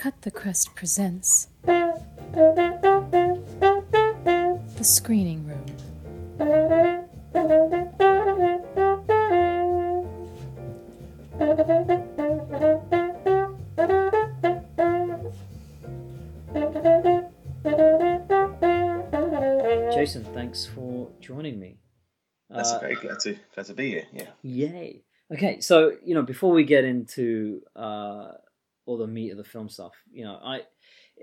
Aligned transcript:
Cut 0.00 0.22
the 0.22 0.30
Crust 0.30 0.74
presents 0.74 1.48
The 1.66 1.92
Screening 4.80 5.46
Room. 5.46 5.66
Jason, 19.92 20.24
thanks 20.32 20.64
for 20.64 21.10
joining 21.20 21.60
me. 21.60 21.76
That's 22.48 22.72
Uh, 22.72 22.76
okay. 22.82 22.94
Glad 22.94 23.20
to 23.20 23.36
glad 23.54 23.66
to 23.66 23.74
be 23.74 23.90
here. 23.90 24.06
Yeah. 24.14 24.30
Yay. 24.40 25.04
Okay, 25.30 25.60
so 25.60 25.92
you 26.02 26.14
know, 26.14 26.22
before 26.22 26.52
we 26.52 26.64
get 26.64 26.84
into 26.84 27.60
uh, 27.76 28.32
all 28.90 28.98
the 28.98 29.06
meat 29.06 29.30
of 29.30 29.36
the 29.38 29.44
film 29.44 29.68
stuff, 29.68 29.92
you 30.12 30.24
know, 30.24 30.38
I 30.42 30.62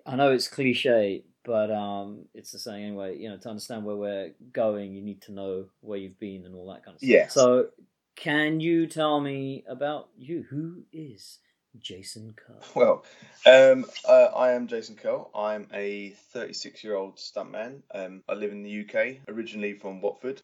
I 0.06 0.16
know 0.16 0.32
it's 0.32 0.48
cliche, 0.48 1.26
but 1.44 1.70
um, 1.70 2.26
it's 2.34 2.52
the 2.52 2.60
saying 2.60 2.84
anyway. 2.86 3.18
You 3.18 3.30
know, 3.30 3.38
to 3.38 3.50
understand 3.50 3.84
where 3.84 3.96
we're 3.98 4.32
going, 4.54 4.94
you 4.94 5.02
need 5.02 5.22
to 5.24 5.34
know 5.34 5.66
where 5.82 5.98
you've 5.98 6.20
been 6.20 6.46
and 6.46 6.56
all 6.56 6.68
that 6.72 6.86
kind 6.86 6.96
of 6.96 7.00
stuff. 7.00 7.10
Yes. 7.10 7.34
So, 7.34 7.68
can 8.16 8.60
you 8.62 8.88
tell 8.88 9.20
me 9.20 9.66
about 9.68 10.08
you? 10.18 10.46
Who 10.50 10.84
is 10.94 11.40
Jason 11.78 12.34
Curle? 12.38 12.64
Well, 12.74 13.06
um, 13.46 13.86
uh, 14.08 14.30
I 14.36 14.52
am 14.54 14.68
Jason 14.68 14.96
Curle. 14.96 15.30
I'm 15.36 15.68
a 15.74 16.12
36 16.32 16.84
year 16.86 16.96
old 16.96 17.18
stuntman. 17.18 17.82
Um, 17.94 18.24
I 18.30 18.34
live 18.36 18.52
in 18.54 18.64
the 18.64 18.82
UK, 18.88 19.18
originally 19.28 19.74
from 19.74 20.00
Watford. 20.00 20.42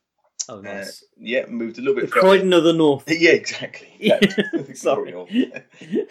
Oh, 0.50 0.58
Uh, 0.58 0.62
nice. 0.62 1.04
yeah, 1.18 1.46
moved 1.46 1.78
a 1.78 1.82
little 1.82 1.96
bit 1.96 2.10
further. 2.10 2.20
Croydon 2.22 2.52
of 2.54 2.64
the 2.66 2.74
North. 2.74 3.06
Yeah, 3.08 3.32
exactly. 3.32 3.90
Yeah, 4.00 4.20
sorry. 4.74 5.14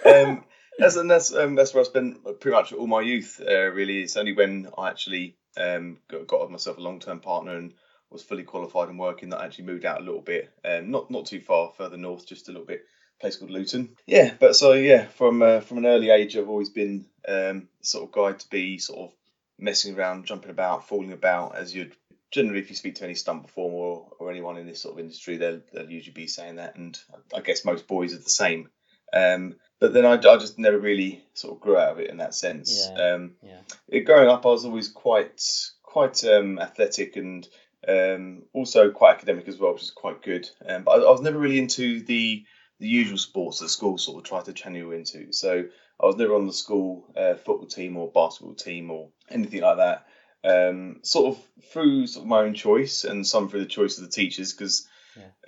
um, 0.07 0.45
that's 0.83 0.97
and 0.97 1.11
that's 1.11 1.35
um, 1.35 1.55
that's 1.55 1.75
where 1.75 1.83
I 1.83 1.87
spent 1.87 2.25
pretty 2.41 2.57
much 2.57 2.73
all 2.73 2.87
my 2.87 3.01
youth. 3.01 3.41
Uh, 3.41 3.69
really, 3.71 4.03
it's 4.03 4.17
only 4.17 4.33
when 4.33 4.69
I 4.77 4.91
actually 4.91 5.37
um, 5.57 5.99
got, 6.09 6.27
got 6.27 6.51
myself 6.51 6.79
a 6.79 6.83
long 6.83 7.01
term 7.01 7.21
partner 7.21 7.57
and 7.57 7.75
was 8.11 8.23
fully 8.23 8.43
qualified 8.43 8.89
and 8.89 8.99
working 8.99 9.31
that 9.31 9.41
I 9.41 9.47
actually 9.47 9.65
moved 9.65 9.85
out 9.85 10.01
a 10.01 10.05
little 10.05 10.21
bit. 10.21 10.51
Um, 10.65 10.91
not 10.91 11.11
not 11.11 11.27
too 11.27 11.41
far 11.41 11.73
further 11.77 11.97
north, 11.97 12.27
just 12.27 12.49
a 12.49 12.53
little 12.53 12.67
bit. 12.67 12.85
Place 13.21 13.37
called 13.37 13.51
Luton. 13.51 13.97
Yeah, 14.07 14.35
but 14.39 14.57
so 14.57 14.73
yeah, 14.73 15.07
from 15.07 15.43
uh, 15.43 15.61
from 15.61 15.79
an 15.79 15.87
early 15.87 16.11
age, 16.11 16.37
I've 16.37 16.49
always 16.49 16.71
been 16.71 17.07
um, 17.27 17.69
sort 17.81 18.05
of 18.05 18.13
guy 18.13 18.33
to 18.33 18.49
be 18.51 18.79
sort 18.79 19.01
of 19.01 19.15
messing 19.59 19.97
around, 19.97 20.27
jumping 20.27 20.51
about, 20.51 20.89
falling 20.89 21.13
about, 21.13 21.57
as 21.57 21.75
you'd 21.75 21.95
generally, 22.33 22.61
if 22.61 22.71
you 22.71 22.77
speak 22.77 22.97
to 22.97 23.05
any 23.05 23.15
stunt 23.15 23.45
performer 23.45 23.77
or, 23.77 24.09
or 24.19 24.31
anyone 24.31 24.57
in 24.57 24.67
this 24.67 24.81
sort 24.81 24.95
of 24.95 25.01
industry, 25.01 25.37
they'll, 25.37 25.61
they'll 25.73 25.91
usually 25.91 26.15
be 26.15 26.27
saying 26.27 26.57
that. 26.57 26.77
And 26.77 26.99
I 27.35 27.41
guess 27.41 27.65
most 27.65 27.87
boys 27.87 28.15
are 28.15 28.19
the 28.19 28.31
same. 28.31 28.71
Um, 29.13 29.57
but 29.83 29.93
then 29.93 30.07
I, 30.07 30.13
I 30.13 30.37
just 30.37 30.61
never 30.61 30.79
really 30.79 31.25
sort 31.35 31.55
of 31.55 31.61
grew 31.61 31.77
out 31.77 31.91
of 31.91 31.99
it 31.99 32.09
in 32.09 32.19
that 32.19 32.37
sense. 32.37 32.89
Yeah. 32.89 33.15
Um, 33.15 33.33
Yeah. 33.43 33.59
it, 33.89 34.01
growing 34.03 34.29
up, 34.29 34.47
I 34.47 34.51
was 34.51 34.65
always 34.65 34.89
quite 34.89 35.43
quite 35.83 36.25
um, 36.25 36.61
athletic 36.61 37.17
and 37.17 37.49
um, 37.89 38.45
also 38.53 38.93
quite 38.93 39.17
academic 39.17 39.49
as 39.49 39.59
well, 39.59 39.73
which 39.73 39.83
is 39.83 39.91
quite 39.91 40.23
good. 40.23 40.49
Um, 40.65 40.85
but 40.85 40.93
I, 40.93 41.03
I 41.03 41.11
was 41.11 41.21
never 41.21 41.37
really 41.37 41.59
into 41.59 42.01
the 42.05 42.45
the 42.79 42.87
usual 42.87 43.19
sports 43.19 43.59
that 43.59 43.71
school 43.71 43.99
sort 43.99 44.19
of 44.19 44.23
tried 44.23 44.45
to 44.45 44.53
channel 44.53 44.79
you 44.79 44.93
into. 44.93 45.33
So 45.33 45.65
I 46.01 46.07
was 46.07 46.15
never 46.15 46.37
on 46.37 46.47
the 46.47 46.53
school 46.53 47.13
uh, 47.17 47.35
football 47.35 47.67
team 47.67 47.97
or 47.97 48.09
basketball 48.09 48.55
team 48.55 48.89
or 48.89 49.09
anything 49.31 49.63
like 49.63 49.79
that. 49.79 50.07
Um, 50.45 51.01
sort 51.03 51.35
of 51.35 51.43
through 51.73 52.07
sort 52.07 52.23
of 52.23 52.29
my 52.29 52.43
own 52.43 52.55
choice 52.55 53.03
and 53.03 53.27
some 53.27 53.49
through 53.49 53.61
the 53.65 53.67
choice 53.67 53.99
of 53.99 54.05
the 54.05 54.11
teachers 54.11 54.53
because 54.53 54.87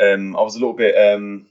um, 0.01 0.37
I 0.37 0.43
was 0.43 0.57
a 0.57 0.59
little 0.59 0.75
bit 0.75 0.97
um, 0.97 1.47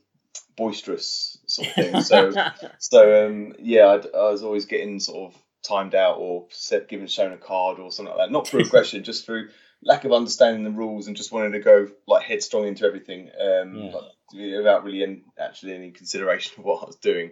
boisterous 0.58 1.33
sort 1.48 1.68
of 1.70 1.74
thing. 1.76 2.02
So 2.02 2.34
so 2.80 3.26
um, 3.28 3.54
yeah, 3.60 3.88
I'd, 3.88 4.06
I 4.14 4.30
was 4.30 4.44
always 4.44 4.66
getting 4.66 5.00
sort 5.00 5.34
of 5.34 5.42
timed 5.68 5.96
out 5.96 6.18
or 6.18 6.48
said, 6.50 6.88
given 6.88 7.08
shown 7.08 7.32
a 7.32 7.38
card 7.38 7.80
or 7.80 7.92
something 7.92 8.14
like 8.16 8.28
that. 8.28 8.32
Not 8.32 8.48
through 8.48 8.62
aggression, 8.66 9.04
just 9.04 9.26
through 9.26 9.50
lack 9.86 10.06
of 10.06 10.14
understanding 10.14 10.64
the 10.64 10.72
rules 10.72 11.08
and 11.08 11.18
just 11.18 11.32
wanting 11.32 11.52
to 11.54 11.60
go 11.60 11.88
like 12.08 12.24
headstrong 12.24 12.68
into 12.68 12.86
everything 12.86 13.30
um, 13.40 13.76
Yeah. 13.76 13.92
like, 13.92 14.56
without 14.58 14.84
really 14.84 15.04
any, 15.04 15.24
actually 15.38 15.74
any 15.74 15.92
consideration 15.92 16.54
of 16.58 16.66
what 16.66 16.84
I 16.84 16.86
was 16.88 16.96
doing. 16.98 17.32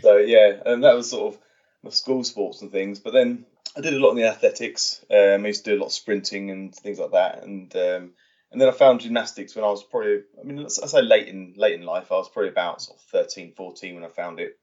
So 0.00 0.16
yeah, 0.16 0.60
and 0.66 0.82
that 0.84 0.94
was 0.94 1.10
sort 1.10 1.34
of 1.34 1.40
my 1.82 1.90
school 1.90 2.24
sports 2.24 2.62
and 2.62 2.70
things. 2.72 2.98
But 3.00 3.12
then 3.12 3.44
I 3.76 3.80
did 3.80 3.94
a 3.94 3.98
lot 4.00 4.10
in 4.10 4.16
the 4.16 4.28
athletics. 4.28 5.04
Um, 5.10 5.44
I 5.44 5.48
used 5.48 5.64
to 5.64 5.70
do 5.72 5.78
a 5.78 5.80
lot 5.80 5.86
of 5.86 5.92
sprinting 5.92 6.50
and 6.50 6.74
things 6.74 6.98
like 6.98 7.12
that. 7.12 7.44
And 7.44 7.74
um, 7.76 8.10
and 8.52 8.60
then 8.60 8.68
I 8.68 8.72
found 8.72 9.00
gymnastics 9.00 9.54
when 9.54 9.64
I 9.64 9.68
was 9.68 9.84
probably, 9.84 10.22
I 10.38 10.44
mean, 10.44 10.64
I 10.64 10.68
say 10.68 11.02
late 11.02 11.28
in 11.28 11.54
late 11.56 11.78
in 11.78 11.86
life. 11.86 12.10
I 12.10 12.16
was 12.16 12.28
probably 12.28 12.50
about 12.50 12.82
sort 12.82 12.98
of 12.98 13.04
13, 13.04 13.52
14 13.52 13.94
when 13.94 14.04
I 14.04 14.08
found 14.08 14.40
it. 14.40 14.58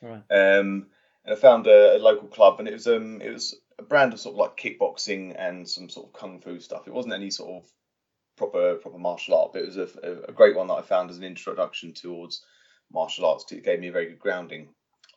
Right. 0.00 0.22
Um, 0.30 0.86
and 1.24 1.32
I 1.32 1.36
found 1.36 1.66
a, 1.66 1.96
a 1.96 1.98
local 1.98 2.28
club, 2.28 2.58
and 2.58 2.68
it 2.68 2.72
was 2.72 2.86
um 2.86 3.20
it 3.20 3.30
was 3.30 3.56
a 3.78 3.82
brand 3.82 4.12
of 4.12 4.20
sort 4.20 4.34
of 4.34 4.38
like 4.38 4.56
kickboxing 4.56 5.34
and 5.36 5.68
some 5.68 5.88
sort 5.88 6.06
of 6.06 6.12
kung 6.12 6.40
fu 6.40 6.60
stuff. 6.60 6.86
It 6.86 6.94
wasn't 6.94 7.14
any 7.14 7.30
sort 7.30 7.62
of 7.62 7.70
proper 8.36 8.76
proper 8.76 8.98
martial 8.98 9.36
art, 9.36 9.52
but 9.52 9.62
it 9.62 9.66
was 9.66 9.76
a, 9.76 9.88
a, 10.28 10.32
great 10.32 10.56
one 10.56 10.68
that 10.68 10.74
I 10.74 10.82
found 10.82 11.10
as 11.10 11.18
an 11.18 11.24
introduction 11.24 11.92
towards 11.92 12.44
martial 12.92 13.26
arts. 13.26 13.50
It 13.50 13.64
gave 13.64 13.80
me 13.80 13.88
a 13.88 13.92
very 13.92 14.06
good 14.06 14.18
grounding 14.18 14.68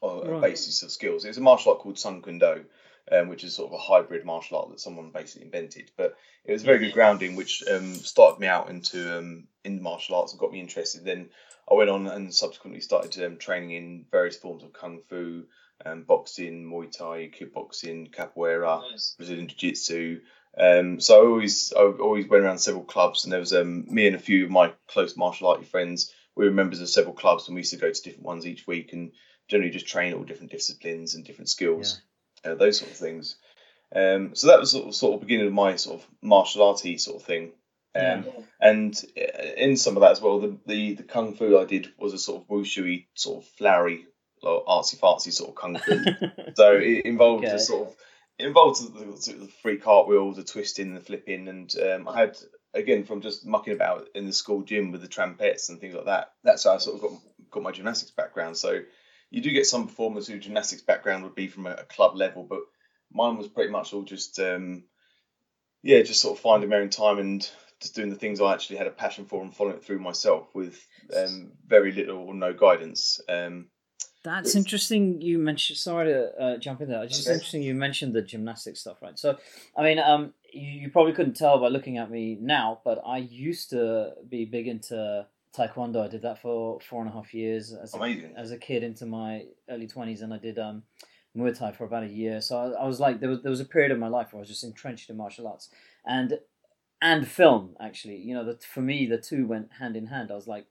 or 0.02 0.36
a 0.36 0.42
basis 0.42 0.84
of 0.84 0.92
skills. 0.92 1.25
It 1.25 1.30
was 1.30 1.38
a 1.38 1.42
martial 1.42 1.72
art 1.72 1.81
called 1.81 1.97
Sun 1.97 2.22
Kun 2.22 2.40
Do, 2.40 2.66
um, 3.12 3.28
which 3.28 3.44
is 3.44 3.56
sort 3.56 3.72
of 3.72 3.80
a 3.80 3.82
hybrid 3.82 4.26
martial 4.26 4.58
art 4.58 4.70
that 4.70 4.80
someone 4.80 5.12
basically 5.12 5.46
invented. 5.46 5.92
But 5.98 6.16
it 6.44 6.52
was 6.52 6.64
a 6.64 6.66
very 6.66 6.80
good 6.80 6.94
grounding, 6.94 7.36
which 7.36 7.64
um, 7.72 7.94
started 7.96 8.40
me 8.40 8.48
out 8.48 8.70
into 8.70 9.18
um, 9.18 9.48
in 9.64 9.82
martial 9.82 10.16
arts 10.16 10.32
and 10.34 10.40
got 10.40 10.52
me 10.52 10.60
interested. 10.60 11.04
Then 11.04 11.30
I 11.70 11.76
went 11.76 11.90
on 11.90 12.08
and 12.08 12.34
subsequently 12.34 12.82
started 12.82 13.24
um, 13.24 13.38
training 13.38 13.72
in 13.72 14.06
various 14.12 14.38
forms 14.38 14.64
of 14.64 14.74
kung 14.74 15.02
fu, 15.10 15.46
um, 15.86 16.04
boxing, 16.04 16.66
Muay 16.66 16.92
Thai, 16.92 17.32
kickboxing, 17.38 18.14
capoeira, 18.14 18.82
Brazilian 19.18 19.48
Jiu 19.48 19.58
Jitsu. 19.58 20.22
Um, 20.58 21.00
so 21.00 21.22
I 21.22 21.28
always 21.28 21.74
I 21.74 21.82
always 21.82 22.28
went 22.28 22.44
around 22.44 22.60
several 22.60 22.86
clubs, 22.86 23.24
and 23.24 23.34
there 23.34 23.40
was 23.40 23.54
um, 23.54 23.86
me 23.88 24.08
and 24.08 24.16
a 24.16 24.20
few 24.20 24.46
of 24.46 24.52
my 24.52 24.74
close 24.88 25.18
martial 25.18 25.48
arty 25.48 25.66
friends. 25.66 26.12
We 26.36 26.46
were 26.46 26.52
members 26.52 26.82
of 26.82 26.90
several 26.90 27.14
clubs, 27.14 27.48
and 27.48 27.56
we 27.56 27.62
used 27.62 27.74
to 27.74 27.80
go 27.80 27.92
to 27.92 28.02
different 28.02 28.26
ones 28.26 28.46
each 28.48 28.66
week, 28.68 28.94
and 28.94 29.12
generally 29.48 29.72
just 29.72 29.88
train 29.88 30.14
all 30.14 30.24
different 30.24 30.52
disciplines 30.52 31.16
and 31.16 31.26
different 31.26 31.50
skills, 31.50 32.02
uh, 32.45 32.56
those 32.56 32.79
sort 32.79 32.91
of 32.91 32.97
things. 32.97 33.35
Um, 33.95 34.35
so 34.35 34.47
that 34.47 34.59
was 34.59 34.72
sort 34.72 34.88
of, 34.88 34.95
sort 34.95 35.16
of 35.16 35.22
beginning 35.22 35.47
of 35.47 35.53
my 35.53 35.75
sort 35.75 36.01
of 36.01 36.07
martial 36.22 36.63
arty 36.63 36.97
sort 36.97 37.22
of 37.22 37.28
thing. 37.28 37.51
Um, 37.95 38.25
And 38.59 39.06
uh, 39.17 39.44
in 39.57 39.78
some 39.78 39.95
of 39.95 40.01
that 40.01 40.11
as 40.11 40.22
well, 40.22 40.39
the, 40.39 40.57
the, 40.66 40.94
the 40.95 41.03
kung 41.03 41.33
fu 41.35 41.57
I 41.57 41.66
did 41.66 41.91
was 41.97 42.13
a 42.13 42.17
sort 42.17 42.41
of 42.41 42.47
wushu 42.47 43.06
sort 43.13 43.44
of 43.44 43.50
flowery, 43.51 44.06
artsy 44.44 44.97
fartsy 45.00 45.31
sort 45.31 45.50
of 45.50 45.56
kung 45.56 45.78
fu. 45.78 46.03
So 46.56 46.73
it 46.75 47.06
involved 47.06 47.45
Okay. 47.45 47.56
a 47.56 47.59
sort 47.59 47.89
of 47.89 47.95
it 48.38 48.45
involved 48.47 48.81
the, 48.81 49.00
the, 49.00 49.39
the 49.45 49.47
free 49.62 49.77
cartwheel, 49.77 50.33
the 50.33 50.44
twisting, 50.44 50.94
the 50.94 51.01
flipping, 51.01 51.47
and 51.47 51.73
um, 51.77 52.07
I 52.07 52.19
had 52.19 52.38
again 52.73 53.03
from 53.06 53.22
just 53.22 53.45
mucking 53.45 53.73
about 53.73 54.09
in 54.16 54.25
the 54.25 54.33
school 54.33 54.62
gym 54.62 54.91
with 54.91 55.01
the 55.01 55.07
trampettes 55.07 55.69
and 55.69 55.79
things 55.79 55.95
like 55.95 56.06
that. 56.06 56.33
That's 56.44 56.63
how 56.63 56.73
I 56.73 56.77
sort 56.77 56.95
of 56.95 57.01
got 57.01 57.12
got 57.51 57.63
my 57.63 57.72
gymnastics 57.72 58.12
background. 58.12 58.57
So 58.57 58.81
you 59.30 59.41
do 59.41 59.52
get 59.52 59.66
some 59.66 59.88
performers 59.88 60.28
whose 60.28 60.44
gymnastics 60.44 60.81
background 60.81 61.24
would 61.24 61.36
be 61.36 61.47
from 61.47 61.66
a, 61.68 61.72
a 61.72 61.84
club 61.84 62.16
level, 62.16 62.44
but 62.44 62.62
mine 63.12 63.38
was 63.38 63.47
pretty 63.47 63.72
much 63.72 63.94
all 63.94 64.03
just 64.03 64.40
um, 64.40 64.84
yeah, 65.84 66.02
just 66.02 66.22
sort 66.22 66.38
of 66.38 66.41
finding 66.41 66.69
my 66.69 66.78
own 66.78 66.90
time 66.90 67.19
and 67.19 67.50
just 67.80 67.96
doing 67.96 68.09
the 68.09 68.16
things 68.16 68.41
I 68.41 68.53
actually 68.53 68.78
had 68.78 68.88
a 68.88 68.91
passion 68.91 69.25
for 69.25 69.41
and 69.44 69.56
following 69.56 69.78
it 69.78 69.84
through 69.84 70.00
myself 70.00 70.47
with 70.56 70.84
um, 71.16 71.52
very 71.68 71.91
little 71.91 72.18
or 72.18 72.34
no 72.34 72.53
guidance. 72.53 73.19
Um, 73.30 73.68
That's 74.24 74.56
interesting. 74.56 75.22
You 75.22 75.38
mentioned. 75.38 75.78
Sorry 75.78 76.12
to 76.12 76.42
uh, 76.42 76.57
jump 76.57 76.81
in 76.81 76.90
there. 76.90 77.03
It's 77.03 77.16
just 77.16 77.28
Okay. 77.28 77.36
interesting. 77.36 77.62
You 77.62 77.75
mentioned 77.75 78.13
the 78.13 78.22
gymnastics 78.22 78.80
stuff, 78.80 79.02
right? 79.02 79.19
So, 79.19 79.38
I 79.78 79.84
mean, 79.84 80.00
um, 80.00 80.34
you, 80.52 80.81
you 80.81 80.90
probably 80.90 81.13
couldn't 81.13 81.36
tell 81.36 81.59
by 81.59 81.68
looking 81.68 81.97
at 81.97 82.09
me 82.09 82.38
now, 82.42 82.81
but 82.84 83.02
I 83.06 83.18
used 83.18 83.69
to 83.72 84.13
be 84.28 84.46
big 84.46 84.68
into 84.68 85.28
taekwondo. 85.56 86.04
I 86.04 86.08
did 86.08 86.22
that 86.24 86.42
for 86.42 86.80
four 86.82 87.02
and 87.02 87.10
a 87.10 87.14
half 87.14 87.34
years 87.34 87.74
as 87.74 87.94
a, 87.94 87.98
as 88.38 88.52
a 88.52 88.57
kid 88.57 88.84
into 88.84 89.06
my 89.06 89.46
early 89.69 89.88
twenties, 89.88 90.22
and 90.22 90.34
I 90.34 90.38
did 90.38 90.57
um, 90.60 90.84
Muay 91.36 91.57
Thai 91.57 91.72
for 91.72 91.86
about 91.86 92.04
a 92.04 92.07
year. 92.07 92.42
So 92.42 92.57
I, 92.57 92.84
I 92.84 92.86
was 92.86 93.00
like, 93.00 93.19
there 93.19 93.30
was 93.30 93.42
there 93.42 93.52
was 93.52 93.60
a 93.62 93.66
period 93.66 93.92
of 93.92 94.00
my 94.00 94.07
life 94.07 94.31
where 94.31 94.40
I 94.40 94.42
was 94.42 94.50
just 94.50 94.63
entrenched 94.63 95.10
in 95.10 95.18
martial 95.18 95.48
arts 95.48 95.69
and 96.06 96.40
and 97.02 97.28
film. 97.28 97.75
Actually, 97.80 98.18
you 98.18 98.34
know, 98.34 98.46
that 98.46 98.63
for 98.63 98.81
me 98.81 99.06
the 99.06 99.18
two 99.18 99.46
went 99.48 99.74
hand 99.80 99.96
in 99.96 100.07
hand. 100.07 100.31
I 100.31 100.36
was 100.36 100.48
like, 100.48 100.66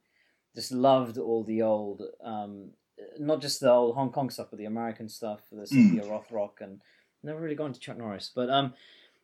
just 0.54 0.72
loved 0.72 1.18
all 1.18 1.44
the 1.44 1.62
old. 1.62 2.02
Um, 2.22 2.70
not 3.18 3.40
just 3.40 3.60
the 3.60 3.70
old 3.70 3.96
Hong 3.96 4.12
Kong 4.12 4.30
stuff, 4.30 4.48
but 4.50 4.58
the 4.58 4.64
American 4.66 5.08
stuff, 5.08 5.40
the 5.50 5.66
Cynthia 5.66 6.02
Rothrock, 6.02 6.60
and 6.60 6.80
never 7.22 7.40
really 7.40 7.56
gone 7.56 7.72
to 7.72 7.80
Chuck 7.80 7.98
Norris. 7.98 8.30
But 8.34 8.50
um, 8.50 8.74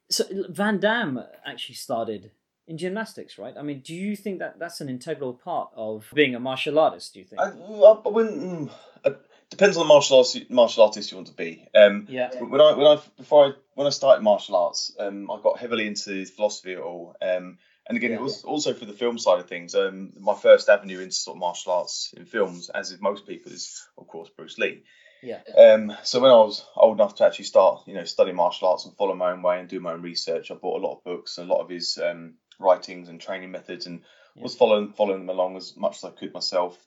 so 0.08 0.24
Van 0.48 0.80
Damme 0.80 1.20
actually 1.46 1.76
started 1.76 2.32
in 2.66 2.78
gymnastics, 2.78 3.38
right? 3.38 3.54
I 3.58 3.62
mean, 3.62 3.80
do 3.80 3.94
you 3.94 4.14
think 4.16 4.38
that 4.38 4.58
that's 4.58 4.80
an 4.80 4.88
integral 4.88 5.34
part 5.34 5.70
of 5.74 6.08
being 6.14 6.34
a 6.34 6.40
martial 6.40 6.78
artist? 6.78 7.14
Do 7.14 7.20
you 7.20 7.24
think? 7.24 7.40
I, 7.40 7.48
I 7.48 8.08
wouldn't. 8.08 8.40
mm, 8.42 8.70
uh, 9.04 9.10
depends 9.50 9.76
on 9.76 9.82
the 9.86 9.88
martial 9.92 10.18
arts 10.18 10.36
martial 10.48 10.84
artist 10.84 11.10
you 11.10 11.16
want 11.16 11.26
to 11.28 11.34
be. 11.34 11.66
Um, 11.74 12.06
yeah, 12.08 12.30
when 12.40 12.60
I 12.60 12.72
when 12.74 12.86
I 12.86 12.98
before 13.16 13.46
I 13.46 13.52
when 13.74 13.86
I 13.86 13.90
started 13.90 14.22
martial 14.22 14.56
arts, 14.56 14.94
um, 14.98 15.30
I 15.30 15.40
got 15.42 15.58
heavily 15.58 15.86
into 15.86 16.24
philosophy 16.26 16.74
at 16.74 16.80
all. 16.80 17.16
Um, 17.20 17.58
and 17.88 17.96
again, 17.96 18.10
Yeah. 18.12 18.18
it 18.18 18.22
was 18.22 18.44
also 18.44 18.72
for 18.72 18.84
the 18.84 18.92
film 18.92 19.18
side 19.18 19.40
of 19.40 19.48
things. 19.48 19.74
Um, 19.74 20.12
my 20.20 20.34
first 20.36 20.68
avenue 20.68 21.00
into 21.00 21.14
sort 21.14 21.36
of 21.36 21.40
martial 21.40 21.72
arts 21.72 22.14
in 22.16 22.24
films, 22.24 22.70
as 22.70 22.92
with 22.92 23.00
most 23.02 23.26
people, 23.26 23.50
is 23.50 23.84
of 23.98 24.06
course 24.06 24.28
Bruce 24.36 24.58
Lee. 24.58 24.84
Yeah. 25.22 25.40
Um, 25.58 25.92
so 26.04 26.20
when 26.20 26.30
I 26.30 26.36
was 26.36 26.64
old 26.76 26.96
enough 26.98 27.16
to 27.16 27.26
actually 27.26 27.44
start, 27.46 27.82
you 27.86 27.94
know, 27.94 28.04
studying 28.04 28.36
martial 28.36 28.68
arts 28.68 28.86
and 28.86 28.96
follow 28.96 29.14
my 29.14 29.32
own 29.32 29.42
way 29.42 29.58
and 29.60 29.68
do 29.68 29.80
my 29.80 29.92
own 29.92 30.02
research, 30.02 30.50
I 30.50 30.54
bought 30.54 30.80
a 30.80 30.86
lot 30.86 30.96
of 30.98 31.04
books, 31.04 31.36
and 31.36 31.50
a 31.50 31.52
lot 31.52 31.60
of 31.62 31.68
his 31.68 31.98
um, 31.98 32.34
writings 32.60 33.08
and 33.08 33.20
training 33.20 33.50
methods, 33.50 33.86
and 33.86 34.02
Yeah. 34.36 34.44
was 34.44 34.54
following 34.54 34.92
following 34.92 35.20
them 35.20 35.30
along 35.30 35.56
as 35.56 35.76
much 35.76 35.96
as 35.96 36.04
I 36.04 36.10
could 36.10 36.32
myself. 36.32 36.78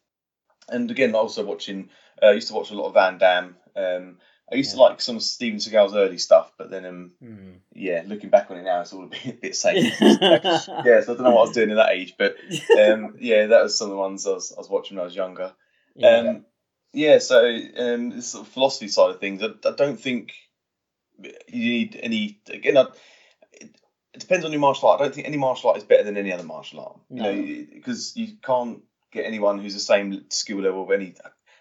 And 0.70 0.90
again, 0.90 1.14
also 1.14 1.44
watching, 1.46 1.90
uh, 2.22 2.28
I 2.28 2.32
used 2.34 2.48
to 2.48 2.54
watch 2.54 2.72
a 2.72 2.76
lot 2.76 2.88
of 2.88 2.94
Van 2.94 3.18
Damme. 3.18 3.58
Um, 3.76 4.20
I 4.52 4.56
used 4.56 4.72
to 4.72 4.78
like 4.78 5.02
some 5.02 5.18
of 5.18 5.24
Steven 5.24 5.60
Seagal's 5.60 5.96
early 5.96 6.18
stuff, 6.18 6.54
but 6.58 6.70
then, 6.70 6.86
um, 6.86 7.12
Mm. 7.22 7.60
yeah, 7.74 8.04
looking 8.06 8.30
back 8.30 8.50
on 8.50 8.58
it 8.58 8.64
now, 8.64 8.82
it's 8.82 8.94
all 8.94 9.04
a 9.04 9.08
bit, 9.08 9.26
a 9.26 9.34
bit 9.34 9.56
safe. 9.56 9.84
yeah, 10.02 11.02
so 11.02 11.14
I 11.14 11.16
don't 11.16 11.24
know 11.24 11.32
what 11.32 11.42
I 11.42 11.48
was 11.48 11.52
doing 11.56 11.72
at 11.72 11.76
that 11.76 11.92
age, 11.92 12.16
but 12.18 12.38
um, 12.80 13.18
yeah, 13.20 13.48
that 13.48 13.64
was 13.64 13.78
some 13.78 13.88
of 13.88 13.92
the 13.92 13.98
ones 13.98 14.26
I 14.26 14.32
was, 14.32 14.54
I 14.56 14.60
was 14.60 14.70
watching 14.70 14.96
when 14.96 15.04
I 15.04 15.06
was 15.06 15.16
younger. 15.16 15.54
yeah. 15.96 16.18
Um, 16.18 16.46
yeah, 16.94 17.18
so 17.18 17.44
um, 17.78 18.12
this 18.12 18.28
sort 18.28 18.46
of 18.48 18.54
philosophy 18.54 18.88
side 18.88 19.10
of 19.10 19.20
things, 19.20 19.42
I, 19.44 19.48
I 19.68 19.72
don't 19.72 20.00
think 20.00 20.32
you 21.48 21.70
need 21.74 22.00
any. 22.02 22.40
Again, 22.50 22.78
I, 22.78 22.86
it, 24.14 24.20
depends 24.20 24.46
on 24.46 24.52
your 24.52 24.62
martial 24.62 24.90
art. 24.90 25.02
I 25.02 25.04
don't 25.06 25.16
think 25.16 25.28
any 25.28 25.38
martial 25.38 25.70
art 25.70 25.78
is 25.78 25.84
better 25.84 26.04
than 26.04 26.18
any 26.18 26.32
other 26.32 26.44
martial 26.44 26.80
art. 26.82 27.00
No. 27.10 27.30
You 27.30 27.58
know, 27.58 27.66
because 27.74 28.16
you 28.16 28.36
can't 28.44 28.82
get 29.12 29.26
anyone 29.26 29.60
who's 29.60 29.74
the 29.74 29.80
same 29.80 30.26
skill 30.30 30.62
level 30.62 30.84
of 30.84 30.92
any. 30.92 31.16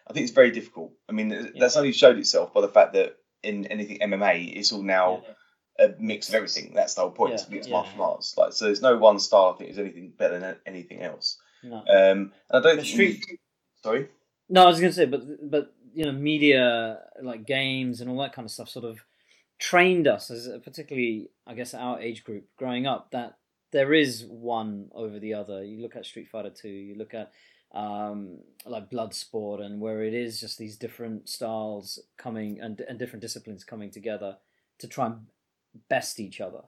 I 0.07 0.13
think 0.13 0.25
it's 0.25 0.33
very 0.33 0.51
difficult. 0.51 0.93
I 1.09 1.13
mean, 1.13 1.53
that's 1.59 1.77
only 1.77 1.93
showed 1.93 2.19
itself 2.19 2.53
by 2.53 2.61
the 2.61 2.69
fact 2.69 2.95
that 2.95 3.17
in 3.43 3.67
anything 3.67 3.99
MMA, 4.01 4.57
it's 4.57 4.73
all 4.73 4.83
now 4.83 5.23
a 5.79 5.91
mix 5.99 6.29
of 6.29 6.35
everything. 6.35 6.73
That's 6.75 6.95
the 6.95 7.03
whole 7.03 7.11
point. 7.11 7.35
It's 7.35 7.47
Yeah, 7.49 7.63
yeah. 7.65 7.71
martial 7.71 8.03
arts. 8.03 8.37
Like, 8.37 8.53
so 8.53 8.67
there's 8.67 8.83
no 8.83 8.99
one 8.99 9.19
style. 9.19 9.53
I 9.55 9.59
think 9.59 9.71
is 9.71 9.79
anything 9.79 10.13
better 10.17 10.39
than 10.39 10.57
anything 10.67 11.03
else. 11.03 11.39
no. 11.63 11.77
Um, 11.79 11.85
and 11.89 12.33
I 12.51 12.61
don't 12.61 12.77
But 12.77 12.87
street- 12.87 13.25
Sorry. 13.83 14.09
No, 14.49 14.65
I 14.65 14.67
was 14.67 14.81
gonna 14.81 14.93
say, 14.93 15.07
but 15.07 15.23
but 15.51 15.73
you 15.95 16.05
know, 16.05 16.13
media 16.13 16.99
like 17.23 17.47
games 17.47 18.01
and 18.01 18.11
all 18.11 18.19
that 18.21 18.33
kind 18.33 18.45
of 18.47 18.51
stuff 18.53 18.69
sort 18.69 18.85
of 18.85 18.99
trained 19.63 20.09
us 20.09 20.29
as 20.29 20.49
particularly, 20.65 21.31
I 21.47 21.55
guess, 21.55 21.73
our 21.73 22.01
age 22.01 22.25
group 22.25 22.49
growing 22.57 22.85
up 22.85 23.13
that 23.13 23.39
there 23.71 23.95
is 23.95 24.25
one 24.29 24.91
over 24.93 25.21
the 25.21 25.35
other. 25.35 25.63
You 25.63 25.81
look 25.81 25.95
at 25.95 26.05
Street 26.05 26.29
Fighter 26.29 26.51
Two, 26.51 26.69
you 26.69 26.97
look 26.97 27.15
at 27.15 27.31
um, 27.73 28.41
like 28.67 28.91
Bloodsport, 28.91 29.65
and 29.65 29.81
where 29.81 30.03
it 30.03 30.15
is 30.15 30.41
just 30.41 30.59
these 30.59 30.77
different 30.77 31.29
styles 31.29 32.01
coming 32.19 32.59
and 32.61 32.81
and 32.81 32.99
different 32.99 33.23
disciplines 33.23 33.63
coming 33.63 33.93
together 33.93 34.37
to 34.81 34.89
try 34.89 35.07
and 35.07 35.27
best 35.89 36.19
each 36.19 36.41
other. 36.41 36.63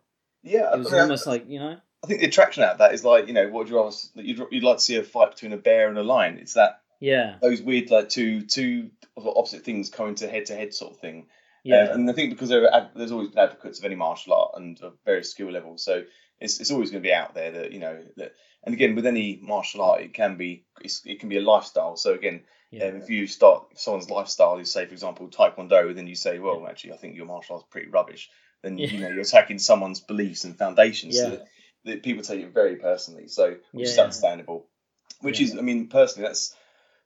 Yeah, 0.45 0.73
It 0.73 0.79
was 0.79 0.93
I 0.93 0.93
mean, 0.93 1.01
almost 1.03 1.27
like 1.27 1.47
you 1.49 1.59
know, 1.59 1.77
I 2.05 2.07
think 2.07 2.21
the 2.21 2.29
attraction 2.29 2.63
out 2.63 2.75
of 2.75 2.79
that 2.79 2.95
is 2.95 3.05
like 3.05 3.27
you 3.27 3.33
know 3.33 3.49
what 3.49 3.65
would 3.65 3.69
you 3.71 3.77
rather 3.77 3.97
you'd, 4.15 4.41
you'd 4.53 4.63
like 4.63 4.77
to 4.77 4.83
see 4.83 4.97
a 4.97 5.03
fight 5.03 5.33
between 5.33 5.53
a 5.53 5.57
bear 5.57 5.89
and 5.89 5.99
a 5.99 6.05
lion. 6.05 6.39
It's 6.39 6.55
that 6.55 6.81
yeah, 7.01 7.39
those 7.43 7.61
weird 7.61 7.91
like 7.91 8.09
two 8.09 8.43
two 8.43 8.91
opposite 9.17 9.65
things 9.65 9.91
coming 9.91 10.15
to 10.17 10.29
head 10.29 10.47
to 10.47 10.55
head 10.55 10.73
sort 10.73 10.93
of 10.93 11.01
thing. 11.01 11.27
Yeah, 11.65 11.85
Uh, 11.91 11.95
and 11.95 12.09
I 12.09 12.13
think 12.13 12.31
because 12.31 12.51
there 12.51 12.73
are, 12.73 12.91
there's 12.95 13.11
always 13.13 13.31
been 13.31 13.39
advocates 13.39 13.79
of 13.79 13.85
any 13.85 13.95
martial 13.95 14.35
art 14.35 14.53
and 14.57 14.81
of 14.83 14.95
various 15.05 15.31
skill 15.31 15.51
levels, 15.51 15.83
so 15.83 16.05
it's, 16.39 16.61
it's 16.61 16.71
always 16.71 16.91
going 16.91 17.03
to 17.03 17.09
be 17.09 17.13
out 17.15 17.35
there 17.35 17.51
that 17.51 17.73
you 17.73 17.81
know 17.81 17.99
that. 18.17 18.33
And 18.65 18.75
again, 18.75 18.95
with 18.95 19.07
any 19.07 19.39
martial 19.43 19.83
art, 19.83 20.03
it 20.03 20.15
can 20.15 20.37
be 20.37 20.65
it's, 20.81 21.03
it 21.05 21.21
can 21.21 21.29
be 21.29 21.39
a 21.39 21.43
lifestyle. 21.43 21.97
So 21.97 22.15
again, 22.15 22.43
yeah, 22.71 22.87
um, 22.89 22.97
if 22.97 23.09
you 23.09 23.27
start 23.27 23.79
someone's 23.79 24.11
lifestyle, 24.11 24.59
you 24.59 24.65
say 24.65 24.87
for 24.87 24.93
example 24.93 25.29
Taekwondo, 25.29 25.95
then 25.95 26.07
you 26.07 26.15
say, 26.15 26.39
well, 26.39 26.67
actually, 26.69 26.93
I 26.93 26.97
think 26.97 27.17
your 27.17 27.27
martial 27.27 27.57
art's 27.57 27.67
pretty 27.71 27.89
rubbish. 27.89 28.31
Then 28.63 28.79
Yeah. 28.79 28.87
you 28.87 29.01
know 29.01 29.09
you're 29.09 29.21
attacking 29.21 29.59
someone's 29.59 30.01
beliefs 30.01 30.45
and 30.45 30.57
foundations. 30.57 31.17
So 31.17 31.25
Yeah. 31.25 31.31
that, 31.31 31.47
that 31.85 32.03
people 32.03 32.23
take 32.23 32.41
it 32.41 32.55
very 32.55 32.77
personally. 32.77 33.29
So 33.29 33.57
which 33.73 33.89
is 33.89 33.99
understandable. 33.99 34.67
Which 35.21 35.41
Yeah. 35.41 35.47
is, 35.47 35.59
I 35.59 35.63
mean, 35.63 35.89
personally, 35.89 36.29
that's 36.29 36.55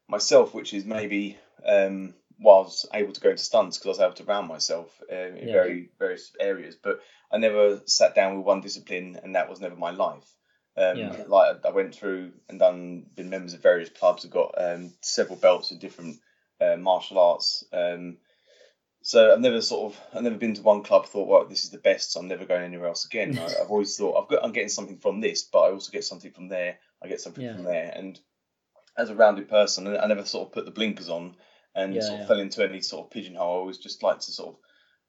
myself, 0.09 0.55
which 0.55 0.73
is 0.75 0.85
maybe 0.85 1.37
um, 1.65 2.15
why 2.39 2.55
I 2.55 2.61
was 2.61 2.87
able 2.95 3.13
to 3.13 3.21
go 3.21 3.31
into 3.31 3.43
stunts 3.43 3.79
because 3.79 3.99
I 3.99 4.07
was 4.07 4.13
able 4.13 4.25
to 4.27 4.33
round 4.33 4.49
myself 4.49 5.03
um, 5.11 5.17
in 5.37 5.49
Yeah. 5.49 5.53
very 5.53 5.91
various 5.99 6.33
areas. 6.41 6.77
But 6.77 7.01
I 7.31 7.39
never 7.39 7.81
sat 7.87 8.15
down 8.15 8.37
with 8.37 8.47
one 8.47 8.61
discipline, 8.61 9.19
and 9.23 9.35
that 9.35 9.49
was 9.49 9.61
never 9.61 9.77
my 9.77 9.91
life. 9.91 10.29
Um, 10.77 10.99
Yeah. 10.99 11.25
Like 11.27 11.65
I 11.65 11.71
went 11.71 11.95
through 11.95 12.33
and 12.49 12.59
done, 12.59 13.07
been 13.15 13.31
members 13.31 13.55
of 13.55 13.63
various 13.63 13.91
clubs. 13.91 14.25
I've 14.25 14.31
got 14.31 14.55
um, 14.57 14.93
several 15.01 15.37
belts 15.37 15.73
in 15.73 15.79
different 15.79 16.21
uh, 16.61 16.77
martial 16.77 17.19
arts. 17.19 17.65
Um, 17.73 18.19
so 19.03 19.33
I've 19.33 19.41
never 19.41 19.61
sort 19.61 19.93
of, 19.93 20.01
I've 20.15 20.23
never 20.23 20.37
been 20.37 20.55
to 20.55 20.63
one 20.63 20.83
club 20.83 21.07
thought, 21.07 21.29
well, 21.29 21.45
this 21.47 21.65
is 21.65 21.71
the 21.71 21.79
best, 21.79 22.13
so 22.13 22.21
I'm 22.21 22.29
never 22.29 22.45
going 22.45 22.65
anywhere 22.65 22.89
else 22.89 23.05
again. 23.07 23.39
I, 23.39 23.63
I've 23.63 23.71
always 23.71 23.97
thought 23.97 24.21
I've 24.21 24.29
got, 24.29 24.45
I'm 24.45 24.53
getting 24.53 24.69
something 24.69 24.99
from 24.99 25.21
this, 25.21 25.43
but 25.43 25.61
I 25.61 25.71
also 25.71 25.93
get 25.93 26.05
something 26.05 26.33
from 26.33 26.49
there. 26.49 26.79
I 27.03 27.09
get 27.09 27.21
something 27.21 27.45
Yeah. 27.45 27.55
from 27.55 27.65
there, 27.65 27.93
and 27.95 28.19
as 28.97 29.11
a 29.11 29.15
rounded 29.15 29.49
person, 29.49 29.97
I 29.97 30.07
never 30.07 30.25
sort 30.25 30.49
of 30.49 30.53
put 30.53 30.65
the 30.65 30.73
blinkers 30.73 31.09
on 31.09 31.37
and 31.75 31.95
Yeah, 31.95 32.03
sort 32.03 32.21
of 32.21 32.23
yeah. 32.23 32.29
fell 32.29 32.41
into 32.41 32.65
any 32.65 32.81
sort 32.81 33.07
of 33.07 33.11
pigeonhole. 33.11 33.53
I 33.55 33.59
always 33.61 33.79
just 33.79 34.03
like 34.03 34.21
to 34.21 34.33
sort 34.33 34.55
of 34.55 34.61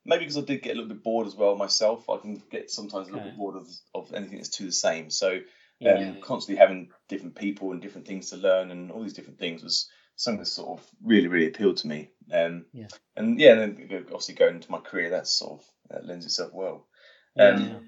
maybe 0.05 0.19
because 0.21 0.37
I 0.37 0.41
did 0.41 0.61
get 0.61 0.71
a 0.71 0.75
little 0.79 0.89
bit 0.93 1.03
bored 1.03 1.27
as 1.27 1.35
well 1.35 1.55
myself. 1.55 2.09
I 2.09 2.17
can 2.17 2.41
get 2.51 2.71
sometimes 2.71 3.07
a 3.07 3.11
little 3.11 3.19
Okay. 3.19 3.29
bit 3.29 3.37
bored 3.37 3.55
of, 3.55 3.67
of 3.95 4.13
anything 4.13 4.37
that's 4.37 4.49
too 4.49 4.65
the 4.65 4.71
same. 4.71 5.09
So 5.09 5.39
yeah, 5.79 5.93
um, 5.95 6.17
constantly 6.21 6.59
having 6.59 6.91
different 7.07 7.35
people 7.35 7.71
and 7.71 7.81
different 7.81 8.07
things 8.07 8.29
to 8.29 8.37
learn 8.37 8.71
and 8.71 8.91
all 8.91 9.01
these 9.03 9.13
different 9.13 9.39
things 9.39 9.63
was 9.63 9.89
something 10.15 10.39
that 10.39 10.45
sort 10.47 10.79
of 10.79 10.85
really 11.03 11.27
really 11.27 11.47
appealed 11.47 11.77
to 11.77 11.87
me. 11.87 12.09
Um, 12.31 12.65
Yeah. 12.73 12.87
And 13.15 13.39
yeah, 13.39 13.53
and 13.53 13.77
then 13.77 14.03
obviously 14.07 14.35
going 14.35 14.55
into 14.55 14.71
my 14.71 14.79
career, 14.79 15.11
that 15.11 15.27
sort 15.27 15.59
of 15.61 15.65
that 15.89 16.05
lends 16.05 16.25
itself 16.25 16.53
well. 16.53 16.87
yeah, 17.35 17.49
um, 17.49 17.59
yeah. 17.69 17.79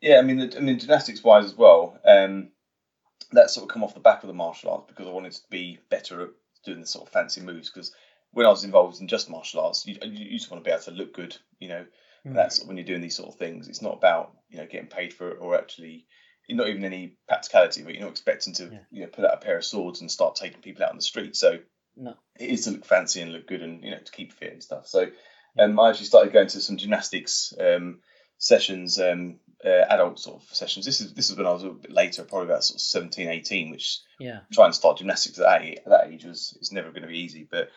Yeah, 0.00 0.18
I 0.18 0.22
mean, 0.22 0.38
the, 0.38 0.56
I 0.56 0.60
mean, 0.60 0.78
gymnastics 0.78 1.22
wise 1.22 1.44
as 1.44 1.54
well. 1.54 1.98
Um, 2.04 2.50
that 3.32 3.50
sort 3.50 3.64
of 3.64 3.72
come 3.72 3.84
off 3.84 3.94
the 3.94 4.00
back 4.00 4.22
of 4.22 4.26
the 4.28 4.34
martial 4.34 4.70
arts 4.70 4.86
because 4.88 5.06
I 5.06 5.10
wanted 5.10 5.32
to 5.32 5.42
be 5.50 5.78
better 5.90 6.22
at 6.22 6.28
doing 6.64 6.80
the 6.80 6.86
sort 6.86 7.06
of 7.06 7.12
fancy 7.12 7.40
moves. 7.40 7.70
Because 7.70 7.92
when 8.32 8.46
I 8.46 8.50
was 8.50 8.64
involved 8.64 9.00
in 9.00 9.08
just 9.08 9.30
martial 9.30 9.60
arts, 9.60 9.86
you, 9.86 9.96
you 10.02 10.38
just 10.38 10.50
want 10.50 10.62
to 10.64 10.68
be 10.68 10.72
able 10.72 10.84
to 10.84 10.90
look 10.92 11.14
good. 11.14 11.36
You 11.58 11.68
know, 11.68 11.86
Mm. 12.24 12.34
that's 12.34 12.64
when 12.64 12.76
you're 12.76 12.86
doing 12.86 13.00
these 13.00 13.16
sort 13.16 13.30
of 13.30 13.34
things. 13.36 13.66
It's 13.66 13.82
not 13.82 13.94
about 13.94 14.36
you 14.48 14.58
know 14.58 14.66
getting 14.66 14.86
paid 14.86 15.12
for 15.12 15.32
it 15.32 15.38
or 15.40 15.56
actually 15.58 16.06
not 16.48 16.68
even 16.68 16.84
any 16.84 17.16
practicality, 17.26 17.82
but 17.82 17.94
you're 17.94 18.02
not 18.02 18.10
expecting 18.12 18.52
to 18.54 18.64
Yeah. 18.64 18.78
you 18.92 19.00
know 19.02 19.08
put 19.08 19.24
out 19.24 19.34
a 19.34 19.38
pair 19.38 19.56
of 19.56 19.64
swords 19.64 20.00
and 20.00 20.10
start 20.10 20.36
taking 20.36 20.60
people 20.60 20.84
out 20.84 20.90
on 20.90 20.96
the 20.96 21.02
street. 21.02 21.34
So 21.34 21.58
No. 21.96 22.14
it 22.38 22.48
is 22.50 22.64
to 22.64 22.70
look 22.70 22.84
fancy 22.84 23.20
and 23.22 23.32
look 23.32 23.48
good 23.48 23.62
and 23.62 23.82
you 23.82 23.90
know 23.90 23.98
to 23.98 24.12
keep 24.12 24.32
fit 24.32 24.52
and 24.52 24.62
stuff. 24.62 24.86
So 24.86 25.10
um, 25.58 25.80
I 25.80 25.90
actually 25.90 26.06
started 26.06 26.32
going 26.32 26.46
to 26.48 26.60
some 26.60 26.76
gymnastics 26.76 27.52
um, 27.58 28.00
sessions, 28.38 29.00
um, 29.00 29.40
uh, 29.64 29.84
adult 29.90 30.18
sort 30.18 30.42
of 30.42 30.54
sessions. 30.54 30.84
This 30.84 31.00
is 31.00 31.14
this 31.14 31.30
is 31.30 31.36
when 31.36 31.46
I 31.46 31.52
was 31.52 31.64
a 31.64 31.70
bit 31.70 31.92
later, 31.92 32.24
probably 32.24 32.48
about 32.48 32.64
sort 32.64 32.76
of 32.76 32.82
17, 32.82 33.28
18, 33.28 33.70
which 33.70 34.00
yeah. 34.18 34.40
trying 34.52 34.70
to 34.70 34.76
start 34.76 34.98
gymnastics 34.98 35.38
at 35.38 35.44
that 35.44 35.62
age, 35.62 35.78
at 35.78 35.90
that 35.90 36.08
age 36.08 36.24
was 36.24 36.56
is 36.60 36.72
never 36.72 36.90
going 36.90 37.02
to 37.02 37.08
be 37.08 37.18
easy. 37.18 37.46
But 37.48 37.70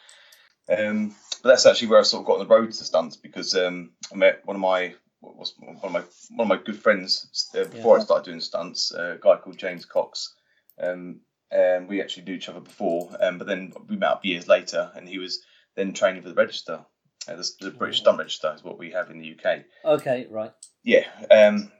um, 0.68 1.16
but 1.44 1.50
that's 1.50 1.66
actually 1.66 1.90
where 1.90 2.00
I 2.00 2.04
sort 2.04 2.22
of 2.22 2.28
got 2.28 2.40
on 2.40 2.48
the 2.48 2.54
road 2.54 2.72
to 2.72 2.84
stunts 2.84 3.18
because 3.18 3.56
um, 3.56 3.92
I 4.12 4.16
met 4.16 4.42
one 4.46 4.56
of 4.56 4.62
my 4.62 4.96
was 5.22 5.54
one 5.60 5.76
of 5.76 5.92
my 5.92 6.04
one 6.36 6.52
of 6.52 6.58
my 6.58 6.64
good 6.64 6.80
friends 6.80 7.52
uh, 7.56 7.66
before 7.66 8.00
I 8.00 8.04
started 8.04 8.26
doing 8.26 8.42
stunts, 8.42 8.94
uh, 8.94 9.16
a 9.16 9.20
guy 9.20 9.38
called 9.38 9.58
James 9.58 9.86
Cox. 9.86 10.34
Um, 10.82 11.22
and 11.52 11.88
we 11.88 12.02
actually 12.02 12.24
knew 12.24 12.34
each 12.34 12.50
other 12.50 12.60
before, 12.60 13.16
um, 13.22 13.38
but 13.38 13.48
then 13.48 13.72
we 13.88 13.96
met 13.96 14.10
up 14.10 14.26
years 14.26 14.48
later, 14.48 14.92
and 14.96 15.08
he 15.08 15.20
was 15.20 15.42
then 15.76 15.94
training 15.94 16.22
for 16.22 16.30
the 16.30 16.36
register. 16.36 16.86
Uh, 17.28 17.36
the, 17.36 17.50
the 17.62 17.72
British 17.72 18.00
Stunt 18.00 18.18
Register 18.18 18.54
is 18.56 18.64
what 18.64 18.78
we 18.78 18.92
have 18.92 19.10
in 19.10 19.20
the 19.20 19.36
UK. 19.36 19.64
Okay, 19.84 20.28
right. 20.30 20.52
Yeah. 20.84 21.06
Um, 21.32 21.72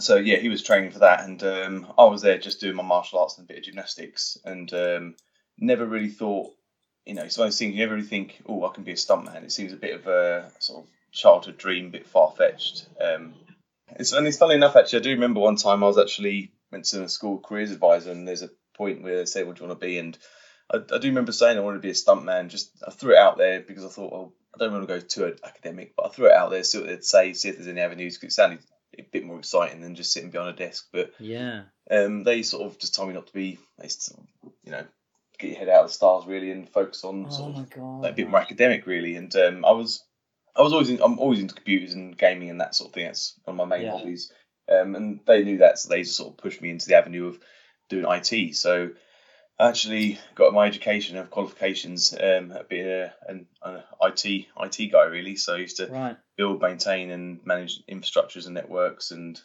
so 0.00 0.16
yeah, 0.16 0.36
he 0.36 0.48
was 0.48 0.62
training 0.62 0.90
for 0.90 1.00
that, 1.00 1.24
and 1.24 1.42
um, 1.42 1.92
I 1.98 2.04
was 2.04 2.22
there 2.22 2.38
just 2.38 2.60
doing 2.60 2.76
my 2.76 2.82
martial 2.82 3.18
arts 3.18 3.38
and 3.38 3.44
a 3.44 3.48
bit 3.48 3.58
of 3.58 3.64
gymnastics, 3.64 4.38
and 4.44 4.72
um, 4.72 5.16
never 5.58 5.86
really 5.86 6.08
thought, 6.08 6.52
you 7.04 7.14
know, 7.14 7.22
it's 7.22 7.38
one 7.38 7.46
of 7.46 7.52
those 7.52 7.58
things 7.58 7.74
you 7.74 7.80
never 7.80 7.94
really 7.94 8.06
think, 8.06 8.42
oh, 8.46 8.64
I 8.64 8.72
can 8.72 8.84
be 8.84 8.92
a 8.92 8.96
stuntman. 8.96 9.44
It 9.44 9.52
seems 9.52 9.72
a 9.72 9.76
bit 9.76 9.94
of 9.94 10.06
a 10.06 10.50
sort 10.58 10.84
of 10.84 10.90
childhood 11.12 11.58
dream, 11.58 11.86
a 11.86 11.90
bit 11.90 12.06
far 12.06 12.32
fetched. 12.36 12.88
Um, 13.00 13.34
it's 13.90 14.12
and 14.12 14.26
it's 14.26 14.38
funny 14.38 14.54
enough 14.54 14.76
actually. 14.76 15.00
I 15.00 15.02
do 15.02 15.10
remember 15.10 15.40
one 15.40 15.56
time 15.56 15.84
I 15.84 15.86
was 15.86 15.98
actually 15.98 16.52
went 16.72 16.86
to 16.86 17.04
a 17.04 17.08
school 17.08 17.38
careers 17.38 17.70
advisor, 17.70 18.10
and 18.10 18.26
there's 18.26 18.42
a 18.42 18.50
point 18.76 19.02
where 19.02 19.18
they 19.18 19.24
say, 19.26 19.44
"What 19.44 19.56
do 19.56 19.62
you 19.62 19.68
want 19.68 19.80
to 19.80 19.86
be?" 19.86 19.98
and 19.98 20.18
I, 20.72 20.78
I 20.92 20.98
do 20.98 21.08
remember 21.08 21.32
saying 21.32 21.56
I 21.56 21.60
wanted 21.60 21.78
to 21.78 21.82
be 21.82 21.90
a 21.90 21.92
stuntman. 21.92 22.48
Just 22.48 22.70
I 22.86 22.90
threw 22.90 23.14
it 23.14 23.18
out 23.18 23.38
there 23.38 23.60
because 23.60 23.84
I 23.84 23.88
thought, 23.88 24.12
well, 24.12 24.32
I 24.54 24.58
don't 24.58 24.72
want 24.72 24.88
to 24.88 24.94
go 24.94 25.00
too 25.00 25.36
academic, 25.44 25.94
but 25.96 26.06
I 26.06 26.08
threw 26.08 26.26
it 26.26 26.32
out 26.32 26.50
there, 26.50 26.64
see 26.64 26.78
what 26.78 26.88
they'd 26.88 27.04
say, 27.04 27.32
see 27.32 27.50
if 27.50 27.56
there's 27.56 27.68
any 27.68 27.80
avenues. 27.80 28.16
Because 28.16 28.32
it 28.32 28.36
sounded 28.36 28.60
a 28.98 29.02
bit 29.02 29.24
more 29.24 29.38
exciting 29.38 29.80
than 29.80 29.94
just 29.94 30.12
sitting 30.12 30.30
behind 30.30 30.50
a 30.50 30.64
desk. 30.64 30.88
But 30.92 31.12
Yeah. 31.18 31.62
um, 31.90 32.24
they 32.24 32.42
sort 32.42 32.64
of 32.64 32.78
just 32.78 32.94
told 32.94 33.08
me 33.08 33.14
not 33.14 33.26
to 33.26 33.32
be, 33.32 33.58
they 33.78 33.88
you 34.64 34.72
know, 34.72 34.84
get 35.38 35.50
your 35.50 35.58
head 35.58 35.68
out 35.68 35.84
of 35.84 35.88
the 35.88 35.94
stars 35.94 36.26
really 36.26 36.50
and 36.50 36.68
focus 36.68 37.04
on 37.04 37.26
Oh 37.26 37.30
sort 37.30 37.56
of 37.56 37.70
god. 37.70 38.02
like 38.02 38.12
a 38.12 38.16
bit 38.16 38.28
more 38.28 38.40
academic 38.40 38.86
really. 38.86 39.16
And 39.16 39.34
um, 39.36 39.64
I 39.64 39.72
was, 39.72 40.02
I 40.56 40.62
was 40.62 40.72
always, 40.72 40.90
in, 40.90 41.02
I'm 41.02 41.18
always 41.18 41.40
into 41.40 41.54
computers 41.54 41.94
and 41.94 42.16
gaming 42.16 42.50
and 42.50 42.60
that 42.60 42.74
sort 42.74 42.90
of 42.90 42.94
thing. 42.94 43.06
That's 43.06 43.34
one 43.44 43.58
of 43.58 43.68
my 43.68 43.76
main 43.76 43.86
Yeah. 43.86 43.92
hobbies. 43.98 44.32
Um, 44.68 44.94
and 44.94 45.20
they 45.26 45.44
knew 45.44 45.58
that, 45.58 45.78
so 45.78 45.88
they 45.88 46.02
just 46.02 46.16
sort 46.16 46.30
of 46.30 46.36
pushed 46.38 46.62
me 46.62 46.70
into 46.70 46.86
the 46.86 46.96
avenue 46.96 47.26
of 47.26 47.38
doing 47.88 48.06
IT. 48.08 48.56
So 48.56 48.90
I 49.58 49.68
actually 49.68 50.18
got 50.34 50.54
my 50.54 50.66
education 50.66 51.16
and 51.16 51.30
qualifications 51.30 52.12
um, 52.14 52.52
at 52.52 52.68
being 52.68 52.88
a, 52.88 53.12
an, 53.28 53.46
an 53.62 53.82
IT 54.02 54.46
IT 54.60 54.92
guy 54.92 55.04
really. 55.04 55.36
So 55.36 55.54
I 55.54 55.58
used 55.58 55.76
to 55.78 55.90
Right. 55.90 56.16
Build, 56.36 56.60
maintain, 56.60 57.10
and 57.10 57.40
manage 57.44 57.84
infrastructures 57.86 58.46
and 58.46 58.54
networks 58.54 59.10
and 59.10 59.40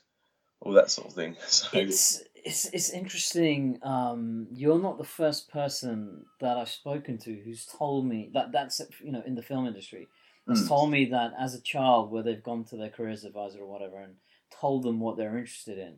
all 0.62 0.74
that 0.74 0.92
sort 0.92 1.08
of 1.08 1.14
thing. 1.14 1.36
So 1.48 1.78
It's 1.78 2.22
it's 2.36 2.66
it's 2.66 2.90
interesting. 2.90 3.80
Um, 3.84 4.48
you're 4.52 4.80
not 4.80 4.98
the 4.98 5.04
first 5.04 5.50
person 5.52 6.26
that 6.40 6.58
I've 6.58 6.70
spoken 6.70 7.18
to 7.20 7.34
who's 7.34 7.66
told 7.66 8.06
me 8.06 8.30
that 8.34 8.52
that's 8.52 8.82
you 9.04 9.12
know 9.12 9.24
in 9.26 9.36
the 9.36 9.44
film 9.44 9.68
industry 9.68 10.08
has 10.48 10.64
Mm. 10.64 10.68
told 10.68 10.90
me 10.90 11.06
that 11.06 11.32
as 11.40 11.54
a 11.54 11.62
child, 11.62 12.10
where 12.12 12.24
they've 12.24 12.42
gone 12.42 12.64
to 12.66 12.76
their 12.78 12.90
careers 12.90 13.24
advisor 13.24 13.60
or 13.60 13.68
whatever 13.68 13.98
and 14.00 14.16
told 14.50 14.82
them 14.84 15.00
what 15.00 15.16
they're 15.16 15.38
interested 15.38 15.78
in, 15.78 15.98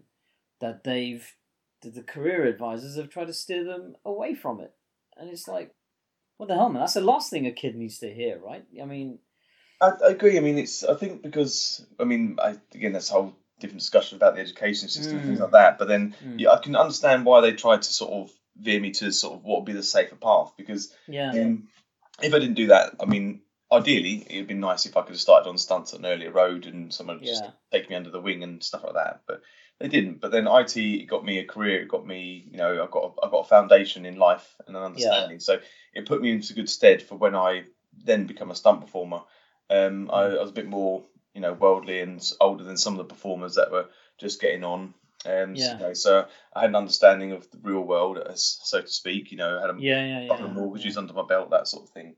that 0.60 0.84
they've 0.84 1.36
that 1.82 1.96
the 1.96 2.04
career 2.04 2.46
advisors 2.46 2.98
have 2.98 3.10
tried 3.10 3.28
to 3.28 3.34
steer 3.34 3.64
them 3.64 3.96
away 4.04 4.36
from 4.36 4.60
it, 4.60 4.74
and 5.16 5.30
it's 5.30 5.48
like, 5.48 5.74
what 6.38 6.48
the 6.50 6.56
hell, 6.56 6.70
man? 6.70 6.82
That's 6.82 6.96
the 6.96 7.02
last 7.02 7.30
thing 7.30 7.46
a 7.48 7.52
kid 7.52 7.76
needs 7.76 8.00
to 8.00 8.14
hear, 8.14 8.40
right? 8.40 8.66
I 8.82 8.86
mean, 8.86 9.20
I, 9.82 9.92
I 10.06 10.10
agree. 10.12 10.38
I 10.38 10.42
mean, 10.42 10.58
it's. 10.58 10.84
I 10.84 10.94
think 10.96 11.24
because 11.24 11.86
I 12.00 12.04
mean, 12.04 12.38
I, 12.42 12.56
again, 12.74 12.94
that's 12.94 13.10
a 13.10 13.14
whole 13.14 13.34
different 13.60 13.80
discussion 13.80 14.16
about 14.16 14.36
the 14.36 14.42
education 14.42 14.90
system 14.90 15.18
and 15.18 15.26
things 15.26 15.40
Mm. 15.40 15.44
like 15.44 15.52
that. 15.52 15.78
But 15.78 15.88
then, 15.88 16.16
Mm. 16.24 16.40
yeah, 16.40 16.52
I 16.52 16.58
can 16.58 16.76
understand 16.76 17.26
why 17.26 17.42
they 17.42 17.54
tried 17.54 17.82
to 17.84 17.94
sort 17.94 18.12
of 18.12 18.32
veer 18.58 18.80
me 18.80 18.92
to 18.92 19.12
sort 19.12 19.36
of 19.36 19.44
what 19.44 19.60
would 19.62 19.66
be 19.66 19.74
the 19.74 19.84
safer 19.84 20.16
path. 20.16 20.54
Because 20.58 20.94
yeah, 21.08 21.32
um, 21.32 21.68
if 22.22 22.34
I 22.34 22.40
didn't 22.40 22.56
do 22.56 22.68
that, 22.68 22.96
I 23.00 23.06
mean, 23.06 23.42
ideally, 23.72 24.26
it'd 24.30 24.48
been 24.48 24.60
nice 24.60 24.86
if 24.86 24.98
I 24.98 25.02
could 25.02 25.12
have 25.12 25.20
started 25.20 25.50
on 25.50 25.58
stunts 25.58 25.94
at 25.94 26.00
an 26.00 26.06
earlier 26.06 26.32
road 26.32 26.66
and 26.66 26.94
someone 26.94 27.18
had 27.18 27.26
just 27.28 27.44
Yeah. 27.44 27.52
take 27.72 27.90
me 27.90 27.96
under 27.96 28.12
the 28.12 28.22
wing 28.22 28.44
and 28.44 28.64
stuff 28.64 28.84
like 28.84 28.94
that. 28.94 29.22
But 29.26 29.42
they 29.80 29.88
didn't. 29.88 30.22
But 30.22 30.32
then 30.32 30.48
IT 30.48 31.08
got 31.08 31.26
me 31.26 31.40
a 31.40 31.46
career. 31.46 31.82
It 31.82 31.88
got 31.88 32.06
me, 32.06 32.48
you 32.52 32.58
know, 32.58 32.84
I 32.84 32.88
got 32.92 33.18
I 33.24 33.30
got 33.30 33.46
a 33.46 33.50
foundation 33.50 34.06
in 34.06 34.18
life 34.18 34.56
and 34.68 34.76
an 34.76 34.84
understanding. 34.84 35.40
So 35.40 35.60
it 35.94 36.06
put 36.06 36.22
me 36.22 36.32
into 36.32 36.54
good 36.54 36.70
stead 36.70 37.02
for 37.02 37.16
when 37.16 37.36
I 37.36 37.64
then 38.04 38.26
become 38.28 38.52
a 38.52 38.56
stunt 38.56 38.82
performer. 38.82 39.22
Um, 39.72 40.10
I, 40.12 40.24
I 40.24 40.42
was 40.42 40.50
a 40.50 40.54
bit 40.54 40.68
more, 40.68 41.04
you 41.34 41.42
know, 41.42 41.54
worldly 41.54 42.02
and 42.02 42.22
older 42.42 42.64
than 42.64 42.78
some 42.78 42.94
of 42.94 42.98
the 43.00 43.14
performers 43.14 43.56
that 43.56 43.72
were 43.72 43.88
just 44.20 44.42
getting 44.42 44.64
on. 44.64 44.94
Um, 45.26 45.56
so, 45.56 45.64
Yeah. 45.64 45.74
you 45.78 45.80
know, 45.80 45.94
so 45.94 46.26
I 46.54 46.62
had 46.62 46.70
an 46.72 46.76
understanding 46.76 47.32
of 47.32 47.50
the 47.52 47.60
real 47.62 47.82
world, 47.82 48.18
as 48.18 48.60
so 48.64 48.82
to 48.82 48.88
speak. 48.88 49.32
You 49.32 49.38
know, 49.38 49.58
I 49.58 49.62
had 49.62 49.70
a 49.70 49.80
yeah, 49.80 50.22
yeah, 50.22 50.28
couple 50.28 50.46
of 50.46 50.52
yeah. 50.52 50.58
mortgages 50.60 50.98
under 50.98 51.14
my 51.14 51.24
belt, 51.24 51.52
that 51.52 51.68
sort 51.68 51.84
of 51.84 51.90
thing. 51.90 52.16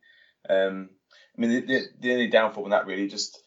Um, 0.50 0.90
I 1.38 1.42
mean, 1.42 1.50
the, 1.52 1.62
the, 1.62 1.82
the 2.00 2.12
only 2.14 2.28
downfall 2.28 2.64
in 2.66 2.72
that 2.72 2.86
really 2.88 3.08
just, 3.08 3.42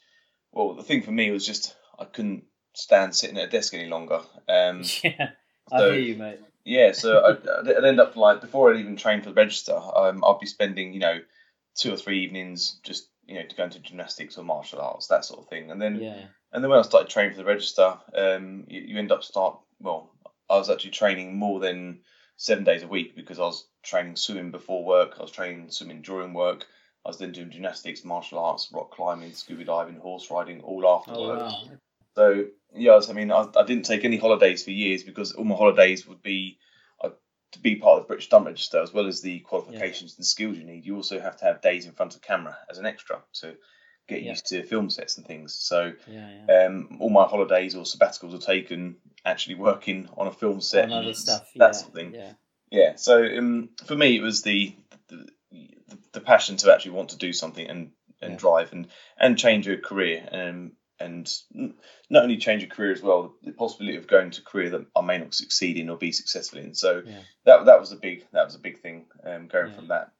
well, 0.53 0.75
the 0.75 0.83
thing 0.83 1.03
for 1.03 1.11
me 1.13 1.31
was 1.31 1.47
just 1.47 1.75
I 1.99 2.05
couldn't 2.05 2.45
stand 2.75 3.15
sitting 3.17 3.39
at 3.39 3.49
a 3.49 3.51
desk 3.51 3.75
any 3.75 3.89
longer. 3.89 4.21
Um, 4.49 4.83
yeah. 5.03 5.31
I 5.73 5.79
so- 5.79 5.91
hear 5.93 6.01
you, 6.01 6.17
mate. 6.17 6.41
yeah, 6.65 6.93
so 6.93 7.25
I'd, 7.67 7.69
I'd 7.77 7.85
end 7.85 7.99
up 8.01 8.15
like 8.17 8.41
before 8.41 8.71
I'd 8.73 8.81
even 8.81 8.97
trained 8.97 9.25
for 9.25 9.31
the 9.31 9.35
register, 9.35 9.75
um, 9.75 10.23
I'd 10.25 10.39
be 10.41 10.47
spending 10.47 10.93
you 10.93 11.01
know 11.01 11.19
two 11.77 11.93
or 11.93 11.97
three 11.97 12.21
evenings 12.25 12.79
just 12.83 13.09
you 13.27 13.35
know 13.35 13.47
to 13.47 13.57
go 13.57 13.65
into 13.65 13.79
gymnastics 13.81 14.39
or 14.39 14.45
martial 14.45 14.81
arts 14.81 15.09
that 15.09 15.25
sort 15.25 15.41
of 15.41 15.49
thing, 15.49 15.71
and 15.71 15.81
then 15.81 16.01
Yeah, 16.01 16.27
and 16.53 16.63
then 16.63 16.71
when 16.71 16.79
I 16.79 16.83
started 16.83 17.11
training 17.11 17.33
for 17.33 17.39
the 17.39 17.45
register, 17.45 17.99
um, 18.15 18.65
you, 18.69 18.81
you 18.83 18.99
end 18.99 19.13
up 19.13 19.25
start 19.25 19.59
well, 19.81 20.11
I 20.49 20.57
was 20.57 20.71
actually 20.71 20.91
training 20.93 21.37
more 21.39 21.61
than 21.61 22.01
seven 22.37 22.65
days 22.65 22.83
a 22.83 22.89
week 22.89 23.17
because 23.17 23.39
I 23.39 23.43
was 23.43 23.67
training 23.83 24.17
swimming 24.17 24.51
before 24.51 24.85
work, 24.85 25.15
I 25.19 25.23
was 25.23 25.31
training 25.31 25.71
swimming 25.71 26.03
during 26.03 26.33
work, 26.35 26.67
I 27.05 27.09
was 27.09 27.19
then 27.19 27.33
doing 27.33 27.51
gymnastics, 27.51 28.05
martial 28.05 28.39
arts, 28.39 28.71
rock 28.73 28.91
climbing, 28.93 29.33
scuba 29.33 29.65
diving, 29.65 29.97
horse 29.97 30.31
riding, 30.31 30.61
all 30.63 30.87
after 30.89 31.13
Oh 31.13 31.29
work. 31.29 31.41
wow. 31.41 31.65
So 32.15 32.47
yes, 32.75 33.11
I 33.11 33.13
mean, 33.13 33.31
I, 33.31 33.47
I 33.57 33.65
didn't 33.65 33.85
take 33.85 34.05
any 34.05 34.17
holidays 34.17 34.65
for 34.65 34.71
years 34.71 35.03
because 35.03 35.33
all 35.33 35.45
my 35.45 35.55
holidays 35.55 36.07
would 36.07 36.23
be 36.23 36.59
to 37.57 37.63
be 37.63 37.77
part 37.77 37.99
of 37.99 38.05
the 38.05 38.09
British 38.09 38.27
Stunt 38.27 38.47
Register, 38.47 38.81
as 38.81 38.93
well 38.93 39.07
as 39.07 39.21
the 39.21 39.41
qualifications 39.41 40.17
and 40.17 40.25
skills 40.27 40.57
you 40.57 40.65
need. 40.65 40.87
You 40.87 40.97
also 40.97 41.21
have 41.21 41.37
to 41.39 41.45
have 41.45 41.61
days 41.61 41.87
in 41.87 41.93
front 41.93 42.15
of 42.15 42.23
camera 42.23 42.57
as 42.71 42.79
an 42.79 42.87
extra 42.87 43.23
to 43.41 43.57
get 44.09 44.23
Yeah. 44.23 44.31
used 44.31 44.47
to 44.47 44.63
film 44.63 44.89
sets 44.91 45.17
and 45.19 45.27
things. 45.27 45.55
So 45.55 45.93
Yeah, 46.07 46.31
yeah. 46.49 46.67
um, 46.67 46.99
all 47.01 47.11
my 47.11 47.25
holidays 47.25 47.75
or 47.75 47.85
sabbaticals 47.85 48.35
are 48.35 48.39
taken 48.39 48.97
actually 49.25 49.57
working 49.57 50.09
on 50.17 50.29
a 50.29 50.33
film 50.33 50.61
set 50.61 50.85
and 50.85 50.93
other 50.93 51.15
stuff. 51.15 51.51
that 51.57 51.67
yeah, 51.69 51.73
sort 51.73 51.89
of 51.89 51.95
thing. 51.95 52.15
Yeah, 52.15 52.33
Yeah. 52.71 52.95
So 52.97 53.25
um, 53.25 53.71
for 53.85 53.97
me, 53.97 54.17
it 54.17 54.23
was 54.23 54.43
the 54.43 54.77
the, 55.09 55.27
the 56.13 56.21
passion 56.21 56.57
to 56.59 56.73
actually 56.73 56.93
want 56.93 57.11
to 57.11 57.17
do 57.19 57.33
something 57.33 57.69
and 57.69 57.91
and 58.23 58.33
Yeah. 58.33 58.39
drive 58.39 58.73
and 58.73 58.89
and 59.19 59.39
change 59.39 59.67
your 59.67 59.79
career 59.79 60.29
um, 60.33 60.73
and 60.99 61.33
not 62.09 62.23
only 62.23 62.37
change 62.37 62.63
your 62.63 62.71
career 62.71 62.93
as 62.93 63.03
well, 63.03 63.35
the 63.43 63.53
possibility 63.53 63.97
of 63.97 64.07
going 64.07 64.31
to 64.31 64.41
a 64.41 64.45
career 64.45 64.71
that 64.71 64.87
I 64.97 65.03
may 65.03 65.19
not 65.19 65.35
succeed 65.35 65.77
in 65.77 65.91
or 65.91 65.97
be 65.97 66.13
successful 66.13 66.59
in. 66.59 66.75
So 66.75 67.03
Yeah. 67.07 67.21
that 67.45 67.67
that 67.67 67.81
was 67.81 67.93
a 67.93 67.97
big 67.97 68.27
that 68.33 68.45
was 68.45 68.55
a 68.55 68.61
big 68.61 68.81
thing 68.81 69.07
um, 69.25 69.49
going 69.49 69.69
Yeah. 69.71 69.77
from 69.77 69.89
that. 69.89 70.13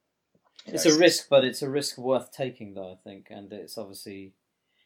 You 0.65 0.73
it's 0.73 0.85
know, 0.85 0.95
a 0.95 0.97
risk, 0.99 1.29
but 1.29 1.45
it's 1.45 1.61
a 1.61 1.69
risk 1.69 1.97
worth 1.97 2.31
taking, 2.31 2.73
though. 2.73 2.91
I 2.91 2.95
think, 2.95 3.27
and 3.29 3.51
it's 3.53 3.77
obviously 3.77 4.33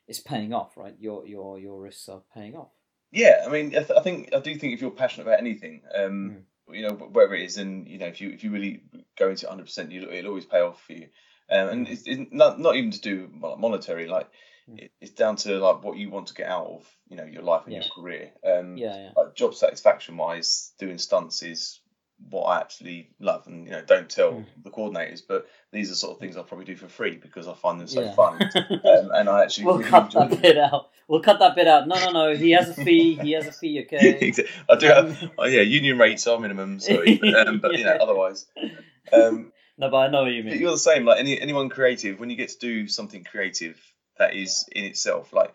it's 0.07 0.19
paying 0.19 0.53
off, 0.53 0.77
right? 0.77 0.95
Your 1.00 1.25
your 1.25 1.60
your 1.60 1.81
risks 1.81 2.07
are 2.07 2.21
paying 2.33 2.55
off. 2.55 2.71
Yeah, 3.12 3.43
I 3.45 3.50
mean, 3.50 3.67
I, 3.75 3.83
th- 3.83 3.98
I 3.98 4.01
think 4.01 4.33
I 4.33 4.39
do 4.39 4.55
think 4.55 4.74
if 4.74 4.81
you're 4.81 4.91
passionate 4.91 5.27
about 5.27 5.39
anything, 5.39 5.81
um, 5.93 6.38
Hmm. 6.67 6.74
you 6.74 6.88
know, 6.88 6.93
whatever 6.93 7.36
it 7.36 7.43
is, 7.43 7.57
and 7.57 7.88
you 7.88 7.98
know, 7.98 8.05
if 8.07 8.21
you 8.21 8.29
if 8.29 8.43
you 8.43 8.51
really 8.51 8.83
go 9.17 9.29
into 9.29 9.45
it 9.45 9.50
100, 9.50 9.63
percent 9.65 9.91
it'll 9.91 10.27
always 10.29 10.45
pay 10.45 10.62
off 10.62 10.81
for 10.83 10.93
you. 10.93 11.07
Um, 11.50 11.67
and 11.69 11.88
Hmm. 11.88 11.93
it's, 11.93 12.03
it's 12.05 12.31
not 12.31 12.60
not 12.60 12.75
even 12.75 12.91
to 12.91 13.01
do 13.01 13.29
monetary, 13.57 14.07
like. 14.07 14.29
It, 14.77 14.91
it's 15.01 15.12
down 15.12 15.36
to 15.38 15.58
like 15.60 15.84
what 15.84 15.98
you 15.98 16.10
want 16.10 16.27
to 16.27 16.34
get 16.34 16.48
out 16.48 16.65
of 16.68 16.86
you 17.10 17.18
know 17.18 17.25
your 17.25 17.44
life 17.44 17.63
and 17.65 17.74
Yeah. 17.74 17.82
your 17.82 17.89
career. 17.91 18.32
Um, 18.46 18.77
Yeah, 18.77 18.96
yeah, 18.96 19.10
like 19.15 19.36
job 19.36 19.53
satisfaction 19.56 20.18
wise, 20.18 20.74
doing 20.80 20.98
stunts 20.98 21.41
is 21.44 21.80
what 22.30 22.44
I 22.44 22.60
actually 22.62 23.10
love, 23.20 23.48
and 23.48 23.65
you 23.65 23.72
know, 23.72 23.82
don't 23.82 24.08
tell 24.10 24.34
Hmm. 24.34 24.44
the 24.63 24.70
coordinators, 24.70 25.22
but 25.27 25.48
these 25.72 25.91
are 25.91 25.96
sort 25.96 26.13
of 26.13 26.20
things 26.20 26.38
I'll 26.38 26.44
probably 26.44 26.65
do 26.65 26.75
for 26.75 26.88
free 26.88 27.18
because 27.18 27.48
I 27.48 27.53
find 27.56 27.80
them 27.80 27.88
so 27.88 28.01
yeah. 28.01 28.13
fun, 28.13 28.41
um, 28.56 29.12
and 29.13 29.27
I 29.30 29.44
actually 29.44 29.65
we'll 29.65 29.77
really 29.80 29.89
cut 29.89 30.06
enjoy 30.06 30.27
that 30.27 30.41
bit 30.41 30.58
out. 30.58 30.89
We'll 31.08 31.22
cut 31.22 31.39
that 31.39 31.56
bit 31.56 31.68
out. 31.68 31.88
No, 31.88 31.96
no, 32.00 32.12
no. 32.12 32.36
He 32.36 32.51
has 32.51 32.70
a 32.70 32.74
fee. 32.74 33.15
He 33.15 33.32
has 33.32 33.46
a 33.48 33.51
fee. 33.51 33.82
Okay. 33.82 34.18
Exactly. 34.22 34.53
I 34.70 34.75
do 34.77 34.86
have, 34.88 35.32
oh 35.38 35.46
yeah, 35.46 35.62
union 35.62 35.98
rates 35.98 36.25
are 36.27 36.39
minimum, 36.39 36.80
sorry, 36.80 37.20
um, 37.36 37.60
but 37.60 37.74
you 37.77 37.84
know, 37.84 37.98
otherwise. 38.00 38.46
Um, 39.12 39.51
No, 39.77 39.89
but 39.89 39.98
I 39.98 40.08
know 40.10 40.22
what 40.24 40.32
you 40.32 40.44
but 40.44 40.51
mean. 40.53 40.62
you're 40.62 40.72
the 40.72 40.77
same. 40.77 41.06
Like 41.06 41.20
any 41.20 41.41
anyone 41.41 41.70
creative, 41.70 42.20
when 42.20 42.30
you 42.30 42.36
get 42.36 42.50
to 42.50 42.60
do 42.60 42.88
something 42.88 43.24
creative 43.24 43.77
that 44.22 44.36
is 44.36 44.68
in 44.72 44.86
itself, 44.86 45.34
like 45.34 45.54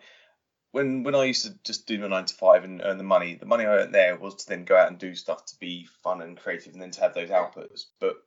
when 0.71 1.03
when 1.03 1.15
I 1.15 1.23
used 1.25 1.45
to 1.45 1.55
just 1.63 1.87
do 1.87 1.97
my 1.99 2.07
nine 2.07 2.25
to 2.25 2.33
five 2.35 2.63
and 2.63 2.81
earn 2.83 2.97
the 2.97 3.03
money, 3.03 3.35
the 3.35 3.45
money 3.45 3.65
I 3.65 3.77
earned 3.79 3.95
there 3.95 4.15
was 4.17 4.35
to 4.35 4.49
then 4.49 4.65
go 4.65 4.77
out 4.77 4.89
and 4.89 4.99
do 4.99 5.15
stuff 5.15 5.45
to 5.45 5.59
be 5.59 5.87
fun 6.03 6.21
and 6.21 6.37
creative, 6.37 6.73
and 6.73 6.81
then 6.81 6.91
to 6.91 7.01
have 7.01 7.13
those 7.13 7.29
outputs. 7.29 7.85
But 7.99 8.17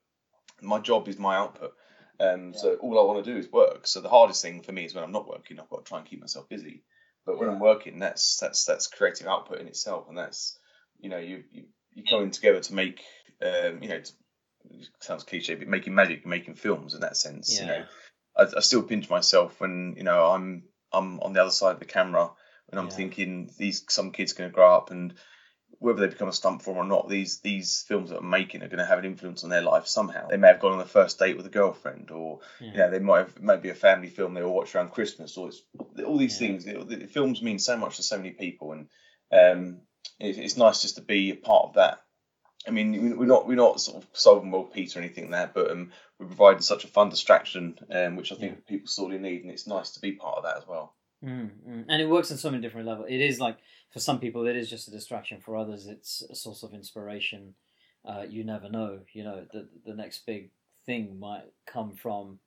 my 0.61 0.79
job 0.81 1.09
is 1.09 1.19
my 1.19 1.37
output. 1.37 1.75
Um, 2.19 2.55
So 2.55 2.75
all 2.77 2.99
I 2.99 3.05
want 3.05 3.25
to 3.25 3.33
do 3.33 3.39
is 3.39 3.51
work. 3.51 3.87
So 3.87 4.01
the 4.01 4.09
hardest 4.09 4.43
thing 4.43 4.63
for 4.63 4.73
me 4.73 4.85
is 4.85 4.95
when 4.95 5.05
I'm 5.05 5.13
not 5.13 5.29
working. 5.29 5.59
I've 5.59 5.71
got 5.71 5.85
to 5.85 5.89
try 5.89 5.99
and 5.99 6.07
keep 6.07 6.21
myself 6.21 6.49
busy. 6.49 6.83
But 7.27 7.39
when 7.39 7.49
I'm 7.49 7.61
working, 7.61 7.99
that's 7.99 8.39
that's 8.39 8.65
that's 8.65 8.87
creative 8.87 9.27
output 9.27 9.61
in 9.61 9.69
itself, 9.69 10.09
and 10.09 10.19
that's 10.19 10.59
you 10.99 11.11
know 11.11 11.19
you 11.19 11.45
you 11.53 11.65
you 11.95 12.05
coming 12.05 12.31
together 12.31 12.61
to 12.61 12.75
make 12.75 13.01
um, 13.43 13.83
you 13.83 13.89
know 13.89 14.01
to, 14.01 14.13
it 14.71 14.89
sounds 15.01 15.25
cliche, 15.25 15.55
but 15.55 15.69
making 15.69 15.95
magic, 15.95 16.27
making 16.27 16.55
films 16.55 16.95
in 16.95 17.01
that 17.01 17.17
sense. 17.17 17.61
You 17.61 17.67
Yeah. 17.67 17.79
know, 17.79 17.85
I, 18.41 18.57
I 18.57 18.61
still 18.61 18.83
pinch 18.83 19.11
myself 19.11 19.61
when 19.61 19.95
you 19.97 20.05
know 20.05 20.27
I'm 20.27 20.65
I'm 20.93 21.21
on 21.21 21.33
the 21.33 21.43
other 21.43 21.51
side 21.51 21.75
of 21.75 21.79
the 21.79 21.85
camera 21.85 22.31
and 22.71 22.81
I'm 22.81 22.87
Yeah. 22.87 22.97
thinking 22.97 23.51
these 23.59 23.85
some 23.89 24.11
kids 24.13 24.33
going 24.33 24.51
to 24.51 24.55
grow 24.55 24.75
up 24.75 24.91
and 24.91 25.15
whether 25.79 26.01
they 26.01 26.09
become 26.13 26.29
a 26.29 26.33
stunt 26.33 26.59
performer 26.59 26.81
or 26.81 26.85
not, 26.85 27.09
these 27.09 27.41
these 27.41 27.85
films 27.89 28.11
that 28.11 28.19
I'm 28.19 28.29
making 28.29 28.63
are 28.63 28.69
going 28.69 28.79
to 28.79 28.85
have 28.85 28.99
an 28.99 29.05
influence 29.05 29.45
on 29.45 29.51
their 29.51 29.63
life 29.63 29.87
somehow. 29.87 30.29
They 30.29 30.37
may 30.37 30.49
have 30.49 30.61
gone 30.61 30.73
on 30.73 30.79
the 30.79 30.85
first 30.85 31.19
date 31.19 31.37
with 31.37 31.47
a 31.47 31.51
girlfriend, 31.51 32.11
or 32.11 32.41
Yeah. 32.61 32.71
you 32.73 32.79
know, 32.79 32.91
they 32.91 32.99
might 32.99 33.19
have 33.19 33.37
it 33.37 33.43
might 33.43 33.63
be 33.63 33.71
a 33.71 33.75
family 33.75 34.09
film 34.09 34.35
they 34.35 34.43
all 34.43 34.55
watch 34.55 34.75
around 34.75 34.91
Christmas, 34.91 35.37
or 35.39 35.49
it's 35.49 35.63
all 36.05 36.19
these 36.19 36.41
Yeah. 36.41 36.49
things. 36.49 36.67
It, 36.67 36.89
the 36.89 37.07
films 37.07 37.41
mean 37.43 37.59
so 37.59 37.77
much 37.77 37.97
to 37.97 38.03
so 38.03 38.17
many 38.17 38.33
people, 38.33 38.73
and 38.73 38.89
um, 39.33 39.81
it, 40.19 40.39
it's 40.39 40.57
nice 40.57 40.83
just 40.83 40.97
to 40.97 41.03
be 41.03 41.31
a 41.31 41.37
part 41.37 41.69
of 41.69 41.75
that. 41.75 42.01
I 42.67 42.71
mean, 42.71 42.93
we- 42.93 43.15
we're 43.15 43.27
not 43.27 43.47
we're 43.47 43.55
not 43.55 43.81
sort 43.81 44.03
of 44.03 44.09
solving 44.13 44.51
world 44.51 44.73
peace 44.73 44.95
or 44.97 45.01
anything 45.01 45.31
there, 45.31 45.51
but 45.53 45.71
um, 45.71 45.93
we're 46.19 46.27
providing 46.27 46.61
such 46.63 46.85
a 46.85 46.89
fun 46.89 47.09
distraction, 47.09 47.79
um, 47.91 48.17
which 48.17 48.33
I 48.33 48.37
think 48.37 48.67
people 48.67 48.87
sorely 48.87 49.19
need, 49.19 49.43
and 49.43 49.51
it's 49.51 49.67
nice 49.67 49.91
to 49.93 50.01
be 50.01 50.13
part 50.13 50.37
of 50.39 50.45
that 50.45 50.59
as 50.59 50.67
well. 50.69 50.95
Mm, 51.25 51.51
mm. 51.69 51.85
And 51.89 52.03
it 52.03 52.09
works 52.09 52.31
on 52.31 52.37
so 52.39 52.51
many 52.51 52.63
different 52.63 52.87
levels. 52.87 53.07
It 53.11 53.21
is 53.21 53.41
like 53.41 53.57
for 53.93 54.01
some 54.01 54.21
people, 54.21 54.47
it 54.47 54.57
is 54.57 54.69
just 54.71 54.89
a 54.89 54.91
distraction. 54.91 55.41
For 55.41 55.57
others, 55.57 55.87
it's 55.87 56.23
a 56.23 56.35
source 56.35 56.63
of 56.63 56.75
inspiration. 56.75 57.55
Uh, 58.05 58.25
you 58.29 58.45
never 58.45 58.69
know. 58.71 59.01
You 59.13 59.25
know, 59.25 59.47
the 59.53 59.69
the 59.87 59.95
next 59.95 60.27
big 60.27 60.51
thing 60.87 61.19
might 61.19 61.45
come 61.67 61.95
from 61.97 62.39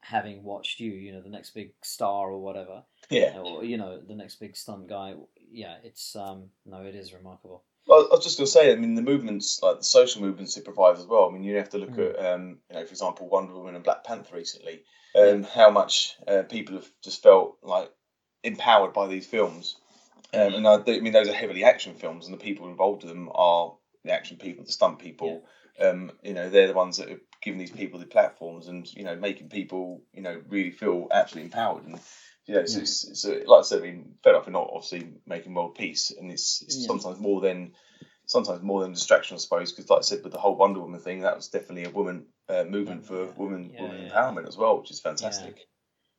having 0.00 0.42
watched 0.42 0.80
you. 0.80 0.90
You 0.92 1.12
know, 1.12 1.20
the 1.22 1.28
next 1.28 1.50
big 1.50 1.72
star 1.82 2.30
or 2.30 2.40
whatever, 2.40 2.82
Yeah. 3.08 3.38
or 3.38 3.64
you 3.64 3.76
know, 3.76 4.00
the 4.00 4.14
next 4.14 4.36
big 4.36 4.56
stunt 4.56 4.88
guy. 4.88 5.14
Yeah, 5.52 5.76
it's 5.84 6.14
um 6.16 6.50
no, 6.66 6.82
it 6.82 6.94
is 6.94 7.12
remarkable. 7.12 7.64
Well, 7.86 8.06
I 8.10 8.14
was 8.14 8.24
just 8.24 8.38
going 8.38 8.46
to 8.46 8.50
say, 8.52 8.72
I 8.72 8.76
mean, 8.76 8.94
the 8.94 9.02
movements, 9.02 9.60
like 9.62 9.78
the 9.78 9.84
social 9.84 10.22
movements 10.22 10.56
it 10.56 10.64
provides 10.64 11.00
as 11.00 11.06
well. 11.06 11.28
I 11.28 11.32
mean, 11.32 11.42
you 11.42 11.56
have 11.56 11.70
to 11.70 11.78
look 11.78 11.90
Mm. 11.96 12.10
at, 12.18 12.24
um, 12.34 12.58
you 12.68 12.76
know, 12.76 12.84
for 12.84 12.90
example, 12.90 13.28
Wonder 13.28 13.54
Woman 13.54 13.74
and 13.74 13.84
Black 13.84 14.04
Panther 14.04 14.36
recently, 14.36 14.84
um, 15.14 15.42
how 15.42 15.70
much 15.70 16.16
uh, 16.28 16.42
people 16.42 16.76
have 16.76 16.88
just 17.02 17.22
felt 17.22 17.56
like 17.62 17.90
empowered 18.44 18.92
by 18.92 19.08
these 19.08 19.26
films. 19.26 19.76
Um, 20.32 20.54
and 20.54 20.68
I, 20.68 20.74
I 20.86 21.00
mean, 21.00 21.12
those 21.12 21.28
are 21.28 21.32
heavily 21.32 21.64
action 21.64 21.94
films, 21.94 22.26
and 22.26 22.34
the 22.34 22.42
people 22.42 22.68
involved 22.68 23.02
in 23.02 23.08
them 23.08 23.30
are 23.34 23.74
the 24.04 24.12
action 24.12 24.36
people, 24.36 24.64
the 24.64 24.72
stunt 24.72 25.00
people. 25.00 25.44
Um, 25.80 26.12
you 26.22 26.34
know, 26.34 26.48
they're 26.48 26.68
the 26.68 26.74
ones 26.74 26.98
that 26.98 27.10
are 27.10 27.20
giving 27.42 27.58
these 27.58 27.70
people 27.70 27.98
the 27.98 28.06
platforms 28.06 28.68
and 28.68 28.86
you 28.94 29.02
know 29.02 29.16
making 29.16 29.48
people 29.48 30.02
you 30.12 30.20
know 30.20 30.40
really 30.48 30.70
feel 30.70 31.08
actually 31.10 31.42
empowered 31.42 31.84
and. 31.84 31.98
You 32.46 32.54
know, 32.54 32.64
so 32.64 32.78
Yeah. 32.78 32.82
it's, 32.82 33.08
it's, 33.08 33.24
uh, 33.24 33.40
like 33.46 33.60
I 33.60 33.62
said, 33.62 33.80
I 33.80 33.82
mean, 33.82 34.14
fair 34.24 34.32
enough, 34.34 34.46
we're 34.46 34.52
not 34.52 34.70
obviously 34.72 35.12
making 35.26 35.54
world 35.54 35.74
peace, 35.76 36.10
and 36.10 36.30
it's, 36.32 36.62
it's 36.62 36.80
Yeah. 36.80 36.86
sometimes 36.88 37.20
more 37.20 37.40
than 37.40 37.74
sometimes 38.26 38.62
more 38.62 38.82
than 38.82 38.92
distraction, 38.92 39.34
I 39.34 39.38
suppose. 39.38 39.72
Because, 39.72 39.90
like 39.90 39.98
I 39.98 40.02
said, 40.02 40.22
with 40.22 40.32
the 40.32 40.38
whole 40.38 40.56
Wonder 40.56 40.80
Woman 40.80 41.00
thing, 41.00 41.20
that 41.20 41.36
was 41.36 41.48
definitely 41.48 41.84
a 41.84 41.90
woman 41.90 42.26
uh, 42.48 42.64
movement 42.64 43.04
for 43.06 43.24
Yeah, 43.24 43.32
woman 43.36 43.74
woman 43.78 44.08
empowerment 44.08 44.46
as 44.48 44.56
well, 44.56 44.78
which 44.80 44.90
is 44.90 45.00
fantastic. 45.00 45.66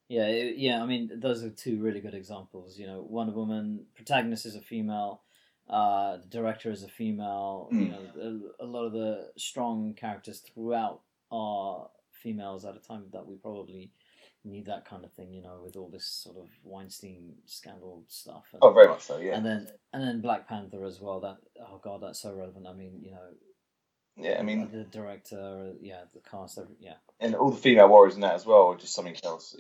Yeah, 0.10 0.28
it- 0.28 0.58
yeah. 0.58 0.84
I 0.84 0.86
mean, 0.86 1.20
those 1.20 1.44
are 1.44 1.50
two 1.50 1.80
really 1.80 2.02
good 2.02 2.14
examples. 2.14 2.78
You 2.78 2.88
know, 2.88 3.02
Wonder 3.02 3.34
Woman 3.34 3.86
protagonist 3.96 4.46
is 4.46 4.56
a 4.56 4.62
female, 4.62 5.22
uh, 5.70 6.18
the 6.18 6.28
director 6.28 6.70
is 6.70 6.84
a 6.84 6.90
female. 6.90 7.70
You 7.72 7.78
Mm. 7.78 7.90
know, 7.92 8.52
a, 8.60 8.66
a 8.66 8.68
lot 8.68 8.86
of 8.86 8.94
the 8.94 9.32
strong 9.38 9.94
characters 9.94 10.40
throughout 10.40 11.02
are 11.32 11.90
females 12.12 12.66
at 12.66 12.76
a 12.76 12.80
time 12.80 13.06
that 13.14 13.26
we 13.26 13.36
probably 13.38 13.92
need 14.44 14.66
that 14.66 14.86
kind 14.86 15.04
of 15.04 15.12
thing. 15.14 15.34
You 15.34 15.44
know, 15.44 15.62
with 15.64 15.76
all 15.76 15.90
this 15.90 16.06
sort 16.06 16.38
of 16.38 16.50
Weinstein 16.64 17.34
scandal 17.46 18.04
stuff. 18.08 18.46
And, 18.54 18.62
Oh, 18.64 18.74
very 18.74 18.88
much 18.88 19.02
so. 19.02 19.20
Yeah, 19.20 19.36
and 19.36 19.46
then 19.46 19.68
and 19.94 20.04
then 20.04 20.22
Black 20.22 20.48
Panther 20.48 20.86
as 20.86 21.00
well. 21.00 21.20
That 21.20 21.38
oh 21.60 21.80
god, 21.84 22.02
that's 22.04 22.22
so 22.22 22.34
relevant. 22.34 22.68
I 22.68 22.74
mean, 22.74 23.00
you 23.02 23.12
know, 23.12 23.30
yeah. 24.18 24.40
I 24.40 24.44
mean, 24.44 24.70
the 24.72 24.84
director, 24.84 25.74
yeah, 25.82 26.02
the 26.14 26.20
cast, 26.20 26.60
yeah. 26.80 26.96
and 27.20 27.36
all 27.36 27.52
the 27.52 27.58
female 27.58 27.90
warriors 27.90 28.16
in 28.16 28.22
that 28.22 28.36
as 28.36 28.46
well, 28.46 28.68
are 28.68 28.78
just 28.78 28.94
something 28.94 29.16
else. 29.24 29.56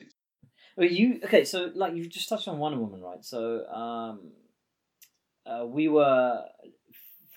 Well, 0.78 0.88
you 0.88 1.20
okay? 1.24 1.44
So, 1.46 1.72
like, 1.74 1.96
you've 1.96 2.10
just 2.10 2.30
touched 2.30 2.48
on 2.48 2.58
Wonder 2.58 2.80
Woman, 2.80 3.02
right? 3.02 3.24
So, 3.24 3.66
um, 3.68 4.32
uh, 5.46 5.66
we 5.66 5.88
were, 5.88 6.44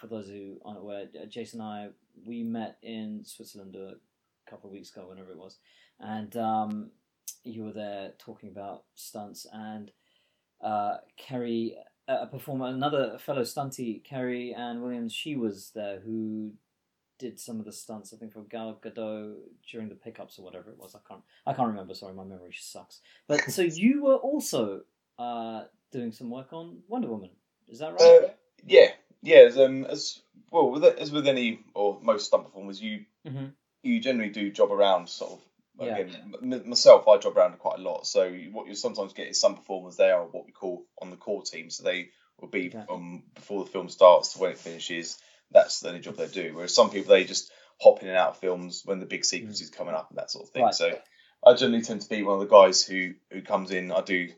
for 0.00 0.06
those 0.06 0.28
who 0.28 0.60
aren't 0.64 0.78
aware, 0.78 1.06
uh, 1.20 1.26
Jason 1.26 1.60
and 1.60 1.68
I 1.68 1.88
we 2.26 2.42
met 2.42 2.76
in 2.82 3.22
Switzerland 3.24 3.76
a 3.76 3.94
couple 4.50 4.68
of 4.68 4.72
weeks 4.72 4.90
ago, 4.90 5.06
whenever 5.08 5.32
it 5.32 5.38
was, 5.38 5.58
and 5.98 6.36
um, 6.36 6.90
you 7.44 7.64
were 7.64 7.72
there 7.72 8.12
talking 8.18 8.48
about 8.48 8.84
stunts, 8.94 9.46
and 9.52 9.90
uh, 10.60 10.96
Kerry, 11.16 11.76
a 12.08 12.26
performer, 12.26 12.66
another 12.66 13.18
fellow 13.18 13.42
stunty, 13.42 14.02
Kerry 14.02 14.54
Ann 14.54 14.82
Williams, 14.82 15.12
she 15.12 15.36
was 15.36 15.70
there 15.74 16.00
who 16.00 16.52
did 17.18 17.38
some 17.38 17.58
of 17.58 17.64
the 17.64 17.72
stunts. 17.72 18.12
I 18.12 18.16
think 18.16 18.32
for 18.32 18.42
Gal 18.42 18.78
Gadot 18.82 19.34
during 19.70 19.88
the 19.88 19.94
pickups 19.94 20.38
or 20.38 20.44
whatever 20.44 20.70
it 20.70 20.78
was. 20.78 20.94
I 20.94 21.00
can't. 21.06 21.22
I 21.46 21.52
can't 21.52 21.68
remember. 21.68 21.94
Sorry, 21.94 22.14
my 22.14 22.24
memory 22.24 22.54
sucks. 22.58 23.00
But 23.28 23.42
so 23.50 23.62
you 23.62 24.02
were 24.02 24.16
also 24.16 24.82
uh, 25.18 25.64
doing 25.92 26.12
some 26.12 26.30
work 26.30 26.52
on 26.52 26.78
Wonder 26.88 27.08
Woman. 27.08 27.30
Is 27.68 27.78
that 27.78 27.92
right? 27.92 28.02
Uh, 28.24 28.28
yeah, 28.66 28.88
yeah. 29.22 29.38
As, 29.38 29.58
um, 29.58 29.84
as 29.84 30.20
well 30.50 30.70
with 30.70 30.84
as 30.84 31.12
with 31.12 31.26
any 31.26 31.60
or 31.74 31.98
most 32.02 32.26
stunt 32.26 32.44
performers, 32.44 32.80
you 32.80 33.04
hmm 33.26 33.46
you 33.82 34.00
generally 34.00 34.30
do 34.30 34.50
job 34.50 34.72
around 34.72 35.08
sort 35.08 35.32
of. 35.32 35.38
Yeah. 35.80 35.96
Again, 35.96 36.34
m- 36.42 36.68
myself, 36.68 37.08
I 37.08 37.18
job 37.18 37.36
around 37.36 37.58
quite 37.58 37.78
a 37.78 37.82
lot. 37.82 38.06
So 38.06 38.30
what 38.52 38.68
you 38.68 38.74
sometimes 38.74 39.12
get 39.12 39.28
is 39.28 39.40
some 39.40 39.56
performers 39.56 39.96
they 39.96 40.10
are 40.10 40.24
what 40.24 40.46
we 40.46 40.52
call 40.52 40.86
on 41.00 41.10
the 41.10 41.16
core 41.16 41.42
team. 41.42 41.70
So 41.70 41.82
they 41.82 42.10
will 42.40 42.48
be 42.48 42.68
Okay. 42.68 42.84
from 42.86 43.24
before 43.34 43.64
the 43.64 43.70
film 43.70 43.88
starts 43.88 44.32
to 44.32 44.38
when 44.38 44.52
it 44.52 44.58
finishes. 44.58 45.18
That's 45.50 45.80
the 45.80 45.88
only 45.88 46.00
job 46.00 46.16
they 46.16 46.28
do. 46.28 46.54
Whereas 46.54 46.74
some 46.74 46.90
people 46.90 47.10
they 47.10 47.24
just 47.24 47.50
hop 47.80 48.02
in 48.02 48.08
and 48.08 48.16
out 48.16 48.30
of 48.30 48.38
films 48.38 48.82
when 48.84 49.00
the 49.00 49.06
big 49.06 49.20
hmm. 49.20 49.24
sequence 49.24 49.60
is 49.60 49.70
coming 49.70 49.94
up 49.94 50.10
and 50.10 50.18
that 50.18 50.30
sort 50.30 50.44
of 50.44 50.50
thing. 50.50 50.64
Right. 50.64 50.74
So 50.74 50.96
I 51.44 51.54
generally 51.54 51.82
tend 51.82 52.02
to 52.02 52.08
be 52.08 52.22
one 52.22 52.34
of 52.34 52.40
the 52.40 52.54
guys 52.54 52.82
who 52.82 53.14
who 53.30 53.42
comes 53.42 53.70
in. 53.70 53.90
I 53.90 54.00
do. 54.00 54.28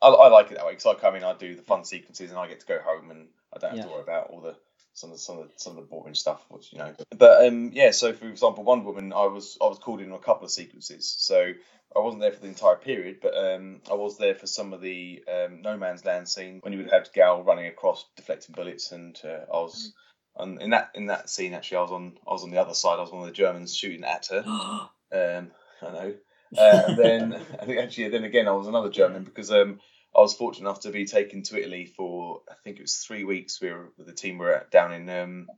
I, 0.00 0.08
I 0.08 0.28
like 0.28 0.50
it 0.50 0.54
that 0.56 0.66
way 0.66 0.72
because 0.72 0.86
I 0.86 0.94
come 0.94 1.16
in, 1.16 1.24
I 1.24 1.34
do 1.34 1.56
the 1.56 1.62
fun 1.62 1.84
sequences, 1.84 2.30
and 2.30 2.38
I 2.38 2.46
get 2.46 2.60
to 2.60 2.66
go 2.66 2.78
home, 2.78 3.10
and 3.10 3.28
I 3.52 3.58
don't 3.58 3.76
have 3.76 3.86
to 3.86 3.90
worry 3.90 4.02
about 4.02 4.30
all 4.30 4.40
the 4.40 4.54
some 4.98 5.10
of 5.10 5.16
the, 5.16 5.22
some 5.22 5.38
of 5.38 5.48
the, 5.48 5.52
some 5.56 5.72
of 5.72 5.76
the 5.76 5.88
boring 5.88 6.14
stuff, 6.14 6.44
which 6.48 6.72
you 6.72 6.78
know. 6.78 6.94
But 7.16 7.46
um, 7.46 7.70
yeah. 7.72 7.90
So 7.92 8.12
for 8.12 8.28
example, 8.28 8.64
Wonder 8.64 8.86
Woman, 8.86 9.12
I 9.12 9.26
was 9.26 9.58
I 9.60 9.66
was 9.66 9.78
called 9.78 10.00
in 10.00 10.10
on 10.12 10.18
a 10.18 10.22
couple 10.22 10.44
of 10.44 10.50
sequences, 10.50 11.14
so 11.18 11.52
I 11.96 12.00
wasn't 12.00 12.22
there 12.22 12.32
for 12.32 12.40
the 12.40 12.48
entire 12.48 12.76
period, 12.76 13.18
but 13.22 13.36
um, 13.36 13.80
I 13.90 13.94
was 13.94 14.18
there 14.18 14.34
for 14.34 14.46
some 14.46 14.72
of 14.72 14.80
the 14.80 15.22
um, 15.32 15.62
No 15.62 15.76
Man's 15.76 16.04
Land 16.04 16.28
scene 16.28 16.60
when 16.62 16.72
you 16.72 16.80
would 16.80 16.92
have 16.92 17.12
Gal 17.12 17.42
running 17.42 17.66
across, 17.66 18.04
deflecting 18.16 18.54
bullets, 18.54 18.92
and 18.92 19.18
uh, 19.24 19.44
I 19.52 19.56
was. 19.56 19.92
And 20.36 20.62
in 20.62 20.70
that 20.70 20.90
in 20.94 21.06
that 21.06 21.28
scene, 21.28 21.54
actually, 21.54 21.78
I 21.78 21.82
was 21.82 21.90
on 21.90 22.18
I 22.26 22.32
was 22.32 22.44
on 22.44 22.50
the 22.50 22.60
other 22.60 22.74
side. 22.74 22.98
I 22.98 23.00
was 23.00 23.10
one 23.10 23.22
of 23.22 23.26
the 23.26 23.32
Germans 23.34 23.76
shooting 23.76 24.04
at 24.04 24.26
her. 24.26 24.44
Um, 25.10 25.52
I 25.80 25.90
know. 25.90 26.14
Uh, 26.56 26.82
and 26.88 26.98
then 26.98 27.32
I 27.60 27.64
think 27.64 27.78
actually 27.78 28.08
then 28.08 28.24
again 28.24 28.46
I 28.46 28.52
was 28.52 28.66
another 28.66 28.90
German 28.90 29.24
because 29.24 29.50
um, 29.50 29.80
I 30.16 30.20
was 30.20 30.34
fortunate 30.34 30.68
enough 30.68 30.80
to 30.80 30.90
be 30.90 31.04
taken 31.04 31.42
to 31.44 31.58
Italy 31.58 31.86
for 31.86 32.42
I 32.50 32.54
think 32.64 32.78
it 32.78 32.82
was 32.82 32.96
three 32.96 33.24
weeks. 33.24 33.60
We 33.60 33.70
were 33.70 33.92
with 33.96 34.06
the 34.06 34.12
team 34.12 34.38
were 34.38 34.54
at, 34.54 34.70
down 34.70 34.92
in 34.92 35.08
um, 35.08 35.48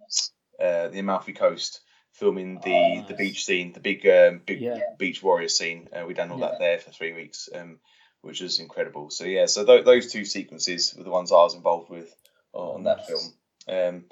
uh, 0.61 0.89
the 0.89 0.99
Amalfi 0.99 1.33
Coast 1.33 1.81
filming 2.13 2.61
the 2.61 3.03
Oh, 3.03 3.05
the 3.09 3.15
beach 3.15 3.45
scene, 3.45 3.73
the 3.73 3.81
big 3.81 4.07
um, 4.07 4.43
big 4.45 4.61
Yeah. 4.61 4.81
beach 4.99 5.23
warrior 5.23 5.49
scene. 5.49 5.89
Uh, 5.93 6.05
we 6.07 6.15
done 6.15 6.31
all 6.31 6.39
Yeah. 6.39 6.51
that 6.51 6.59
there 6.59 6.79
for 6.79 6.91
three 6.91 7.13
weeks, 7.13 7.49
um, 7.55 7.79
which 8.21 8.41
was 8.41 8.59
incredible. 8.59 9.11
So 9.11 9.25
yeah, 9.25 9.47
so 9.47 9.65
th- 9.65 9.85
those 9.85 10.13
two 10.13 10.25
sequences 10.25 10.95
were 10.95 11.05
the 11.05 11.11
ones 11.11 11.33
I 11.33 11.37
was 11.37 11.55
involved 11.55 11.89
with 11.89 12.15
on 12.53 12.83
that 12.85 12.99
Nice. 12.99 13.07
film. 13.07 13.35
Um, 13.69 14.05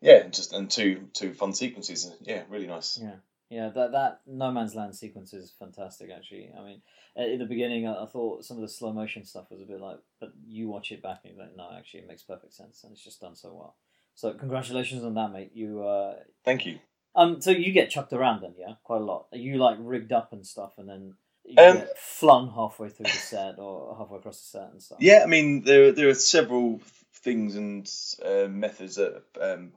yeah, 0.00 0.16
and 0.24 0.32
just 0.32 0.52
and 0.52 0.70
two 0.70 1.08
two 1.12 1.32
fun 1.34 1.52
sequences. 1.52 2.10
Yeah, 2.22 2.42
really 2.48 2.66
nice. 2.66 2.98
Yeah, 3.00 3.16
yeah. 3.52 3.68
That 3.68 3.92
that 3.92 4.20
No 4.26 4.50
Man's 4.50 4.74
Land 4.74 4.94
sequence 4.96 5.32
is 5.32 5.52
fantastic. 5.58 6.10
Actually, 6.10 6.50
I 6.58 6.62
mean, 6.64 6.82
in 7.16 7.38
the 7.38 7.44
beginning, 7.46 7.86
I, 7.86 8.04
I 8.04 8.06
thought 8.06 8.44
some 8.44 8.56
of 8.56 8.62
the 8.62 8.68
slow 8.68 8.92
motion 8.92 9.24
stuff 9.24 9.50
was 9.50 9.60
a 9.60 9.66
bit 9.66 9.80
like, 9.80 9.98
but 10.20 10.32
you 10.46 10.68
watch 10.68 10.90
it 10.92 11.02
back 11.02 11.20
and 11.24 11.34
you're 11.34 11.44
like, 11.44 11.56
no, 11.56 11.68
actually, 11.76 12.00
it 12.00 12.08
makes 12.08 12.22
perfect 12.22 12.54
sense, 12.54 12.82
and 12.84 12.92
it's 12.92 13.04
just 13.04 13.20
done 13.20 13.36
so 13.36 13.52
well. 13.54 13.76
So 14.14 14.32
congratulations 14.34 15.04
on 15.04 15.14
that, 15.14 15.32
mate. 15.32 15.52
You 15.54 15.82
uh, 15.82 16.16
Thank 16.44 16.66
you. 16.66 16.78
um, 17.14 17.40
so 17.40 17.50
you 17.50 17.72
get 17.72 17.90
chucked 17.90 18.12
around 18.12 18.42
then, 18.42 18.54
yeah, 18.58 18.74
quite 18.84 19.00
a 19.00 19.04
lot. 19.04 19.26
Are 19.32 19.38
you 19.38 19.56
like 19.56 19.76
rigged 19.80 20.12
up 20.12 20.32
and 20.32 20.46
stuff, 20.46 20.72
and 20.78 20.88
then 20.88 21.14
you 21.44 21.54
Um, 21.58 21.76
get 21.78 21.98
flung 21.98 22.52
halfway 22.54 22.88
through 22.88 23.04
the 23.06 23.10
set 23.10 23.58
or 23.58 23.96
halfway 23.96 24.18
across 24.18 24.40
the 24.40 24.58
set 24.58 24.70
and 24.72 24.82
stuff? 24.82 24.98
Yeah, 25.00 25.22
I 25.24 25.26
mean 25.26 25.62
there 25.64 25.92
there 25.92 26.08
are 26.08 26.14
several 26.14 26.80
things 27.22 27.54
and 27.56 27.88
uh, 28.24 28.48
methods 28.48 28.96
that 28.96 29.22
um, 29.40 29.72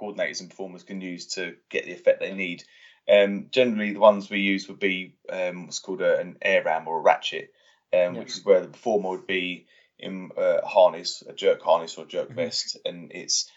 coordinators 0.00 0.40
and 0.40 0.48
performers 0.50 0.82
can 0.84 1.00
use 1.00 1.26
to 1.34 1.54
get 1.68 1.84
the 1.84 1.92
effect 1.92 2.20
they 2.20 2.32
need. 2.34 2.62
Um, 3.08 3.48
generally, 3.50 3.92
the 3.92 4.00
ones 4.00 4.30
we 4.30 4.40
use 4.40 4.68
would 4.68 4.78
be 4.78 5.14
um, 5.30 5.66
what's 5.66 5.78
called 5.78 6.00
a, 6.00 6.18
an 6.18 6.38
air 6.40 6.62
ram 6.62 6.88
or 6.88 6.98
a 6.98 7.02
ratchet, 7.02 7.52
um, 7.92 8.14
Yeah. 8.14 8.20
which 8.20 8.32
is 8.36 8.44
where 8.44 8.60
the 8.60 8.68
performer 8.68 9.10
would 9.10 9.26
be 9.26 9.66
in 9.98 10.30
uh, 10.36 10.60
a 10.62 10.66
harness, 10.66 11.22
a 11.26 11.32
jerk 11.32 11.62
harness 11.62 11.96
or 11.98 12.04
a 12.04 12.08
jerk 12.08 12.30
Mhm. 12.30 12.34
vest, 12.36 12.78
and 12.84 13.12
it's 13.12 13.50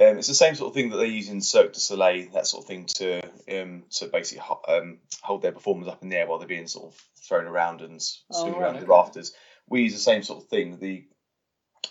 um, 0.00 0.18
it's 0.18 0.28
the 0.28 0.34
same 0.34 0.54
sort 0.54 0.68
of 0.68 0.74
thing 0.74 0.90
that 0.90 0.96
they 0.98 1.08
use 1.08 1.28
in 1.28 1.40
Cirque 1.40 1.72
du 1.72 1.80
Soleil, 1.80 2.30
that 2.32 2.46
sort 2.46 2.64
of 2.64 2.68
thing 2.68 2.86
to 2.86 3.20
um, 3.50 3.84
to 3.90 4.06
basically 4.06 4.42
ho- 4.44 4.62
um, 4.68 4.98
hold 5.22 5.42
their 5.42 5.52
performers 5.52 5.88
up 5.88 6.02
in 6.02 6.08
the 6.08 6.16
air 6.16 6.26
while 6.26 6.38
they're 6.38 6.46
being 6.48 6.68
sort 6.68 6.92
of 6.92 7.00
thrown 7.26 7.46
around 7.46 7.80
and 7.80 8.00
Oh, 8.30 8.34
swinging 8.42 8.60
right, 8.60 8.72
around 8.72 8.80
the 8.80 8.86
rafters. 8.86 9.34
We 9.68 9.82
use 9.82 9.92
the 9.94 9.98
same 9.98 10.22
sort 10.22 10.42
of 10.42 10.48
thing. 10.48 10.78
The 10.78 11.06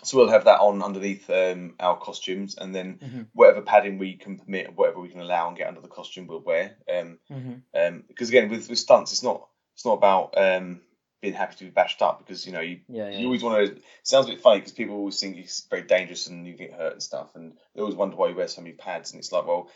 so 0.02 0.16
we'll 0.16 0.28
have 0.28 0.44
that 0.44 0.60
on 0.60 0.82
underneath 0.82 1.28
um, 1.30 1.74
our 1.80 1.96
costumes, 1.98 2.56
and 2.56 2.74
then 2.74 2.98
Mhm. 3.02 3.26
whatever 3.32 3.62
padding 3.62 3.98
we 3.98 4.14
can 4.14 4.38
permit, 4.38 4.74
whatever 4.76 5.00
we 5.00 5.08
can 5.08 5.20
allow 5.20 5.48
and 5.48 5.56
get 5.56 5.68
under 5.68 5.80
the 5.80 5.88
costume, 5.88 6.26
we'll 6.26 6.40
wear. 6.40 6.76
Um, 6.92 7.18
hmm 7.28 7.54
um, 7.74 8.04
because 8.08 8.28
again, 8.30 8.48
with, 8.48 8.68
with 8.68 8.78
stunts, 8.78 9.12
it's 9.12 9.22
not 9.22 9.48
it's 9.74 9.84
not 9.84 9.94
about 9.94 10.36
um, 10.36 10.80
being 11.20 11.34
happy 11.34 11.56
to 11.56 11.64
be 11.64 11.70
bashed 11.70 12.00
up 12.02 12.18
because 12.18 12.46
you 12.46 12.52
know 12.52 12.60
you 12.60 12.80
Yeah, 12.88 13.08
yeah. 13.10 13.18
you 13.18 13.26
always 13.26 13.42
want 13.42 13.66
to. 13.66 13.82
Sounds 14.02 14.26
a 14.26 14.30
bit 14.30 14.40
funny 14.40 14.60
because 14.60 14.72
people 14.72 14.96
always 14.96 15.20
think 15.20 15.36
it's 15.36 15.66
very 15.68 15.82
dangerous 15.82 16.26
and 16.28 16.46
you 16.46 16.54
get 16.54 16.72
hurt 16.72 16.92
and 16.94 17.02
stuff, 17.02 17.34
and 17.34 17.56
they 17.74 17.80
always 17.80 17.96
wonder 17.96 18.16
why 18.16 18.28
you 18.28 18.36
wear 18.36 18.48
so 18.48 18.62
many 18.62 18.74
pads. 18.74 19.12
And 19.12 19.18
it's 19.18 19.32
like, 19.32 19.46
well, 19.46 19.68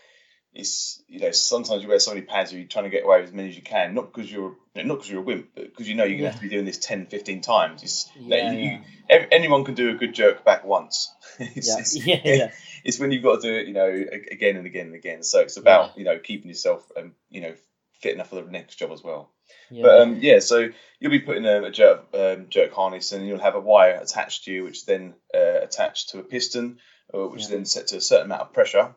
it's 0.55 1.03
you 1.09 1.21
know 1.21 1.31
sometimes 1.31 1.83
you 1.83 1.88
wear 1.88 1.99
so 1.99 2.11
many 2.12 2.23
pads, 2.27 2.53
you're 2.53 2.65
trying 2.67 2.85
to 2.85 2.91
get 2.91 3.05
away 3.05 3.21
with 3.21 3.29
as 3.31 3.35
many 3.35 3.49
as 3.49 3.57
you 3.57 3.62
can, 3.62 3.95
not 3.95 4.12
because 4.12 4.31
you're 4.31 4.55
not 4.75 4.85
because 4.97 5.11
you're 5.11 5.21
a 5.21 5.25
wimp, 5.25 5.49
but 5.55 5.65
because 5.65 5.88
you 5.88 5.95
know 5.95 6.05
you're 6.05 6.19
gonna 6.19 6.31
have 6.31 6.41
to 6.41 6.43
be 6.43 6.49
doing 6.55 6.65
this 6.65 6.79
10, 6.79 7.07
15 7.07 7.41
times. 7.41 7.83
It's, 7.83 8.11
Yeah, 8.17 8.53
you- 8.53 8.59
yeah. 8.71 8.81
ev- 9.09 9.29
anyone 9.33 9.65
can 9.65 9.75
do 9.75 9.91
a 9.91 9.95
good 9.95 10.15
jerk 10.15 10.45
back 10.45 10.65
once. 10.65 11.12
it's, 11.38 11.69
yeah, 11.69 11.79
it's, 11.79 12.07
yeah, 12.07 12.21
yeah. 12.25 12.51
it's 12.85 12.99
when 12.99 13.12
you've 13.12 13.23
got 13.23 13.41
to 13.41 13.49
do 13.49 13.55
it, 13.55 13.67
you 13.67 13.73
know, 13.75 13.88
again 14.31 14.57
and 14.57 14.67
again 14.67 14.87
and 14.87 14.95
again. 14.95 15.23
So 15.23 15.41
it's 15.41 15.57
about 15.57 15.97
you 15.99 16.05
know 16.05 16.19
keeping 16.19 16.49
yourself, 16.49 16.91
um, 16.97 17.15
you 17.31 17.41
know, 17.41 17.55
fit 18.01 18.15
enough 18.15 18.29
for 18.31 18.37
the 18.37 18.51
next 18.51 18.77
job 18.77 18.91
as 18.93 19.03
well. 19.03 19.31
yeah. 19.71 19.83
But 19.85 20.01
um, 20.01 20.19
yeah, 20.21 20.41
so 20.41 20.69
you'll 21.01 21.11
be 21.12 21.21
putting 21.21 21.47
a, 21.47 21.62
a 21.65 21.71
jerk, 21.71 22.07
um, 22.15 22.47
jerk 22.51 22.73
harness, 22.73 23.12
and 23.12 23.27
you'll 23.27 23.38
have 23.41 23.55
a 23.55 23.61
wire 23.61 23.99
attached 24.03 24.45
to 24.45 24.53
you, 24.53 24.65
which 24.65 24.79
is 24.79 24.85
then 24.85 25.15
uh, 25.35 25.61
attached 25.62 26.11
to 26.11 26.19
a 26.19 26.23
piston, 26.23 26.79
uh, 27.15 27.27
which 27.29 27.43
is 27.43 27.49
then 27.49 27.65
set 27.65 27.87
to 27.88 27.97
a 27.97 28.01
certain 28.01 28.27
amount 28.27 28.43
of 28.43 28.53
pressure. 28.53 28.95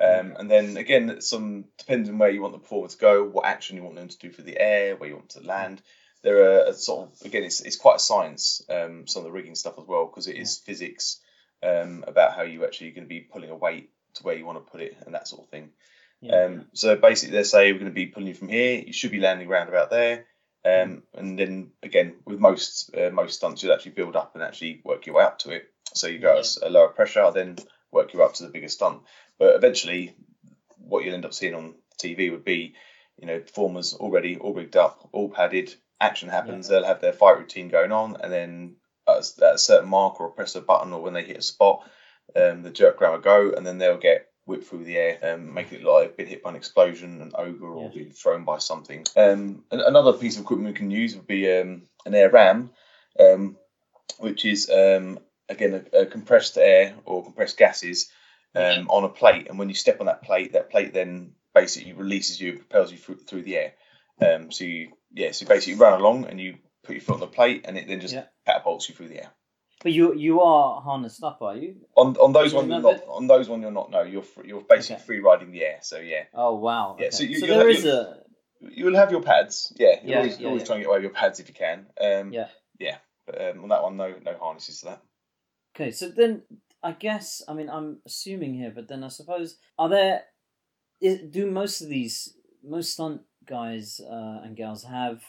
Um, 0.00 0.34
and 0.38 0.50
then 0.50 0.76
again, 0.76 1.20
some 1.20 1.66
depends 1.78 2.08
on 2.08 2.18
where 2.18 2.30
you 2.30 2.42
want 2.42 2.52
the 2.52 2.58
performer 2.58 2.88
to 2.88 2.98
go, 2.98 3.24
what 3.24 3.46
action 3.46 3.76
you 3.76 3.84
want 3.84 3.96
them 3.96 4.08
to 4.08 4.18
do 4.18 4.30
for 4.30 4.42
the 4.42 4.58
air, 4.58 4.96
where 4.96 5.08
you 5.08 5.16
want 5.16 5.30
to 5.30 5.40
land. 5.40 5.82
There 6.22 6.42
are 6.42 6.64
a 6.70 6.72
sort 6.72 7.10
of 7.10 7.26
again, 7.26 7.44
it's, 7.44 7.60
it's 7.60 7.76
quite 7.76 7.96
a 7.96 8.00
science, 8.00 8.62
um, 8.68 9.06
some 9.06 9.20
of 9.20 9.24
the 9.24 9.32
rigging 9.32 9.54
stuff 9.54 9.78
as 9.78 9.86
well, 9.86 10.06
because 10.06 10.26
it 10.26 10.36
is 10.36 10.58
physics 10.58 11.20
um, 11.62 12.04
about 12.06 12.34
how 12.34 12.42
you 12.42 12.64
actually 12.64 12.90
going 12.90 13.04
to 13.04 13.08
be 13.08 13.20
pulling 13.20 13.50
a 13.50 13.56
weight 13.56 13.90
to 14.14 14.22
where 14.22 14.36
you 14.36 14.46
want 14.46 14.64
to 14.64 14.70
put 14.70 14.80
it 14.80 14.96
and 15.04 15.14
that 15.14 15.28
sort 15.28 15.42
of 15.42 15.48
thing. 15.48 15.70
yeah. 16.20 16.44
Um, 16.44 16.66
so 16.72 16.96
basically, 16.96 17.36
they 17.36 17.44
say 17.44 17.72
we're 17.72 17.78
going 17.78 17.90
to 17.90 17.94
be 17.94 18.06
pulling 18.06 18.28
you 18.28 18.34
from 18.34 18.48
here. 18.48 18.82
You 18.84 18.92
should 18.92 19.10
be 19.10 19.20
landing 19.20 19.48
around 19.48 19.68
about 19.68 19.90
there. 19.90 20.26
Um, 20.64 21.02
and 21.12 21.38
then 21.38 21.72
again, 21.82 22.14
with 22.24 22.40
most 22.40 22.90
uh, 22.96 23.10
most 23.10 23.36
stunts, 23.36 23.62
you'll 23.62 23.74
actually 23.74 23.92
build 23.92 24.16
up 24.16 24.34
and 24.34 24.42
actually 24.42 24.80
work 24.82 25.06
your 25.06 25.16
way 25.16 25.24
up 25.24 25.38
to 25.40 25.50
it. 25.50 25.66
So 25.92 26.06
you 26.06 26.18
go 26.18 26.38
at 26.38 26.56
a 26.62 26.70
lower 26.70 26.88
pressure, 26.88 27.30
then 27.32 27.56
work 27.94 28.12
you 28.12 28.22
up 28.22 28.34
to 28.34 28.42
the 28.42 28.50
biggest 28.50 28.76
stunt. 28.76 29.02
But 29.38 29.54
eventually, 29.54 30.14
what 30.76 31.04
you'll 31.04 31.14
end 31.14 31.24
up 31.24 31.32
seeing 31.32 31.54
on 31.54 31.74
TV 32.02 32.30
would 32.30 32.44
be, 32.44 32.74
you 33.16 33.26
know, 33.26 33.38
performers 33.38 33.94
already 33.94 34.36
all 34.36 34.52
rigged 34.52 34.76
up, 34.76 35.08
all 35.12 35.30
padded. 35.30 35.74
Action 36.00 36.28
happens. 36.28 36.68
They'll 36.68 36.84
have 36.84 37.00
their 37.00 37.12
fight 37.12 37.38
routine 37.38 37.68
going 37.68 37.92
on, 37.92 38.16
and 38.20 38.30
then 38.30 38.76
at 39.08 39.14
a, 39.16 39.46
at 39.46 39.54
a 39.54 39.58
certain 39.58 39.88
mark 39.88 40.20
or 40.20 40.28
press 40.30 40.56
a 40.56 40.60
button, 40.60 40.92
or 40.92 41.00
when 41.00 41.14
they 41.14 41.24
hit 41.24 41.38
a 41.38 41.42
spot, 41.42 41.88
um, 42.36 42.62
the 42.62 42.70
jerk 42.70 42.96
ground 42.98 43.14
will 43.14 43.20
go, 43.22 43.52
and 43.56 43.66
then 43.66 43.78
they'll 43.78 43.96
get 43.96 44.28
whipped 44.46 44.66
through 44.66 44.84
the 44.84 44.98
air, 44.98 45.18
um, 45.22 45.54
making 45.54 45.78
it 45.78 45.84
look 45.84 45.94
like 45.94 46.08
they've 46.08 46.16
been 46.18 46.26
hit 46.26 46.42
by 46.42 46.50
an 46.50 46.56
explosion, 46.56 47.22
an 47.22 47.32
ogre, 47.36 47.66
or 47.72 47.84
Yeah. 47.84 48.04
been 48.04 48.12
thrown 48.12 48.44
by 48.44 48.58
something. 48.58 49.04
Um, 49.16 49.64
an- 49.70 49.80
another 49.80 50.12
piece 50.12 50.36
of 50.36 50.42
equipment 50.42 50.74
we 50.74 50.78
can 50.78 50.90
use 50.90 51.14
would 51.16 51.26
be 51.26 51.50
um, 51.50 51.88
an 52.04 52.14
air 52.14 52.28
ram, 52.28 52.70
um, 53.18 53.56
which 54.18 54.44
is 54.44 54.68
um, 54.68 55.18
again 55.48 55.86
a, 55.92 56.00
a 56.00 56.06
compressed 56.06 56.56
air 56.58 56.94
or 57.04 57.22
compressed 57.24 57.56
gases 57.58 58.10
um, 58.54 58.88
on 58.88 59.04
a 59.04 59.08
plate, 59.08 59.48
and 59.48 59.58
when 59.58 59.68
you 59.68 59.74
step 59.74 60.00
on 60.00 60.06
that 60.06 60.22
plate, 60.22 60.52
that 60.52 60.70
plate 60.70 60.92
then 60.94 61.32
basically 61.54 61.92
releases 61.92 62.40
you, 62.40 62.50
and 62.52 62.60
propels 62.60 62.90
you 62.92 62.98
through, 62.98 63.16
through 63.16 63.42
the 63.42 63.56
air. 63.56 63.72
Um, 64.20 64.50
so 64.52 64.64
you 64.64 64.92
yeah, 65.12 65.32
so 65.32 65.46
basically 65.46 65.74
you 65.74 65.78
run 65.80 65.98
along 66.00 66.26
and 66.26 66.40
you 66.40 66.56
put 66.84 66.94
your 66.94 67.00
foot 67.02 67.14
on 67.14 67.20
the 67.20 67.26
plate, 67.26 67.64
and 67.66 67.76
it 67.76 67.88
then 67.88 68.00
just 68.00 68.14
Yeah. 68.14 68.24
catapults 68.46 68.88
you 68.88 68.94
through 68.94 69.08
the 69.08 69.22
air. 69.22 69.30
But 69.82 69.92
you 69.92 70.14
you 70.14 70.40
are 70.40 70.80
harnessed 70.80 71.22
up, 71.24 71.42
are 71.42 71.56
you? 71.56 71.76
On 71.96 72.16
on 72.16 72.32
those 72.32 72.52
You 72.52 72.58
one 72.58 72.70
you're 72.70 72.80
not 72.80 73.04
on 73.08 73.26
those 73.26 73.48
one 73.48 73.60
you're 73.60 73.70
not. 73.72 73.90
No, 73.90 74.02
you're 74.02 74.24
you're 74.44 74.62
basically 74.62 74.96
Okay. 74.96 75.04
free 75.04 75.18
riding 75.20 75.50
the 75.50 75.62
air. 75.64 75.78
So 75.82 75.98
yeah, 75.98 76.24
Oh 76.32 76.54
wow. 76.54 76.96
Yeah, 76.98 77.06
okay. 77.08 77.16
so 77.16 77.22
you- 77.24 77.38
so 77.40 77.46
you'll 77.46 77.56
there 77.58 77.68
have- 77.68 77.76
is 77.76 77.84
a 77.84 78.20
you 78.60 78.86
will 78.86 78.94
have 78.94 79.10
your 79.10 79.20
pads. 79.20 79.74
Yeah, 79.76 80.00
you 80.02 80.10
Yeah, 80.10 80.16
always, 80.18 80.38
yeah, 80.40 80.46
always 80.46 80.62
yeah. 80.62 80.66
try 80.66 80.74
and 80.76 80.82
get 80.84 80.88
away 80.88 80.96
with 80.98 81.02
your 81.02 81.12
pads 81.12 81.38
if 81.40 81.48
you 81.48 81.54
can. 81.54 81.86
Um, 82.00 82.32
Yeah. 82.32 82.48
yeah. 82.78 82.96
But 83.26 83.42
um, 83.42 83.62
on 83.64 83.68
that 83.70 83.82
one, 83.82 83.96
no 83.98 84.14
no 84.24 84.38
harnesses 84.38 84.80
to 84.80 84.86
that. 84.86 85.02
Okay, 85.74 85.90
so 85.90 86.08
then 86.08 86.42
I 86.82 86.92
guess 86.92 87.42
I 87.48 87.54
mean 87.54 87.68
I'm 87.68 87.98
assuming 88.06 88.54
here, 88.54 88.72
but 88.74 88.88
then 88.88 89.02
I 89.02 89.08
suppose 89.08 89.56
are 89.78 89.88
there 89.88 90.22
is, 91.00 91.20
do 91.30 91.50
most 91.50 91.80
of 91.80 91.88
these 91.88 92.34
most 92.62 92.92
stunt 92.92 93.22
guys 93.46 94.00
uh, 94.00 94.40
and 94.42 94.56
gals 94.56 94.84
have 94.84 95.22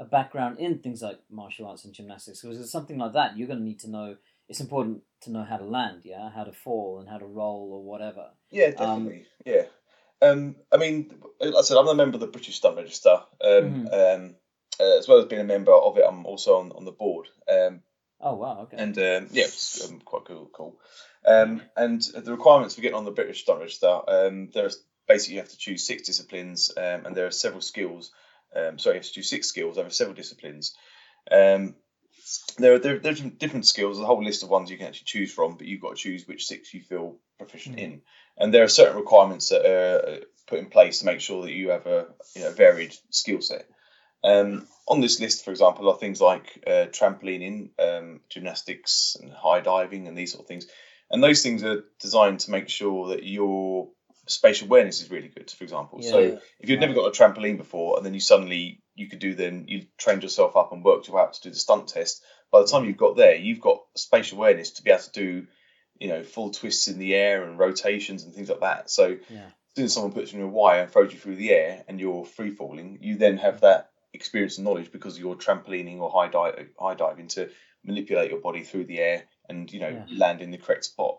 a 0.00 0.04
background 0.04 0.58
in 0.58 0.78
things 0.78 1.02
like 1.02 1.18
martial 1.30 1.66
arts 1.66 1.84
and 1.84 1.94
gymnastics? 1.94 2.42
Because 2.42 2.60
it's 2.60 2.72
something 2.72 2.98
like 2.98 3.12
that, 3.14 3.36
you're 3.36 3.48
going 3.48 3.60
to 3.60 3.64
need 3.64 3.80
to 3.80 3.90
know. 3.90 4.16
It's 4.48 4.60
important 4.60 5.02
to 5.22 5.30
know 5.30 5.44
how 5.44 5.58
to 5.58 5.64
land, 5.64 6.02
yeah, 6.04 6.30
how 6.30 6.44
to 6.44 6.52
fall 6.52 7.00
and 7.00 7.08
how 7.08 7.18
to 7.18 7.26
roll 7.26 7.70
or 7.72 7.82
whatever. 7.82 8.30
Yeah, 8.50 8.70
Um, 8.78 9.04
definitely. 9.04 9.26
yeah. 9.44 9.62
Um, 10.22 10.56
I 10.72 10.78
mean, 10.78 11.14
like 11.40 11.54
I 11.54 11.60
said, 11.60 11.76
I'm 11.76 11.88
a 11.88 11.94
member 11.94 12.16
of 12.16 12.20
the 12.20 12.26
British 12.28 12.56
Stunt 12.56 12.76
Register. 12.76 13.20
Um, 13.44 13.88
um, 13.92 14.34
uh, 14.80 14.98
as 14.98 15.06
well 15.06 15.18
as 15.18 15.26
being 15.26 15.40
a 15.40 15.44
member 15.44 15.72
of 15.72 15.98
it, 15.98 16.04
I'm 16.08 16.24
also 16.24 16.58
on, 16.58 16.72
on 16.72 16.84
the 16.84 16.92
board. 16.92 17.28
Um, 17.50 17.82
Oh 18.20 18.34
wow, 18.34 18.62
okay. 18.62 18.76
and 18.76 18.96
um, 18.98 19.28
yeah, 19.30 19.44
it's 19.44 19.88
um, 19.88 20.00
quite 20.00 20.24
cool. 20.24 20.50
Cool. 20.52 20.76
Um, 21.24 21.62
and 21.76 22.02
the 22.02 22.32
requirements 22.32 22.74
for 22.74 22.80
getting 22.80 22.96
on 22.96 23.04
the 23.04 23.10
British 23.10 23.42
Stunt 23.42 23.60
Register, 23.60 24.00
um, 24.08 24.50
there's 24.52 24.82
basically 25.06 25.34
you 25.34 25.40
have 25.40 25.50
to 25.50 25.58
choose 25.58 25.86
six 25.86 26.02
disciplines, 26.02 26.72
um, 26.76 27.06
and 27.06 27.16
there 27.16 27.26
are 27.26 27.30
several 27.30 27.60
skills. 27.60 28.10
Um, 28.54 28.78
sorry, 28.78 28.96
you 28.96 29.00
have 29.00 29.06
to 29.06 29.12
choose 29.12 29.30
six 29.30 29.46
skills 29.46 29.78
over 29.78 29.90
several 29.90 30.16
disciplines. 30.16 30.74
Um, 31.30 31.74
there 32.58 32.74
are 32.74 32.78
there, 32.78 32.98
there's 32.98 33.20
different 33.20 33.66
skills, 33.66 33.96
There's 33.96 34.04
a 34.04 34.06
whole 34.06 34.24
list 34.24 34.42
of 34.42 34.50
ones 34.50 34.70
you 34.70 34.76
can 34.78 34.88
actually 34.88 35.06
choose 35.06 35.32
from, 35.32 35.56
but 35.56 35.66
you've 35.66 35.80
got 35.80 35.96
to 35.96 36.02
choose 36.02 36.26
which 36.26 36.46
six 36.46 36.74
you 36.74 36.82
feel 36.82 37.18
proficient 37.38 37.76
Mhm. 37.76 37.82
in. 37.82 38.02
And 38.36 38.52
there 38.52 38.64
are 38.64 38.68
certain 38.68 38.96
requirements 38.96 39.48
that 39.48 39.64
are 39.64 40.08
uh, 40.08 40.20
put 40.46 40.58
in 40.58 40.66
place 40.66 40.98
to 41.00 41.06
make 41.06 41.20
sure 41.20 41.42
that 41.42 41.52
you 41.52 41.70
have 41.70 41.86
a 41.86 42.06
you 42.34 42.42
know, 42.42 42.50
varied 42.50 42.94
skill 43.10 43.40
set. 43.40 43.66
Um, 44.24 44.66
on 44.86 45.00
this 45.00 45.20
list, 45.20 45.44
for 45.44 45.50
example, 45.50 45.88
are 45.88 45.98
things 45.98 46.20
like 46.20 46.62
uh, 46.66 46.86
trampolining, 46.90 47.70
um, 47.78 48.20
gymnastics, 48.30 49.16
and 49.20 49.32
high 49.32 49.60
diving, 49.60 50.08
and 50.08 50.16
these 50.16 50.32
sort 50.32 50.44
of 50.44 50.48
things. 50.48 50.66
And 51.10 51.22
those 51.22 51.42
things 51.42 51.62
are 51.62 51.84
designed 52.00 52.40
to 52.40 52.50
make 52.50 52.68
sure 52.68 53.08
that 53.08 53.24
your 53.24 53.88
spatial 54.26 54.66
awareness 54.66 55.00
is 55.00 55.10
really 55.10 55.28
good. 55.28 55.50
For 55.50 55.64
example, 55.64 56.02
so 56.02 56.18
if 56.60 56.68
you've 56.68 56.80
never 56.80 56.94
got 56.94 57.06
a 57.06 57.10
trampoline 57.10 57.56
before, 57.56 57.96
and 57.96 58.04
then 58.04 58.14
you 58.14 58.20
suddenly 58.20 58.82
you 58.94 59.08
could 59.08 59.20
do 59.20 59.34
then 59.34 59.66
you 59.68 59.86
trained 59.96 60.22
yourself 60.22 60.56
up 60.56 60.72
and 60.72 60.84
worked 60.84 61.08
you 61.08 61.18
out 61.18 61.34
to 61.34 61.42
do 61.42 61.50
the 61.50 61.56
stunt 61.56 61.88
test. 61.88 62.22
By 62.50 62.60
the 62.60 62.66
time 62.66 62.84
you've 62.84 62.96
got 62.96 63.16
there, 63.16 63.36
you've 63.36 63.60
got 63.60 63.82
spatial 63.96 64.38
awareness 64.38 64.72
to 64.72 64.82
be 64.82 64.90
able 64.90 65.02
to 65.02 65.10
do, 65.12 65.46
you 65.98 66.08
know, 66.08 66.24
full 66.24 66.50
twists 66.50 66.88
in 66.88 66.98
the 66.98 67.14
air 67.14 67.44
and 67.44 67.58
rotations 67.58 68.24
and 68.24 68.34
things 68.34 68.48
like 68.48 68.60
that. 68.60 68.90
So 68.90 69.16
Yeah. 69.28 69.46
as 69.46 69.76
soon 69.76 69.84
as 69.84 69.92
someone 69.94 70.12
puts 70.12 70.32
you 70.32 70.40
in 70.40 70.46
a 70.46 70.48
wire 70.48 70.82
and 70.82 70.90
throws 70.90 71.12
you 71.12 71.18
through 71.18 71.36
the 71.36 71.52
air 71.52 71.84
and 71.86 72.00
you're 72.00 72.24
free 72.24 72.50
falling, 72.50 72.98
you 73.00 73.16
then 73.16 73.36
have 73.38 73.60
that 73.60 73.90
experience 74.12 74.58
and 74.58 74.64
knowledge 74.64 74.90
because 74.92 75.18
you're 75.18 75.36
trampolining 75.36 75.98
or 76.00 76.10
high 76.10 76.28
dive, 76.28 76.68
high 76.78 76.94
diving 76.94 77.28
to 77.28 77.50
manipulate 77.84 78.30
your 78.30 78.40
body 78.40 78.62
through 78.62 78.84
the 78.84 78.98
air 78.98 79.24
and 79.48 79.72
you 79.72 79.80
know 79.80 79.88
Yeah. 79.88 80.04
land 80.10 80.40
in 80.40 80.50
the 80.50 80.58
correct 80.58 80.84
spot. 80.84 81.18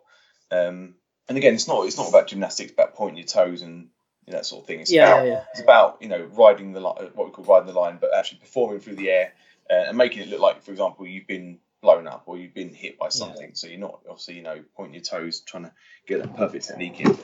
Um, 0.51 0.95
and 1.27 1.37
again, 1.37 1.53
it's 1.53 1.67
not 1.67 1.85
it's 1.85 1.97
not 1.97 2.09
about 2.09 2.27
gymnastics, 2.27 2.71
about 2.71 2.95
pointing 2.95 3.17
your 3.17 3.27
toes 3.27 3.61
and 3.61 3.89
you 4.25 4.33
know, 4.33 4.39
that 4.39 4.45
sort 4.45 4.61
of 4.63 4.67
thing. 4.67 4.79
It's 4.81 4.91
Yeah, 4.91 5.13
about 5.13 5.25
yeah, 5.25 5.31
yeah. 5.33 5.43
it's 5.51 5.61
about 5.61 5.97
you 6.01 6.07
know 6.09 6.23
riding 6.33 6.73
the 6.73 6.79
line, 6.79 7.09
what 7.13 7.27
we 7.27 7.31
call 7.31 7.45
riding 7.45 7.67
the 7.73 7.79
line, 7.79 7.97
but 8.01 8.13
actually 8.15 8.39
performing 8.39 8.79
through 8.79 8.95
the 8.95 9.09
air 9.09 9.33
uh, 9.69 9.73
and 9.87 9.97
making 9.97 10.21
it 10.23 10.29
look 10.29 10.41
like, 10.41 10.61
for 10.63 10.71
example, 10.71 11.05
you've 11.07 11.27
been 11.27 11.59
blown 11.81 12.07
up 12.07 12.23
or 12.25 12.37
you've 12.37 12.53
been 12.53 12.73
hit 12.73 12.99
by 12.99 13.07
something. 13.09 13.51
So 13.53 13.67
you're 13.67 13.79
not 13.79 13.99
obviously 14.09 14.35
you 14.35 14.43
know 14.43 14.63
pointing 14.75 14.95
your 14.95 15.03
toes, 15.03 15.39
trying 15.41 15.63
to 15.63 15.71
get 16.07 16.19
that 16.21 16.35
perfect 16.35 16.67
technique 16.67 16.99
in. 16.99 17.17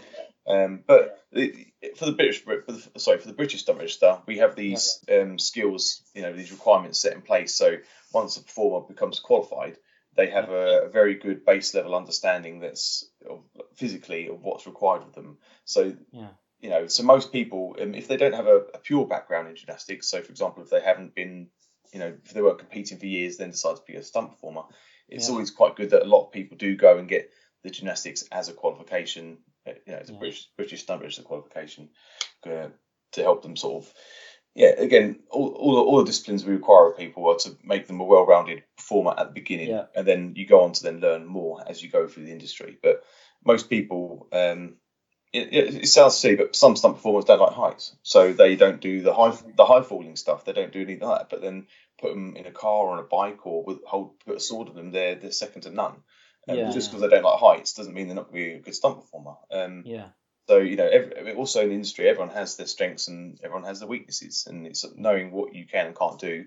Um, 0.48 0.84
but 0.86 1.20
for 1.96 2.06
the 2.06 2.12
British, 2.12 2.44
for 2.44 2.64
the, 2.68 3.00
sorry, 3.00 3.18
for 3.18 3.28
the 3.28 3.34
British 3.34 3.62
stunt 3.62 3.80
register, 3.80 4.20
we 4.28 4.38
have 4.38 4.56
these 4.56 5.00
um, 5.12 5.40
skills, 5.40 6.04
you 6.14 6.22
know, 6.22 6.34
these 6.34 6.52
requirements 6.52 7.00
set 7.00 7.14
in 7.14 7.22
place. 7.22 7.56
So 7.56 7.78
once 8.14 8.38
a 8.38 8.44
performer 8.44 8.86
becomes 8.88 9.20
qualified, 9.20 9.78
they 10.16 10.28
have 10.28 10.50
a, 10.50 10.84
a 10.84 10.90
very 10.90 11.16
good 11.16 11.46
base 11.46 11.74
level 11.74 11.96
understanding 11.96 12.60
that's 12.60 13.10
of, 13.30 13.44
physically 13.76 14.30
of 14.30 14.44
what's 14.44 14.68
required 14.68 15.02
of 15.02 15.14
them. 15.14 15.40
So 15.66 15.94
Yeah. 16.12 16.30
you 16.60 16.70
know, 16.70 16.88
so 16.88 17.04
most 17.04 17.32
people, 17.32 17.76
um, 17.82 17.94
if 17.94 18.08
they 18.08 18.18
don't 18.18 18.34
have 18.34 18.48
a, 18.48 18.62
a 18.74 18.80
pure 18.80 19.06
background 19.06 19.48
in 19.48 19.56
gymnastics, 19.56 20.08
so 20.08 20.22
for 20.22 20.32
example, 20.32 20.64
if 20.64 20.70
they 20.70 20.82
haven't 20.82 21.14
been, 21.14 21.50
you 21.94 22.00
know, 22.00 22.14
if 22.24 22.34
they 22.34 22.42
weren't 22.42 22.60
competing 22.60 22.98
for 22.98 23.06
years, 23.06 23.38
then 23.38 23.52
decide 23.52 23.76
to 23.76 23.82
be 23.86 23.96
a 23.96 24.04
stunt 24.04 24.32
performer, 24.32 24.64
it's 25.10 25.28
Yeah. 25.28 25.34
always 25.34 25.52
quite 25.52 25.76
good 25.76 25.90
that 25.90 26.04
a 26.04 26.06
lot 26.06 26.26
of 26.26 26.32
people 26.32 26.58
do 26.58 26.76
go 26.76 26.98
and 26.98 27.10
get 27.10 27.30
the 27.64 27.70
gymnastics 27.70 28.24
as 28.32 28.48
a 28.50 28.54
qualification. 28.54 29.38
Uh, 29.68 29.72
You 29.86 29.94
know, 29.94 30.00
it's 30.00 30.10
a 30.10 30.14
Yeah. 30.14 30.20
British 30.20 30.50
British 30.58 30.82
stunt 30.84 31.02
register 31.02 31.24
qualification 31.24 31.90
uh, 32.46 32.70
to 33.14 33.22
help 33.24 33.42
them 33.42 33.56
sort 33.56 33.84
of. 33.84 33.94
Yeah, 34.58 34.70
again, 34.70 35.20
all, 35.30 35.50
all, 35.50 35.76
the- 35.76 35.82
all 35.82 35.98
the 36.00 36.06
disciplines 36.06 36.46
we 36.46 36.54
require 36.54 36.90
of 36.90 36.98
people 36.98 37.28
are 37.30 37.36
to 37.40 37.58
make 37.64 37.88
them 37.88 38.00
a 38.00 38.06
well-rounded 38.06 38.64
performer 38.78 39.14
at 39.18 39.28
the 39.28 39.34
beginning, 39.34 39.68
Yeah. 39.68 39.88
and 39.94 40.08
then 40.08 40.34
you 40.38 40.46
go 40.46 40.62
on 40.62 40.72
to 40.74 40.84
then 40.84 41.02
learn 41.02 41.26
more 41.26 41.62
as 41.68 41.84
you 41.84 41.90
go 41.90 42.08
through 42.08 42.26
the 42.26 42.32
industry. 42.32 42.78
But 42.82 43.04
most 43.46 43.70
people, 43.70 44.30
um, 44.32 44.78
it, 45.34 45.54
it, 45.54 45.76
it 45.84 45.88
sounds 45.88 46.16
silly, 46.18 46.38
but 46.38 46.56
some 46.56 46.78
stunt 46.78 46.96
performers 46.96 47.26
don't 47.26 47.42
like 47.42 47.52
heights, 47.52 47.98
so 48.02 48.32
they 48.32 48.56
don't 48.56 48.80
do 48.80 49.02
the 49.02 49.14
high 49.14 49.38
the 49.58 49.66
high 49.66 49.82
falling 49.82 50.16
stuff. 50.16 50.46
They 50.46 50.54
don't 50.54 50.72
do 50.72 50.84
any 50.84 50.94
of 50.94 51.00
that. 51.02 51.28
But 51.30 51.42
then 51.42 51.68
put 52.00 52.12
them 52.12 52.38
in 52.38 52.46
a 52.46 52.52
car 52.52 52.86
or 52.86 52.92
on 52.94 53.00
a 53.00 53.04
bike 53.04 53.46
or 53.46 53.66
with 53.66 53.84
hold 53.84 54.18
put 54.26 54.38
a 54.38 54.40
sword 54.40 54.70
in 54.70 54.76
them, 54.76 54.92
they're 54.92 55.16
they're 55.16 55.32
second 55.32 55.64
to 55.64 55.72
none. 55.72 55.98
Um, 56.48 56.58
Yeah, 56.58 56.72
just 56.72 56.88
yeah. 56.88 56.92
because 56.98 57.02
they 57.02 57.16
don't 57.16 57.24
like 57.24 57.40
heights 57.40 57.74
doesn't 57.74 57.94
mean 57.94 58.08
they're 58.08 58.16
not 58.16 58.32
going 58.32 58.44
to 58.44 58.50
be 58.50 58.56
a 58.56 58.60
good 58.60 58.76
stunt 58.76 58.98
performer. 58.98 59.36
Um, 59.52 59.84
Yeah. 59.86 60.10
so 60.48 60.58
you 60.58 60.76
know, 60.76 60.88
every, 60.88 61.34
also 61.34 61.62
in 61.62 61.70
the 61.70 61.76
industry, 61.76 62.08
everyone 62.08 62.34
has 62.36 62.56
their 62.56 62.68
strengths 62.68 63.08
and 63.08 63.40
everyone 63.44 63.64
has 63.66 63.80
their 63.80 63.90
weaknesses, 63.90 64.46
and 64.48 64.68
it's 64.68 64.86
knowing 64.96 65.32
what 65.32 65.56
you 65.56 65.66
can 65.66 65.88
and 65.88 65.98
can't 65.98 66.20
do, 66.20 66.46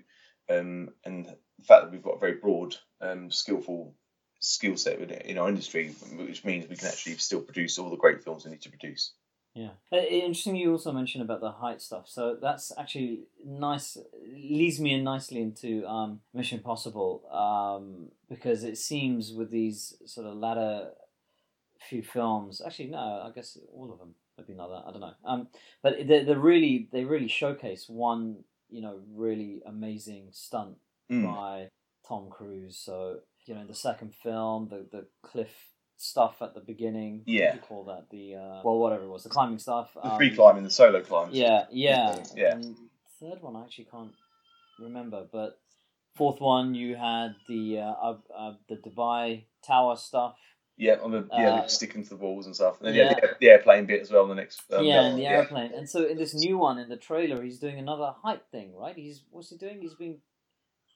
um, 0.49 0.93
and 1.03 1.25
the 1.25 1.65
fact 1.65 1.83
that 1.83 1.91
we've 1.91 2.03
got 2.03 2.15
a 2.15 2.19
very 2.19 2.35
broad, 2.35 2.75
um, 3.01 3.29
skillful 3.31 3.93
skill 4.39 4.77
set 4.77 4.99
in 4.99 5.37
our 5.37 5.49
industry, 5.49 5.89
which 6.13 6.45
means 6.45 6.67
we 6.69 6.77
can 6.77 6.87
actually 6.87 7.17
still 7.17 7.41
produce 7.41 7.77
all 7.77 7.89
the 7.89 7.97
great 7.97 8.23
films 8.23 8.45
we 8.45 8.51
need 8.51 8.61
to 8.61 8.69
produce. 8.69 9.13
Yeah. 9.53 9.71
Uh, 9.91 9.97
Interesting 9.97 10.55
you 10.55 10.71
also 10.71 10.91
mentioned 10.91 11.23
about 11.23 11.41
the 11.41 11.51
height 11.51 11.81
stuff. 11.81 12.07
So 12.07 12.37
that's 12.41 12.71
actually 12.77 13.21
nice, 13.45 13.97
leads 14.31 14.79
me 14.79 14.93
in 14.93 15.03
nicely 15.03 15.41
into 15.41 15.85
um, 15.87 16.21
Mission 16.33 16.59
Impossible 16.59 17.23
um, 17.31 18.09
because 18.29 18.63
it 18.63 18.77
seems 18.77 19.33
with 19.33 19.51
these 19.51 19.95
sort 20.05 20.27
of 20.27 20.37
latter 20.37 20.91
few 21.89 22.03
films, 22.03 22.61
actually, 22.65 22.87
no, 22.87 22.97
I 22.97 23.31
guess 23.33 23.57
all 23.73 23.91
of 23.91 23.99
them 23.99 24.13
have 24.37 24.45
been 24.47 24.57
like 24.57 24.69
that. 24.69 24.83
I 24.87 24.91
don't 24.91 25.01
know. 25.01 25.13
Um, 25.25 25.47
but 25.81 26.07
they 26.07 26.23
they 26.23 26.35
really, 26.35 26.87
they 26.91 27.03
really 27.03 27.27
showcase 27.27 27.89
one, 27.89 28.43
you 28.69 28.81
know, 28.81 28.99
really 29.13 29.61
amazing 29.65 30.27
stunt 30.31 30.77
Mm. 31.11 31.23
by 31.25 31.69
Tom 32.07 32.29
Cruise. 32.29 32.77
So, 32.77 33.21
you 33.45 33.55
know, 33.55 33.65
the 33.65 33.73
second 33.73 34.13
film, 34.13 34.67
the, 34.69 34.85
the 34.91 35.07
cliff 35.23 35.49
stuff 35.99 36.41
at 36.41 36.53
the 36.53 36.61
beginning. 36.61 37.23
Yeah. 37.25 37.45
What 37.45 37.51
do 37.51 37.57
you 37.57 37.63
call 37.63 37.83
that? 37.85 38.09
The, 38.09 38.35
uh, 38.35 38.61
well, 38.63 38.79
whatever 38.79 39.03
it 39.03 39.09
was, 39.09 39.23
the 39.23 39.29
climbing 39.29 39.59
stuff. 39.59 39.93
The 39.93 40.07
um, 40.07 40.17
free 40.17 40.33
climbing, 40.33 40.63
the 40.63 40.69
solo 40.69 41.01
climbs. 41.01 41.35
Yeah, 41.35 41.65
yeah. 41.71 42.23
Yeah. 42.35 42.53
And 42.53 42.75
third 43.19 43.41
one, 43.41 43.55
I 43.57 43.63
actually 43.63 43.89
can't 43.91 44.13
remember. 44.79 45.25
But 45.31 45.59
fourth 46.15 46.39
one, 46.39 46.73
you 46.73 46.95
had 46.95 47.35
the, 47.49 47.79
uh, 47.79 48.13
uh, 48.35 48.53
the 48.69 48.77
Dubai 48.77 49.43
Tower 49.65 49.97
stuff. 49.97 50.37
Yeah, 50.77 50.95
on 51.03 51.11
the 51.11 51.27
yeah, 51.33 51.55
Uh, 51.55 51.67
sticking 51.67 52.03
to 52.05 52.09
the 52.11 52.15
walls 52.15 52.45
and 52.45 52.55
stuff. 52.55 52.79
And 52.79 52.87
then 52.87 52.95
yeah. 52.95 53.03
yeah, 53.03 53.19
the, 53.19 53.37
the 53.41 53.49
airplane 53.49 53.85
bit 53.85 53.99
as 54.01 54.09
well. 54.09 54.23
In 54.23 54.29
The 54.29 54.35
next 54.35 54.61
um, 54.71 54.85
yeah, 54.85 55.01
and 55.01 55.19
the 55.19 55.23
one, 55.23 55.33
airplane. 55.33 55.71
And 55.73 55.89
so 55.89 56.05
in 56.05 56.17
this 56.17 56.33
new 56.33 56.57
one, 56.57 56.77
in 56.79 56.87
the 56.87 56.95
trailer, 56.95 57.43
he's 57.43 57.59
doing 57.59 57.77
another 57.77 58.13
height 58.23 58.43
thing, 58.49 58.73
right? 58.73 58.95
He's 58.95 59.23
what's 59.29 59.49
he 59.49 59.57
doing? 59.57 59.81
He's 59.81 59.95
being 59.95 60.19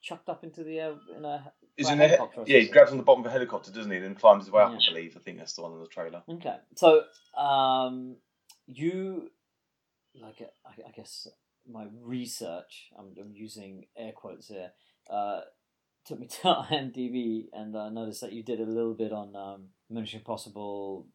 chucked 0.03 0.29
up 0.29 0.43
into 0.43 0.63
the 0.63 0.79
air 0.79 0.93
in 1.17 1.25
a 1.25 1.51
Is 1.77 1.89
in 1.89 1.99
a 1.99 2.07
helicopter 2.07 2.43
yeah, 2.45 2.59
he 2.59 2.67
grabs 2.67 2.91
on 2.91 2.97
the 2.97 3.03
bottom 3.03 3.21
of 3.21 3.27
a 3.27 3.31
helicopter, 3.31 3.71
doesn't 3.71 3.91
he? 3.91 3.97
Then 3.97 4.13
climbs 4.13 4.43
his 4.43 4.51
way 4.51 4.61
up. 4.61 4.71
Yeah. 4.71 4.77
I 4.77 4.93
believe. 4.93 5.17
I 5.17 5.19
think 5.21 5.39
that's 5.39 5.53
the 5.53 5.63
one 5.63 5.73
in 5.73 5.79
the 5.79 5.87
trailer. 5.87 6.21
Okay, 6.29 6.57
so 6.75 7.03
um, 7.41 8.17
you 8.67 9.29
like 10.21 10.41
uh, 10.41 10.45
I, 10.67 10.89
I 10.89 10.91
guess 10.95 11.27
my 11.67 11.87
research. 12.01 12.91
I'm, 12.99 13.15
I'm 13.19 13.31
using 13.33 13.85
air 13.97 14.11
quotes 14.11 14.49
here. 14.49 14.71
Uh, 15.09 15.41
took 16.05 16.19
me 16.19 16.27
to 16.41 16.65
IMDb 16.71 17.45
and 17.53 17.77
I 17.77 17.89
noticed 17.89 18.21
that 18.21 18.33
you 18.33 18.43
did 18.43 18.59
a 18.59 18.65
little 18.65 18.93
bit 18.93 19.11
on 19.11 19.35
um, 19.35 19.67
Mission 19.89 20.19
Impossible, 20.19 21.07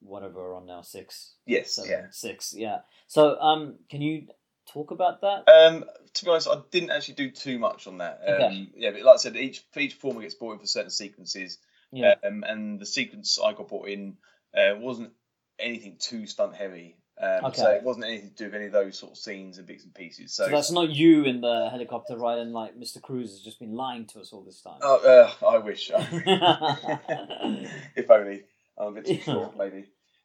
whatever 0.00 0.54
on 0.54 0.66
now 0.66 0.82
six, 0.82 1.34
Yes, 1.46 1.76
seven, 1.76 1.90
yeah. 1.90 2.06
six, 2.10 2.54
yeah. 2.56 2.78
So 3.06 3.38
um, 3.40 3.76
can 3.88 4.02
you 4.02 4.26
talk 4.72 4.90
about 4.90 5.20
that? 5.20 5.48
Um, 5.48 5.84
to 6.14 6.24
be 6.24 6.30
honest, 6.30 6.48
I 6.48 6.60
didn't 6.70 6.90
actually 6.90 7.14
do 7.14 7.30
too 7.30 7.58
much 7.58 7.86
on 7.86 7.98
that. 7.98 8.20
Um, 8.26 8.34
Okay. 8.34 8.68
Yeah, 8.76 8.90
but 8.92 9.02
like 9.02 9.14
I 9.14 9.18
said, 9.18 9.36
each 9.36 9.64
each 9.76 9.94
performer 9.94 10.22
gets 10.22 10.34
brought 10.34 10.52
in 10.54 10.58
for 10.58 10.66
certain 10.66 10.90
sequences, 10.90 11.58
Yeah, 11.90 12.14
um, 12.24 12.44
and 12.46 12.80
the 12.80 12.86
sequence 12.86 13.38
I 13.42 13.52
got 13.52 13.68
brought 13.68 13.88
in 13.88 14.16
uh, 14.56 14.74
wasn't 14.76 15.12
anything 15.58 15.96
too 15.98 16.26
stunt 16.26 16.54
heavy. 16.56 16.96
Um, 17.20 17.52
So 17.54 17.70
it 17.70 17.82
wasn't 17.82 18.06
anything 18.06 18.30
to 18.30 18.34
do 18.34 18.44
with 18.46 18.54
any 18.54 18.66
of 18.66 18.72
those 18.72 18.98
sort 18.98 19.12
of 19.12 19.18
scenes 19.18 19.58
and 19.58 19.66
bits 19.66 19.84
and 19.84 19.94
pieces. 19.94 20.34
So, 20.34 20.46
so 20.46 20.50
that's 20.50 20.70
not 20.72 20.88
you 20.90 21.24
in 21.24 21.40
the 21.40 21.68
helicopter 21.70 22.16
riding 22.16 22.52
like 22.52 22.74
Mr. 22.76 23.00
Cruise 23.00 23.30
has 23.32 23.40
just 23.40 23.60
been 23.60 23.74
lying 23.74 24.06
to 24.06 24.20
us 24.20 24.32
all 24.32 24.42
this 24.42 24.60
time. 24.60 24.78
Oh, 24.82 25.30
uh, 25.42 25.46
I 25.46 25.58
wish. 25.58 25.90
if 27.96 28.10
only. 28.10 28.44
I'm 28.78 28.88
a 28.88 28.92
bit 28.92 29.06
too 29.06 29.20
short, 29.20 29.56
maybe. 29.56 29.84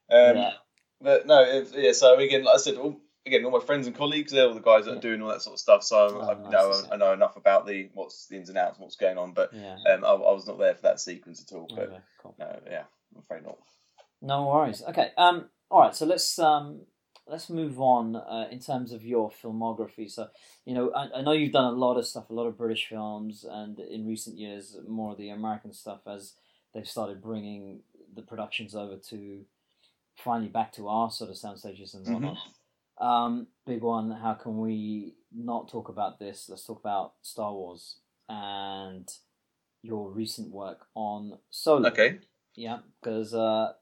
Um, 0.09 0.37
yeah, 0.37 0.53
But 1.01 1.27
no, 1.27 1.43
it, 1.43 1.69
yeah. 1.75 1.91
So 1.91 2.17
again, 2.17 2.43
like 2.45 2.55
I 2.55 2.57
said, 2.59 2.75
all, 2.75 2.99
again, 3.27 3.45
all 3.45 3.51
my 3.51 3.63
friends 3.63 3.85
and 3.87 3.95
colleagues, 3.95 4.31
they're 4.31 4.47
all 4.47 4.53
the 4.53 4.59
guys 4.61 4.85
that 4.85 4.91
Yeah. 4.91 4.97
are 4.97 5.01
doing 5.01 5.21
all 5.21 5.29
that 5.29 5.41
sort 5.41 5.53
of 5.53 5.59
stuff. 5.59 5.83
So 5.83 6.19
Oh, 6.21 6.29
I, 6.29 6.33
nice 6.35 6.51
know. 6.51 6.73
I 6.91 6.97
know 6.97 7.13
enough 7.13 7.35
about 7.37 7.67
the 7.67 7.89
what's 7.93 8.27
the 8.27 8.37
ins 8.37 8.49
and 8.49 8.57
outs, 8.57 8.77
and 8.77 8.83
what's 8.83 8.95
going 8.95 9.17
on. 9.17 9.33
But 9.33 9.53
yeah. 9.53 9.77
um, 9.93 10.03
I, 10.03 10.09
I 10.09 10.31
was 10.33 10.47
not 10.47 10.57
there 10.57 10.73
for 10.75 10.81
that 10.83 10.99
sequence 10.99 11.45
at 11.47 11.55
all. 11.55 11.67
But 11.69 11.89
Okay, 11.89 11.99
cool. 12.21 12.35
no, 12.39 12.59
yeah, 12.69 12.83
I'm 13.13 13.21
afraid 13.21 13.43
not. 13.43 13.57
No 14.21 14.47
worries. 14.47 14.81
Okay. 14.87 15.11
Um. 15.17 15.49
All 15.69 15.81
right. 15.81 15.95
So 15.95 16.05
let's 16.05 16.39
um 16.39 16.81
let's 17.27 17.49
move 17.49 17.79
on 17.81 18.15
uh, 18.15 18.47
in 18.49 18.59
terms 18.59 18.91
of 18.91 19.03
your 19.03 19.29
filmography. 19.29 20.09
So 20.09 20.29
you 20.65 20.73
know, 20.73 20.91
I, 20.91 21.19
I 21.19 21.21
know 21.21 21.33
you've 21.33 21.51
done 21.53 21.65
a 21.73 21.77
lot 21.77 21.97
of 21.97 22.07
stuff, 22.07 22.29
a 22.29 22.33
lot 22.33 22.47
of 22.47 22.57
British 22.57 22.87
films, 22.87 23.45
and 23.49 23.79
in 23.79 24.07
recent 24.07 24.37
years, 24.37 24.77
more 24.87 25.11
of 25.11 25.17
the 25.17 25.29
American 25.29 25.73
stuff 25.73 26.01
as 26.07 26.33
they've 26.73 26.87
started 26.87 27.21
bringing 27.21 27.81
the 28.15 28.21
productions 28.21 28.75
over 28.75 28.97
to 29.09 29.45
finally 30.15 30.49
back 30.49 30.71
to 30.73 30.87
our 30.87 31.11
sort 31.11 31.29
of 31.29 31.37
sound 31.37 31.59
stages 31.59 31.93
and 31.93 32.07
whatnot. 32.11 32.37
Um, 32.99 33.47
big 33.65 33.81
one. 33.81 34.11
How 34.11 34.33
can 34.33 34.57
we 34.59 35.13
not 35.35 35.69
talk 35.69 35.89
about 35.89 36.19
this? 36.19 36.47
Let's 36.49 36.65
talk 36.65 36.79
about 36.79 37.13
Star 37.21 37.53
Wars 37.53 37.99
and 38.29 39.07
your 39.83 40.09
recent 40.11 40.51
work 40.51 40.87
on 40.95 41.37
Solo. 41.49 41.89
Okay. 41.89 42.19
Yeah, 42.55 42.79
because 43.01 43.33
uh, 43.33 43.73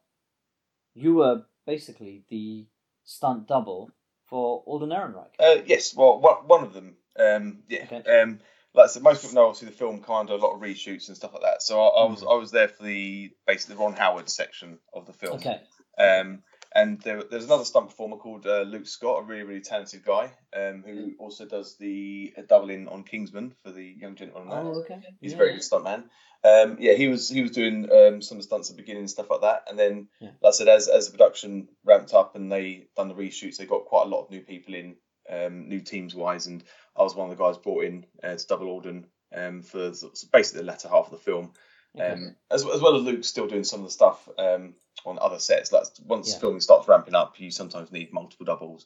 you 0.94 1.16
were 1.16 1.44
basically 1.66 2.24
the 2.30 2.68
stunt 3.04 3.48
double 3.48 3.92
for 4.26 4.64
Alden 4.66 4.90
Ehrenreich. 4.90 5.32
Uh, 5.40 5.62
yes. 5.66 5.96
Well, 5.96 6.20
one, 6.20 6.48
one 6.48 6.64
of 6.64 6.74
them. 6.74 6.98
Um, 7.18 7.64
yeah. 7.70 7.84
Okay. 7.90 8.22
Um, 8.22 8.40
like 8.74 8.86
I 8.86 8.88
said, 8.88 9.04
most 9.04 9.22
people 9.22 9.36
know 9.36 9.48
obviously 9.48 9.70
the 9.70 9.76
film 9.78 10.02
kind 10.02 10.30
of 10.30 10.42
a 10.42 10.46
lot 10.46 10.56
of 10.56 10.62
reshoots 10.62 11.08
and 11.08 11.16
stuff 11.16 11.32
like 11.34 11.44
that. 11.44 11.62
So 11.62 11.80
I, 11.82 12.02
I 12.04 12.10
was 12.10 12.22
Mhm. 12.22 12.32
I 12.34 12.36
was 12.38 12.52
there 12.52 12.68
for 12.68 12.84
the 12.84 13.32
basically 13.48 13.76
the 13.76 13.82
Ron 13.82 13.94
Howard 13.94 14.30
section 14.30 14.80
of 14.94 15.06
the 15.06 15.14
film. 15.14 15.36
Okay. 15.38 15.62
Um, 15.98 16.44
and 16.76 17.00
there, 17.02 17.24
there's 17.24 17.46
another 17.46 17.66
stunt 17.66 17.88
performer 17.88 18.18
called 18.18 18.46
uh, 18.46 18.62
Luke 18.62 18.86
Scott, 18.86 19.24
a 19.24 19.26
really, 19.26 19.44
really 19.44 19.62
talented 19.62 20.04
guy, 20.04 20.32
um, 20.56 20.84
who 20.86 21.14
also 21.18 21.46
does 21.46 21.78
the 21.78 22.34
uh, 22.38 22.42
doubling 22.48 22.88
on 22.90 23.04
Kingsman 23.04 23.56
for 23.64 23.72
the 23.72 23.84
young 23.84 24.16
gentleman. 24.16 24.50
Oh, 24.52 24.82
okay. 24.82 25.00
He's 25.22 25.32
Yeah. 25.32 25.38
a 25.38 25.40
very 25.40 25.52
good 25.54 25.62
stuntman. 25.62 26.04
Um, 26.44 26.78
yeah, 26.80 26.94
he 26.94 27.08
was 27.08 27.28
he 27.30 27.42
was 27.42 27.52
doing 27.52 27.92
um, 27.92 28.22
some 28.22 28.38
of 28.38 28.44
the 28.44 28.48
stunts 28.48 28.70
at 28.70 28.76
the 28.76 28.82
beginning 28.84 29.04
and 29.04 29.10
stuff 29.10 29.32
like 29.32 29.42
that. 29.42 29.64
And 29.68 29.80
then, 29.80 30.10
Yeah. 30.20 30.32
like 30.42 30.50
I 30.50 30.58
said, 30.58 30.68
as 30.68 30.88
as 30.88 31.06
the 31.08 31.18
production 31.18 31.70
ramped 31.84 32.14
up 32.14 32.36
and 32.36 32.52
they 32.52 32.88
done 32.96 33.08
the 33.08 33.16
reshoots, 33.16 33.58
they 33.58 33.66
got 33.66 33.86
quite 33.86 34.06
a 34.06 34.10
lot 34.10 34.24
of 34.24 34.30
new 34.30 34.42
people 34.42 34.76
in, 34.76 34.98
um, 35.30 35.68
new 35.70 35.80
teams 35.80 36.14
wise. 36.14 36.46
And 36.46 36.64
I 36.96 37.02
was 37.04 37.16
one 37.16 37.32
of 37.32 37.36
the 37.36 37.44
guys 37.44 37.58
brought 37.58 37.86
in 37.86 38.06
uh, 38.22 38.36
to 38.36 38.48
double 38.48 38.68
Alden 38.68 39.08
um, 39.34 39.62
for 39.64 39.92
basically 40.32 40.62
the 40.62 40.68
latter 40.68 40.90
half 40.90 41.06
of 41.06 41.12
the 41.12 41.18
film. 41.18 41.54
Okay. 41.96 42.12
Um, 42.12 42.36
as, 42.52 42.66
as 42.66 42.82
well 42.82 42.96
as 42.96 43.04
Luke 43.04 43.24
still 43.24 43.48
doing 43.48 43.64
some 43.64 43.80
of 43.82 43.86
the 43.86 43.92
stuff 43.92 44.28
um, 44.38 44.76
on 45.06 45.18
other 45.20 45.40
sets. 45.40 45.72
Like 45.72 45.86
once 46.06 46.32
Yeah. 46.34 46.40
filming 46.40 46.62
starts 46.62 46.88
ramping 46.88 47.16
up, 47.16 47.40
you 47.40 47.52
sometimes 47.52 47.92
need 47.92 48.12
multiple 48.14 48.46
doubles. 48.46 48.86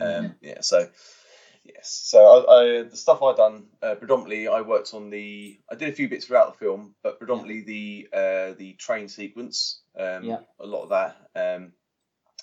Um, 0.00 0.06
Mhm. 0.08 0.34
Yeah, 0.40 0.60
so 0.60 0.88
yes, 1.64 1.88
so 2.04 2.18
I, 2.18 2.54
I 2.54 2.82
the 2.82 2.96
stuff 2.96 3.22
I 3.22 3.34
done 3.34 3.66
uh, 3.82 3.94
predominantly 3.94 4.48
I 4.48 4.62
worked 4.62 4.94
on 4.94 5.10
the 5.10 5.60
I 5.70 5.74
did 5.74 5.88
a 5.88 5.92
few 5.92 6.08
bits 6.08 6.26
throughout 6.26 6.52
the 6.52 6.58
film, 6.58 6.94
but 7.02 7.18
predominantly 7.18 7.62
the 7.62 8.08
uh, 8.12 8.54
the 8.54 8.74
train 8.78 9.08
sequence, 9.08 9.82
um, 9.98 10.24
Yeah. 10.24 10.40
a 10.58 10.66
lot 10.66 10.84
of 10.84 10.88
that, 10.90 11.16
um, 11.34 11.72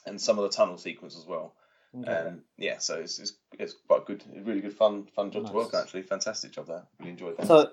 and 0.05 0.21
some 0.21 0.37
of 0.39 0.43
the 0.43 0.55
tunnel 0.55 0.77
sequence 0.77 1.17
as 1.17 1.25
well. 1.25 1.55
Okay. 1.97 2.11
Um, 2.11 2.43
yeah, 2.57 2.77
so 2.77 2.99
it's, 2.99 3.17
it's 3.19 3.33
it's 3.57 3.73
quite 3.87 4.05
good, 4.05 4.23
really 4.45 4.61
good 4.61 4.77
fun 4.77 5.07
fun 5.15 5.31
job 5.31 5.47
to 5.47 5.53
work 5.53 5.73
on 5.73 5.81
actually. 5.81 6.03
Fantastic 6.03 6.51
job 6.51 6.67
there, 6.67 6.83
really 6.99 7.11
enjoyed 7.11 7.37
that. 7.37 7.47
so, 7.47 7.63
so 7.63 7.71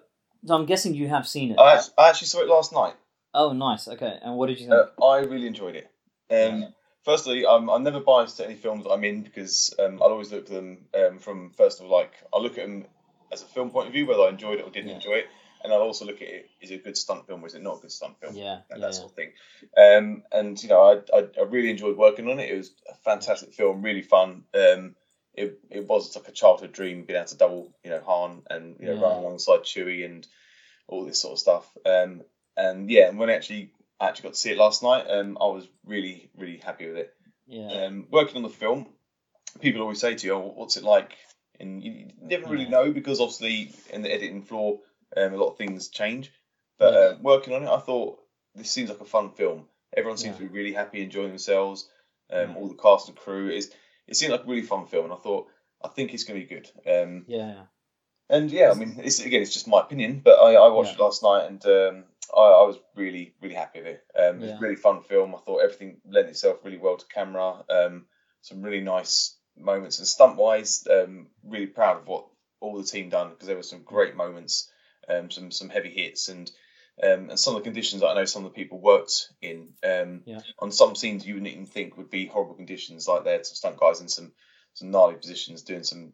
I'm 0.48 0.66
guessing 0.66 0.94
you 0.94 1.08
have 1.08 1.26
seen 1.28 1.50
it. 1.52 1.58
I, 1.58 1.74
act- 1.76 1.90
I 1.98 2.08
actually 2.08 2.28
saw 2.28 2.40
it 2.40 2.48
last 2.48 2.72
night. 2.72 2.94
oh, 3.34 3.52
nice. 3.52 3.88
Okay. 3.88 4.18
And 4.22 4.36
what 4.36 4.46
did 4.46 4.60
you 4.60 4.68
think? 4.68 4.80
Uh, 5.00 5.04
I 5.04 5.18
really 5.20 5.46
enjoyed 5.46 5.76
it. 5.76 5.90
Um, 6.30 6.72
Firstly, 7.04 7.46
um, 7.46 7.70
I'm 7.70 7.84
never 7.84 8.00
biased 8.00 8.36
to 8.38 8.44
any 8.44 8.56
films 8.56 8.82
that 8.82 8.90
I'm 8.90 9.04
in 9.04 9.22
because 9.22 9.72
um, 9.78 10.02
I'll 10.02 10.10
always 10.10 10.32
look 10.32 10.46
at 10.46 10.52
them 10.52 10.86
um, 10.92 11.18
from 11.20 11.50
first 11.50 11.78
of 11.78 11.86
all, 11.86 11.92
like 11.96 12.10
I'll 12.34 12.42
look 12.42 12.58
at 12.58 12.66
them 12.66 12.84
as 13.32 13.42
a 13.42 13.46
film 13.46 13.70
point 13.70 13.86
of 13.86 13.92
view, 13.92 14.06
whether 14.06 14.22
I 14.22 14.28
enjoyed 14.30 14.58
it 14.58 14.64
or 14.64 14.70
didn't 14.70 14.88
Yeah. 14.88 14.96
enjoy 14.96 15.12
it, 15.12 15.26
and 15.62 15.72
I'll 15.72 15.82
also 15.82 16.04
look 16.04 16.16
at 16.16 16.26
it 16.26 16.50
is 16.60 16.72
it 16.72 16.80
a 16.80 16.82
good 16.82 16.96
stunt 16.96 17.24
film 17.28 17.44
or 17.44 17.46
is 17.46 17.54
it 17.54 17.62
not 17.62 17.78
a 17.78 17.80
good 17.82 17.92
stunt 17.92 18.18
film, 18.20 18.34
yeah. 18.34 18.58
and 18.70 18.80
Yeah. 18.80 18.86
that 18.88 18.94
sort 18.96 19.10
of 19.12 19.14
thing. 19.16 19.30
Um, 19.78 20.24
and 20.32 20.60
you 20.60 20.68
know, 20.68 20.82
I, 20.82 21.16
I 21.16 21.28
I 21.38 21.44
really 21.44 21.70
enjoyed 21.70 21.96
working 21.96 22.28
on 22.28 22.40
it. 22.40 22.50
It 22.50 22.56
was 22.56 22.72
a 22.90 22.96
fantastic 22.96 23.54
film, 23.54 23.82
really 23.82 24.02
fun. 24.02 24.42
Um, 24.52 24.96
it 25.36 25.58
it 25.70 25.86
was 25.86 26.16
like 26.16 26.28
a 26.28 26.32
childhood 26.32 26.72
dream 26.72 27.04
being 27.04 27.18
able 27.18 27.28
to 27.28 27.36
double, 27.36 27.72
you 27.84 27.90
know, 27.90 28.00
Han 28.06 28.42
and 28.50 28.76
you 28.80 28.86
know 28.86 28.94
Yeah. 28.94 29.00
run 29.00 29.16
alongside 29.18 29.60
Chewie 29.60 30.04
and 30.04 30.26
all 30.88 31.04
this 31.04 31.20
sort 31.20 31.32
of 31.32 31.38
stuff. 31.38 31.76
Um, 31.84 32.22
and 32.56 32.90
yeah, 32.90 33.08
and 33.08 33.18
when 33.18 33.30
I 33.30 33.34
actually 33.34 33.70
I 34.00 34.08
actually 34.08 34.24
got 34.24 34.34
to 34.34 34.40
see 34.40 34.50
it 34.50 34.58
last 34.58 34.82
night, 34.82 35.06
um, 35.10 35.36
I 35.40 35.46
was 35.46 35.68
really 35.84 36.30
really 36.36 36.58
happy 36.58 36.86
with 36.88 36.96
it. 36.96 37.14
Yeah. 37.46 37.84
Um, 37.86 38.06
working 38.10 38.36
on 38.36 38.42
the 38.42 38.48
film, 38.48 38.88
people 39.60 39.82
always 39.82 40.00
say 40.00 40.14
to 40.14 40.26
you, 40.26 40.34
oh, 40.34 40.52
"What's 40.54 40.76
it 40.76 40.84
like?" 40.84 41.16
And 41.60 41.82
you 41.82 42.10
never 42.20 42.46
really 42.48 42.64
Yeah. 42.64 42.70
know 42.70 42.92
because 42.92 43.20
obviously 43.20 43.72
in 43.90 44.02
the 44.02 44.12
editing 44.12 44.42
floor, 44.42 44.80
um, 45.16 45.32
a 45.32 45.36
lot 45.36 45.52
of 45.52 45.58
things 45.58 45.88
change. 45.88 46.32
But 46.78 46.92
Yeah. 46.92 46.98
uh, 46.98 47.16
working 47.20 47.54
on 47.54 47.62
it, 47.62 47.68
I 47.68 47.78
thought 47.78 48.22
this 48.54 48.70
seems 48.70 48.90
like 48.90 49.00
a 49.00 49.04
fun 49.06 49.30
film. 49.30 49.68
Everyone 49.96 50.18
seems 50.18 50.36
to 50.36 50.42
be 50.42 50.48
really 50.48 50.72
happy, 50.72 51.02
enjoying 51.02 51.28
themselves. 51.28 51.88
Um. 52.30 52.56
All 52.56 52.68
the 52.68 52.74
cast 52.74 53.08
and 53.08 53.16
crew 53.16 53.48
is. 53.50 53.72
It 54.08 54.16
seemed 54.16 54.32
like 54.32 54.44
a 54.44 54.46
really 54.48 54.62
fun 54.62 54.86
film, 54.86 55.04
and 55.06 55.14
I 55.14 55.16
thought 55.16 55.48
I 55.82 55.88
think 55.88 56.14
it's 56.14 56.24
going 56.24 56.40
to 56.40 56.46
be 56.46 56.54
good. 56.54 56.70
Um, 56.86 57.24
yeah. 57.26 57.62
and 58.30 58.50
yeah, 58.50 58.70
I 58.70 58.74
mean, 58.74 59.00
it's 59.02 59.20
again, 59.20 59.42
it's 59.42 59.52
just 59.52 59.68
my 59.68 59.80
opinion, 59.80 60.20
but 60.24 60.38
I, 60.38 60.54
I 60.54 60.68
watched 60.68 60.90
Yeah. 60.90 60.94
it 60.96 61.04
last 61.04 61.22
night 61.22 61.46
and 61.46 61.66
um, 61.66 62.04
I, 62.36 62.40
I 62.40 62.66
was 62.66 62.78
really, 62.94 63.34
really 63.40 63.54
happy 63.54 63.80
with 63.80 63.88
it. 63.88 64.04
Um, 64.16 64.36
It 64.38 64.42
was 64.42 64.50
Yeah. 64.50 64.56
a 64.56 64.60
really 64.60 64.76
fun 64.76 65.02
film. 65.02 65.34
I 65.34 65.38
thought 65.38 65.58
everything 65.58 66.00
lent 66.06 66.28
itself 66.28 66.64
really 66.64 66.78
well 66.78 66.96
to 66.96 67.06
camera. 67.06 67.64
Um, 67.68 68.06
some 68.40 68.62
really 68.62 68.80
nice 68.80 69.36
moments 69.56 69.98
and 69.98 70.06
stunt 70.08 70.36
wise, 70.36 70.86
um, 70.90 71.28
really 71.44 71.66
proud 71.66 71.98
of 71.98 72.06
what 72.06 72.26
all 72.60 72.76
the 72.76 72.84
team 72.84 73.10
done 73.10 73.30
because 73.30 73.46
there 73.46 73.56
were 73.56 73.62
some 73.62 73.82
great 73.82 74.16
moments, 74.16 74.70
um, 75.08 75.30
some 75.30 75.50
some 75.50 75.68
heavy 75.68 75.90
hits 75.90 76.28
and. 76.28 76.50
Um, 77.02 77.28
and 77.30 77.38
some 77.38 77.54
of 77.54 77.60
the 77.60 77.64
conditions 77.64 78.00
that 78.00 78.08
I 78.08 78.14
know 78.14 78.24
some 78.24 78.44
of 78.46 78.52
the 78.52 78.56
people 78.56 78.78
worked 78.80 79.28
in 79.42 79.74
um, 79.84 80.22
Yeah. 80.24 80.40
on 80.58 80.72
some 80.72 80.94
scenes 80.94 81.26
you 81.26 81.34
wouldn't 81.34 81.52
even 81.52 81.66
think 81.66 81.96
would 81.98 82.08
be 82.10 82.26
horrible 82.26 82.54
conditions, 82.54 83.06
like 83.06 83.24
they 83.24 83.32
had 83.32 83.44
some 83.44 83.54
stunt 83.54 83.76
guys 83.78 84.00
in 84.00 84.08
some 84.08 84.32
some 84.74 84.90
gnarly 84.90 85.14
positions 85.16 85.62
doing 85.62 85.84
some 85.84 86.12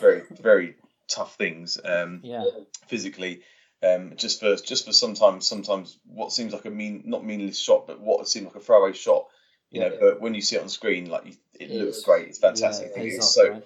very 0.00 0.22
very 0.30 0.76
tough 1.08 1.36
things. 1.36 1.78
Um, 1.84 2.20
Yeah. 2.24 2.44
physically, 2.88 3.42
um, 3.82 4.14
just 4.16 4.40
for 4.40 4.56
just 4.56 4.86
for 4.86 4.92
sometimes 4.92 5.46
sometimes 5.46 5.98
what 6.06 6.32
seems 6.32 6.52
like 6.54 6.64
a 6.64 6.70
mean 6.70 7.02
not 7.04 7.24
meaningless 7.24 7.58
shot, 7.60 7.86
but 7.86 8.00
what 8.00 8.26
seemed 8.26 8.46
like 8.46 8.54
a 8.56 8.60
throwaway 8.60 8.94
shot. 8.94 9.26
You 9.70 9.80
know, 9.80 9.92
Yeah. 9.92 9.98
but 10.00 10.20
when 10.22 10.34
you 10.34 10.40
see 10.42 10.56
it 10.56 10.62
on 10.62 10.68
screen, 10.70 11.10
like 11.10 11.26
you, 11.26 11.32
it 11.60 11.70
It 11.70 11.76
looks 11.78 11.98
is- 11.98 12.04
great. 12.04 12.28
It's 12.28 12.38
fantastic. 12.38 12.86
it 12.88 12.90
I 12.90 12.94
think 12.94 13.04
pays 13.04 13.16
it's 13.16 13.26
off, 13.26 13.32
so 13.32 13.50
right? 13.50 13.64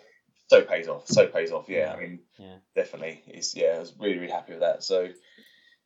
so 0.48 0.62
pays 0.64 0.88
off. 0.88 1.06
So 1.08 1.26
pays 1.28 1.52
off. 1.52 1.68
Yeah, 1.68 1.78
Yeah. 1.78 1.92
I 1.94 2.00
mean, 2.00 2.18
Yeah. 2.38 2.56
definitely. 2.74 3.22
It's 3.28 3.54
yeah, 3.54 3.74
I 3.76 3.78
was 3.78 3.92
really 3.98 4.18
really 4.18 4.32
happy 4.32 4.52
with 4.52 4.62
that. 4.62 4.82
So. 4.82 5.12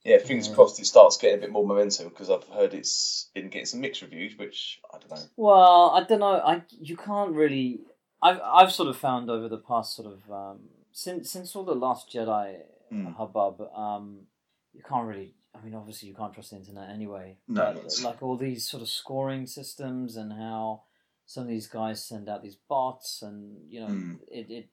Yeah, 0.05 0.19
fingers 0.19 0.49
Yeah. 0.49 0.55
crossed 0.55 0.81
it 0.81 0.87
starts 0.87 1.19
getting 1.19 1.39
a 1.39 1.41
bit 1.43 1.51
more 1.51 1.67
momentum 1.67 2.09
because 2.09 2.31
I've 2.31 2.45
heard 2.49 2.73
it's 2.75 3.29
been 3.35 3.49
getting 3.51 3.67
some 3.67 3.81
mixed 3.81 4.01
reviews, 4.03 4.37
which 4.39 4.81
I 4.93 4.99
don't 4.99 5.11
know. 5.11 5.23
Well, 5.37 5.91
I 5.91 6.05
don't 6.05 6.21
know. 6.21 6.41
I 6.41 6.63
you 6.71 6.97
can't 6.97 7.33
really. 7.33 7.81
I've 8.23 8.41
I've 8.43 8.73
sort 8.73 8.89
of 8.89 8.97
found 8.97 9.31
over 9.31 9.49
the 9.49 9.59
past 9.59 9.95
sort 9.95 10.09
of 10.13 10.31
um, 10.31 10.69
since 10.93 11.31
since 11.31 11.55
all 11.55 11.65
the 11.65 11.75
Last 11.75 12.11
Jedi 12.13 12.63
Hmm. 12.89 13.07
hubbub, 13.13 13.61
um, 13.75 14.27
you 14.73 14.83
can't 14.83 15.07
really. 15.07 15.35
I 15.55 15.63
mean, 15.63 15.75
obviously, 15.75 16.09
you 16.09 16.15
can't 16.15 16.33
trust 16.33 16.51
the 16.51 16.57
internet 16.57 16.91
anyway. 16.91 17.39
No, 17.49 17.65
but, 17.67 17.75
that's- 17.75 18.03
like 18.03 18.23
all 18.23 18.37
these 18.37 18.67
sort 18.69 18.83
of 18.83 18.89
scoring 18.89 19.47
systems 19.47 20.17
and 20.17 20.33
how 20.33 20.83
some 21.27 21.43
of 21.45 21.49
these 21.49 21.67
guys 21.69 22.05
send 22.05 22.29
out 22.29 22.43
these 22.43 22.57
bots 22.57 23.23
and 23.23 23.57
you 23.69 23.81
know 23.81 24.17
it 24.29 24.51
it 24.51 24.69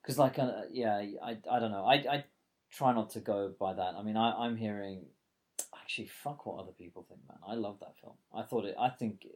because 0.00 0.18
like 0.18 0.36
uh, 0.38 0.62
yeah 0.72 0.96
I 1.22 1.38
I 1.48 1.58
don't 1.60 1.70
know 1.70 1.84
I 1.84 1.94
I 1.94 2.24
try 2.72 2.92
not 2.92 3.10
to 3.10 3.20
go 3.20 3.52
by 3.58 3.74
that. 3.74 3.94
I 3.98 4.02
mean, 4.02 4.16
I 4.16 4.32
I'm 4.32 4.56
hearing 4.56 5.04
actually 5.80 6.08
fuck 6.08 6.46
what 6.46 6.60
other 6.60 6.72
people 6.72 7.04
think, 7.08 7.20
man. 7.28 7.38
I 7.46 7.54
love 7.54 7.78
that 7.80 7.98
film. 8.00 8.14
I 8.34 8.42
thought 8.42 8.64
it. 8.64 8.74
I 8.78 8.88
think 8.88 9.26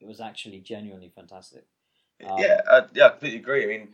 it 0.00 0.06
was 0.06 0.20
actually 0.20 0.60
genuinely 0.60 1.12
fantastic. 1.14 1.66
Um, 2.24 2.38
yeah, 2.38 2.60
I, 2.68 2.82
yeah, 2.94 3.06
I 3.06 3.08
completely 3.10 3.38
agree. 3.38 3.64
I 3.64 3.66
mean, 3.66 3.88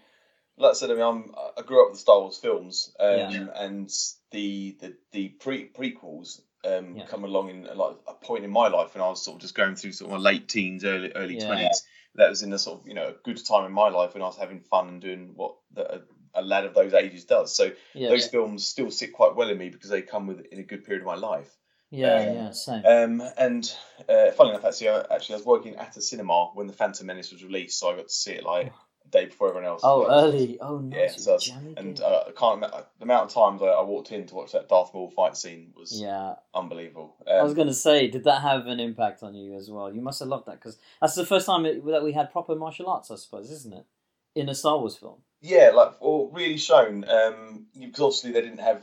like 0.56 0.70
I 0.70 0.74
said, 0.74 0.90
I 0.90 0.94
mean, 0.94 1.02
I'm, 1.02 1.34
I 1.56 1.62
grew 1.62 1.82
up 1.82 1.90
with 1.90 1.98
the 1.98 2.02
Star 2.02 2.20
Wars 2.20 2.38
films, 2.38 2.94
um, 3.00 3.18
Yeah. 3.18 3.46
and 3.56 3.90
the 4.30 4.76
the 4.80 4.96
the 5.12 5.28
pre 5.28 5.68
prequels 5.68 6.40
um 6.64 6.96
Yeah. 6.96 7.06
come 7.06 7.24
along 7.24 7.50
in 7.50 7.64
like 7.64 7.96
a 8.06 8.14
point 8.14 8.44
in 8.44 8.50
my 8.50 8.68
life 8.68 8.94
when 8.94 9.02
I 9.02 9.08
was 9.08 9.24
sort 9.24 9.36
of 9.36 9.40
just 9.42 9.54
going 9.54 9.74
through 9.74 9.92
sort 9.92 10.12
of 10.12 10.18
my 10.18 10.30
late 10.30 10.48
teens, 10.48 10.84
early 10.84 11.12
early 11.14 11.36
Yeah. 11.36 11.46
twenties. 11.46 11.82
That 12.14 12.30
was 12.30 12.42
in 12.42 12.52
a 12.52 12.58
sort 12.58 12.80
of 12.80 12.86
you 12.86 12.94
know 12.94 13.08
a 13.08 13.14
good 13.24 13.44
time 13.44 13.64
in 13.64 13.72
my 13.72 13.88
life 13.88 14.14
when 14.14 14.22
I 14.22 14.26
was 14.26 14.36
having 14.36 14.60
fun 14.60 14.88
and 14.88 15.00
doing 15.00 15.32
what 15.34 15.56
the, 15.72 16.04
a, 16.34 16.42
lad 16.42 16.64
of 16.64 16.74
those 16.74 16.94
ages 16.94 17.24
does. 17.24 17.54
So 17.54 17.72
Yeah, 17.94 18.08
those 18.10 18.26
films 18.28 18.66
still 18.66 18.90
sit 18.90 19.12
quite 19.12 19.34
well 19.36 19.48
in 19.48 19.58
me 19.58 19.70
because 19.70 19.90
they 19.90 20.02
come 20.02 20.26
with 20.26 20.40
in 20.52 20.58
a 20.58 20.62
good 20.62 20.84
period 20.84 21.02
of 21.02 21.06
my 21.06 21.16
life. 21.16 21.56
yeah, 21.90 22.20
um, 22.20 22.34
yeah, 22.34 22.50
same. 22.52 22.84
Um, 22.86 23.22
and 23.36 23.74
uh, 24.08 24.30
funnily 24.32 24.54
enough, 24.56 24.64
actually, 24.66 24.88
I, 24.88 25.00
actually, 25.14 25.34
I 25.34 25.38
was 25.38 25.46
working 25.46 25.76
at 25.76 25.96
a 25.96 26.02
cinema 26.02 26.46
when 26.54 26.66
the 26.66 26.72
Phantom 26.72 27.06
Menace 27.06 27.32
was 27.32 27.44
released, 27.44 27.78
so 27.78 27.90
I 27.90 27.96
got 27.96 28.08
to 28.08 28.12
see 28.14 28.32
it 28.32 28.44
like 28.44 28.72
a 29.04 29.08
day 29.08 29.26
before 29.26 29.48
everyone 29.48 29.68
else. 29.68 29.82
oh, 29.84 30.06
early. 30.10 30.58
Oh, 30.60 30.78
Yeah, 30.80 31.02
nice. 31.02 31.22
so, 31.24 31.38
Jammy 31.38 31.74
and 31.76 32.00
uh, 32.00 32.24
I 32.28 32.32
can't 32.32 32.56
remember 32.56 32.86
the 32.98 33.04
amount 33.04 33.28
of 33.28 33.34
times 33.34 33.62
I, 33.62 33.66
I 33.66 33.82
walked 33.82 34.12
in 34.12 34.26
to 34.26 34.34
watch 34.34 34.52
that 34.52 34.68
Darth 34.68 34.92
Maul 34.94 35.10
fight 35.10 35.36
scene 35.36 35.72
was 35.76 36.00
yeah, 36.00 36.34
unbelievable. 36.54 37.16
I 37.28 37.42
was 37.42 37.52
Um, 37.52 37.56
gonna 37.56 37.74
say, 37.74 38.08
did 38.08 38.24
that 38.24 38.42
have 38.42 38.66
an 38.66 38.80
impact 38.80 39.22
on 39.22 39.34
you 39.34 39.54
as 39.54 39.70
well? 39.70 39.92
You 39.94 40.00
must 40.00 40.20
have 40.20 40.28
loved 40.28 40.46
that 40.46 40.56
because 40.60 40.78
that's 41.00 41.14
the 41.14 41.26
first 41.26 41.46
time 41.46 41.64
it, 41.66 41.84
that 41.86 42.02
we 42.04 42.12
had 42.12 42.30
proper 42.32 42.54
martial 42.54 42.88
arts, 42.88 43.10
I 43.10 43.16
suppose, 43.16 43.50
isn't 43.50 43.72
it? 43.72 43.86
In 44.34 44.48
a 44.48 44.54
Star 44.54 44.78
Wars 44.78 44.96
film. 44.96 45.22
Yeah, 45.42 45.70
like 45.74 45.94
or 46.00 46.30
really 46.32 46.56
shown 46.56 47.04
um, 47.08 47.66
because 47.78 48.00
obviously 48.00 48.32
they 48.32 48.40
didn't 48.42 48.60
have. 48.60 48.82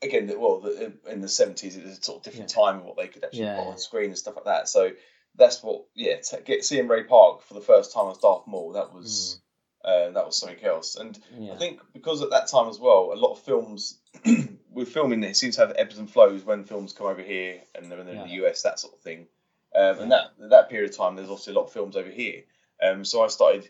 Again, 0.00 0.30
well, 0.38 0.60
the, 0.60 0.92
in 1.10 1.20
the 1.22 1.28
seventies, 1.28 1.76
it 1.76 1.84
was 1.84 1.98
a 1.98 2.02
sort 2.02 2.18
of 2.18 2.22
different 2.22 2.50
time 2.50 2.76
of 2.76 2.84
what 2.84 2.96
they 2.96 3.08
could 3.08 3.24
actually 3.24 3.40
Yeah, 3.40 3.56
put 3.56 3.64
yeah. 3.64 3.70
on 3.70 3.78
screen 3.78 4.10
and 4.10 4.18
stuff 4.18 4.36
like 4.36 4.44
that. 4.44 4.68
So 4.68 4.92
that's 5.34 5.60
what, 5.60 5.86
yeah, 5.96 6.20
to 6.20 6.40
get 6.40 6.64
seeing 6.64 6.86
Ray 6.86 7.02
Park 7.02 7.42
for 7.42 7.54
the 7.54 7.60
first 7.60 7.92
time 7.92 8.08
as 8.08 8.18
Darth 8.18 8.46
Maul, 8.46 8.74
that 8.74 8.94
was 8.94 9.40
uh, 9.84 10.10
that 10.10 10.24
was 10.24 10.36
something 10.38 10.62
else. 10.64 10.94
And 10.94 11.18
Mm. 11.34 11.46
Yeah. 11.48 11.54
I 11.54 11.56
think 11.56 11.80
because 11.92 12.22
at 12.22 12.30
that 12.30 12.46
time 12.46 12.68
as 12.68 12.78
well, 12.78 13.10
a 13.12 13.16
lot 13.18 13.32
of 13.32 13.40
films 13.40 13.98
we're 14.70 14.86
filming 14.86 15.24
it 15.24 15.36
seems 15.36 15.56
to 15.56 15.62
have 15.66 15.74
ebbs 15.76 15.98
and 15.98 16.08
flows 16.08 16.44
when 16.44 16.62
films 16.62 16.92
come 16.92 17.08
over 17.08 17.22
here 17.22 17.60
and 17.74 17.90
then 17.90 17.98
in 17.98 18.08
Yeah. 18.08 18.22
the 18.22 18.46
US, 18.46 18.62
that 18.62 18.78
sort 18.78 18.94
of 18.94 19.00
thing. 19.00 19.26
Um, 19.74 19.98
And 19.98 20.12
that 20.12 20.30
that 20.50 20.68
period 20.70 20.90
of 20.90 20.96
time, 20.96 21.16
there's 21.16 21.28
obviously 21.28 21.54
a 21.54 21.56
lot 21.56 21.64
of 21.66 21.72
films 21.72 21.96
over 21.96 22.10
here. 22.10 22.44
Um, 22.80 23.04
so 23.04 23.24
I 23.24 23.26
started 23.26 23.68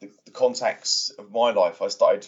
the, 0.00 0.10
the 0.24 0.30
contacts 0.30 1.10
of 1.18 1.30
my 1.30 1.50
life. 1.52 1.82
I 1.82 1.88
started. 1.88 2.26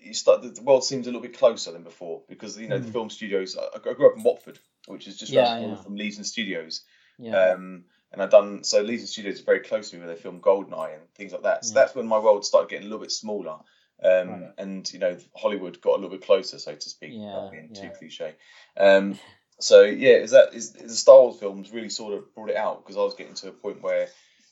You 0.00 0.14
start 0.14 0.42
the 0.42 0.62
world 0.62 0.84
seems 0.84 1.06
a 1.06 1.10
little 1.10 1.22
bit 1.22 1.38
closer 1.38 1.72
than 1.72 1.82
before 1.82 2.22
because 2.28 2.58
you 2.58 2.68
know 2.68 2.78
the 2.78 2.88
Mm. 2.88 2.92
film 2.92 3.10
studios. 3.10 3.56
I, 3.56 3.76
I 3.88 3.92
grew 3.94 4.10
up 4.10 4.16
in 4.16 4.22
Watford, 4.22 4.58
which 4.86 5.06
is 5.06 5.16
just 5.16 5.32
Yeah, 5.32 5.52
around 5.58 5.68
yeah. 5.68 5.76
from 5.76 5.96
Leavesden 5.96 6.24
Studios. 6.24 6.82
yeah. 7.18 7.50
Um, 7.52 7.84
and 8.12 8.22
I've 8.22 8.30
done 8.30 8.64
so. 8.64 8.84
Leavesden 8.84 9.06
Studios 9.08 9.34
is 9.36 9.40
very 9.40 9.60
close 9.60 9.90
to 9.90 9.96
me 9.96 10.04
where 10.04 10.14
they 10.14 10.20
film 10.20 10.40
Goldeneye 10.40 10.94
and 10.94 11.02
things 11.14 11.32
like 11.32 11.42
that. 11.42 11.64
So 11.64 11.74
Yeah. 11.74 11.82
that's 11.84 11.94
when 11.94 12.06
my 12.06 12.18
world 12.18 12.44
started 12.44 12.70
getting 12.70 12.86
a 12.86 12.88
little 12.90 13.02
bit 13.02 13.12
smaller. 13.12 13.58
Um, 14.02 14.28
Right. 14.28 14.52
And 14.58 14.92
you 14.92 14.98
know, 14.98 15.16
Hollywood 15.34 15.80
got 15.80 15.92
a 15.92 16.00
little 16.00 16.10
bit 16.10 16.22
closer, 16.22 16.58
so 16.58 16.74
to 16.74 16.88
speak, 16.90 17.12
Yeah, 17.14 17.48
being 17.50 17.70
yeah. 17.72 17.80
too 17.80 17.90
cliche. 17.98 18.34
Um, 18.76 19.18
so 19.58 19.82
yeah, 19.82 20.16
is 20.16 20.32
that 20.32 20.52
is, 20.54 20.74
is 20.76 20.82
the 20.90 20.96
Star 20.96 21.18
Wars 21.20 21.38
films 21.38 21.70
really 21.72 21.88
sort 21.88 22.12
of 22.14 22.34
brought 22.34 22.50
it 22.50 22.56
out 22.56 22.82
because 22.84 22.96
I 22.96 23.00
was 23.00 23.14
getting 23.14 23.34
to 23.34 23.48
a 23.48 23.52
point 23.52 23.80
where, 23.82 24.08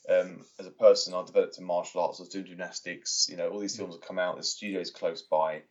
um, 0.08 0.44
as 0.58 0.66
a 0.66 0.70
person, 0.70 1.14
I 1.14 1.24
developed 1.24 1.58
in 1.58 1.64
martial 1.64 2.02
arts. 2.02 2.20
I 2.20 2.22
was 2.22 2.28
doing 2.30 2.46
gymnastics. 2.46 3.26
You 3.30 3.36
know, 3.36 3.48
all 3.48 3.58
these 3.58 3.76
films 3.76 3.94
have 3.94 4.02
come 4.06 4.18
out. 4.18 4.36
The 4.36 4.42
studio's 4.42 4.90
close 4.90 5.22
by. 5.22 5.62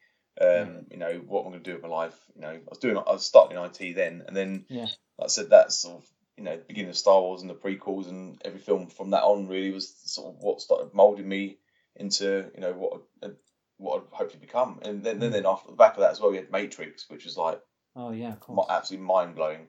Um, 0.41 0.87
You 0.89 0.97
know 0.97 1.21
what 1.27 1.41
I'm 1.45 1.51
going 1.51 1.63
to 1.63 1.69
do 1.69 1.73
with 1.73 1.83
my 1.83 1.89
life. 1.89 2.19
You 2.35 2.41
know, 2.41 2.49
I 2.49 2.61
was 2.67 2.79
doing. 2.79 2.97
I 2.97 3.11
was 3.11 3.25
starting 3.25 3.57
in 3.57 3.63
IT 3.63 3.93
then, 3.95 4.23
and 4.27 4.35
then 4.35 4.65
Yeah. 4.69 4.87
like 5.17 5.25
I 5.25 5.27
said, 5.27 5.49
that's 5.49 5.77
sort 5.77 5.97
of 5.97 6.09
you 6.37 6.43
know 6.43 6.57
the 6.57 6.63
beginning 6.63 6.89
of 6.89 6.97
Star 6.97 7.21
Wars 7.21 7.41
and 7.41 7.49
the 7.49 7.53
prequels 7.53 8.07
and 8.07 8.41
every 8.43 8.59
film 8.59 8.87
from 8.87 9.11
that 9.11 9.21
on 9.23 9.47
really 9.47 9.69
was 9.71 9.95
sort 10.05 10.33
of 10.35 10.41
what 10.41 10.61
started 10.61 10.91
molding 10.93 11.29
me 11.29 11.59
into 11.95 12.49
you 12.55 12.61
know 12.61 12.73
what 12.73 13.01
I- 13.21 13.35
what 13.77 14.01
I'd 14.01 14.15
hopefully 14.15 14.39
become. 14.39 14.79
And 14.81 15.03
then 15.03 15.19
then, 15.19 15.31
then 15.31 15.45
after 15.45 15.69
the 15.69 15.75
back 15.77 15.93
of 15.93 15.99
that 15.99 16.11
as 16.11 16.19
well, 16.19 16.31
we 16.31 16.37
had 16.37 16.51
Matrix, 16.51 17.07
which 17.09 17.25
was 17.25 17.37
like 17.37 17.61
oh 17.95 18.09
yeah, 18.11 18.33
of 18.65 18.69
absolutely 18.71 19.05
mind 19.05 19.35
blowing. 19.35 19.67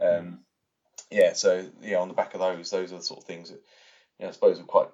Um, 0.00 0.44
yeah, 1.10 1.32
so 1.32 1.68
yeah, 1.80 1.98
on 1.98 2.08
the 2.08 2.14
back 2.14 2.34
of 2.34 2.40
those, 2.40 2.70
those 2.70 2.92
are 2.92 2.98
the 2.98 3.02
sort 3.02 3.20
of 3.20 3.26
things 3.26 3.50
that 3.50 3.60
you 4.18 4.24
know, 4.24 4.28
I 4.28 4.32
suppose 4.32 4.58
were 4.58 4.64
quite 4.66 4.88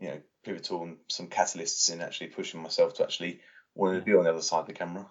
you 0.00 0.08
know 0.08 0.20
pivotal 0.44 0.82
and 0.82 0.96
some 1.08 1.28
catalysts 1.28 1.92
in 1.92 2.00
actually 2.00 2.28
pushing 2.28 2.62
myself 2.62 2.94
to 2.94 3.04
actually 3.04 3.40
want 3.74 3.96
to 3.98 4.04
be 4.04 4.14
on 4.16 4.24
the 4.24 4.30
other 4.30 4.42
side 4.42 4.60
of 4.60 4.66
the 4.66 4.72
camera. 4.72 5.06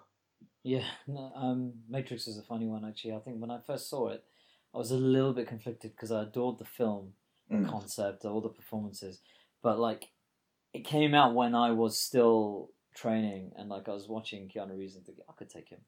Yeah, 0.63 0.83
no, 1.07 1.31
um, 1.35 1.73
Matrix 1.89 2.27
is 2.27 2.37
a 2.37 2.43
funny 2.43 2.67
one 2.67 2.85
actually. 2.85 3.13
I 3.13 3.19
think 3.19 3.39
when 3.39 3.51
I 3.51 3.59
first 3.65 3.89
saw 3.89 4.09
it, 4.09 4.23
I 4.73 4.77
was 4.77 4.91
a 4.91 4.97
little 4.97 5.33
bit 5.33 5.47
conflicted 5.47 5.91
because 5.91 6.11
I 6.11 6.23
adored 6.23 6.57
the 6.59 6.65
film, 6.65 7.13
the 7.49 7.55
Mm. 7.57 7.69
concept, 7.69 8.25
all 8.25 8.41
the 8.41 8.49
performances, 8.49 9.21
but 9.63 9.79
like, 9.79 10.09
it 10.73 10.83
came 10.83 11.13
out 11.13 11.33
when 11.33 11.55
I 11.55 11.71
was 11.71 11.97
still 12.03 12.71
training 12.93 13.53
and 13.55 13.69
like 13.69 13.87
I 13.87 13.93
was 13.93 14.09
watching 14.09 14.49
Keanu 14.49 14.77
Reeves 14.77 14.95
and 14.97 15.05
thinking 15.05 15.23
I 15.29 15.33
could 15.33 15.49
take 15.49 15.69
him. 15.69 15.79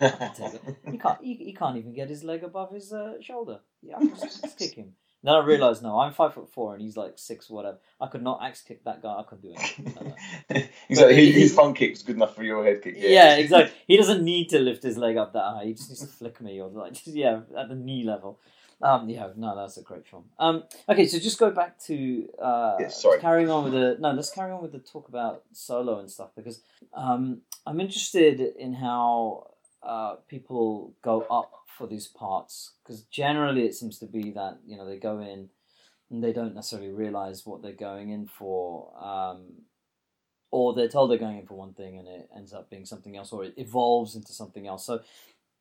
I 0.00 0.08
could 0.08 0.34
take 0.34 0.52
him. 0.60 0.76
He 0.90 0.98
can't. 0.98 1.20
He, 1.22 1.34
he 1.34 1.54
can't 1.54 1.76
even 1.76 1.94
get 1.94 2.08
his 2.08 2.24
leg 2.24 2.42
above 2.42 2.72
his 2.72 2.92
uh, 2.92 3.14
shoulder. 3.20 3.60
Yeah, 3.82 3.96
I 3.98 4.00
could 4.00 4.18
just, 4.18 4.42
just 4.42 4.58
kick 4.58 4.74
him. 4.74 4.94
Then 5.24 5.34
I 5.34 5.42
realized 5.42 5.82
no, 5.82 5.98
I'm 5.98 6.12
five 6.12 6.34
foot 6.34 6.50
four 6.52 6.74
and 6.74 6.82
he's 6.82 6.96
like 6.98 7.14
six, 7.16 7.48
whatever. 7.48 7.78
I 7.98 8.08
could 8.08 8.22
not 8.22 8.40
axe 8.42 8.60
kick 8.60 8.84
that 8.84 9.02
guy. 9.02 9.14
I 9.18 9.22
couldn't 9.22 9.42
do 9.42 9.54
anything. 9.58 10.14
like 10.50 10.70
exactly, 10.90 11.16
he- 11.16 11.32
his 11.32 11.54
front 11.54 11.76
kick 11.76 11.92
was 11.92 12.02
good 12.02 12.16
enough 12.16 12.36
for 12.36 12.44
your 12.44 12.62
head 12.62 12.82
kick. 12.82 12.94
Yeah. 12.98 13.34
exactly. 13.36 13.74
He 13.86 13.96
doesn't 13.96 14.22
need 14.22 14.50
to 14.50 14.58
lift 14.58 14.82
his 14.82 14.98
leg 14.98 15.16
up 15.16 15.32
that 15.32 15.42
high. 15.42 15.64
He 15.64 15.72
just 15.72 15.88
needs 15.88 16.02
to 16.02 16.06
flick 16.06 16.40
me 16.42 16.60
or 16.60 16.68
like 16.68 16.92
just, 17.02 17.06
yeah 17.08 17.40
at 17.56 17.68
the 17.70 17.74
knee 17.74 18.04
level. 18.04 18.38
Um, 18.82 19.08
yeah, 19.08 19.28
no, 19.34 19.56
that's 19.56 19.78
a 19.78 19.82
great 19.82 20.06
film. 20.06 20.24
Um, 20.38 20.64
okay, 20.88 21.06
so 21.06 21.18
just 21.18 21.38
go 21.38 21.50
back 21.50 21.78
to 21.84 22.28
uh, 22.42 22.76
Yeah, 22.80 22.88
sorry. 22.88 23.18
carrying 23.20 23.48
on 23.48 23.64
with 23.64 23.72
the 23.72 23.96
no. 23.98 24.10
Let's 24.10 24.30
carry 24.30 24.50
on 24.52 24.60
with 24.60 24.72
the 24.72 24.78
talk 24.80 25.08
about 25.08 25.42
solo 25.52 26.00
and 26.00 26.10
stuff 26.10 26.30
because 26.36 26.60
um, 26.92 27.40
I'm 27.66 27.80
interested 27.80 28.40
in 28.40 28.74
how 28.74 29.52
uh, 29.82 30.16
people 30.28 30.92
go 31.02 31.22
up 31.30 31.63
for 31.76 31.86
these 31.86 32.06
parts 32.06 32.72
because 32.82 33.02
generally 33.04 33.64
it 33.66 33.74
seems 33.74 33.98
to 33.98 34.06
be 34.06 34.30
that 34.32 34.58
you 34.66 34.76
know 34.76 34.86
they 34.86 34.98
go 34.98 35.18
in 35.20 35.48
and 36.10 36.22
they 36.22 36.32
don't 36.32 36.54
necessarily 36.54 36.90
realize 36.90 37.44
what 37.44 37.62
they're 37.62 37.72
going 37.72 38.10
in 38.10 38.26
for. 38.26 38.92
Um, 39.02 39.64
or 40.50 40.72
they're 40.72 40.88
told 40.88 41.10
they're 41.10 41.18
going 41.18 41.38
in 41.38 41.46
for 41.46 41.54
one 41.54 41.72
thing 41.74 41.98
and 41.98 42.06
it 42.06 42.28
ends 42.36 42.52
up 42.52 42.70
being 42.70 42.84
something 42.84 43.16
else, 43.16 43.32
or 43.32 43.44
it 43.44 43.54
evolves 43.56 44.14
into 44.14 44.32
something 44.32 44.68
else. 44.68 44.86
So, 44.86 45.00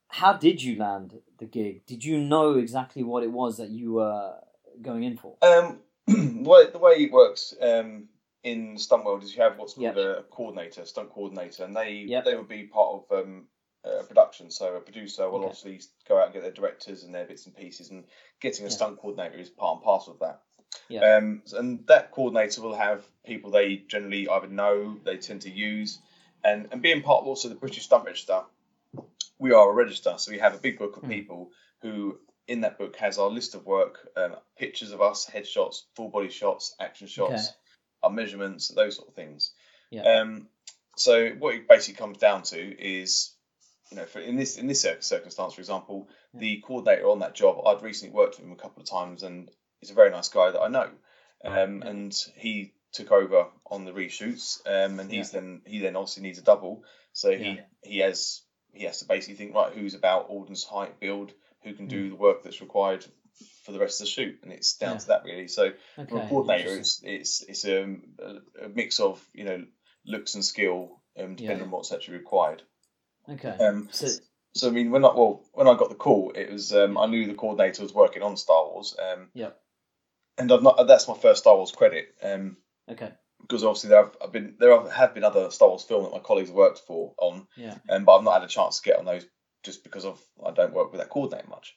how 0.10 0.34
did 0.34 0.62
you 0.62 0.78
land 0.78 1.20
the 1.40 1.46
gig? 1.46 1.84
Did 1.88 2.06
you 2.06 2.20
know 2.20 2.54
exactly 2.60 3.02
what 3.02 3.24
it 3.24 3.32
was 3.32 3.58
that 3.58 3.70
you 3.70 3.94
were 3.94 4.36
going 4.84 5.04
in 5.04 5.18
for? 5.18 5.36
Um, 5.42 5.80
well, 6.46 6.70
the 6.72 6.78
way 6.78 6.94
it 6.94 7.12
works 7.12 7.56
um, 7.60 8.04
in 8.44 8.78
stunt 8.78 9.04
world 9.04 9.24
is 9.24 9.36
you 9.36 9.42
have 9.42 9.58
what's 9.58 9.74
called 9.74 9.96
Yep. 9.96 9.98
a 9.98 10.24
coordinator, 10.30 10.86
stunt 10.86 11.10
coordinator, 11.12 11.64
and 11.64 11.76
they 11.76 12.06
Yep. 12.08 12.26
they 12.26 12.36
would 12.36 12.48
be 12.50 12.64
part 12.64 13.04
of 13.10 13.24
um, 13.24 13.48
a 13.84 14.04
production. 14.04 14.50
So 14.52 14.76
a 14.76 14.80
producer 14.80 15.30
will 15.30 15.40
Okay. 15.40 15.48
obviously 15.48 15.82
go 16.08 16.18
out 16.18 16.26
and 16.26 16.34
get 16.34 16.42
their 16.44 16.52
directors 16.52 17.04
and 17.04 17.14
their 17.14 17.26
bits 17.26 17.46
and 17.46 17.56
pieces, 17.56 17.90
and 17.90 18.06
getting 18.40 18.66
a 18.66 18.70
Yeah. 18.70 18.76
stunt 18.76 19.00
coordinator 19.00 19.38
is 19.38 19.50
part 19.50 19.76
and 19.78 19.84
parcel 19.84 20.14
of 20.14 20.20
that. 20.20 20.42
Yeah. 20.88 21.18
Um, 21.18 21.44
and 21.54 21.86
that 21.88 22.12
coordinator 22.12 22.62
will 22.62 22.76
have 22.76 23.06
people 23.26 23.52
they 23.52 23.78
generally 23.78 24.28
either 24.28 24.48
know, 24.48 24.98
they 25.04 25.18
tend 25.18 25.42
to 25.44 25.50
use, 25.52 26.00
and 26.44 26.68
and 26.72 26.82
being 26.82 27.02
part 27.02 27.22
of 27.22 27.28
also 27.28 27.50
the 27.50 27.56
British 27.56 27.84
Stunt 27.84 28.06
Register, 28.06 28.44
we 29.40 29.52
are 29.52 29.70
a 29.70 29.74
register, 29.74 30.16
so 30.18 30.32
we 30.32 30.40
have 30.40 30.56
a 30.56 30.60
big 30.60 30.78
book 30.80 30.98
of 30.98 31.04
Hmm. 31.04 31.10
people 31.10 31.52
who 31.82 32.20
in 32.48 32.62
that 32.62 32.78
book 32.78 32.96
has 32.98 33.18
our 33.18 33.30
list 33.30 33.56
of 33.56 33.66
work, 33.66 34.10
um, 34.18 34.36
pictures 34.58 34.92
of 34.92 35.02
us, 35.02 35.26
headshots, 35.26 35.84
full 35.96 36.10
body 36.10 36.30
shots, 36.30 36.76
action 36.80 37.08
shots, 37.08 37.48
Okay. 37.50 37.58
our 38.04 38.10
measurements, 38.10 38.68
those 38.68 38.98
sort 38.98 39.08
of 39.08 39.16
things. 39.16 39.54
Yeah. 39.90 40.04
Um, 40.20 40.50
so 40.98 41.30
what 41.36 41.56
it 41.56 41.68
basically 41.70 41.98
comes 42.00 42.18
down 42.18 42.44
to 42.44 42.58
is, 42.82 43.34
you 43.90 43.98
know, 43.98 44.06
for 44.06 44.20
in 44.20 44.36
this 44.36 44.58
in 44.58 44.68
this 44.68 44.82
circumstance, 44.82 45.54
for 45.54 45.62
example, 45.62 46.08
Yeah. 46.34 46.40
the 46.40 46.62
coordinator 46.66 47.10
on 47.10 47.20
that 47.20 47.36
job, 47.36 47.66
I'd 47.66 47.82
recently 47.84 48.14
worked 48.14 48.38
with 48.38 48.46
him 48.46 48.52
a 48.52 48.56
couple 48.62 48.82
of 48.82 48.90
times, 48.90 49.24
and 49.24 49.50
he's 49.80 49.92
a 49.92 49.96
very 49.96 50.10
nice 50.10 50.30
guy 50.30 50.52
that 50.52 50.62
I 50.62 50.68
know, 50.68 50.90
um, 51.46 51.82
Yeah. 51.82 51.90
and 51.90 52.14
he 52.36 52.74
took 52.92 53.12
over 53.12 53.48
on 53.70 53.86
the 53.86 53.92
reshoots, 53.92 54.62
um, 54.68 55.00
and 55.00 55.12
he's 55.12 55.32
then 55.32 55.62
he 55.66 55.80
then 55.80 55.96
obviously 55.96 56.24
needs 56.24 56.40
a 56.40 56.44
double, 56.44 56.84
so 57.12 57.32
he 57.38 57.56
Yeah. 57.56 57.66
he 57.84 57.98
has 58.00 58.42
he 58.72 58.86
has 58.86 59.00
to 59.00 59.06
basically 59.06 59.36
think 59.36 59.54
right 59.54 59.74
who's 59.74 59.94
about 59.94 60.30
Alden's 60.30 60.64
height, 60.64 61.00
build, 61.00 61.34
who 61.62 61.74
can 61.74 61.86
Mm. 61.88 61.90
do 61.90 62.10
the 62.10 62.16
work 62.16 62.44
that's 62.44 62.62
required 62.62 63.06
for 63.64 63.72
the 63.72 63.80
rest 63.80 64.00
of 64.02 64.06
the 64.06 64.12
shoot, 64.12 64.40
and 64.44 64.52
it's 64.52 64.78
down 64.78 64.94
Yeah. 64.94 65.00
to 65.00 65.08
that 65.08 65.24
really. 65.24 65.48
So 65.48 65.64
Okay. 65.66 66.10
for 66.10 66.18
a 66.18 66.28
coordinator, 66.28 66.76
it's 66.78 67.02
it's 67.04 67.42
it's 67.44 67.66
um, 67.66 68.16
a, 68.20 68.66
a 68.66 68.70
mix 68.70 69.00
of 69.00 69.24
you 69.34 69.44
know 69.44 69.66
looks 70.06 70.36
and 70.36 70.44
skill, 70.44 71.02
um, 71.18 71.36
depending 71.36 71.60
Yeah. 71.60 71.64
on 71.66 71.72
what's 71.72 71.92
actually 71.92 72.18
required. 72.18 72.64
Okay. 73.30 73.50
Um, 73.60 73.90
so 73.92 74.08
so 74.56 74.68
I 74.68 74.72
mean, 74.72 74.92
when 74.92 75.04
I 75.06 75.10
well 75.14 75.44
when 75.54 75.68
I 75.68 75.76
got 75.76 75.90
the 75.90 75.96
call, 75.96 76.32
it 76.36 76.52
was 76.52 76.74
um, 76.74 76.98
I 76.98 77.08
knew 77.08 77.28
the 77.28 77.34
coordinator 77.34 77.84
was 77.84 77.94
working 77.94 78.24
on 78.24 78.38
Star 78.38 78.66
Wars. 78.66 78.96
Um, 79.02 79.30
Yep. 79.34 79.60
And 80.38 80.52
I've 80.52 80.64
not 80.64 80.88
that's 80.88 81.08
my 81.08 81.16
first 81.18 81.42
Star 81.42 81.56
Wars 81.56 81.72
credit. 81.72 82.08
Um, 82.24 82.58
okay. 82.90 83.12
because 83.42 83.64
obviously 83.64 83.90
there 83.90 84.04
have 84.04 84.18
I've 84.24 84.32
been 84.32 84.56
there 84.60 84.90
have, 84.90 85.14
been 85.14 85.24
other 85.24 85.52
Star 85.52 85.70
Wars 85.70 85.84
films 85.84 86.06
that 86.06 86.14
my 86.16 86.20
colleagues 86.24 86.50
have 86.50 86.56
worked 86.56 86.80
for 86.80 87.14
on, 87.20 87.48
Yeah. 87.56 87.78
um, 87.90 88.06
but 88.06 88.18
I've 88.18 88.24
not 88.24 88.34
had 88.42 88.44
a 88.44 88.48
chance 88.48 88.80
to 88.80 88.90
get 88.90 89.00
on 89.00 89.06
those 89.06 89.26
just 89.64 89.84
because 89.84 90.06
of 90.06 90.20
I 90.46 90.52
don't 90.52 90.74
work 90.74 90.92
with 90.92 91.00
that 91.02 91.10
coordinator 91.10 91.48
much. 91.50 91.76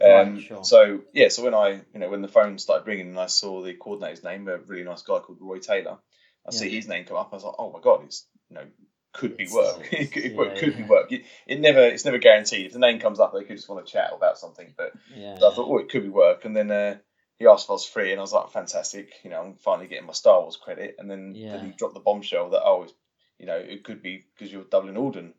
Right, 0.00 0.20
Um, 0.26 0.40
sure. 0.40 0.64
So 0.64 1.00
yeah, 1.12 1.28
so 1.28 1.42
when 1.44 1.54
I 1.54 1.82
you 1.92 2.00
know 2.00 2.08
when 2.08 2.22
the 2.22 2.28
phone 2.28 2.58
started 2.58 2.86
ringing 2.86 3.08
and 3.08 3.18
I 3.18 3.26
saw 3.26 3.62
the 3.62 3.74
coordinator's 3.74 4.24
name, 4.24 4.48
a 4.48 4.58
really 4.58 4.84
nice 4.84 5.02
guy 5.02 5.18
called 5.18 5.38
Roy 5.40 5.58
Taylor, 5.58 5.98
I 6.46 6.50
see 6.52 6.70
his 6.70 6.86
name 6.88 7.04
come 7.04 7.16
up. 7.16 7.30
I 7.32 7.36
was 7.36 7.44
like, 7.44 7.54
oh 7.58 7.72
my 7.72 7.80
god, 7.80 8.04
it's 8.04 8.26
you 8.50 8.54
know 8.54 8.66
could 9.16 9.36
be 9.36 9.46
work. 9.52 9.88
it 9.92 10.12
could, 10.12 10.24
it 10.24 10.34
yeah, 10.36 10.54
could 10.54 10.76
be 10.76 10.82
work. 10.84 11.10
It, 11.12 11.24
it 11.46 11.60
never, 11.60 11.80
it's 11.80 12.04
never 12.04 12.18
guaranteed. 12.18 12.66
If 12.66 12.72
the 12.72 12.78
name 12.78 12.98
comes 12.98 13.20
up, 13.20 13.32
they 13.32 13.44
could 13.44 13.56
just 13.56 13.68
want 13.68 13.84
to 13.86 13.92
chat 13.92 14.12
about 14.14 14.38
something. 14.38 14.74
But 14.76 14.92
Yeah. 15.14 15.38
so 15.38 15.50
I 15.50 15.54
thought, 15.54 15.68
oh, 15.68 15.78
it 15.78 15.88
could 15.88 16.02
be 16.02 16.08
work. 16.08 16.44
And 16.44 16.56
then 16.56 16.70
uh, 16.70 16.96
he 17.38 17.46
asked 17.46 17.64
if 17.66 17.70
I 17.70 17.74
was 17.74 17.86
free, 17.86 18.12
and 18.12 18.20
I 18.20 18.22
was 18.22 18.32
like, 18.32 18.50
fantastic. 18.50 19.12
You 19.24 19.30
know, 19.30 19.40
I'm 19.40 19.54
finally 19.54 19.88
getting 19.88 20.06
my 20.06 20.12
Star 20.12 20.40
Wars 20.40 20.56
credit. 20.56 20.96
And 20.98 21.10
then, 21.10 21.34
Yeah. 21.34 21.52
then 21.56 21.66
he 21.66 21.72
dropped 21.72 21.94
the 21.94 22.00
bombshell 22.00 22.50
that 22.50 22.62
oh, 22.64 22.82
it's- 22.84 22.96
you 23.38 23.44
know, 23.44 23.56
it 23.58 23.84
could 23.84 24.02
be 24.02 24.24
because 24.34 24.50
you're 24.52 24.64
Dublin 24.64 24.96
Alden. 24.96 25.34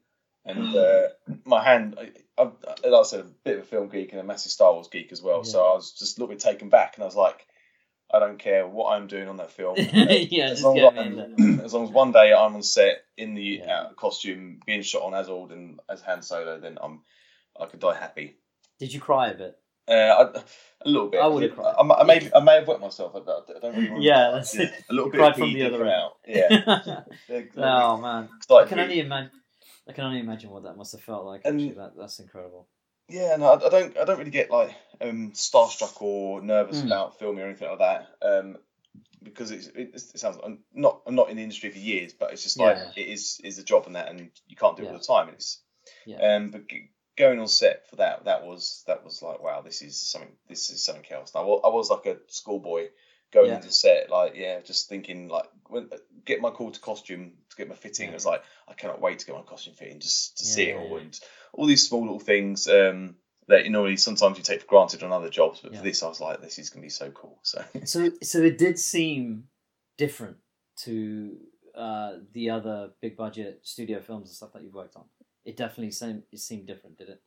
And 0.46 0.76
uh, 0.76 1.08
my 1.46 1.64
hand, 1.64 1.98
I, 2.00 2.42
I, 2.42 2.44
like 2.44 2.94
I 2.94 3.04
said, 3.04 3.22
a 3.22 3.24
bit 3.44 3.58
of 3.58 3.64
a 3.64 3.68
film 3.68 3.90
geek 3.90 4.12
and 4.12 4.22
a 4.22 4.24
massive 4.24 4.52
Star 4.52 4.72
Wars 4.74 4.88
geek 4.88 5.12
as 5.12 5.22
well. 5.22 5.44
So 5.44 5.60
I 5.66 5.74
was 5.74 5.92
just 5.94 6.18
a 6.18 6.22
little 6.22 6.34
bit 6.34 6.40
taken 6.42 6.70
back, 6.70 6.96
and 6.96 7.04
I 7.04 7.08
was 7.08 7.16
like, 7.16 7.48
I 8.14 8.20
don't 8.20 8.40
care 8.40 8.66
what 8.66 8.94
I'm 8.94 9.08
doing 9.08 9.28
on 9.28 9.38
that 9.38 9.52
film. 9.52 9.76
yeah, 9.78 10.46
as, 10.46 10.52
just 10.52 10.64
long 10.64 10.76
get 10.76 10.94
as, 10.98 11.00
me 11.00 11.06
in 11.08 11.16
there. 11.18 11.26
I'm- 11.26 11.60
as 11.66 11.74
long 11.74 11.84
as 11.84 11.90
one 11.92 12.12
day 12.14 12.34
I'm 12.34 12.56
on 12.56 12.64
set 12.64 13.04
in 13.18 13.34
the 13.36 13.62
Yeah. 13.66 13.82
uh, 13.82 13.94
costume, 13.94 14.60
being 14.66 14.82
shot 14.82 15.04
on 15.04 15.14
as 15.14 15.28
Alden 15.30 15.80
as 15.90 16.02
Han 16.02 16.22
Solo, 16.22 16.60
then 16.60 16.78
I'm 16.82 17.02
I 17.60 17.66
could 17.66 17.80
die 17.80 17.96
happy. 17.98 18.38
Did 18.80 18.94
you 18.94 19.00
cry 19.02 19.30
a 19.30 19.34
bit? 19.34 19.58
Uh, 19.90 19.94
I, 19.94 20.42
a 20.86 20.90
little 20.90 21.08
bit. 21.10 21.20
I 21.22 21.28
would've 21.28 21.56
cried. 21.56 21.74
I, 21.78 21.82
I 21.82 22.04
may 22.04 22.30
I 22.36 22.40
may 22.42 22.56
have 22.56 22.68
wet 22.68 22.80
myself. 22.80 23.16
I, 23.16 23.20
don't- 23.26 23.50
I 23.56 23.60
don't 23.60 23.76
really 23.76 24.06
Yeah, 24.06 24.32
that's 24.32 24.56
yeah, 24.56 24.64
it. 24.66 24.74
a 24.90 24.94
little 24.94 25.10
bit 25.12 25.18
Cried 25.20 25.32
of 25.32 25.38
from 25.38 25.54
the 25.54 25.64
other 25.66 25.82
end. 25.86 25.90
out. 25.94 26.18
Yeah, 26.28 27.02
oh 27.58 27.98
man, 27.98 28.30
I 28.52 28.66
can 28.66 28.80
only 28.80 29.00
imagine. 29.00 29.32
I 29.88 29.94
can 29.94 30.04
only 30.04 30.20
imagine 30.20 30.50
what 30.50 30.64
that 30.64 30.76
must 30.78 30.92
have 30.92 31.02
felt 31.02 31.26
like. 31.26 31.42
And- 31.46 31.60
Actually, 31.60 31.76
that 31.76 31.94
that's 31.98 32.20
incredible. 32.20 32.68
Yeah, 33.10 33.36
no, 33.38 33.54
I, 33.54 33.66
I 33.66 33.70
don't. 33.70 33.98
I 33.98 34.04
don't 34.06 34.18
really 34.18 34.32
get 34.32 34.52
like 34.52 34.76
um, 35.02 35.32
starstruck 35.32 36.02
or 36.02 36.42
nervous 36.42 36.82
Mm. 36.82 36.88
about 36.88 37.20
filming 37.20 37.44
or 37.44 37.48
anything 37.48 37.70
like 37.70 37.80
that. 37.80 38.08
Um, 38.22 38.58
because 39.24 39.52
it's, 39.52 39.68
it, 39.68 39.92
it 39.94 40.20
sounds. 40.20 40.38
I'm 40.44 40.60
not. 40.74 41.02
I'm 41.06 41.16
not 41.16 41.30
in 41.30 41.38
the 41.38 41.44
industry 41.44 41.70
for 41.70 41.78
years, 41.80 42.14
but 42.14 42.32
it's 42.34 42.44
just 42.44 42.60
like 42.60 42.76
Yeah. 42.76 42.92
it 43.04 43.08
is 43.08 43.40
is 43.44 43.60
a 43.60 43.64
job 43.64 43.86
and 43.88 43.96
that, 43.96 44.10
and 44.10 44.30
you 44.48 44.56
can't 44.56 44.76
do 44.76 44.84
it 44.84 44.88
all 44.88 44.98
the 44.98 45.04
time. 45.04 45.28
And 45.28 45.36
it's. 45.36 45.62
Yeah. 46.06 46.18
Um, 46.36 46.50
but 46.52 46.68
g- 46.68 46.90
going 47.18 47.40
on 47.40 47.48
set 47.48 47.90
for 47.90 47.98
that, 47.98 48.26
that 48.26 48.46
was 48.46 48.84
that 48.88 49.04
was 49.06 49.22
like 49.22 49.42
wow, 49.42 49.62
this 49.62 49.82
is 49.82 50.00
something. 50.00 50.32
This 50.50 50.70
is 50.70 50.84
something 50.84 51.06
else. 51.12 51.32
I 51.36 51.42
was, 51.42 51.62
I 51.64 51.70
was 51.70 51.90
like 51.90 52.06
a 52.08 52.18
schoolboy 52.28 52.90
going 53.32 53.48
Yeah. 53.50 53.56
into 53.56 53.72
set, 53.72 54.10
like 54.10 54.36
yeah, 54.36 54.60
just 54.62 54.90
thinking 54.90 55.30
like 55.30 55.50
when 55.68 55.90
get 56.26 56.42
my 56.42 56.50
call 56.50 56.72
to 56.72 56.80
costume 56.80 57.34
get 57.58 57.70
my 57.70 57.76
fitting. 57.76 58.06
Yeah. 58.06 58.12
It 58.12 58.16
was 58.16 58.26
like 58.26 58.44
I 58.68 58.74
cannot 58.74 59.02
wait 59.02 59.20
to 59.20 59.26
get 59.26 59.36
my 59.36 59.42
costume 59.42 59.74
fitting, 59.74 60.00
just 60.00 60.38
to 60.38 60.46
see 60.46 60.70
it 60.70 60.78
all 60.78 60.98
yeah. 60.98 61.04
and 61.04 61.20
all 61.54 61.66
these 61.66 61.88
small 61.88 62.02
little 62.02 62.20
things 62.20 62.68
um, 62.68 63.16
that 63.48 63.66
you 63.66 63.72
normally 63.72 63.98
sometimes 63.98 64.38
you 64.38 64.44
take 64.44 64.62
for 64.62 64.68
granted 64.68 65.04
on 65.04 65.12
other 65.12 65.30
jobs, 65.30 65.62
but 65.62 65.72
Yeah. 65.72 65.80
for 65.80 65.84
this 65.84 66.04
I 66.04 66.08
was 66.08 66.22
like, 66.22 66.42
this 66.42 66.60
is 66.60 66.70
gonna 66.70 66.84
be 66.84 66.90
so 66.90 67.12
cool. 67.12 67.40
So 67.44 67.64
So 67.86 68.12
so 68.22 68.40
it 68.40 68.58
did 68.58 68.80
seem 68.80 69.46
different 69.98 70.38
to 70.84 71.38
uh, 71.76 72.18
the 72.34 72.50
other 72.50 72.92
big 73.02 73.18
budget 73.18 73.62
studio 73.64 74.02
films 74.02 74.30
and 74.30 74.36
stuff 74.36 74.54
that 74.54 74.64
you've 74.64 74.74
worked 74.74 74.96
on. 74.96 75.06
It 75.46 75.58
definitely 75.58 75.92
seemed 75.92 76.24
it 76.32 76.40
seemed 76.40 76.68
different, 76.68 76.98
did 76.98 77.10
it? 77.10 77.22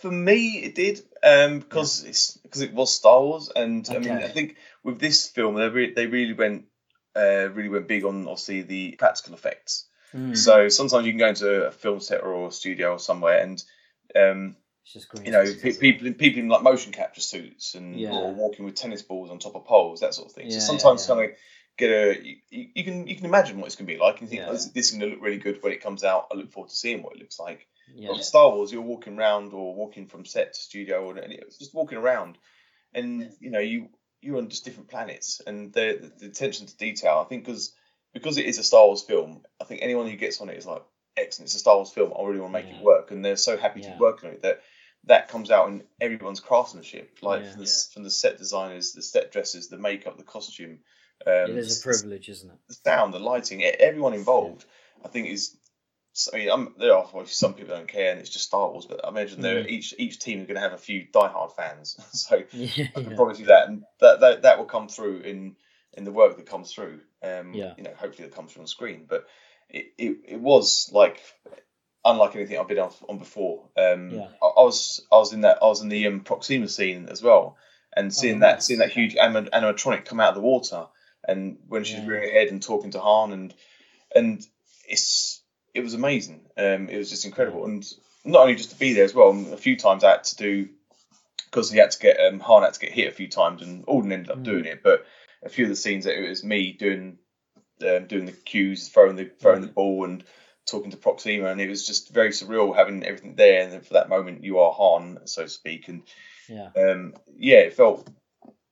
for 0.00 0.10
me, 0.10 0.58
it 0.58 0.74
did 0.74 1.00
um, 1.22 1.58
because 1.60 2.04
it's 2.04 2.36
because 2.36 2.60
it 2.60 2.72
was 2.72 2.94
Star 2.94 3.20
Wars, 3.20 3.50
and 3.54 3.88
I 3.90 3.98
mean 3.98 4.12
I 4.12 4.28
think 4.28 4.56
with 4.84 5.00
this 5.00 5.28
film 5.28 5.54
they 5.54 5.68
re- 5.68 5.94
they 5.94 6.06
really 6.06 6.34
went 6.34 6.66
uh, 7.18 7.48
really 7.50 7.68
went 7.68 7.88
big 7.88 8.04
on 8.04 8.22
obviously 8.22 8.62
the 8.62 8.92
practical 8.98 9.34
effects. 9.34 9.86
Mm. 10.14 10.36
So 10.36 10.68
sometimes 10.68 11.04
you 11.06 11.12
can 11.12 11.18
go 11.18 11.28
into 11.28 11.66
a 11.66 11.70
film 11.70 12.00
set 12.00 12.22
or 12.22 12.48
a 12.48 12.52
studio 12.52 12.92
or 12.92 12.98
somewhere 12.98 13.40
and. 13.40 13.62
Um, 14.16 14.56
It's 14.84 14.94
just 14.94 15.08
green. 15.10 15.26
you 15.26 15.32
know, 15.32 15.44
pe- 15.44 15.76
people 15.76 16.12
people 16.14 16.40
in 16.40 16.48
like 16.48 16.62
motion 16.62 16.92
capture 16.92 17.20
suits 17.20 17.74
and 17.74 18.00
Yeah. 18.00 18.14
or 18.14 18.32
walking 18.32 18.64
with 18.64 18.74
tennis 18.74 19.02
balls 19.02 19.30
on 19.30 19.38
top 19.38 19.54
of 19.54 19.66
poles, 19.66 20.00
that 20.00 20.14
sort 20.14 20.28
of 20.28 20.34
thing. 20.34 20.46
Yeah, 20.46 20.60
so 20.60 20.66
sometimes 20.78 21.06
yeah, 21.06 21.14
kind 21.14 21.30
of 21.30 21.36
get 21.76 21.90
a 21.90 22.38
you, 22.50 22.68
you 22.74 22.84
can 22.84 23.06
you 23.06 23.16
can 23.16 23.26
imagine 23.26 23.58
what 23.58 23.66
it's 23.66 23.76
gonna 23.76 23.86
be 23.86 23.98
like 23.98 24.20
and 24.20 24.30
think 24.30 24.42
oh, 24.46 24.52
this, 24.52 24.66
this 24.72 24.86
is 24.86 24.92
gonna 24.92 25.10
look 25.10 25.20
really 25.22 25.36
good 25.36 25.62
when 25.62 25.72
it 25.72 25.82
comes 25.82 26.04
out. 26.04 26.28
I 26.32 26.36
look 26.36 26.50
forward 26.52 26.70
to 26.70 26.76
seeing 26.76 27.02
what 27.02 27.14
it 27.16 27.20
looks 27.20 27.38
like. 27.38 27.66
Yeah. 27.94 28.10
With 28.12 28.24
Star 28.24 28.50
Wars, 28.50 28.72
you're 28.72 28.82
walking 28.82 29.18
around 29.18 29.52
or 29.52 29.74
walking 29.74 30.06
from 30.06 30.24
set 30.24 30.54
to 30.54 30.60
studio 30.60 31.04
or 31.06 31.14
just 31.58 31.74
walking 31.74 31.98
around, 31.98 32.38
and 32.94 33.30
you 33.40 33.50
know 33.50 33.60
you 33.60 33.88
you're 34.20 34.38
on 34.38 34.48
just 34.48 34.64
different 34.64 34.88
planets 34.88 35.40
and 35.46 35.72
the 35.72 36.10
the, 36.18 36.26
attention 36.26 36.66
to 36.66 36.76
detail. 36.76 37.22
I 37.24 37.28
think 37.28 37.44
because 37.44 37.74
because 38.14 38.38
it 38.38 38.46
is 38.46 38.58
a 38.58 38.64
Star 38.64 38.86
Wars 38.86 39.02
film, 39.02 39.42
I 39.60 39.64
think 39.64 39.82
anyone 39.82 40.08
who 40.08 40.16
gets 40.16 40.40
on 40.40 40.48
it 40.48 40.56
is 40.56 40.66
like 40.66 40.82
excellent. 41.16 41.48
It's 41.48 41.56
a 41.56 41.60
Star 41.60 41.76
Wars 41.76 41.90
film. 41.90 42.12
I 42.18 42.22
really 42.24 42.40
want 42.40 42.52
to 42.54 42.58
make 42.60 42.70
Yeah. 42.70 42.78
it 42.78 42.84
work, 42.84 43.10
and 43.10 43.24
they're 43.24 43.36
so 43.36 43.56
happy 43.56 43.80
to 43.80 43.88
Yeah. 43.88 43.94
be 43.94 44.00
working 44.00 44.30
on 44.30 44.34
it 44.36 44.42
that 44.42 44.62
that 45.04 45.28
comes 45.28 45.50
out 45.50 45.68
in 45.68 45.84
everyone's 46.00 46.40
craftsmanship, 46.40 47.18
like 47.22 47.42
Yeah. 47.42 47.52
from, 47.52 47.60
the, 47.64 47.86
from 47.94 48.02
the 48.02 48.10
set 48.10 48.36
designers, 48.36 48.92
the 48.92 49.02
set 49.02 49.30
dressers, 49.30 49.68
the 49.68 49.78
makeup, 49.78 50.16
the 50.16 50.24
costume. 50.24 50.80
Um, 51.26 51.50
it 51.50 51.56
is 51.56 51.80
a 51.80 51.82
privilege, 51.82 52.28
isn't 52.28 52.50
it? 52.50 52.58
the 52.68 52.74
sound, 52.74 53.14
the 53.14 53.20
lighting, 53.20 53.62
everyone 53.64 54.14
involved, 54.14 54.64
I 55.04 55.08
think 55.08 55.28
is. 55.28 55.56
I 56.32 56.36
mean, 56.38 56.50
I'm, 56.50 56.74
there 56.78 56.92
are 56.94 57.04
obviously 57.04 57.34
some 57.34 57.54
people 57.54 57.76
don't 57.76 57.86
care, 57.88 58.10
and 58.10 58.20
it's 58.20 58.30
just 58.30 58.46
Star 58.46 58.70
Wars. 58.70 58.86
But 58.86 59.04
I 59.04 59.08
imagine 59.08 59.40
there 59.40 59.62
Mm. 59.62 59.68
each 59.68 59.94
each 59.98 60.18
team 60.18 60.40
is 60.40 60.46
going 60.46 60.56
to 60.56 60.60
have 60.60 60.72
a 60.72 60.78
few 60.78 61.06
diehard 61.12 61.54
fans, 61.54 61.96
so 62.12 62.42
Yeah. 62.52 62.86
I 62.96 63.00
can 63.00 63.10
yeah. 63.10 63.16
promise 63.16 63.38
you 63.38 63.46
that, 63.46 63.68
and 63.68 63.84
that, 64.00 64.20
that 64.20 64.42
that 64.42 64.58
will 64.58 64.64
come 64.64 64.88
through 64.88 65.20
in 65.20 65.56
in 65.94 66.04
the 66.04 66.12
work 66.12 66.36
that 66.36 66.46
comes 66.46 66.72
through. 66.72 67.00
Um, 67.22 67.54
Yeah. 67.54 67.74
you 67.76 67.84
know, 67.84 67.92
hopefully 67.96 68.26
it 68.26 68.34
comes 68.34 68.52
through 68.52 68.62
on 68.62 68.66
screen. 68.68 69.06
But 69.08 69.26
it, 69.68 69.92
it, 69.98 70.16
it 70.26 70.40
was 70.40 70.90
like 70.92 71.20
unlike 72.04 72.34
anything 72.36 72.58
I've 72.58 72.68
been 72.68 72.78
on, 72.78 72.92
on 73.08 73.18
before. 73.18 73.68
Um, 73.76 74.12
Yeah. 74.12 74.28
I, 74.42 74.46
I 74.46 74.62
was 74.64 75.04
I 75.12 75.16
was 75.16 75.32
in 75.32 75.42
that 75.42 75.58
I 75.62 75.66
was 75.66 75.82
in 75.82 75.88
the 75.88 76.06
um, 76.06 76.20
Proxima 76.20 76.68
scene 76.68 77.08
as 77.10 77.22
well, 77.22 77.56
and 77.94 78.12
seeing 78.14 78.36
Oh, 78.36 78.40
that 78.40 78.54
nice. 78.56 78.66
seeing 78.66 78.78
that 78.80 78.92
huge 78.92 79.16
anim- 79.16 79.50
animatronic 79.52 80.04
come 80.04 80.20
out 80.20 80.30
of 80.30 80.34
the 80.36 80.40
water, 80.40 80.86
and 81.26 81.58
when 81.68 81.84
she's 81.84 81.98
Yeah. 82.00 82.06
rearing 82.06 82.28
her 82.30 82.38
head 82.38 82.48
and 82.48 82.62
talking 82.62 82.92
to 82.92 83.00
Han, 83.00 83.32
and 83.32 83.54
and 84.14 84.46
it's 84.88 85.37
it 85.78 85.84
was 85.84 85.94
amazing. 85.94 86.40
Um, 86.56 86.88
it 86.88 86.98
was 86.98 87.08
just 87.08 87.24
incredible, 87.24 87.64
and 87.64 87.86
not 88.24 88.42
only 88.42 88.56
just 88.56 88.70
to 88.70 88.78
be 88.78 88.92
there 88.92 89.04
as 89.04 89.14
well. 89.14 89.30
A 89.52 89.56
few 89.56 89.76
times 89.76 90.02
I 90.04 90.10
had 90.10 90.24
to 90.24 90.36
do 90.36 90.68
because 91.44 91.70
he 91.70 91.78
had 91.78 91.92
to 91.92 91.98
get 91.98 92.20
um, 92.20 92.40
Han 92.40 92.62
had 92.62 92.74
to 92.74 92.80
get 92.80 92.92
hit 92.92 93.08
a 93.08 93.14
few 93.14 93.28
times, 93.28 93.62
and 93.62 93.84
Alden 93.86 94.12
ended 94.12 94.30
up 94.30 94.38
Mm. 94.38 94.44
doing 94.44 94.64
it. 94.64 94.82
But 94.82 95.06
a 95.42 95.48
few 95.48 95.64
of 95.64 95.70
the 95.70 95.76
scenes 95.76 96.04
that 96.04 96.18
it 96.18 96.28
was 96.28 96.42
me 96.44 96.72
doing 96.72 97.18
um, 97.86 98.06
doing 98.06 98.26
the 98.26 98.32
cues, 98.32 98.88
throwing 98.88 99.16
the 99.16 99.26
throwing 99.26 99.60
the 99.60 99.68
ball, 99.68 100.04
and 100.04 100.24
talking 100.66 100.90
to 100.90 100.96
Proxima, 100.96 101.46
and 101.46 101.60
it 101.60 101.68
was 101.68 101.86
just 101.86 102.10
very 102.10 102.30
surreal 102.30 102.74
having 102.74 103.04
everything 103.04 103.36
there. 103.36 103.62
And 103.62 103.72
then 103.72 103.80
for 103.82 103.94
that 103.94 104.08
moment, 104.08 104.44
you 104.44 104.58
are 104.58 104.72
Han, 104.72 105.20
so 105.26 105.44
to 105.44 105.48
speak, 105.48 105.88
and 105.88 106.02
Yeah. 106.48 106.70
um, 106.76 107.14
yeah, 107.36 107.58
it 107.58 107.74
felt 107.74 108.08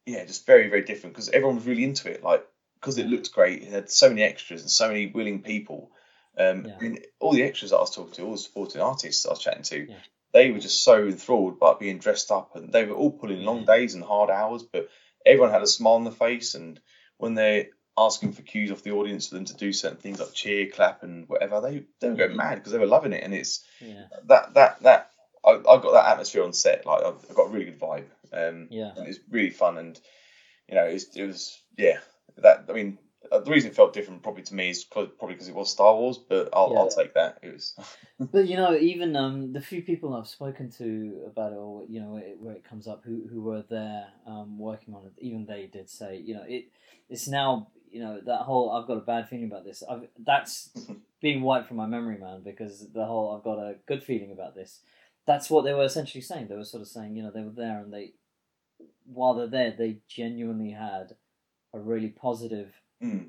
yeah, 0.07 0.25
just 0.25 0.45
very 0.47 0.69
very 0.69 0.83
different 0.83 1.15
because 1.15 1.29
everyone 1.29 1.57
was 1.57 1.67
really 1.67 1.85
into 1.85 2.11
it. 2.11 2.23
Like 2.23 2.45
because 2.81 2.99
it 2.99 3.07
looked 3.07 3.33
great, 3.33 3.63
it 3.63 3.71
had 3.71 3.91
so 3.91 4.09
many 4.09 4.23
extras 4.23 4.61
and 4.61 4.71
so 4.71 4.89
many 4.89 5.07
willing 5.07 5.43
people. 5.43 5.91
Um, 6.37 6.65
Yeah. 6.67 6.77
I 6.79 6.83
mean, 6.83 6.99
all 7.21 7.33
the 7.33 7.43
extras 7.43 7.71
that 7.71 7.79
I 7.79 7.81
was 7.81 7.95
talking 7.95 8.13
to, 8.15 8.25
all 8.25 8.33
the 8.33 8.39
supporting 8.39 8.81
artists 8.81 9.27
I 9.27 9.31
was 9.31 9.39
chatting 9.39 9.63
to, 9.65 9.87
Yeah. 9.91 9.97
they 10.33 10.51
were 10.51 10.59
just 10.59 10.85
so 10.85 11.07
enthralled 11.07 11.59
by 11.59 11.75
being 11.75 11.99
dressed 11.99 12.31
up, 12.31 12.57
and 12.57 12.73
they 12.73 12.85
were 12.85 12.95
all 12.95 13.11
pulling 13.11 13.45
long 13.45 13.65
days 13.65 13.95
and 13.95 14.05
hard 14.05 14.31
hours, 14.31 14.63
but 14.63 14.89
everyone 15.25 15.51
had 15.51 15.63
a 15.63 15.67
smile 15.67 15.95
on 15.95 16.05
their 16.05 16.13
face, 16.13 16.55
and 16.55 16.81
when 17.17 17.35
they're 17.35 17.69
asking 17.99 18.33
for 18.33 18.43
cues 18.43 18.71
off 18.71 18.83
the 18.83 18.93
audience 18.93 19.29
for 19.29 19.37
them 19.37 19.47
to 19.47 19.57
do 19.57 19.73
certain 19.73 19.97
things 19.97 20.21
like 20.21 20.35
cheer, 20.35 20.67
clap, 20.69 21.03
and 21.03 21.29
whatever, 21.29 21.61
they 21.63 21.85
they 22.01 22.11
were 22.11 22.17
going 22.17 22.33
Mhm. 22.33 22.37
mad 22.37 22.57
because 22.57 22.73
they 22.73 22.79
were 22.79 22.87
loving 22.87 23.15
it, 23.15 23.25
and 23.25 23.35
it's 23.35 23.65
that 24.25 24.53
that 24.55 24.83
that 24.83 25.13
I, 25.45 25.53
I 25.53 25.63
got 25.63 25.93
that 25.93 26.11
atmosphere 26.11 26.43
on 26.45 26.53
set. 26.53 26.85
Like 26.85 27.03
I've, 27.03 27.35
got 27.35 27.47
a 27.47 27.51
really 27.51 27.67
good 27.67 27.81
vibe. 27.81 28.07
Um, 28.33 28.69
Yeah. 28.71 28.93
and 28.97 29.09
it's 29.09 29.21
really 29.31 29.51
fun, 29.51 29.79
and 29.79 29.99
you 30.69 30.75
know, 30.75 30.85
it's, 30.85 31.05
it 31.17 31.25
was 31.25 31.59
yeah. 31.79 32.01
That 32.39 32.67
I 32.69 32.73
mean, 32.73 32.99
uh, 33.33 33.41
the 33.41 33.51
reason 33.51 33.71
it 33.71 33.77
felt 33.77 33.93
different 33.93 34.23
probably 34.23 34.43
to 34.45 34.55
me 34.55 34.71
is 34.71 34.85
probably 34.85 35.11
because 35.29 35.49
it 35.49 35.55
was 35.55 35.71
Star 35.71 35.95
Wars, 35.95 36.19
but 36.19 36.49
I'll, 36.53 36.73
Yeah. 36.73 36.79
I'll 36.79 36.89
take 36.89 37.15
that. 37.15 37.39
It 37.43 37.53
was 37.53 37.75
But 38.33 38.47
you 38.47 38.57
know, 38.57 38.75
even 38.75 39.15
um, 39.17 39.53
the 39.53 39.61
few 39.61 39.83
people 39.83 40.15
I've 40.15 40.27
spoken 40.27 40.71
to 40.73 41.25
about 41.27 41.53
it, 41.53 41.57
or 41.57 41.85
you 41.89 42.01
know, 42.01 42.11
where 42.11 42.23
it, 42.23 42.41
where 42.41 42.55
it 42.55 42.65
comes 42.65 42.89
up, 42.89 43.03
who 43.05 43.27
who 43.31 43.43
were 43.43 43.63
there 43.69 44.07
um, 44.27 44.59
working 44.59 44.95
on 44.95 45.05
it, 45.07 45.13
even 45.19 45.47
they 45.47 45.67
did 45.67 45.91
say, 45.91 46.17
you 46.19 46.35
know, 46.35 46.45
it 46.47 46.71
it's 47.09 47.29
now, 47.29 47.69
you 47.91 48.01
know, 48.01 48.21
that 48.25 48.41
whole 48.41 48.71
I've 48.71 48.87
got 48.87 48.97
a 48.97 49.01
bad 49.01 49.29
feeling 49.29 49.47
about 49.47 49.65
this. 49.65 49.83
I've, 49.89 50.09
that's 50.19 50.71
being 51.21 51.43
wiped 51.43 51.69
from 51.69 51.77
my 51.77 51.87
memory, 51.87 52.19
man, 52.19 52.43
because 52.43 52.87
the 52.93 53.05
whole 53.05 53.37
I've 53.37 53.45
got 53.45 53.59
a 53.59 53.77
good 53.87 54.03
feeling 54.03 54.33
about 54.33 54.55
this. 54.55 54.81
That's 55.27 55.51
what 55.51 55.65
they 55.65 55.75
were 55.75 55.85
essentially 55.85 56.23
saying. 56.23 56.49
They 56.49 56.57
were 56.57 56.65
sort 56.65 56.83
of 56.83 56.89
saying, 56.89 57.17
you 57.17 57.23
know, 57.23 57.33
they 57.33 57.43
were 57.43 57.51
there 57.51 57.81
and 57.81 57.93
they, 57.93 58.13
while 59.05 59.35
they're 59.35 59.49
there, 59.49 59.75
they 59.77 59.99
genuinely 60.09 60.71
had 60.71 61.17
a 61.75 61.81
really 61.81 62.09
positive 62.09 62.73
Mm. 63.03 63.29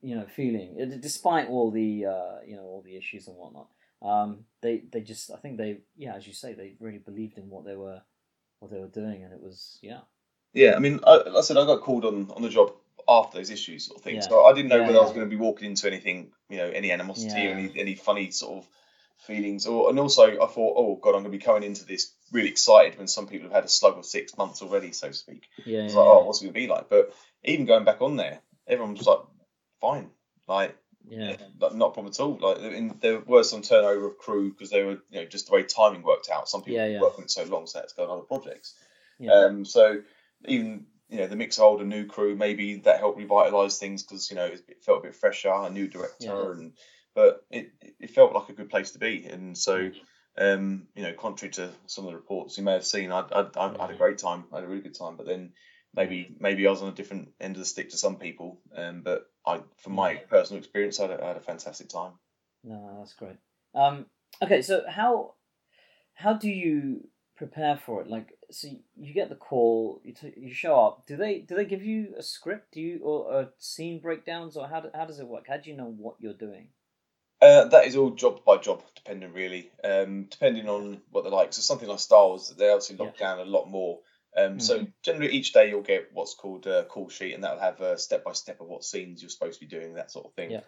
you 0.00 0.14
know 0.14 0.26
feeling 0.26 0.98
despite 1.00 1.48
all 1.48 1.70
the 1.70 2.06
uh, 2.06 2.36
you 2.46 2.56
know 2.56 2.62
all 2.62 2.82
the 2.84 2.96
issues 2.96 3.26
and 3.28 3.36
whatnot 3.36 3.68
um, 4.00 4.44
they 4.62 4.82
they 4.92 5.00
just 5.00 5.30
I 5.32 5.36
think 5.36 5.56
they 5.58 5.78
yeah 5.96 6.14
as 6.14 6.26
you 6.26 6.32
say 6.32 6.54
they 6.54 6.74
really 6.78 6.98
believed 6.98 7.36
in 7.36 7.50
what 7.50 7.64
they 7.64 7.74
were 7.76 8.00
what 8.60 8.70
they 8.70 8.78
were 8.78 8.86
doing 8.86 9.24
and 9.24 9.32
it 9.32 9.40
was 9.40 9.78
yeah 9.82 10.00
yeah. 10.52 10.74
I 10.76 10.78
mean, 10.78 11.00
I, 11.06 11.16
like 11.16 11.26
I 11.36 11.40
said 11.40 11.56
I 11.56 11.66
got 11.66 11.82
called 11.82 12.04
on 12.04 12.30
on 12.30 12.42
the 12.42 12.48
job 12.48 12.72
after 13.08 13.38
those 13.38 13.50
issues 13.50 13.86
sort 13.86 13.98
of 13.98 14.04
thing, 14.04 14.16
Yeah. 14.16 14.28
so 14.28 14.44
I 14.44 14.52
didn't 14.52 14.68
know 14.68 14.78
Yeah, 14.80 14.86
whether 14.86 14.98
I 14.98 15.02
was 15.02 15.12
going 15.12 15.28
to 15.28 15.36
be 15.36 15.40
walking 15.40 15.70
into 15.70 15.86
anything, 15.86 16.32
you 16.50 16.58
know, 16.58 16.68
any 16.68 16.92
animosity 16.92 17.46
Yeah. 17.46 17.48
or 17.48 17.52
any 17.54 17.72
any 17.80 17.94
funny 17.94 18.30
sort 18.30 18.58
of 18.58 18.68
feelings, 19.26 19.66
or 19.66 19.90
and 19.90 19.98
also 19.98 20.24
I 20.24 20.46
thought, 20.46 20.74
oh 20.76 20.96
god, 20.96 21.10
I'm 21.10 21.22
going 21.22 21.32
to 21.32 21.38
be 21.38 21.38
coming 21.38 21.62
into 21.64 21.84
this 21.84 22.12
really 22.32 22.48
excited 22.48 22.98
when 22.98 23.08
some 23.08 23.26
people 23.26 23.48
have 23.48 23.54
had 23.54 23.64
a 23.64 23.68
slug 23.68 23.98
of 23.98 24.04
six 24.06 24.36
months 24.36 24.62
already, 24.62 24.92
so 24.92 25.08
to 25.08 25.14
speak. 25.14 25.48
yeah, 25.64 25.80
I 25.80 25.82
yeah, 25.82 25.96
like, 25.98 26.06
oh, 26.06 26.24
what's 26.26 26.40
it 26.42 26.44
gonna 26.44 26.52
be 26.52 26.66
like? 26.66 26.88
But 26.88 27.14
even 27.44 27.66
going 27.66 27.84
back 27.84 28.02
on 28.02 28.16
there, 28.16 28.40
everyone 28.68 28.94
was 28.94 29.06
like, 29.06 29.20
fine. 29.80 30.10
Like 30.46 30.76
Yeah. 31.08 31.36
like, 31.58 31.74
not 31.74 31.88
a 31.88 31.92
problem 31.92 32.08
at 32.08 32.20
all. 32.20 32.38
Like 32.40 32.58
in, 32.58 32.96
there 33.00 33.20
were 33.20 33.42
some 33.42 33.62
turnover 33.62 34.06
of 34.06 34.18
crew 34.18 34.50
because 34.50 34.70
they 34.70 34.82
were, 34.82 34.98
you 35.10 35.20
know, 35.20 35.24
just 35.24 35.46
the 35.46 35.52
way 35.52 35.62
timing 35.62 36.02
worked 36.02 36.30
out. 36.30 36.48
Some 36.48 36.62
people 36.62 36.76
Yeah, 36.76 36.86
were 36.86 36.92
yeah. 36.92 37.00
working 37.00 37.24
it 37.24 37.30
so 37.30 37.44
long, 37.44 37.66
so 37.66 37.78
they 37.78 37.82
had 37.82 37.88
to 37.88 37.96
go 37.96 38.04
on 38.04 38.10
other 38.10 38.22
projects. 38.22 38.74
Yeah. 39.18 39.32
Um, 39.32 39.64
so 39.64 40.02
even 40.44 40.86
you 41.08 41.18
know 41.18 41.26
the 41.26 41.36
mix 41.36 41.58
of 41.58 41.64
old 41.64 41.80
and 41.80 41.90
new 41.90 42.06
crew, 42.06 42.36
maybe 42.36 42.76
that 42.76 42.98
helped 42.98 43.18
revitalise 43.18 43.78
things 43.78 44.02
because 44.02 44.30
you 44.30 44.36
know 44.36 44.46
it 44.46 44.82
felt 44.84 45.00
a 45.00 45.02
bit 45.08 45.16
fresher, 45.16 45.50
a 45.52 45.70
new 45.70 45.88
director, 45.88 46.52
and 46.52 46.72
but 47.14 47.44
it 47.50 47.72
it 47.98 48.10
felt 48.10 48.32
like 48.34 48.48
a 48.48 48.52
good 48.52 48.70
place 48.70 48.92
to 48.92 48.98
be, 48.98 49.24
and 49.26 49.56
so. 49.56 49.90
Um, 50.40 50.86
you 50.94 51.02
know, 51.02 51.14
contrary 51.14 51.50
to 51.54 51.70
some 51.86 52.04
of 52.04 52.12
the 52.12 52.16
reports 52.16 52.56
you 52.56 52.62
may 52.62 52.74
have 52.74 52.86
seen, 52.86 53.10
I, 53.10 53.22
I, 53.32 53.46
I 53.56 53.70
had 53.80 53.90
a 53.90 53.98
great 53.98 54.18
time. 54.18 54.44
I 54.52 54.56
had 54.56 54.64
a 54.64 54.68
really 54.68 54.82
good 54.82 54.94
time. 54.94 55.16
But 55.16 55.26
then 55.26 55.52
maybe 55.94 56.36
maybe 56.38 56.66
I 56.66 56.70
was 56.70 56.82
on 56.82 56.88
a 56.88 56.94
different 56.94 57.30
end 57.40 57.56
of 57.56 57.60
the 57.60 57.66
stick 57.66 57.90
to 57.90 57.96
some 57.96 58.16
people. 58.16 58.60
Um, 58.76 59.02
but 59.02 59.30
I, 59.46 59.60
from 59.76 59.94
my 59.94 60.14
personal 60.14 60.58
experience, 60.58 61.00
I 61.00 61.08
had, 61.08 61.20
a, 61.20 61.24
I 61.24 61.28
had 61.28 61.36
a 61.36 61.40
fantastic 61.40 61.88
time. 61.88 62.12
No, 62.64 62.96
that's 62.98 63.14
great. 63.14 63.36
Um, 63.74 64.06
okay, 64.42 64.62
so 64.62 64.84
how 64.88 65.34
how 66.14 66.34
do 66.34 66.48
you 66.48 67.08
prepare 67.36 67.76
for 67.76 68.02
it? 68.02 68.08
Like, 68.08 68.36
so 68.50 68.68
you 68.96 69.14
get 69.14 69.28
the 69.28 69.36
call, 69.36 70.00
you 70.04 70.12
t- 70.12 70.34
you 70.36 70.52
show 70.52 70.78
up. 70.78 71.06
Do 71.06 71.16
they 71.16 71.38
do 71.38 71.54
they 71.54 71.64
give 71.64 71.84
you 71.84 72.14
a 72.18 72.22
script? 72.22 72.72
Do 72.72 72.80
you 72.80 73.00
or, 73.02 73.32
or 73.32 73.48
scene 73.58 74.00
breakdowns, 74.00 74.56
or 74.56 74.66
how 74.66 74.80
do, 74.80 74.88
how 74.94 75.06
does 75.06 75.20
it 75.20 75.28
work? 75.28 75.44
How 75.48 75.56
do 75.56 75.70
you 75.70 75.76
know 75.76 75.94
what 75.96 76.16
you're 76.18 76.34
doing? 76.34 76.68
Uh, 77.40 77.66
that 77.66 77.86
is 77.86 77.94
all 77.94 78.10
job 78.10 78.44
by 78.44 78.56
job 78.56 78.82
dependent, 78.96 79.32
really. 79.32 79.70
Um, 79.84 80.26
depending 80.28 80.68
on 80.68 81.00
what 81.10 81.22
they're 81.22 81.32
like. 81.32 81.52
So 81.52 81.62
something 81.62 81.88
like 81.88 82.00
Star 82.00 82.26
Wars, 82.26 82.52
they 82.58 82.68
obviously 82.68 82.96
lock 82.96 83.16
down 83.16 83.38
a 83.38 83.44
lot 83.44 83.70
more. 83.70 84.00
Um, 84.38 84.60
So 84.60 84.86
generally, 85.02 85.32
each 85.32 85.52
day 85.52 85.68
you'll 85.68 85.82
get 85.82 86.10
what's 86.12 86.34
called 86.34 86.66
a 86.66 86.84
call 86.84 87.08
sheet, 87.08 87.34
and 87.34 87.42
that'll 87.42 87.58
have 87.58 87.80
a 87.80 87.98
step 87.98 88.24
by 88.24 88.32
step 88.32 88.60
of 88.60 88.68
what 88.68 88.84
scenes 88.84 89.22
you're 89.22 89.30
supposed 89.30 89.58
to 89.60 89.66
be 89.66 89.70
doing, 89.70 89.94
that 89.94 90.10
sort 90.10 90.26
of 90.26 90.34
thing. 90.34 90.50
Yeah. 90.50 90.60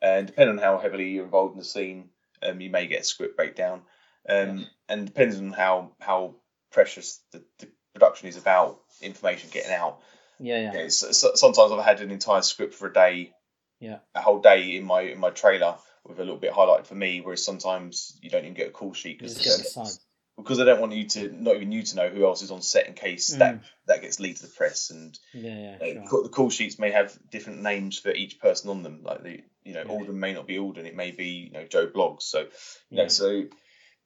And 0.00 0.26
depending 0.26 0.58
on 0.58 0.62
how 0.62 0.78
heavily 0.78 1.10
you're 1.10 1.24
involved 1.24 1.54
in 1.54 1.58
the 1.58 1.64
scene, 1.64 2.10
um, 2.42 2.60
you 2.60 2.70
may 2.70 2.86
get 2.86 3.00
a 3.02 3.04
script 3.04 3.36
breakdown. 3.36 3.82
Um, 4.28 4.58
Yeah. 4.58 4.64
And 4.88 5.06
depending 5.06 5.48
on 5.48 5.52
how 5.52 5.92
how 6.00 6.36
precious 6.70 7.20
the, 7.32 7.44
the 7.58 7.68
production 7.94 8.28
is 8.28 8.36
about 8.36 8.80
information 9.02 9.50
getting 9.52 9.72
out, 9.72 10.00
Yeah, 10.38 10.72
yeah, 10.72 10.88
so, 10.88 11.12
so, 11.12 11.34
sometimes 11.34 11.72
I've 11.72 11.84
had 11.84 12.00
an 12.00 12.10
entire 12.10 12.42
script 12.42 12.74
for 12.74 12.88
a 12.88 12.92
day, 12.92 13.34
Yeah. 13.80 13.98
a 14.14 14.20
whole 14.20 14.40
day 14.40 14.76
in 14.76 14.84
my 14.84 15.02
in 15.02 15.18
my 15.18 15.30
trailer 15.30 15.76
with 16.04 16.18
a 16.18 16.22
little 16.22 16.38
bit 16.38 16.52
highlighted 16.52 16.86
for 16.86 16.94
me. 16.94 17.20
Whereas 17.20 17.44
sometimes 17.44 18.18
you 18.22 18.30
don't 18.30 18.44
even 18.44 18.54
get 18.54 18.68
a 18.68 18.70
call 18.70 18.94
sheet 18.94 19.18
because 19.18 20.06
just 20.44 20.48
get 20.48 20.56
the 20.56 20.56
side. 20.56 20.56
because 20.56 20.58
they 20.58 20.64
don't 20.64 20.80
want 20.80 20.92
you 20.92 21.04
to 21.08 21.42
not 21.42 21.56
even 21.56 21.72
you 21.72 21.82
to 21.82 21.96
know 21.96 22.08
who 22.08 22.24
else 22.24 22.42
is 22.42 22.50
on 22.50 22.62
set 22.62 22.86
in 22.86 22.94
case 22.94 23.28
that 23.28 23.56
Mm. 23.56 23.60
that 23.86 24.02
gets 24.02 24.20
leaked 24.20 24.40
to 24.40 24.46
the 24.46 24.52
press 24.52 24.90
and 24.90 25.18
Yeah, 25.32 25.78
uh, 25.80 25.86
sure. 25.86 26.22
the 26.24 26.28
call 26.28 26.50
sheets 26.50 26.78
may 26.78 26.90
have 26.90 27.18
different 27.30 27.62
names 27.62 27.98
for 27.98 28.10
each 28.10 28.38
person 28.38 28.70
on 28.70 28.82
them. 28.82 29.02
Like 29.02 29.22
the 29.22 29.42
you 29.64 29.74
know 29.74 29.82
Yeah. 29.82 29.90
Alden 29.90 30.18
may 30.18 30.32
not 30.32 30.46
be 30.46 30.58
Alden, 30.58 30.86
it 30.86 30.94
may 30.96 31.10
be 31.10 31.28
you 31.28 31.50
know 31.50 31.64
Joe 31.64 31.86
Bloggs. 31.86 32.22
So 32.22 32.40
you 32.40 32.48
Yeah. 32.90 33.02
know 33.04 33.08
so 33.08 33.44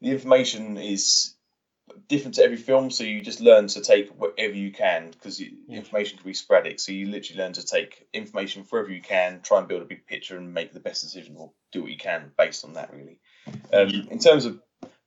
the 0.00 0.10
information 0.10 0.78
is 0.78 1.34
different 2.08 2.34
to 2.36 2.42
every 2.44 2.56
film. 2.56 2.90
So 2.90 3.04
you 3.04 3.20
just 3.20 3.40
learn 3.40 3.66
to 3.68 3.80
take 3.80 4.08
whatever 4.10 4.54
you 4.54 4.72
can 4.72 5.10
because 5.10 5.40
Yeah. 5.40 5.50
information 5.68 6.18
can 6.18 6.26
be 6.26 6.34
sporadic. 6.34 6.80
So 6.80 6.92
you 6.92 7.06
literally 7.06 7.38
learn 7.42 7.52
to 7.54 7.64
take 7.64 8.06
information 8.12 8.64
wherever 8.64 8.90
you 8.90 9.02
can, 9.02 9.40
try 9.42 9.58
and 9.58 9.68
build 9.68 9.82
a 9.82 9.86
big 9.86 10.06
picture 10.06 10.36
and 10.36 10.54
make 10.54 10.72
the 10.72 10.80
best 10.80 11.02
decision 11.02 11.36
or 11.36 11.52
do 11.72 11.82
what 11.82 11.90
you 11.90 11.98
can 11.98 12.32
based 12.36 12.64
on 12.64 12.74
that. 12.74 12.92
Really. 12.92 13.18
Um, 13.72 14.08
in 14.10 14.18
terms 14.18 14.44
of 14.44 14.60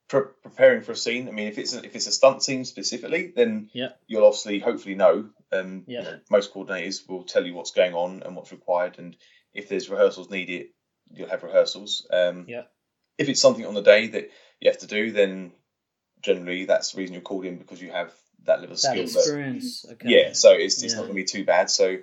pre- 0.08 0.32
preparing 0.44 0.82
for 0.82 0.92
a 0.92 0.96
scene, 0.96 1.28
I 1.28 1.32
mean, 1.32 1.48
if 1.48 1.58
it's 1.58 1.74
a, 1.74 1.84
if 1.86 1.96
it's 1.96 2.08
a 2.08 2.12
stunt 2.12 2.44
scene 2.44 2.66
specifically, 2.66 3.34
then 3.36 3.70
Yeah. 3.74 3.90
you'll 4.08 4.26
obviously 4.26 4.60
hopefully 4.60 4.96
know. 4.96 5.30
Um, 5.52 5.84
you 5.88 6.02
know, 6.02 6.20
most 6.30 6.54
coordinators 6.54 7.08
will 7.08 7.24
tell 7.24 7.46
you 7.46 7.54
what's 7.54 7.72
going 7.72 7.94
on 7.94 8.24
and 8.24 8.36
what's 8.36 8.52
required, 8.52 9.00
and 9.00 9.16
if 9.54 9.70
there's 9.70 9.90
rehearsals 9.90 10.30
needed, 10.30 10.68
you'll 11.12 11.30
have 11.30 11.44
rehearsals. 11.44 12.08
Um, 12.12 12.46
Yeah. 12.48 12.64
If 13.18 13.30
it's 13.30 13.40
something 13.40 13.66
on 13.66 13.74
the 13.76 13.82
day 13.82 14.08
that 14.08 14.30
you 14.60 14.70
have 14.70 14.80
to 14.80 14.88
do, 14.88 15.12
then 15.12 15.54
generally 16.22 16.66
that's 16.66 16.92
the 16.92 16.98
reason 16.98 17.14
you're 17.14 17.22
called 17.22 17.46
in 17.46 17.58
because 17.58 17.82
you 17.82 17.92
have 17.92 18.14
that 18.44 18.60
level 18.60 18.74
of 18.76 18.82
That 18.82 18.92
skill. 18.92 19.06
that- 19.08 19.20
experience. 19.20 19.86
Okay. 19.90 20.10
yeah, 20.10 20.34
so 20.34 20.52
it's, 20.52 20.84
it's 20.84 20.94
Yeah. 20.94 21.00
not 21.00 21.04
going 21.08 21.16
to 21.16 21.22
be 21.22 21.24
too 21.24 21.46
bad. 21.46 21.70
So, 21.70 21.98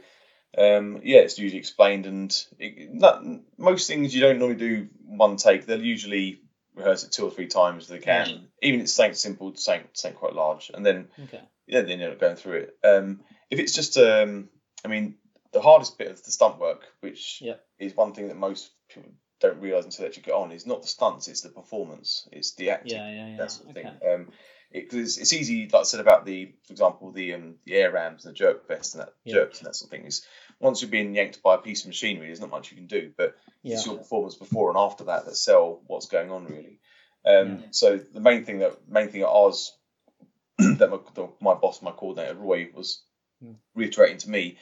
um, 0.56 1.00
yeah, 1.04 1.20
it's 1.20 1.38
usually 1.38 1.58
explained, 1.58 2.06
and 2.06 2.44
it, 2.58 2.92
not, 2.92 3.22
most 3.58 3.86
things 3.86 4.14
you 4.14 4.20
don't 4.22 4.38
normally 4.38 4.58
do 4.58 4.88
one 5.04 5.36
take. 5.36 5.66
They'll 5.66 5.82
usually 5.82 6.40
rehearse 6.74 7.04
it 7.04 7.12
two 7.12 7.24
or 7.24 7.30
three 7.30 7.48
times 7.48 7.84
if 7.84 7.88
they 7.90 7.98
can. 7.98 8.28
Yeah. 8.28 8.36
Even 8.62 8.80
if 8.80 8.84
it's 8.84 8.92
something 8.92 9.14
simple, 9.14 9.54
something, 9.54 9.88
something 9.92 10.18
quite 10.18 10.34
large, 10.34 10.70
and 10.72 10.84
then 10.84 11.08
Okay. 11.24 11.40
yeah, 11.66 11.82
they 11.82 11.92
end 11.92 12.02
up 12.02 12.20
going 12.20 12.36
through 12.36 12.58
it. 12.58 12.76
Um, 12.84 13.20
if 13.50 13.58
it's 13.58 13.74
just, 13.74 13.96
um, 13.98 14.48
I 14.84 14.88
mean, 14.88 15.16
the 15.52 15.60
hardest 15.60 15.98
bit 15.98 16.10
of 16.10 16.22
the 16.24 16.30
stunt 16.30 16.58
work, 16.58 16.86
which 17.00 17.40
Yep. 17.42 17.64
is 17.78 17.94
one 17.96 18.14
thing 18.14 18.28
that 18.28 18.36
most 18.36 18.70
people 18.88 19.12
don't 19.40 19.60
realise 19.60 19.84
until 19.84 20.02
they 20.04 20.08
actually 20.08 20.22
get 20.22 20.34
on, 20.34 20.52
is 20.52 20.66
not 20.66 20.82
the 20.82 20.88
stunts, 20.88 21.28
it's 21.28 21.42
the 21.42 21.50
performance, 21.50 22.28
it's 22.32 22.54
the 22.54 22.70
acting 22.70 22.96
Yeah, 22.98 23.10
yeah, 23.10 23.28
yeah. 23.28 23.36
that 23.36 23.50
sort 23.50 23.70
of 23.70 23.76
okay. 23.76 23.82
thing. 24.00 24.12
Um, 24.14 24.32
it's, 24.74 25.18
it's 25.18 25.32
easy, 25.32 25.68
like 25.72 25.80
I 25.80 25.84
said 25.84 26.00
about 26.00 26.24
the, 26.24 26.52
for 26.66 26.72
example, 26.72 27.10
the 27.12 27.34
um, 27.34 27.56
the 27.64 27.74
air 27.74 27.92
rams 27.92 28.24
and 28.24 28.34
the 28.34 28.38
jerk 28.38 28.66
vest 28.68 28.94
and 28.94 29.02
that 29.02 29.14
Yeah. 29.24 29.34
jerks 29.34 29.58
and 29.58 29.66
that 29.66 29.76
sort 29.76 29.88
of 29.92 29.98
thing. 29.98 30.06
Is 30.06 30.26
once 30.60 30.82
you're 30.82 30.90
being 30.90 31.14
yanked 31.14 31.42
by 31.42 31.54
a 31.54 31.58
piece 31.58 31.82
of 31.82 31.88
machinery, 31.88 32.26
there's 32.26 32.40
not 32.40 32.50
much 32.50 32.70
you 32.70 32.76
can 32.76 32.86
do. 32.86 33.12
But 33.16 33.36
Yeah. 33.62 33.74
it's 33.74 33.86
your 33.86 33.96
performance 33.98 34.34
before 34.36 34.70
and 34.70 34.78
after 34.78 35.04
that 35.04 35.26
that 35.26 35.36
sell 35.36 35.82
what's 35.86 36.06
going 36.06 36.30
on 36.30 36.44
really. 36.46 36.80
Um, 37.24 37.58
Yeah. 37.60 37.66
So 37.70 37.96
the 37.98 38.20
main 38.20 38.44
thing 38.44 38.60
that 38.60 38.88
main 38.88 39.08
thing 39.08 39.22
at 39.22 39.28
ours 39.28 39.76
that 40.58 40.90
my, 40.90 40.98
the, 41.14 41.28
my 41.40 41.54
boss, 41.54 41.82
my 41.82 41.92
coordinator 41.92 42.34
Roy, 42.34 42.70
was 42.74 43.02
Mm. 43.44 43.56
reiterating 43.74 44.18
to 44.18 44.30
me, 44.30 44.56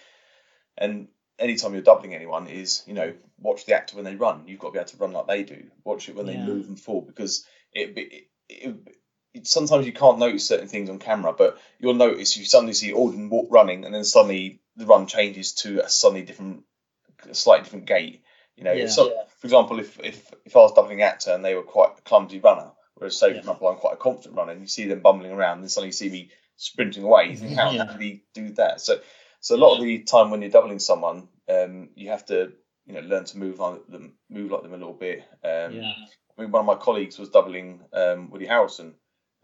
and 0.79 1.09
anytime 1.39 1.75
you're 1.75 1.83
doubling 1.83 2.15
anyone 2.15 2.47
is 2.47 2.83
you 2.87 2.95
know 2.95 3.13
watch 3.39 3.67
the 3.67 3.75
actor 3.75 3.97
when 3.97 4.05
they 4.07 4.15
run. 4.15 4.47
You've 4.47 4.59
got 4.59 4.69
to 4.69 4.73
be 4.73 4.79
able 4.79 4.89
to 4.89 4.97
run 4.97 5.13
like 5.13 5.27
they 5.27 5.43
do. 5.43 5.71
Watch 5.85 6.09
it 6.09 6.15
when 6.17 6.27
they 6.27 6.37
move 6.37 6.69
and 6.69 6.81
fall 6.81 7.03
because 7.03 7.45
it, 7.73 7.97
it, 7.99 8.13
it, 8.13 8.25
it 8.49 8.77
sometimes 9.45 9.87
you 9.87 9.93
can't 9.93 10.19
notice 10.19 10.47
certain 10.47 10.69
things 10.69 10.91
on 10.91 10.99
camera, 10.99 11.33
but 11.33 11.59
you'll 11.79 11.95
notice 11.95 12.37
you 12.37 12.45
suddenly 12.45 12.75
see 12.75 12.93
Alden 12.93 13.31
walk 13.31 13.49
running, 13.51 13.85
and 13.85 13.95
then 13.95 14.05
suddenly 14.05 14.61
the 14.77 14.87
run 14.87 15.07
changes 15.07 15.53
to 15.55 15.85
a 15.85 15.89
suddenly 15.89 16.23
different, 16.23 16.65
a 17.29 17.35
slightly 17.35 17.65
different 17.65 17.87
gait. 17.87 18.23
You 18.57 18.65
know, 18.65 18.73
Yeah. 18.73 18.85
if 18.85 18.91
so, 18.91 19.11
for 19.39 19.47
example, 19.47 19.79
if, 19.81 19.99
if 20.01 20.33
if 20.45 20.57
I 20.57 20.61
was 20.61 20.73
doubling 20.73 21.01
an 21.01 21.09
actor 21.09 21.33
and 21.33 21.45
they 21.45 21.55
were 21.55 21.63
quite 21.63 21.99
a 21.99 22.03
clumsy 22.03 22.41
runner, 22.41 22.73
whereas 22.95 23.17
say 23.17 23.33
for 23.33 23.39
example 23.39 23.69
I'm 23.69 23.77
quite 23.77 23.95
a 23.95 23.97
confident 23.97 24.37
runner, 24.37 24.53
and 24.53 24.61
you 24.61 24.67
see 24.67 24.87
them 24.87 25.01
bumbling 25.01 25.33
around, 25.33 25.55
and 25.55 25.63
then 25.65 25.69
suddenly 25.69 25.89
you 25.89 25.93
see 25.93 26.11
me 26.11 26.31
sprinting 26.57 27.05
away, 27.05 27.31
you 27.31 27.37
think 27.37 27.57
how 27.57 27.71
Yeah. 27.71 27.85
how 27.87 27.93
did 27.93 28.01
he 28.01 28.23
do 28.35 28.51
that? 28.55 28.81
So 28.81 29.01
so 29.41 29.55
a 29.55 29.59
lot 29.59 29.77
of 29.77 29.83
the 29.83 30.01
time 30.01 30.31
when 30.31 30.43
you're 30.43 30.51
doubling 30.51 30.81
someone, 30.81 31.29
um, 31.49 31.91
you 31.95 32.11
have 32.11 32.27
to 32.27 32.53
you 32.87 32.95
know 32.95 33.01
learn 33.01 33.25
to 33.27 33.39
move 33.39 33.61
like 33.61 33.87
them, 33.87 34.15
move 34.29 34.51
like 34.51 34.63
them 34.63 34.75
a 34.75 34.77
little 34.77 34.93
bit. 34.93 35.21
Um, 35.45 35.75
Yeah. 35.75 35.95
I 36.39 36.43
mean, 36.43 36.53
one 36.53 36.61
of 36.61 36.67
my 36.67 36.75
colleagues 36.77 37.19
was 37.19 37.29
doubling 37.29 37.83
um, 37.93 38.31
Woody 38.31 38.47
Harrelson, 38.47 38.95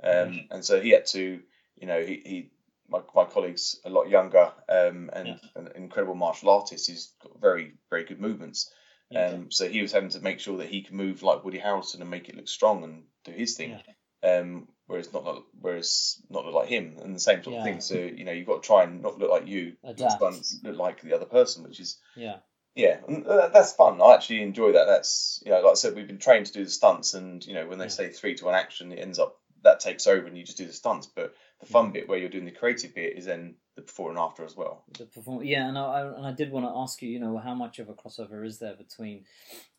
um, 0.02 0.46
and 0.50 0.64
so 0.64 0.80
he 0.80 0.90
had 0.90 1.06
to, 1.06 1.40
you 1.76 1.86
know, 1.86 2.00
he, 2.00 2.22
he 2.24 2.50
my, 2.88 3.00
my 3.14 3.24
colleague's 3.24 3.80
a 3.84 3.90
lot 3.90 4.08
younger 4.08 4.52
um, 4.68 5.10
and 5.12 5.28
Yeah. 5.28 5.36
an 5.56 5.72
incredible 5.74 6.14
martial 6.14 6.50
artist. 6.50 6.86
He's 6.86 7.12
got 7.22 7.40
very 7.40 7.74
very 7.90 8.04
good 8.04 8.20
movements. 8.20 8.70
Yeah. 9.10 9.28
Um, 9.28 9.50
so 9.50 9.68
he 9.68 9.82
was 9.82 9.92
having 9.92 10.10
to 10.10 10.20
make 10.20 10.40
sure 10.40 10.58
that 10.58 10.68
he 10.68 10.82
can 10.82 10.96
move 10.96 11.22
like 11.22 11.44
Woody 11.44 11.58
Harrelson 11.60 12.00
and 12.00 12.10
make 12.10 12.28
it 12.28 12.36
look 12.36 12.48
strong 12.48 12.84
and 12.84 13.04
do 13.24 13.32
his 13.32 13.56
thing. 13.56 13.80
Um, 14.22 14.68
whereas 14.86 15.12
not 15.12 15.24
like, 15.24 15.42
whereas 15.60 16.20
not 16.30 16.44
look 16.44 16.54
like 16.54 16.68
him 16.68 16.96
and 17.02 17.14
the 17.14 17.20
same 17.20 17.42
sort 17.42 17.56
of 17.58 17.64
thing. 17.64 17.80
So 17.80 17.94
you 17.94 18.24
know 18.24 18.32
you've 18.32 18.46
got 18.46 18.62
to 18.62 18.66
try 18.66 18.84
and 18.84 19.02
not 19.02 19.18
look 19.18 19.30
like 19.30 19.46
you, 19.46 19.76
but 19.82 19.90
Adapt. 20.00 20.22
look 20.62 20.76
like 20.76 21.00
the 21.02 21.14
other 21.14 21.26
person, 21.26 21.62
which 21.64 21.80
is 21.80 21.98
Yeah. 22.16 22.38
yeah, 22.74 22.98
and 23.06 23.26
uh, 23.26 23.48
that's 23.48 23.72
fun. 23.72 24.00
I 24.02 24.14
actually 24.14 24.42
enjoy 24.42 24.72
that. 24.72 24.86
That's 24.86 25.42
you 25.44 25.52
know, 25.52 25.60
like 25.60 25.72
I 25.72 25.74
said, 25.74 25.94
we've 25.94 26.06
been 26.06 26.18
trained 26.18 26.46
to 26.46 26.52
do 26.52 26.64
the 26.64 26.70
stunts, 26.70 27.14
and 27.14 27.44
you 27.46 27.54
know, 27.54 27.66
when 27.66 27.78
they 27.78 27.84
Yeah. 27.86 27.90
say 27.90 28.08
three 28.10 28.34
to 28.36 28.44
one 28.46 28.54
action, 28.54 28.92
it 28.92 28.98
ends 29.00 29.18
up 29.18 29.38
that 29.64 29.80
takes 29.80 30.06
over, 30.06 30.26
and 30.26 30.36
you 30.36 30.44
just 30.44 30.58
do 30.58 30.66
the 30.66 30.72
stunts. 30.72 31.06
But 31.06 31.34
the 31.60 31.66
fun 31.66 31.90
bit 31.92 32.08
where 32.08 32.18
you're 32.18 32.28
doing 32.28 32.44
the 32.44 32.50
creative 32.50 32.94
bit 32.94 33.16
is 33.16 33.24
then 33.24 33.54
the 33.76 33.82
before 33.82 34.10
and 34.10 34.18
after 34.18 34.44
as 34.44 34.56
well. 34.56 34.84
the 34.98 35.04
perform 35.06 35.42
yeah 35.44 35.68
and 35.68 35.76
I, 35.78 35.82
I 35.84 36.16
and 36.16 36.26
I 36.26 36.32
did 36.32 36.50
want 36.50 36.64
to 36.66 36.72
ask 36.74 37.02
you 37.02 37.10
you 37.10 37.18
know 37.20 37.36
how 37.38 37.54
much 37.54 37.78
of 37.78 37.88
a 37.90 37.94
crossover 37.94 38.44
is 38.46 38.58
there 38.58 38.74
between 38.74 39.24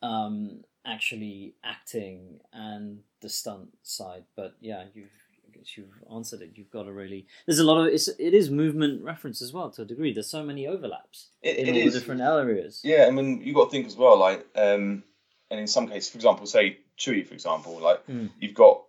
um 0.03 0.63
actually 0.86 1.55
acting 1.63 2.39
and 2.53 2.99
the 3.21 3.30
stunt 3.30 3.69
side 3.84 4.23
but 4.36 4.55
yeah 4.61 4.84
you've 4.93 5.09
I 5.47 5.57
guess 5.57 5.75
you've 5.78 5.93
answered 6.13 6.41
it 6.41 6.51
you've 6.55 6.69
got 6.69 6.84
to 6.84 6.93
really 6.93 7.25
there's 7.45 7.59
a 7.59 7.63
lot 7.63 7.80
of 7.82 7.88
it's 7.93 8.07
it 8.07 8.34
is 8.34 8.49
movement 8.49 9.03
reference 9.03 9.41
as 9.41 9.51
well 9.51 9.69
to 9.71 9.82
a 9.82 9.86
degree 9.86 10.13
there's 10.13 10.30
so 10.30 10.43
many 10.43 10.67
overlaps 10.67 11.30
It, 11.41 11.57
in 11.57 11.67
it 11.67 11.71
all 11.82 11.88
is. 11.88 11.93
the 11.93 11.99
different 11.99 12.21
areas 12.21 12.82
Yeah, 12.84 13.05
I 13.07 13.11
mean, 13.11 13.41
you've 13.41 13.55
got 13.55 13.65
to 13.65 13.71
think 13.71 13.88
as 13.88 13.95
well, 13.95 14.17
like, 14.19 14.45
um, 14.55 15.03
and 15.49 15.59
in 15.59 15.67
some 15.67 15.88
cases, 15.88 16.09
for 16.11 16.17
example, 16.17 16.45
say 16.45 16.78
Chewie, 16.99 17.25
for 17.28 17.34
example, 17.34 17.80
like 17.80 18.05
Mm. 18.07 18.30
you've 18.39 18.53
got, 18.53 18.84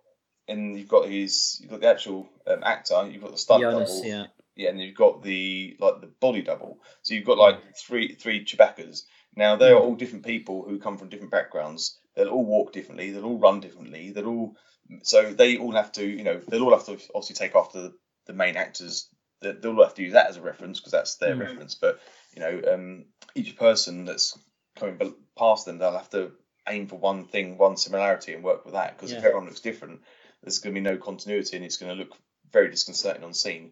and 0.49 0.77
you've 0.77 0.87
got 0.89 1.07
his, 1.07 1.57
you've 1.61 1.71
got 1.71 1.81
the 1.81 1.87
actual 1.87 2.29
um, 2.47 2.63
actor, 2.63 3.07
you've 3.09 3.21
got 3.21 3.31
the 3.31 3.37
stunt 3.37 3.61
Jonas, 3.61 4.01
double, 4.01 4.09
yeah 4.09 4.25
yeah, 4.59 4.69
and 4.69 4.81
you've 4.81 4.95
got 4.95 5.23
the 5.23 5.77
like 5.79 6.01
the 6.01 6.07
body 6.19 6.41
double. 6.41 6.79
So 7.03 7.13
you've 7.13 7.25
got 7.25 7.37
like 7.37 7.77
three 7.77 8.15
three 8.15 8.43
Chewbacca's. 8.43 9.05
Now 9.35 9.55
they 9.55 9.71
are 9.71 9.79
all 9.79 9.95
different 9.95 10.25
people 10.25 10.65
who 10.67 10.79
come 10.79 10.97
from 10.97 11.07
different 11.07 11.31
backgrounds. 11.31 11.97
They'll 12.15 12.27
all 12.27 12.43
walk 12.45 12.73
differently. 12.73 13.11
They'll 13.11 13.23
all 13.23 13.39
run 13.39 13.61
differently. 13.61 14.11
They'll 14.11 14.27
all 14.27 14.55
so 15.03 15.31
they 15.31 15.57
all 15.57 15.71
have 15.71 15.93
to 15.93 16.05
you 16.05 16.25
know 16.25 16.41
they'll 16.47 16.63
all 16.63 16.75
have 16.77 16.85
to 16.87 16.97
obviously 17.15 17.35
take 17.35 17.55
after 17.55 17.81
the, 17.83 17.93
the 18.27 18.33
main 18.33 18.57
actors. 18.57 19.07
They- 19.41 19.53
They'll 19.53 19.77
all 19.77 19.83
have 19.85 19.95
to 19.95 20.03
use 20.03 20.13
that 20.13 20.27
as 20.29 20.35
a 20.35 20.41
reference 20.41 20.79
because 20.81 20.91
that's 20.91 21.15
their 21.15 21.35
Mm. 21.35 21.39
reference. 21.39 21.75
But 21.75 22.01
you 22.35 22.41
know 22.41 22.61
um, 22.73 23.05
each 23.35 23.55
person 23.55 24.03
that's 24.03 24.37
coming 24.75 24.99
past 25.37 25.65
them, 25.67 25.77
they'll 25.77 25.93
have 25.93 26.09
to 26.09 26.33
aim 26.67 26.87
for 26.87 26.97
one 26.97 27.25
thing, 27.25 27.57
one 27.57 27.77
similarity, 27.77 28.33
and 28.33 28.43
work 28.43 28.65
with 28.65 28.73
that. 28.73 28.97
Because 28.97 29.11
if 29.13 29.19
Yeah. 29.19 29.27
everyone 29.27 29.45
looks 29.45 29.61
different, 29.61 30.01
there's 30.43 30.59
going 30.59 30.73
to 30.73 30.81
be 30.81 30.83
no 30.89 30.97
continuity, 30.97 31.55
and 31.55 31.65
it's 31.65 31.77
going 31.77 31.91
to 31.95 32.01
look 32.01 32.15
very 32.51 32.69
disconcerting 32.69 33.23
on 33.23 33.33
scene. 33.33 33.71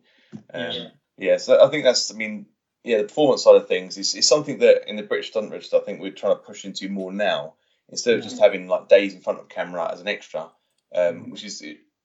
Um, 0.54 0.62
Yeah. 0.62 0.88
yeah. 1.18 1.38
so 1.38 1.64
I 1.64 1.70
think 1.70 1.84
that's. 1.84 2.12
I 2.14 2.16
mean, 2.16 2.48
yeah, 2.84 2.98
the 2.98 3.04
performance 3.04 3.44
side 3.44 3.56
of 3.56 3.68
things 3.68 3.98
is, 3.98 4.16
is 4.16 4.28
something 4.28 4.60
that 4.60 4.90
in 4.90 4.96
the 4.96 5.04
British 5.04 5.32
Stunt 5.32 5.52
Register, 5.52 5.78
I 5.78 5.82
think 5.82 6.02
we're 6.02 6.12
trying 6.12 6.36
to 6.36 6.42
push 6.42 6.66
into 6.66 6.90
more 6.90 7.12
now. 7.12 7.56
Instead 7.90 8.16
of 8.16 8.24
just 8.24 8.40
having 8.40 8.68
like 8.68 8.90
days 8.90 9.14
in 9.14 9.22
front 9.22 9.40
of 9.40 9.48
camera 9.48 9.90
as 9.92 10.02
an 10.02 10.10
extra, 10.10 10.50
um, 10.94 11.30
which 11.30 11.46
is 11.46 11.64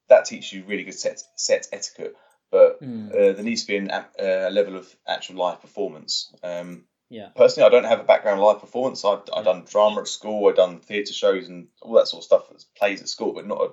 that 0.08 0.24
teaches 0.26 0.52
you 0.52 0.62
really 0.64 0.84
good 0.84 0.94
set 0.94 1.20
set 1.36 1.66
etiquette. 1.72 2.14
But 2.52 2.80
Mm. 2.82 3.10
uh, 3.10 3.32
there 3.32 3.42
needs 3.42 3.62
to 3.62 3.66
be 3.68 3.76
an, 3.78 3.90
a 3.90 4.04
a 4.48 4.50
level 4.50 4.76
of 4.76 4.94
actual 5.08 5.36
live 5.36 5.60
performance. 5.60 6.32
Um, 6.42 6.84
Yeah. 7.08 7.30
personally, 7.34 7.66
I 7.66 7.70
don't 7.70 7.88
have 7.88 7.98
a 8.00 8.04
background 8.04 8.38
in 8.38 8.44
live 8.44 8.60
performance. 8.60 9.04
I've, 9.04 9.22
I've 9.34 9.44
done 9.44 9.64
drama 9.64 10.02
at 10.02 10.08
school. 10.08 10.48
I've 10.48 10.56
done 10.56 10.78
theatre 10.80 11.12
shows 11.12 11.48
and 11.48 11.68
all 11.80 11.94
that 11.94 12.06
sort 12.08 12.20
of 12.20 12.24
stuff. 12.26 12.52
Plays 12.76 13.02
at 13.02 13.08
school, 13.08 13.32
but 13.32 13.46
not 13.46 13.60
a 13.60 13.68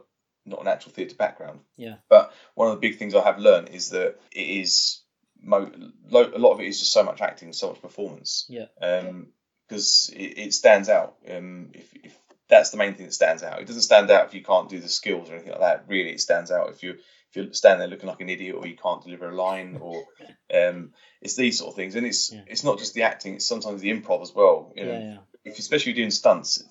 not 0.49 0.61
an 0.61 0.67
actual 0.67 0.91
theatre 0.91 1.15
background. 1.15 1.59
Yeah. 1.77 1.95
But 2.09 2.33
one 2.55 2.67
of 2.69 2.75
the 2.75 2.79
big 2.87 2.97
things 2.97 3.15
I 3.15 3.23
have 3.23 3.39
learned 3.39 3.69
is 3.69 3.89
that 3.91 4.15
it 4.31 4.39
is 4.41 5.01
mo- 5.41 5.71
lo- 6.09 6.31
a 6.35 6.37
lot 6.39 6.53
of 6.53 6.59
it 6.59 6.67
is 6.67 6.79
just 6.79 6.91
so 6.91 7.03
much 7.03 7.21
acting, 7.21 7.53
so 7.53 7.69
much 7.69 7.81
performance. 7.81 8.45
Yeah. 8.49 8.65
Um, 8.81 9.27
because 9.67 10.09
it, 10.15 10.37
it 10.39 10.53
stands 10.53 10.89
out. 10.89 11.15
Um, 11.29 11.69
if, 11.73 11.93
if 12.03 12.17
that's 12.47 12.71
the 12.71 12.77
main 12.77 12.95
thing 12.95 13.05
that 13.05 13.13
stands 13.13 13.43
out, 13.43 13.61
it 13.61 13.67
doesn't 13.67 13.83
stand 13.83 14.09
out 14.09 14.25
if 14.25 14.33
you 14.33 14.41
can't 14.43 14.67
do 14.67 14.79
the 14.79 14.89
skills 14.89 15.29
or 15.29 15.33
anything 15.33 15.51
like 15.51 15.61
that. 15.61 15.85
Really, 15.87 16.09
it 16.09 16.21
stands 16.21 16.49
out 16.51 16.69
if 16.71 16.81
you 16.81 16.93
if 17.29 17.35
you're 17.35 17.53
standing 17.53 17.77
there 17.79 17.87
looking 17.87 18.09
like 18.09 18.21
an 18.21 18.29
idiot 18.29 18.55
or 18.57 18.65
you 18.65 18.75
can't 18.75 19.03
deliver 19.03 19.29
a 19.29 19.35
line 19.35 19.77
or 19.79 20.03
um, 20.53 20.93
it's 21.21 21.35
these 21.35 21.59
sort 21.59 21.69
of 21.69 21.75
things. 21.75 21.93
And 21.95 22.07
it's 22.07 22.33
Yeah. 22.33 22.41
it's 22.47 22.63
not 22.63 22.79
just 22.79 22.95
the 22.95 23.03
acting; 23.03 23.35
it's 23.35 23.45
sometimes 23.45 23.81
the 23.81 23.91
improv 23.91 24.23
as 24.23 24.33
well. 24.33 24.73
You 24.75 24.85
know, 24.85 24.91
Yeah, 24.93 24.99
yeah. 24.99 25.17
If 25.49 25.57
you're 25.57 25.63
especially 25.63 25.93
doing 25.93 26.11
stunts, 26.11 26.63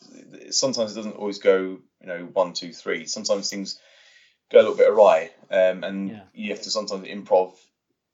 sometimes 0.50 0.92
it 0.92 0.96
doesn't 0.96 1.16
always 1.16 1.38
go, 1.38 1.60
you 2.00 2.06
know, 2.06 2.28
one, 2.32 2.52
two, 2.52 2.72
three. 2.72 3.06
Sometimes 3.06 3.50
things 3.50 3.78
go 4.50 4.58
a 4.58 4.62
little 4.62 4.76
bit 4.76 4.88
awry, 4.88 5.30
um, 5.50 5.84
and 5.84 6.10
Yeah. 6.10 6.22
you 6.32 6.50
have 6.52 6.62
to 6.62 6.70
sometimes 6.70 7.06
improv 7.06 7.54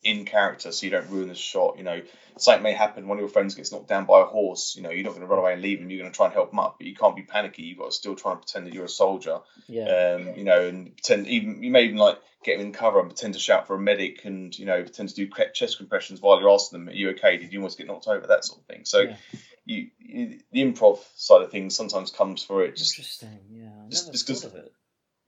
in 0.02 0.26
character 0.26 0.70
so 0.70 0.84
you 0.84 0.90
don't 0.90 1.08
ruin 1.08 1.28
the 1.28 1.34
shot. 1.34 1.78
You 1.78 1.84
know, 1.84 2.02
something 2.36 2.62
may 2.62 2.72
happen. 2.72 3.08
One 3.08 3.16
of 3.16 3.22
your 3.22 3.30
friends 3.30 3.54
gets 3.54 3.72
knocked 3.72 3.88
down 3.88 4.04
by 4.04 4.20
a 4.20 4.24
horse. 4.26 4.74
You 4.76 4.82
know, 4.82 4.90
you're 4.90 5.04
not 5.04 5.10
going 5.10 5.22
to 5.22 5.26
run 5.26 5.38
away 5.38 5.54
and 5.54 5.62
leave 5.62 5.80
him. 5.80 5.88
You're 5.88 6.00
going 6.00 6.12
to 6.12 6.16
try 6.16 6.26
and 6.26 6.34
help 6.34 6.52
him 6.52 6.58
up, 6.58 6.76
but 6.78 6.86
you 6.86 6.94
can't 6.94 7.16
be 7.16 7.22
panicky. 7.22 7.62
You've 7.62 7.78
got 7.78 7.86
to 7.86 7.92
still 7.92 8.14
try 8.14 8.32
and 8.32 8.40
pretend 8.40 8.66
that 8.66 8.74
you're 8.74 8.84
a 8.84 8.88
soldier. 8.88 9.38
Yeah. 9.66 10.16
Um, 10.16 10.36
you 10.36 10.44
know, 10.44 10.66
and 10.66 10.94
pretend 10.94 11.26
even 11.28 11.62
you 11.62 11.70
may 11.70 11.84
even 11.84 11.96
like 11.96 12.18
get 12.42 12.58
him 12.60 12.66
in 12.66 12.72
cover 12.72 13.00
and 13.00 13.08
pretend 13.08 13.32
to 13.34 13.40
shout 13.40 13.66
for 13.66 13.76
a 13.76 13.80
medic, 13.80 14.24
and 14.26 14.56
you 14.58 14.66
know, 14.66 14.82
pretend 14.82 15.08
to 15.10 15.14
do 15.14 15.30
chest 15.54 15.78
compressions 15.78 16.20
while 16.20 16.38
you're 16.38 16.50
asking 16.50 16.80
them, 16.80 16.88
"Are 16.88 16.92
you 16.96 17.10
okay? 17.10 17.38
Did 17.38 17.52
you 17.52 17.60
almost 17.60 17.78
get 17.78 17.86
knocked 17.86 18.08
over?" 18.08 18.26
That 18.26 18.44
sort 18.44 18.60
of 18.60 18.66
thing. 18.66 18.84
So 18.84 19.00
Yeah. 19.02 19.16
You, 19.64 19.88
you 19.98 20.40
the 20.52 20.62
improv 20.62 20.98
side 21.16 21.42
of 21.42 21.50
things 21.50 21.74
sometimes 21.76 22.10
comes 22.10 22.42
for 22.44 22.64
it. 22.64 22.76
Just 22.76 22.98
Interesting. 22.98 23.38
Yeah. 23.50 23.70
I 23.84 23.88
just- 23.88 24.04
never 24.06 24.12
just 24.12 24.26
'cause- 24.26 24.42
thought 24.42 24.52
of 24.58 24.64
it. 24.66 24.72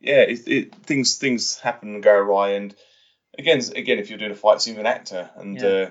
yeah, 0.01 0.21
it, 0.23 0.47
it 0.47 0.75
things 0.75 1.17
things 1.19 1.59
happen 1.59 1.95
and 1.95 2.03
go 2.03 2.15
awry, 2.15 2.51
and 2.51 2.75
again, 3.39 3.61
again, 3.75 3.99
if 3.99 4.09
you're 4.11 4.19
doing 4.19 4.33
a 4.33 4.37
fight 4.37 4.61
scene 4.61 4.75
with 4.75 4.81
an 4.81 4.87
actor 4.87 5.31
and 5.37 5.57
Yeah. 5.61 5.67
uh, 5.69 5.91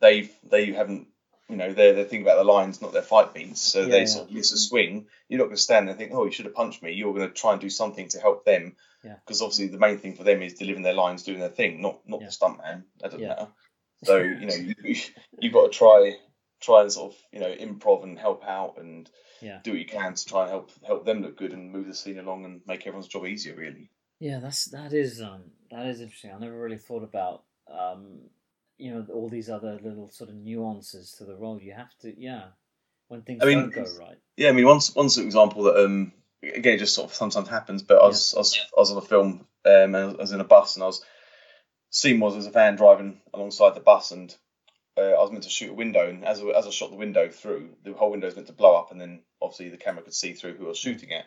they 0.00 0.30
they 0.44 0.66
haven't, 0.72 1.08
you 1.48 1.56
know, 1.56 1.72
they're 1.72 1.94
they 1.94 2.04
think 2.04 2.22
about 2.22 2.36
the 2.36 2.44
lines, 2.44 2.80
not 2.82 2.92
their 2.92 3.02
fight 3.02 3.34
beats, 3.34 3.60
so 3.60 3.80
Yeah, 3.82 3.86
they 3.88 4.06
sort 4.06 4.28
of 4.28 4.34
miss 4.34 4.52
a 4.52 4.58
swing. 4.58 5.06
You're 5.28 5.38
not 5.38 5.44
going 5.44 5.56
to 5.56 5.62
stand 5.62 5.86
there 5.86 5.92
and 5.92 5.98
think, 5.98 6.12
oh, 6.12 6.24
you 6.24 6.32
should 6.32 6.46
have 6.46 6.54
punched 6.54 6.82
me. 6.82 6.92
You're 6.92 7.14
going 7.14 7.28
to 7.28 7.34
try 7.34 7.52
and 7.52 7.60
do 7.60 7.70
something 7.70 8.08
to 8.08 8.18
help 8.20 8.44
them, 8.44 8.76
Yeah. 9.04 9.16
because 9.24 9.42
obviously 9.42 9.68
the 9.68 9.78
main 9.78 9.98
thing 9.98 10.16
for 10.16 10.24
them 10.24 10.42
is 10.42 10.54
delivering 10.54 10.82
their 10.82 10.94
lines, 10.94 11.22
doing 11.22 11.38
their 11.40 11.48
thing, 11.50 11.80
not 11.82 12.00
not 12.08 12.20
the 12.20 12.32
stunt 12.32 12.58
man. 12.58 12.84
That 12.98 13.12
doesn't 13.12 13.26
matter. 13.26 13.48
So 14.02 14.16
you 14.16 14.46
know, 14.46 14.54
you, 14.54 14.96
you've 15.40 15.52
got 15.52 15.70
to 15.70 15.78
try 15.78 16.16
try 16.60 16.82
and 16.82 16.92
sort 16.92 17.12
of 17.12 17.18
you 17.32 17.40
know 17.40 17.52
improv 17.52 18.02
and 18.04 18.18
help 18.18 18.44
out 18.44 18.76
and 18.78 19.10
Yeah. 19.40 19.60
do 19.64 19.72
what 19.72 19.80
you 19.80 19.86
can 19.86 20.14
to 20.14 20.24
try 20.26 20.42
and 20.42 20.50
help 20.50 20.70
help 20.84 21.04
them 21.04 21.22
look 21.22 21.36
good 21.36 21.52
and 21.52 21.72
move 21.72 21.86
the 21.86 21.94
scene 21.94 22.18
along 22.18 22.44
and 22.44 22.60
make 22.66 22.86
everyone's 22.86 23.08
job 23.08 23.26
easier. 23.26 23.54
Really. 23.54 23.90
Yeah, 24.18 24.38
that's 24.40 24.66
that 24.66 24.92
is 24.92 25.20
um 25.20 25.44
that 25.70 25.86
is 25.86 26.00
interesting. 26.00 26.32
I 26.32 26.38
never 26.38 26.60
really 26.60 26.78
thought 26.78 27.02
about 27.02 27.44
um 27.72 28.20
you 28.76 28.92
know 28.92 29.06
all 29.12 29.28
these 29.28 29.50
other 29.50 29.78
little 29.82 30.10
sort 30.10 30.30
of 30.30 30.36
nuances 30.36 31.12
to 31.18 31.24
the 31.24 31.36
role. 31.36 31.60
You 31.60 31.72
have 31.72 31.96
to 32.02 32.14
yeah 32.20 32.48
when 33.08 33.22
things 33.22 33.42
I 33.42 33.46
mean, 33.46 33.58
don't 33.58 33.74
go 33.74 33.86
right. 33.98 34.18
Yeah, 34.36 34.50
I 34.50 34.52
mean, 34.52 34.66
one 34.66 34.80
one 34.94 35.08
sort 35.08 35.22
of 35.22 35.26
example 35.26 35.64
that 35.64 35.84
um 35.84 36.12
again 36.42 36.74
it 36.74 36.78
just 36.78 36.94
sort 36.94 37.10
of 37.10 37.14
sometimes 37.14 37.48
happens, 37.48 37.82
but 37.82 38.00
I 38.00 38.06
was 38.06 38.34
I 38.34 38.38
was, 38.38 38.58
I 38.76 38.80
was 38.80 38.90
on 38.92 38.98
a 38.98 39.02
film 39.02 39.46
um 39.64 39.94
I 39.94 40.04
was 40.06 40.32
in 40.32 40.40
a 40.40 40.44
bus 40.44 40.76
and 40.76 40.82
I 40.82 40.86
was 40.86 41.04
scene 41.90 42.20
was 42.20 42.34
there's 42.34 42.46
a 42.46 42.50
van 42.50 42.76
driving 42.76 43.20
alongside 43.34 43.74
the 43.74 43.80
bus 43.80 44.12
and 44.12 44.34
uh, 44.96 45.00
I 45.00 45.20
was 45.20 45.30
meant 45.30 45.44
to 45.44 45.50
shoot 45.50 45.70
a 45.70 45.74
window 45.74 46.08
and 46.08 46.24
as 46.24 46.40
I, 46.40 46.46
as 46.58 46.66
I 46.66 46.70
shot 46.70 46.90
the 46.90 46.96
window 46.96 47.28
through 47.28 47.70
the 47.84 47.92
whole 47.92 48.10
window 48.10 48.26
was 48.26 48.34
meant 48.36 48.48
to 48.48 48.52
blow 48.52 48.76
up 48.76 48.90
and 48.90 49.00
then 49.00 49.22
obviously 49.40 49.68
the 49.68 49.76
camera 49.76 50.02
could 50.02 50.14
see 50.14 50.32
through 50.32 50.54
who 50.54 50.66
I 50.66 50.68
was 50.68 50.78
shooting 50.78 51.10
at 51.12 51.24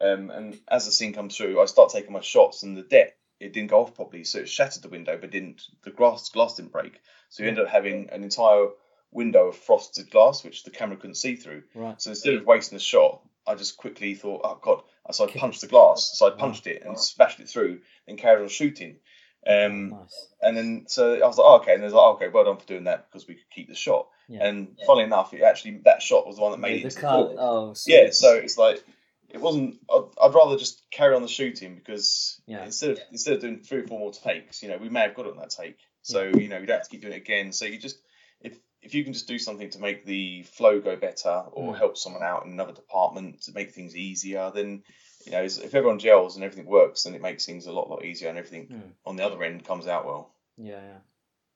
um 0.00 0.30
and 0.30 0.58
as 0.70 0.86
the 0.86 0.92
scene 0.92 1.12
comes 1.12 1.36
through 1.36 1.60
I 1.60 1.64
start 1.66 1.90
taking 1.90 2.12
my 2.12 2.20
shots 2.20 2.62
and 2.62 2.76
the 2.76 2.82
deck 2.82 3.16
it 3.40 3.52
didn't 3.52 3.70
go 3.70 3.80
off 3.80 3.94
properly 3.94 4.24
so 4.24 4.40
it 4.40 4.48
shattered 4.48 4.82
the 4.82 4.88
window 4.88 5.16
but 5.20 5.30
didn't 5.30 5.62
the 5.84 5.90
glass 5.90 6.28
glass 6.28 6.54
didn't 6.54 6.72
break 6.72 7.00
so 7.28 7.42
you 7.42 7.48
end 7.48 7.58
up 7.58 7.68
having 7.68 8.10
an 8.10 8.22
entire 8.24 8.66
window 9.10 9.48
of 9.48 9.56
frosted 9.56 10.10
glass 10.10 10.44
which 10.44 10.64
the 10.64 10.70
camera 10.70 10.96
couldn't 10.96 11.14
see 11.14 11.34
through 11.34 11.62
Right. 11.74 12.00
so 12.00 12.10
instead 12.10 12.34
of 12.34 12.44
wasting 12.44 12.76
the 12.76 12.82
shot, 12.84 13.22
I 13.46 13.54
just 13.54 13.78
quickly 13.78 14.14
thought, 14.14 14.42
oh 14.44 14.58
god. 14.60 14.82
So 15.10 15.24
I 15.26 15.30
punched 15.30 15.62
the 15.62 15.68
glass. 15.68 16.10
So 16.18 16.26
I 16.26 16.36
punched 16.36 16.66
it 16.66 16.82
and 16.84 16.98
smashed 17.00 17.40
it 17.40 17.48
through, 17.48 17.80
and 18.06 18.18
carried 18.18 18.42
on 18.42 18.48
shooting. 18.48 18.98
Um, 19.46 19.90
Nice. 19.90 20.26
and 20.42 20.56
then 20.56 20.84
so 20.88 21.14
I 21.14 21.26
was 21.26 21.38
like, 21.38 21.46
oh, 21.46 21.56
okay. 21.60 21.74
And 21.74 21.82
there's 21.82 21.92
like, 21.92 22.14
okay, 22.16 22.28
well 22.28 22.44
done 22.44 22.58
for 22.58 22.66
doing 22.66 22.84
that 22.84 23.06
because 23.10 23.26
we 23.26 23.34
could 23.34 23.48
keep 23.50 23.68
the 23.68 23.74
shot. 23.74 24.08
Yeah. 24.28 24.46
And 24.46 24.76
funnily 24.86 25.04
enough, 25.04 25.32
it 25.32 25.42
actually 25.42 25.80
that 25.84 26.02
shot 26.02 26.26
was 26.26 26.36
the 26.36 26.42
one 26.42 26.50
that 26.52 26.58
made 26.58 26.80
Yeah, 26.80 26.86
it 26.86 26.90
the 26.90 26.90
to 26.90 26.94
the 26.96 27.00
cut. 27.00 27.26
film. 27.28 27.36
Oh, 27.38 27.74
Yeah. 27.86 28.10
So 28.10 28.34
it's 28.34 28.58
like 28.58 28.84
it 29.30 29.40
wasn't. 29.40 29.76
I'd, 29.90 30.04
I'd 30.22 30.34
rather 30.34 30.56
just 30.58 30.82
carry 30.90 31.14
on 31.14 31.22
the 31.22 31.28
shooting 31.28 31.74
because 31.76 32.40
Yeah. 32.46 32.64
instead 32.64 32.90
of 32.90 33.00
instead 33.10 33.34
of 33.34 33.40
doing 33.40 33.60
three 33.60 33.80
or 33.80 33.86
four 33.86 33.98
more 33.98 34.12
takes, 34.12 34.62
you 34.62 34.68
know, 34.68 34.76
we 34.78 34.88
may 34.88 35.00
have 35.02 35.14
got 35.14 35.26
it 35.26 35.32
on 35.32 35.38
that 35.38 35.50
take. 35.50 35.78
So 36.02 36.24
you 36.24 36.48
know, 36.48 36.58
you 36.58 36.66
don't 36.66 36.76
have 36.78 36.84
to 36.84 36.90
keep 36.90 37.02
doing 37.02 37.14
it 37.14 37.18
again. 37.18 37.52
So 37.52 37.64
you 37.64 37.78
just 37.78 37.98
if 38.40 38.58
if 38.82 38.94
you 38.94 39.02
can 39.04 39.12
just 39.12 39.28
do 39.28 39.38
something 39.38 39.70
to 39.70 39.78
make 39.80 40.04
the 40.04 40.42
flow 40.44 40.80
go 40.80 40.94
better 40.96 41.44
or 41.52 41.72
Mm. 41.74 41.78
help 41.78 41.96
someone 41.98 42.22
out 42.22 42.44
in 42.46 42.52
another 42.52 42.72
department 42.72 43.42
to 43.42 43.52
make 43.52 43.72
things 43.72 43.96
easier, 43.96 44.50
then 44.54 44.82
you 45.28 45.36
know, 45.36 45.44
if 45.44 45.74
everyone 45.74 45.98
gels 45.98 46.34
and 46.36 46.44
everything 46.44 46.66
works, 46.66 47.02
then 47.04 47.14
it 47.14 47.22
makes 47.22 47.44
things 47.46 47.66
a 47.66 47.72
lot 47.72 47.88
lot 47.90 48.04
easier 48.04 48.28
and 48.28 48.38
everything 48.38 48.66
Mm. 48.68 48.92
on 49.06 49.16
the 49.16 49.24
other 49.26 49.42
end 49.42 49.64
comes 49.64 49.86
out 49.86 50.04
well. 50.06 50.30
Yeah, 50.56 50.80
yeah. 50.80 50.98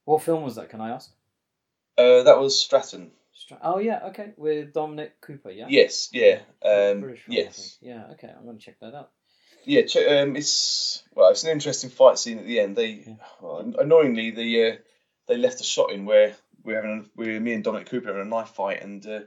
What 0.05 0.23
film 0.23 0.43
was 0.43 0.55
that? 0.57 0.69
Can 0.71 0.81
I 0.81 0.91
ask? 0.91 1.11
Uh, 1.99 2.23
that 2.23 2.39
was 2.39 2.59
Stratton. 2.59 3.13
Stra- 3.33 3.59
Oh 3.63 3.79
yeah, 3.79 4.07
okay, 4.09 4.33
with 4.37 4.73
Dominic 4.73 5.21
Cooper. 5.21 5.51
Yeah. 5.51 5.67
Yes, 5.69 6.09
yeah, 6.13 6.41
um, 6.65 7.01
British 7.01 7.23
film, 7.23 7.37
yes. 7.37 7.79
Yeah. 7.81 8.07
Okay, 8.13 8.29
I'm 8.29 8.45
gonna 8.47 8.59
check 8.59 8.79
that 8.81 8.95
out. 8.95 9.11
Yeah, 9.65 9.83
ch- 9.83 9.97
um, 9.99 10.37
it's 10.37 11.03
well, 11.15 11.31
it's 11.31 11.45
an 11.45 11.51
interesting 11.51 11.91
fight 11.91 12.19
scene 12.19 12.39
at 12.39 12.47
the 12.47 12.61
end. 12.61 12.77
They, 12.77 13.05
Yeah. 13.07 13.15
well, 13.41 13.59
annoyingly, 13.79 14.31
the 14.33 14.65
uh, 14.73 14.77
they 15.29 15.37
left 15.37 15.61
a 15.61 15.65
shot 15.65 15.93
in 15.93 16.05
where 16.05 16.35
we're 16.65 16.77
having, 16.77 17.09
we're 17.17 17.41
me 17.41 17.55
and 17.55 17.65
Dominic 17.65 17.89
Cooper 17.89 18.09
having 18.09 18.23
a 18.23 18.25
knife 18.25 18.51
fight, 18.51 18.83
and 18.83 19.05
uh, 19.07 19.21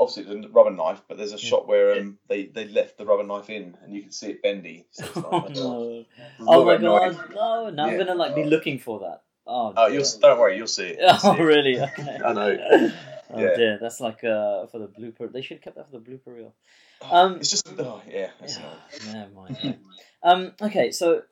obviously 0.00 0.24
it's 0.24 0.46
a 0.46 0.48
rubber 0.48 0.70
knife, 0.70 1.02
but 1.06 1.18
there's 1.18 1.32
a 1.32 1.38
shot 1.38 1.68
where 1.68 1.92
um, 2.00 2.18
they 2.28 2.46
they 2.46 2.66
left 2.66 2.98
the 2.98 3.04
rubber 3.06 3.22
knife 3.22 3.50
in, 3.50 3.76
and 3.82 3.94
you 3.94 4.02
can 4.02 4.10
see 4.10 4.30
it 4.30 4.42
bendy. 4.42 4.86
So 4.92 5.04
it's 5.04 5.16
like, 5.22 5.24
Oh 5.26 5.48
no! 5.48 6.04
Oh 6.40 6.64
my 6.64 6.72
bit 6.72 6.80
annoying. 6.80 7.12
god! 7.12 7.30
No! 7.34 7.70
Now 7.70 7.86
I'm 7.86 7.92
Yeah. 7.92 7.98
gonna 7.98 8.14
like 8.14 8.34
be 8.34 8.44
looking 8.44 8.78
for 8.78 9.00
that. 9.00 9.22
Oh. 9.46 9.74
Oh, 9.76 9.86
you'll 9.86 10.04
don't 10.20 10.38
worry, 10.38 10.56
you'll 10.56 10.66
see 10.66 10.86
it. 10.86 10.98
You'll 11.00 11.14
see 11.18 11.28
Oh 11.28 11.34
it. 11.34 11.42
really? 11.42 11.80
Okay. 11.80 12.18
I 12.24 12.32
know. 12.32 12.58
Oh 13.32 13.42
Yeah. 13.42 13.56
dear, 13.56 13.78
that's 13.80 14.00
like 14.00 14.24
uh 14.24 14.66
for 14.66 14.78
the 14.78 14.88
blooper. 14.88 15.32
They 15.32 15.42
should 15.42 15.58
have 15.58 15.64
kept 15.64 15.76
that 15.76 15.90
for 15.90 15.98
the 15.98 16.04
blooper 16.10 16.34
reel. 16.34 16.54
Um, 17.10 17.36
it's 17.36 17.50
just 17.50 17.68
oh 17.78 18.02
yeah, 18.08 18.30
Yeah, 18.42 18.56
annoying. 18.58 19.14
never 19.14 19.30
mind. 19.34 19.56
right. 19.64 19.78
um, 20.22 20.52
okay, 20.62 20.90
so 20.90 21.22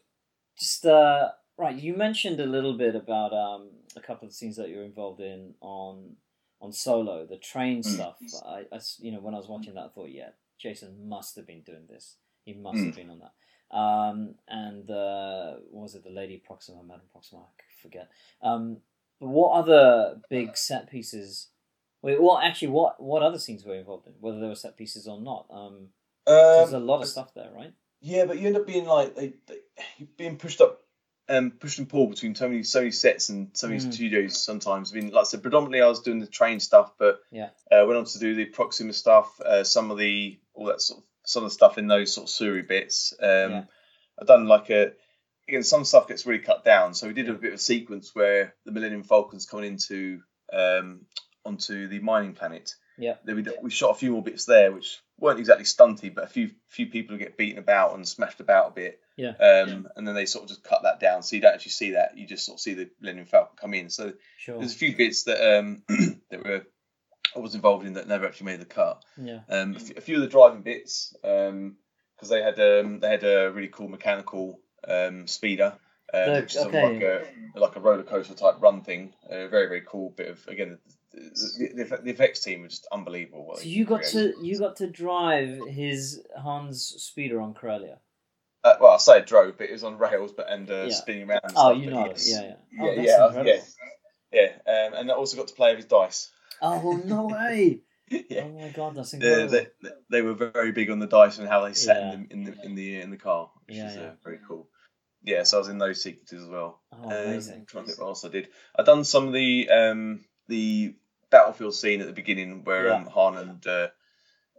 just 0.59 0.87
uh, 0.87 1.29
right, 1.57 1.77
you 1.77 1.95
mentioned 1.95 2.41
a 2.41 2.47
little 2.47 2.77
bit 2.77 2.95
about 2.95 3.33
um 3.33 3.71
a 3.97 4.01
couple 4.01 4.27
of 4.29 4.35
scenes 4.35 4.57
that 4.57 4.69
you're 4.69 4.85
involved 4.85 5.21
in 5.21 5.55
on 5.61 6.17
on 6.61 6.73
Solo, 6.73 7.27
the 7.27 7.37
train 7.37 7.79
Mm. 7.81 7.83
stuff. 7.83 8.19
I, 8.47 8.65
I 8.73 8.81
you 9.01 9.13
know, 9.13 9.21
when 9.21 9.35
I 9.35 9.39
was 9.39 9.49
watching 9.49 9.75
that, 9.75 9.85
I 9.85 9.89
thought, 9.89 10.11
yeah, 10.11 10.31
Jason 10.59 11.09
must 11.09 11.37
have 11.37 11.47
been 11.47 11.63
doing 11.63 11.87
this. 11.89 12.17
He 12.45 12.55
must 12.55 12.79
Mm. 12.79 12.87
have 12.87 12.97
been 12.97 13.11
on 13.11 13.21
that. 13.21 13.77
Um, 13.77 14.35
and 14.49 14.91
uh, 14.91 15.57
what 15.71 15.83
was 15.83 15.95
it 15.95 16.05
the 16.05 16.11
Lady 16.11 16.39
Proxima, 16.45 16.83
Madame 16.83 17.07
Proxima? 17.13 17.43
I 17.43 17.83
forget. 17.83 18.09
Um, 18.43 18.79
but 19.21 19.29
what 19.29 19.53
other 19.53 20.21
big 20.31 20.57
set 20.57 20.91
pieces? 20.91 21.49
Wait, 22.01 22.21
well, 22.23 22.39
actually, 22.39 22.69
what 22.69 23.03
what 23.03 23.23
other 23.23 23.39
scenes 23.39 23.65
were 23.65 23.75
involved 23.75 24.07
in? 24.07 24.15
Whether 24.21 24.41
there 24.41 24.49
were 24.49 24.55
set 24.55 24.77
pieces 24.77 25.07
or 25.07 25.21
not? 25.21 25.47
Um, 25.51 25.89
there's 26.27 26.73
a 26.73 26.79
Um, 26.79 26.87
lot 26.87 27.03
of 27.03 27.09
stuff 27.09 27.35
there, 27.35 27.51
right? 27.55 27.75
Yeah, 28.01 28.25
but 28.27 28.39
you 28.39 28.47
end 28.47 28.57
up 28.57 28.67
being 28.67 28.87
like 28.87 29.15
they, 29.17 29.35
they 29.47 29.59
being 30.17 30.37
pushed 30.37 30.61
up, 30.61 30.81
um, 31.29 31.51
pushed 31.51 31.79
and 31.79 31.89
pull 31.89 32.07
between 32.07 32.35
so 32.35 32.49
many 32.49 32.63
so 32.63 32.81
many 32.81 32.91
sets 32.91 33.29
and 33.29 33.51
so 33.53 33.69
many 33.69 33.81
Mm. 33.81 33.93
studios. 33.93 34.43
Sometimes, 34.43 34.93
I 34.93 34.97
mean, 34.97 35.11
like 35.11 35.23
I 35.23 35.25
said, 35.25 35.43
predominantly 35.43 35.83
I 35.83 35.87
was 35.89 36.01
doing 36.01 36.19
the 36.21 36.27
train 36.27 36.61
stuff, 36.61 36.93
but 36.99 37.21
Yeah. 37.31 37.51
uh, 37.71 37.85
went 37.87 37.99
on 37.99 38.05
to 38.07 38.19
do 38.19 38.35
the 38.35 38.47
Proxima 38.47 38.93
stuff, 38.93 39.41
uh, 39.41 39.65
some 39.65 39.91
of 39.91 39.99
the 39.99 40.39
all 40.55 40.67
that 40.67 40.81
sort 40.81 41.01
of 41.01 41.05
some 41.25 41.45
of 41.45 41.51
the 41.51 41.55
stuff 41.55 41.77
in 41.79 41.87
those 41.87 42.13
sort 42.15 42.29
of 42.29 42.31
Suri 42.35 42.67
bits. 42.67 43.13
Um, 43.21 43.51
Yeah. 43.53 43.65
I've 44.19 44.27
done 44.27 44.47
like 44.47 44.71
a 44.71 44.93
again 45.49 45.63
some 45.63 45.85
stuff 45.85 46.09
gets 46.09 46.27
really 46.27 46.43
cut 46.43 46.65
down, 46.65 46.95
so 46.95 47.07
we 47.07 47.13
did 47.15 47.29
a 47.29 47.35
bit 47.35 47.53
of 47.53 47.59
a 47.59 47.63
sequence 47.63 48.15
where 48.15 48.55
the 48.65 48.73
Millennium 48.73 49.03
Falcon's 49.03 49.47
coming 49.47 49.67
into 49.67 50.23
um 50.53 51.07
onto 51.45 51.89
the 51.89 51.99
mining 52.01 52.35
planet. 52.35 52.75
Yeah. 52.99 53.17
Then 53.25 53.37
we, 53.37 53.45
we 53.63 53.71
shot 53.71 53.91
a 53.91 53.95
few 53.99 54.11
more 54.13 54.23
bits 54.23 54.45
there, 54.47 54.73
which 54.73 54.99
weren't 55.19 55.39
exactly 55.39 55.65
stunty, 55.65 56.13
but 56.15 56.25
a 56.25 56.29
few 56.29 56.51
few 56.69 56.87
people 56.87 57.17
get 57.17 57.37
beaten 57.37 57.59
about 57.59 57.95
and 57.95 58.07
smashed 58.09 58.41
about 58.41 58.69
a 58.69 58.75
bit. 58.75 59.01
Yeah. 59.19 59.31
Um, 59.31 59.89
and 59.97 60.07
then 60.07 60.15
they 60.15 60.27
sort 60.27 60.45
of 60.45 60.49
just 60.49 60.63
cut 60.63 60.85
that 60.85 61.01
down, 61.01 61.25
so 61.25 61.35
you 61.35 61.43
don't 61.43 61.53
actually 61.55 61.73
see 61.73 61.91
that. 61.91 62.17
You 62.17 62.27
just 62.27 62.47
sort 62.47 62.57
of 62.57 62.61
see 62.61 62.75
the 62.75 62.89
Millennium 63.01 63.27
Falcon 63.27 63.57
come 63.61 63.75
in. 63.75 63.91
So 63.91 64.13
Sure. 64.39 64.59
there's 64.59 64.73
a 64.73 64.79
few 64.79 64.97
bits 64.97 65.25
that 65.25 65.59
um 65.59 65.83
that 66.31 66.45
were 66.45 66.63
I 67.35 67.41
was 67.41 67.55
involved 67.57 67.85
in 67.85 67.95
that 67.95 68.09
never 68.09 68.27
actually 68.27 68.47
made 68.47 68.61
the 68.61 68.65
cut. 68.65 69.05
Yeah. 69.21 69.41
Um, 69.49 69.77
a, 69.97 70.01
few, 70.01 70.17
of 70.17 70.23
the 70.23 70.29
driving 70.29 70.63
bits, 70.63 71.15
um, 71.25 71.77
because 72.17 72.29
they 72.31 72.43
had 72.43 72.59
um 72.61 73.01
they 73.01 73.11
had 73.11 73.25
a 73.25 73.51
really 73.51 73.69
cool 73.69 73.89
mechanical 73.89 74.61
um 74.87 75.27
speeder. 75.27 75.75
Um, 76.15 76.33
The- 76.35 76.41
which 76.41 76.57
is 76.57 76.65
okay. 76.65 76.93
like 76.95 77.03
a 77.03 77.59
like 77.59 77.77
a 77.77 77.81
roller 77.81 78.05
coaster 78.05 78.35
type 78.35 78.63
run 78.63 78.83
thing. 78.83 79.15
A 79.29 79.49
very 79.49 79.67
very 79.67 79.83
cool 79.87 80.15
bit 80.17 80.29
of 80.29 80.47
again 80.47 80.79
the, 81.13 81.21
the, 81.75 81.85
the, 81.85 81.97
the 82.05 82.11
effects 82.11 82.41
team 82.41 82.63
were 82.63 82.69
just 82.69 82.87
unbelievable. 82.93 83.53
So 83.57 83.65
you 83.65 83.85
got 83.85 84.03
created. 84.03 84.37
to 84.37 84.47
you 84.47 84.59
got 84.59 84.77
to 84.77 84.87
drive 84.87 85.59
his 85.69 86.23
Hans 86.37 86.95
speeder 86.99 87.41
on 87.41 87.53
Corellia. 87.55 87.99
Uh, 88.69 88.77
well, 88.81 88.93
I 88.93 88.99
say 88.99 89.19
it 89.19 89.27
drove, 89.27 89.57
but 89.59 89.69
it 89.69 89.73
was 89.73 89.85
on 89.85 89.99
rails, 89.99 90.33
but 90.33 90.51
and 90.51 90.71
uh, 90.71 90.87
Yeah. 90.87 90.95
spinning 90.95 91.29
around. 91.29 91.41
Oh, 91.45 91.73
stuff, 91.73 91.79
you 91.83 91.91
know, 91.91 92.07
yes. 92.07 92.29
yeah, 92.29 92.43
yeah. 92.43 93.03
yeah, 93.03 93.17
Oh, 93.21 93.33
that's 93.33 93.47
yeah, 93.47 93.71
yeah, 94.33 94.51
yeah. 94.67 94.87
Um, 94.87 94.95
and 94.95 95.11
I 95.11 95.15
also 95.15 95.37
got 95.37 95.49
to 95.49 95.55
play 95.55 95.71
with 95.71 95.79
his 95.79 95.87
dice. 95.87 96.31
Oh 96.61 97.03
no 97.05 97.27
way! 97.29 97.83
yeah. 98.11 98.43
Oh 98.45 98.49
my 98.61 98.69
god, 98.71 98.95
that's 98.97 99.13
incredible. 99.15 99.51
they, 99.83 99.91
they 100.11 100.23
were 100.23 100.35
very 100.35 100.73
big 100.73 100.91
on 100.91 100.99
the 100.99 101.07
dice 101.07 101.39
and 101.39 101.49
how 101.49 101.65
they 101.65 101.75
sat 101.75 101.97
Yeah. 101.97 102.13
in, 102.13 102.27
the, 102.29 102.33
in 102.33 102.45
the 102.45 102.55
in 102.65 102.75
the 102.75 103.01
in 103.01 103.11
the 103.11 103.17
car, 103.17 103.51
which 103.67 103.77
Yeah, 103.77 103.87
is 103.89 103.97
yeah. 103.97 104.03
Uh, 104.03 104.13
very 104.25 104.39
cool. 104.47 104.69
Yeah, 105.23 105.43
so 105.43 105.59
I 105.59 105.61
was 105.61 105.69
in 105.69 105.79
those 105.79 106.03
sequences 106.03 106.43
as 106.45 106.49
well. 106.49 106.81
oh, 106.93 107.09
Um, 107.11 107.11
amazing. 107.11 107.67
trying 107.67 107.85
to 107.85 107.89
think 107.91 108.01
what 108.01 108.09
else 108.09 108.25
I 108.25 108.29
did. 108.29 108.49
I 108.79 108.83
done 108.83 109.05
some 109.05 109.27
of 109.27 109.33
the 109.33 109.69
um, 109.69 110.25
the 110.47 110.95
battlefield 111.31 111.75
scene 111.75 112.01
at 112.01 112.07
the 112.07 112.13
beginning 112.13 112.65
where 112.65 112.89
Yeah. 112.89 112.95
um, 112.95 113.07
Han 113.07 113.37
and 113.37 113.67
uh, 113.67 113.89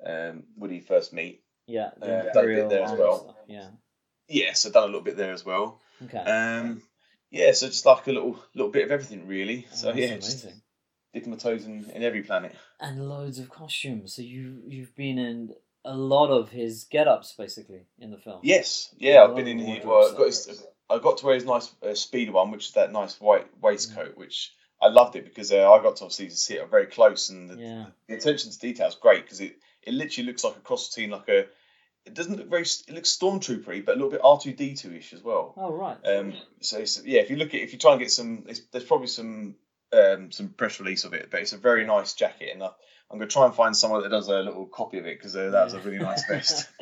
um, 0.05 0.43
Woody 0.57 0.81
first 0.81 1.13
meet. 1.13 1.43
Yeah, 1.67 1.91
uh, 2.01 2.23
that 2.33 2.33
bit 2.33 2.69
there 2.69 2.83
as 2.83 2.91
well. 2.97 3.19
stuff, 3.19 3.35
Yeah. 4.29 4.45
Yes, 4.45 4.65
I've 4.65 4.73
done 4.73 4.83
a 4.83 4.85
little 4.87 5.01
bit 5.01 5.17
there 5.17 5.33
as 5.33 5.43
well. 5.45 5.81
Okay. 6.03 6.17
Um, 6.17 6.81
yeah, 7.31 7.51
so 7.51 7.67
just 7.67 7.85
like 7.85 8.07
a 8.07 8.11
little 8.11 8.39
little 8.55 8.71
bit 8.71 8.85
of 8.85 8.91
everything 8.91 9.27
really. 9.27 9.67
Oh, 9.71 9.75
So 9.75 9.93
yeah, 9.93 10.15
just 10.15 10.43
amazing. 10.45 10.61
dipping 11.13 11.31
my 11.31 11.37
toes 11.37 11.65
in, 11.65 11.89
in 11.93 12.03
every 12.03 12.23
planet. 12.23 12.55
And 12.79 13.07
loads 13.09 13.39
of 13.39 13.49
costumes. 13.49 14.15
So 14.15 14.21
you 14.21 14.61
you've 14.67 14.95
been 14.95 15.17
in 15.17 15.53
a 15.85 15.95
lot 15.95 16.29
of 16.29 16.49
his 16.49 16.83
get-ups 16.85 17.33
basically 17.37 17.85
in 17.99 18.11
the 18.11 18.17
film. 18.17 18.39
Yes, 18.43 18.93
yeah, 18.97 19.23
I've 19.23 19.35
been 19.35 19.47
in 19.47 19.59
here. 19.59 19.81
Well, 19.85 20.13
I 20.13 20.17
got, 20.17 20.25
his, 20.27 20.63
I 20.89 20.99
got 20.99 21.17
to 21.19 21.25
wear 21.25 21.35
his 21.35 21.45
nice 21.45 21.71
uh, 21.81 21.93
speeder 21.95 22.33
one, 22.33 22.51
which 22.51 22.67
is 22.67 22.73
that 22.73 22.91
nice 22.91 23.19
white 23.19 23.47
waistcoat, 23.61 24.17
which 24.17 24.51
I 24.81 24.87
loved 24.89 25.15
it 25.15 25.23
because 25.25 25.51
uh, 25.51 25.71
I 25.71 25.81
got 25.81 25.97
to 25.97 26.03
obviously 26.05 26.29
see 26.29 26.55
it 26.55 26.69
very 26.69 26.85
close, 26.87 27.29
and 27.29 27.49
the, 27.49 27.55
Yeah. 27.57 27.85
the 28.07 28.15
attention 28.15 28.51
to 28.51 28.59
detail 28.59 28.87
is 28.87 28.95
great 28.95 29.23
because 29.23 29.39
it, 29.41 29.55
it 29.83 29.93
literally 29.93 30.27
looks 30.27 30.43
like 30.43 30.57
a 30.57 30.61
cross 30.61 30.89
between 30.89 31.11
like 31.11 31.27
a. 31.29 31.45
It 32.05 32.13
doesn't 32.13 32.37
look 32.37 32.49
very. 32.49 32.63
It 32.63 32.89
looks 32.91 33.15
stormtroopery, 33.15 33.85
but 33.85 33.93
a 33.93 33.95
little 33.95 34.09
bit 34.09 34.21
R 34.23 34.39
two 34.39 34.53
D 34.53 34.75
two 34.75 34.93
ish 34.93 35.13
as 35.13 35.23
well. 35.23 35.53
Oh 35.57 35.71
right. 35.73 35.97
Um, 36.05 36.33
so 36.61 36.79
it's, 36.79 37.03
yeah, 37.05 37.21
if 37.21 37.29
you 37.29 37.35
look 37.35 37.53
at 37.53 37.61
if 37.61 37.71
you 37.73 37.79
try 37.79 37.91
and 37.91 37.99
get 38.01 38.11
some, 38.11 38.45
it's, 38.47 38.61
there's 38.71 38.83
probably 38.85 39.07
some 39.07 39.55
um, 39.93 40.31
some 40.31 40.49
press 40.49 40.79
release 40.79 41.03
of 41.03 41.13
it, 41.13 41.29
but 41.31 41.41
it's 41.41 41.53
a 41.53 41.57
very 41.57 41.85
nice 41.85 42.13
jacket, 42.13 42.49
and 42.53 42.63
I, 42.63 42.69
I'm 43.11 43.17
going 43.17 43.27
to 43.29 43.33
try 43.33 43.45
and 43.45 43.55
find 43.55 43.75
someone 43.75 44.03
that 44.03 44.09
does 44.09 44.27
a 44.27 44.39
little 44.39 44.65
copy 44.65 44.99
of 44.99 45.05
it 45.05 45.17
because 45.17 45.35
uh, 45.35 45.49
that 45.49 45.63
was 45.65 45.73
a 45.73 45.79
really 45.79 45.97
nice 45.99 46.25
vest. 46.27 46.67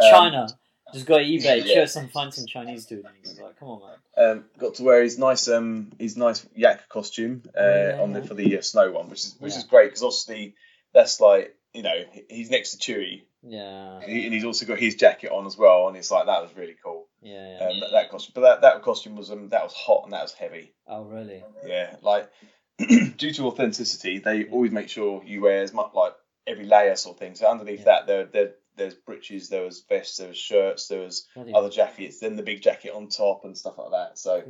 China. 0.00 0.48
Just 0.92 1.06
go 1.06 1.18
to 1.18 1.24
eBay, 1.24 1.64
yeah. 1.64 1.84
some 1.86 2.08
find 2.08 2.34
some 2.34 2.46
Chinese 2.46 2.86
dude. 2.86 3.04
Like, 3.40 3.58
come 3.60 3.68
on, 3.68 3.80
man. 4.16 4.30
Um, 4.30 4.44
got 4.58 4.74
to 4.74 4.82
wear 4.82 5.02
his 5.04 5.18
nice 5.18 5.46
um 5.46 5.92
his 6.00 6.16
nice 6.16 6.44
yak 6.56 6.88
costume 6.88 7.42
uh, 7.56 7.60
Oh, 7.60 7.88
yeah, 7.94 8.02
on 8.02 8.12
the 8.12 8.22
for 8.22 8.34
the 8.34 8.58
uh, 8.58 8.62
snow 8.62 8.90
one, 8.90 9.08
which 9.08 9.20
is 9.20 9.36
which 9.38 9.52
Yeah. 9.52 9.58
is 9.58 9.64
great 9.64 9.86
because 9.90 10.02
obviously 10.02 10.54
that's 10.92 11.20
like 11.20 11.54
you 11.74 11.82
know 11.82 12.02
he's 12.28 12.50
next 12.50 12.76
to 12.76 12.78
Chewie 12.92 13.22
Yeah. 13.42 14.00
he- 14.02 14.24
and 14.24 14.34
he's 14.34 14.44
also 14.44 14.66
got 14.66 14.78
his 14.78 14.94
jacket 14.96 15.30
on 15.30 15.46
as 15.46 15.56
well, 15.56 15.88
and 15.88 15.96
it's 15.96 16.10
like 16.10 16.26
that 16.26 16.42
was 16.42 16.54
really 16.56 16.76
cool. 16.84 17.06
Yeah. 17.22 17.58
yeah. 17.60 17.66
Um, 17.68 17.80
that, 17.80 17.90
that 17.92 18.10
costume, 18.10 18.32
but 18.34 18.40
that, 18.42 18.60
that 18.62 18.82
costume 18.82 19.16
was 19.16 19.30
um 19.30 19.48
that 19.50 19.62
was 19.62 19.72
hot 19.72 20.02
and 20.04 20.12
that 20.12 20.22
was 20.22 20.32
heavy. 20.32 20.74
oh 20.86 21.04
really? 21.04 21.44
Yeah, 21.66 21.96
like 22.02 22.30
due 22.78 23.32
to 23.32 23.46
authenticity, 23.46 24.18
they 24.18 24.44
always 24.44 24.72
make 24.72 24.88
sure 24.88 25.22
you 25.24 25.40
wear 25.42 25.62
as 25.62 25.72
much 25.72 25.92
like 25.94 26.14
every 26.46 26.64
layer 26.64 26.96
sort 26.96 27.16
of 27.16 27.20
thing. 27.20 27.34
So 27.34 27.46
underneath 27.46 27.80
Yeah. 27.80 27.84
that, 27.84 28.06
there 28.06 28.24
there 28.26 28.50
there's 28.76 28.94
breeches, 28.94 29.48
there 29.50 29.62
was 29.64 29.82
vests, 29.88 30.16
there 30.16 30.28
was 30.28 30.38
shirts, 30.38 30.88
there 30.88 31.00
was 31.00 31.26
Bloody 31.34 31.52
other 31.52 31.68
jackets, 31.68 32.18
then 32.20 32.36
the 32.36 32.42
big 32.42 32.62
jacket 32.62 32.92
on 32.94 33.08
top 33.08 33.44
and 33.44 33.56
stuff 33.56 33.76
like 33.78 33.90
that. 33.90 34.18
So 34.18 34.42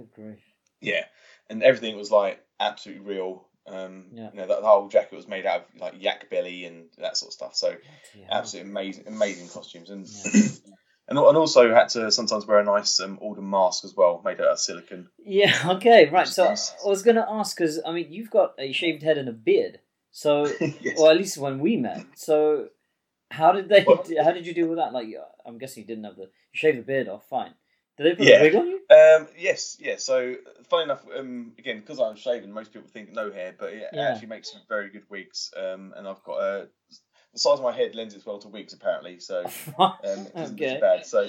yeah, 0.80 1.04
and 1.48 1.62
everything 1.62 1.96
was 1.96 2.10
like 2.10 2.40
absolutely 2.60 3.04
real. 3.04 3.48
Um, 3.66 4.06
Yeah. 4.12 4.30
you 4.32 4.40
know, 4.40 4.46
that 4.46 4.60
the 4.60 4.66
whole 4.66 4.88
jacket 4.88 5.14
was 5.14 5.28
made 5.28 5.46
out 5.46 5.66
of 5.74 5.80
like 5.80 5.94
yak 5.98 6.28
belly 6.30 6.64
and 6.64 6.86
that 6.98 7.16
sort 7.16 7.28
of 7.30 7.34
stuff. 7.34 7.54
So 7.54 7.70
hell. 7.70 8.24
absolutely 8.30 8.70
amazing, 8.70 9.04
amazing 9.06 9.48
costumes, 9.48 9.90
and 9.90 10.06
Yeah. 10.06 10.40
and 11.08 11.18
and 11.18 11.36
also 11.36 11.72
had 11.74 11.88
to 11.90 12.10
sometimes 12.10 12.46
wear 12.46 12.58
a 12.58 12.64
nice 12.64 12.98
um, 13.00 13.18
Alden 13.20 13.48
mask 13.48 13.84
as 13.84 13.94
well, 13.94 14.22
made 14.24 14.40
out 14.40 14.48
of 14.48 14.58
silicon. 14.60 15.08
Yeah. 15.18 15.54
Okay. 15.76 16.08
Right. 16.08 16.26
So 16.26 16.44
I 16.46 16.88
was 16.88 17.02
gonna 17.02 17.26
ask 17.28 17.56
because 17.56 17.80
I 17.86 17.92
mean 17.92 18.12
you've 18.12 18.30
got 18.30 18.54
a 18.58 18.72
shaved 18.72 19.02
head 19.02 19.18
and 19.18 19.28
a 19.28 19.32
beard. 19.32 19.80
So 20.10 20.46
yes. 20.60 20.96
well, 20.98 21.10
at 21.10 21.16
least 21.16 21.38
when 21.38 21.58
we 21.60 21.76
met. 21.76 22.04
So 22.16 22.68
how 23.30 23.52
did 23.52 23.68
they? 23.68 23.84
Well- 23.86 24.04
how 24.24 24.32
did 24.32 24.46
you 24.46 24.54
deal 24.54 24.66
with 24.68 24.78
that? 24.78 24.92
Like, 24.92 25.06
I'm 25.46 25.58
guessing 25.58 25.82
you 25.82 25.86
didn't 25.86 26.04
have 26.04 26.16
the 26.16 26.22
you 26.22 26.28
shaved 26.54 26.78
the 26.78 26.82
beard 26.82 27.08
off. 27.08 27.28
Fine. 27.28 27.54
Did 28.00 28.12
they 28.12 28.24
put 28.24 28.28
Yeah. 28.28 28.38
a 28.38 28.40
wig 28.40 28.54
on 28.54 28.66
you? 28.66 28.80
Um, 28.88 29.28
yes, 29.38 29.76
yeah. 29.78 29.96
So, 29.98 30.36
funny 30.70 30.84
enough, 30.84 31.04
um, 31.14 31.52
again, 31.58 31.80
because 31.80 32.00
I'm 32.00 32.16
shaven, 32.16 32.50
most 32.50 32.72
people 32.72 32.88
think 32.88 33.12
no 33.12 33.30
hair, 33.30 33.54
but 33.58 33.74
it 33.74 33.90
Yeah. 33.92 34.12
actually 34.12 34.28
makes 34.28 34.50
some 34.50 34.62
very 34.68 34.88
good 34.88 35.04
wigs. 35.10 35.52
Um, 35.54 35.92
and 35.94 36.08
I've 36.08 36.22
got 36.22 36.40
a 36.40 36.68
the 37.32 37.38
size 37.38 37.58
of 37.58 37.62
my 37.62 37.72
head 37.72 37.94
lends 37.94 38.14
itself 38.14 38.26
well 38.26 38.38
to 38.40 38.48
wigs, 38.48 38.72
apparently. 38.72 39.20
So, 39.20 39.44
um, 39.78 39.92
it 40.02 40.32
isn't 40.34 40.56
Okay. 40.56 40.74
too 40.74 40.80
bad. 40.80 41.04
So, 41.04 41.28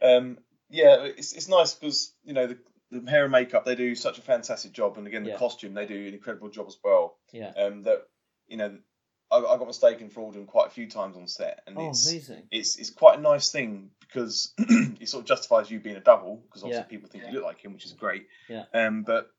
um, 0.00 0.38
yeah, 0.70 1.02
it's 1.02 1.32
it's 1.32 1.48
nice 1.48 1.74
because 1.74 2.14
you 2.24 2.34
know 2.34 2.46
the, 2.46 2.58
the 2.92 3.10
hair 3.10 3.24
and 3.24 3.32
makeup 3.32 3.64
they 3.64 3.74
do 3.74 3.94
such 3.96 4.18
a 4.18 4.22
fantastic 4.22 4.72
job, 4.72 4.96
and 4.98 5.06
again 5.08 5.24
the 5.24 5.30
Yeah. 5.30 5.38
costume 5.38 5.74
they 5.74 5.86
do 5.86 6.06
an 6.06 6.14
incredible 6.14 6.50
job 6.50 6.66
as 6.68 6.78
well. 6.84 7.18
yeah. 7.32 7.52
Um, 7.56 7.82
that 7.82 8.06
you 8.46 8.56
know, 8.58 8.78
I, 9.32 9.38
I 9.38 9.56
got 9.58 9.66
mistaken 9.66 10.10
for 10.10 10.20
Alden 10.20 10.46
quite 10.46 10.66
a 10.68 10.70
few 10.70 10.88
times 10.88 11.16
on 11.16 11.26
set, 11.26 11.62
and 11.66 11.76
Oh, 11.78 11.88
it's 11.90 12.08
amazing. 12.10 12.42
it's 12.50 12.76
it's 12.76 12.90
quite 12.90 13.18
a 13.18 13.22
nice 13.22 13.50
thing 13.50 13.90
because 14.00 14.52
it 14.58 15.08
sort 15.08 15.22
of 15.22 15.28
justifies 15.28 15.70
you 15.70 15.80
being 15.80 15.96
a 15.96 16.00
double 16.00 16.36
because 16.36 16.62
obviously 16.62 16.82
Yeah. 16.84 16.88
people 16.88 17.08
think 17.08 17.24
you 17.26 17.32
look 17.32 17.44
like 17.44 17.60
him, 17.64 17.72
which 17.72 17.86
is 17.86 17.92
great. 17.92 18.26
Yeah. 18.48 18.64
Um, 18.74 19.02
but 19.04 19.30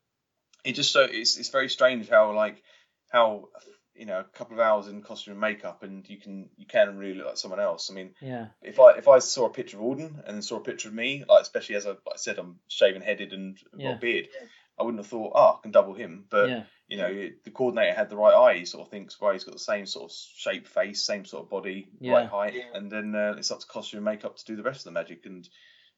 it 0.64 0.72
just 0.72 0.92
so 0.92 1.02
it's 1.02 1.36
it's 1.38 1.50
very 1.50 1.68
strange 1.68 2.08
how 2.08 2.32
like 2.34 2.62
how 3.10 3.48
you 3.94 4.06
know 4.06 4.18
a 4.18 4.24
couple 4.24 4.54
of 4.54 4.60
hours 4.60 4.88
in 4.88 5.02
costume 5.02 5.32
and 5.32 5.40
makeup 5.40 5.84
and 5.84 6.08
you 6.08 6.18
can 6.18 6.48
you 6.56 6.66
can 6.66 6.98
really 6.98 7.14
look 7.14 7.26
like 7.28 7.36
someone 7.36 7.60
else. 7.60 7.90
I 7.90 7.94
mean, 7.94 8.14
Yeah. 8.20 8.46
if 8.62 8.80
I 8.80 8.92
if 8.98 9.06
I 9.06 9.20
saw 9.20 9.46
a 9.46 9.50
picture 9.50 9.76
of 9.76 9.84
Alden 9.84 10.22
and 10.26 10.44
saw 10.44 10.56
a 10.56 10.60
picture 10.64 10.88
of 10.88 10.94
me, 10.94 11.24
like 11.28 11.42
especially 11.42 11.76
as 11.76 11.86
I, 11.86 11.90
like 11.90 11.98
I 12.14 12.16
said, 12.16 12.38
I'm 12.38 12.58
shaven 12.68 13.02
headed 13.02 13.32
and 13.32 13.56
got 13.72 13.80
Yeah. 13.80 13.94
a 13.94 13.98
beard. 13.98 14.28
I 14.76 14.82
wouldn't 14.82 14.98
have 15.00 15.06
thought, 15.06 15.32
oh, 15.36 15.56
I 15.56 15.62
can 15.62 15.70
double 15.70 15.94
him. 15.94 16.24
But 16.28 16.48
yeah. 16.48 16.64
You 16.88 16.98
know, 16.98 17.30
the 17.44 17.50
coordinator 17.50 17.94
had 17.94 18.10
the 18.10 18.16
right 18.16 18.34
eye. 18.34 18.58
He 18.58 18.64
sort 18.66 18.86
of 18.86 18.90
thinks, 18.90 19.20
well, 19.20 19.32
he's 19.32 19.44
got 19.44 19.54
the 19.54 19.58
same 19.60 19.86
sort 19.86 20.10
of 20.10 20.16
shape, 20.36 20.68
face, 20.68 21.02
same 21.02 21.24
sort 21.24 21.44
of 21.44 21.50
body, 21.50 21.88
Yeah. 22.00 22.12
right 22.12 22.28
height, 22.28 22.54
and 22.74 22.90
then 22.90 23.14
uh, 23.14 23.34
it's 23.38 23.50
up 23.50 23.60
to 23.60 23.66
costume 23.66 23.98
and 23.98 24.04
makeup 24.04 24.36
to 24.36 24.44
do 24.44 24.56
the 24.56 24.62
rest 24.62 24.80
of 24.80 24.84
the 24.84 24.90
magic. 24.92 25.24
And 25.24 25.48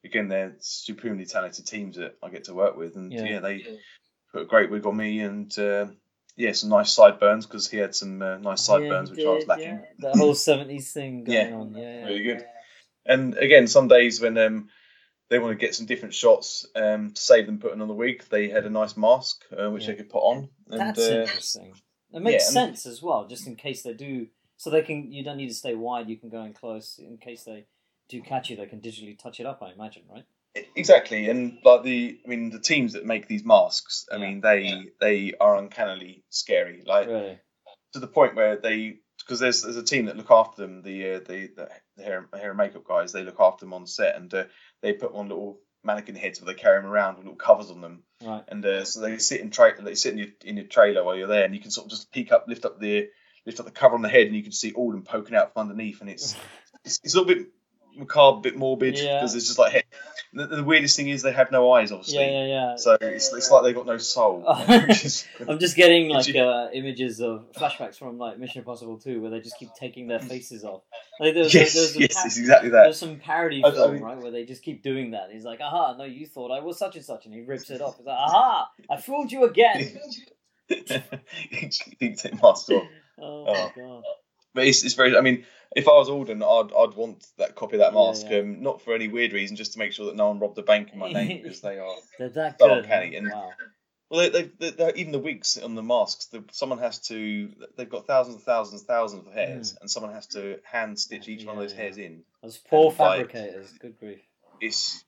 again, 0.05 0.29
they're 0.29 0.55
supremely 0.61 1.25
talented 1.27 1.67
teams 1.67 1.97
that 1.97 2.17
I 2.23 2.29
get 2.31 2.45
to 2.45 2.55
work 2.55 2.77
with, 2.77 2.95
and 2.97 3.13
Yeah. 3.13 3.25
yeah, 3.25 3.41
they 3.41 3.67
put 4.33 4.43
a 4.43 4.47
great 4.47 4.71
wig 4.71 4.87
on 4.87 4.97
me, 4.97 5.21
and 5.21 5.57
uh, 5.59 5.87
yeah, 6.37 6.53
some 6.53 6.71
nice 6.71 6.93
sideburns 6.93 7.47
because 7.47 7.69
he 7.69 7.79
had 7.79 7.95
some 7.95 8.23
uh, 8.23 8.39
nice 8.39 8.63
sideburns 8.63 9.11
Yeah, 9.11 9.17
which 9.17 9.27
I 9.27 9.31
was 9.31 9.47
lacking. 9.49 9.65
yeah. 9.65 9.81
That 10.11 10.17
whole 10.17 10.35
seventies 10.51 10.93
thing 10.93 11.25
going 11.25 11.51
Yeah. 11.51 11.57
on. 11.57 11.75
Yeah, 11.75 11.81
yeah. 12.01 12.05
Really 12.07 12.23
good. 12.23 12.47
And 13.07 13.35
again, 13.37 13.67
some 13.69 13.89
days 13.89 14.21
when 14.21 14.37
um, 14.39 14.69
they 15.29 15.39
want 15.39 15.53
to 15.59 15.67
get 15.67 15.75
some 15.75 15.87
different 15.87 16.15
shots 16.15 16.67
um, 16.77 17.13
to 17.13 17.21
save 17.21 17.47
them 17.47 17.59
putting 17.59 17.81
on 17.83 17.89
the 17.89 17.95
wig, 17.95 18.25
they 18.31 18.49
had 18.49 18.65
a 18.65 18.71
nice 18.71 18.97
mask 18.97 19.45
uh, 19.57 19.71
which 19.71 19.83
Yeah. 19.85 19.91
they 19.91 19.97
could 19.97 20.11
put 20.11 20.21
on. 20.23 20.49
And, 20.71 20.81
That's 20.81 20.99
uh, 21.01 21.21
interesting. 21.23 21.75
It 22.13 22.23
makes 22.23 22.45
yeah, 22.55 22.61
and- 22.63 22.77
sense 22.77 22.87
as 22.87 23.03
well, 23.03 23.27
just 23.27 23.47
in 23.47 23.57
case 23.57 23.83
they 23.83 23.93
do. 23.95 24.29
So 24.59 24.71
they 24.71 24.83
can. 24.83 25.13
You 25.13 25.23
don't 25.23 25.37
need 25.37 25.49
to 25.49 25.55
stay 25.55 25.75
wide. 25.75 26.09
You 26.09 26.17
can 26.17 26.31
go 26.31 26.43
in 26.45 26.55
close. 26.55 26.99
In 26.99 27.19
case 27.19 27.45
they 27.45 27.67
do 28.09 28.23
catch 28.23 28.49
you, 28.49 28.57
they 28.57 28.65
can 28.65 28.81
digitally 28.81 29.19
touch 29.19 29.39
it 29.39 29.45
up. 29.45 29.63
I 29.63 29.73
imagine, 29.73 30.05
right? 30.11 30.25
Exactly, 30.75 31.29
and 31.29 31.59
like 31.63 31.83
the, 31.83 32.19
I 32.25 32.29
mean, 32.29 32.49
the 32.49 32.59
teams 32.59 32.95
that 32.95 33.05
make 33.05 33.29
these 33.29 33.45
masks, 33.45 34.07
I 34.11 34.17
Yeah. 34.17 34.23
mean, 34.23 34.41
they 34.41 34.87
they 34.99 35.35
are 35.39 35.57
uncannily 35.57 36.25
scary. 36.31 36.83
Like 36.87 37.09
Really? 37.09 37.39
to 37.93 37.99
the 38.01 38.07
point 38.07 38.35
where 38.35 38.57
they, 38.57 39.01
because 39.27 39.41
there's 39.41 39.63
there's 39.63 39.77
a 39.77 39.83
team 39.83 40.07
that 40.07 40.17
look 40.17 40.31
after 40.31 40.63
them, 40.63 40.83
the 40.83 41.15
uh, 41.15 41.19
the, 41.19 41.51
the 41.57 41.69
the 41.97 42.03
hair, 42.05 42.29
hair 42.33 42.51
and 42.51 42.59
makeup 42.59 42.85
guys, 42.87 43.13
they 43.13 43.25
look 43.25 43.41
after 43.41 43.65
them 43.65 43.75
on 43.75 43.87
set, 43.87 44.17
and 44.17 44.33
uh, 44.33 44.45
they 44.83 44.93
put 44.93 45.13
on 45.15 45.29
little 45.29 45.59
mannequin 45.85 46.15
heads 46.17 46.41
where 46.41 46.53
they 46.53 46.61
carry 46.61 46.81
them 46.81 46.91
around 46.91 47.17
with 47.17 47.25
little 47.25 47.37
covers 47.37 47.71
on 47.71 47.81
them, 47.81 48.03
Right. 48.25 48.43
and 48.49 48.65
uh, 48.65 48.85
so 48.85 49.01
they 49.01 49.19
sit 49.19 49.41
in 49.41 49.51
tra- 49.51 49.81
they 49.83 49.95
sit 49.95 50.13
in 50.13 50.19
your 50.19 50.29
in 50.45 50.57
your 50.57 50.67
trailer 50.67 51.05
while 51.05 51.17
you're 51.17 51.27
there, 51.29 51.45
and 51.45 51.55
you 51.55 51.61
can 51.61 51.71
sort 51.71 51.87
of 51.87 51.91
just 51.91 52.13
peek 52.13 52.33
up, 52.33 52.47
lift 52.49 52.65
up 52.65 52.79
the 52.81 53.09
lift 53.45 53.61
up 53.61 53.67
the 53.67 53.73
cover 53.73 53.95
on 53.95 54.03
the 54.03 54.09
head, 54.09 54.27
and 54.27 54.37
you 54.37 54.43
can 54.43 54.53
see 54.53 54.73
all 54.73 54.91
them 54.91 55.03
poking 55.03 55.35
out 55.37 55.53
from 55.53 55.69
underneath, 55.71 56.01
and 56.01 56.11
it's 56.11 56.35
it's, 56.85 57.01
it's 57.03 57.15
a 57.15 57.21
little 57.21 57.35
bit 57.35 57.47
macabre, 57.97 58.39
a 58.39 58.41
bit 58.43 58.57
morbid 58.57 58.99
Yeah. 58.99 59.15
because 59.19 59.35
it's 59.35 59.47
just 59.47 59.59
like 59.59 59.87
the, 60.33 60.47
the 60.49 60.65
weirdest 60.65 60.97
thing 60.97 61.09
is 61.09 61.23
they 61.23 61.33
have 61.33 61.51
no 61.51 61.73
eyes, 61.73 61.93
obviously. 61.93 62.19
Yeah, 62.19 62.31
yeah, 62.31 62.47
yeah. 62.47 62.77
So 62.77 62.97
it's, 63.01 63.33
it's 63.33 63.51
like 63.51 63.63
they've 63.65 63.75
got 63.75 63.87
no 63.87 63.97
soul. 63.99 64.45
is- 64.69 65.27
I'm 65.49 65.59
just 65.59 65.77
getting 65.77 66.09
like 66.11 66.35
uh, 66.37 66.69
images 66.75 67.21
of 67.21 67.53
flashbacks 67.53 67.97
from 67.99 68.19
like 68.19 68.39
Mission 68.39 68.59
Impossible 68.61 68.99
2 68.99 69.21
where 69.23 69.31
they 69.31 69.41
just 69.41 69.59
keep 69.59 69.71
taking 69.79 70.09
their 70.09 70.19
faces 70.21 70.65
off. 70.65 70.83
Like 71.21 71.35
there's, 71.35 71.55
yes, 71.55 71.75
yes, 71.75 72.15
par- 72.15 72.27
it's 72.27 72.37
exactly 72.39 72.71
that. 72.71 72.83
there's 72.85 72.99
some 72.99 73.17
parody 73.19 73.63
I- 73.65 73.69
I 73.69 73.73
film 73.73 73.95
mean- 73.95 74.03
right 74.03 74.19
where 74.19 74.31
they 74.31 74.45
just 74.45 74.63
keep 74.63 74.83
doing 74.83 75.13
that. 75.13 75.31
He's 75.33 75.45
like, 75.45 75.61
"Aha! 75.61 75.95
No, 75.97 76.05
you 76.05 76.27
thought 76.27 76.51
I 76.51 76.61
was 76.61 76.79
such 76.79 76.97
and 76.97 77.05
such," 77.05 77.25
and 77.25 77.33
he 77.35 77.41
rips 77.43 77.71
it 77.71 77.81
off. 77.81 77.97
He's 77.97 78.07
like, 78.07 78.19
"Aha! 78.19 78.69
I 78.91 78.97
fooled 79.01 79.33
you 79.33 79.45
again." 79.45 79.99
he 80.69 80.81
thinks 81.99 82.25
it 82.25 82.35
have. 82.43 82.83
Oh 83.19 83.45
my 83.47 83.53
Oh. 83.53 83.73
god! 83.75 84.03
But 84.57 84.67
it's, 84.67 84.83
it's 84.85 84.95
very. 84.95 85.17
I 85.17 85.21
mean, 85.21 85.45
if 85.77 85.87
I 85.87 85.93
was 85.93 86.09
Alden, 86.09 86.43
I'd 86.43 86.73
I'd 86.77 86.95
want 86.97 87.25
that 87.39 87.55
copy 87.55 87.77
of 87.77 87.81
that 87.81 87.95
mask, 87.95 88.27
yeah. 88.29 88.39
Um, 88.39 88.63
not 88.63 88.83
for 88.83 88.95
any 88.95 89.07
weird 89.07 89.33
reason, 89.33 89.55
just 89.55 89.75
to 89.75 89.79
make 89.79 89.93
sure 89.93 90.07
that 90.07 90.17
no 90.17 90.29
one 90.29 90.41
robbed 90.41 90.57
the 90.57 90.63
bank 90.63 90.91
in 90.93 90.99
my 90.99 91.13
name 91.13 91.41
because 91.43 91.61
they 91.61 91.79
are. 91.79 91.95
They're 92.19 92.31
that 92.31 92.59
good. 92.59 92.71
uncanny, 92.71 93.15
and- 93.15 93.31
wow. 93.31 93.51
Well, 94.09 94.31
they, 94.31 94.43
they, 94.61 94.71
they, 94.71 94.93
even 94.95 95.11
the 95.11 95.19
wigs 95.19 95.59
on 95.59 95.75
the 95.75 95.83
masks, 95.83 96.27
the, 96.27 96.45
someone 96.53 96.79
has 96.79 97.01
to. 97.09 97.51
They've 97.77 97.91
got 97.91 98.07
thousands 98.07 98.37
and 98.37 98.45
thousands 98.45 98.83
and 98.83 98.89
thousands 98.89 99.27
of 99.27 99.33
hairs, 99.33 99.77
and 99.81 99.91
someone 99.91 100.13
has 100.13 100.29
to 100.29 100.61
hand 100.63 100.99
stitch 100.99 101.29
each 101.29 101.45
one 101.45 101.57
of. 101.57 101.63
Those 101.63 101.73
yeah. 101.73 101.83
hairs 101.83 101.99
in. 101.99 102.23
Those 102.41 102.57
poor 102.57 102.91
And, 102.91 102.99
like, 103.01 103.33
fabricators. 103.33 103.73
Good 103.81 103.99
grief. 103.99 104.21
It's 104.61 105.05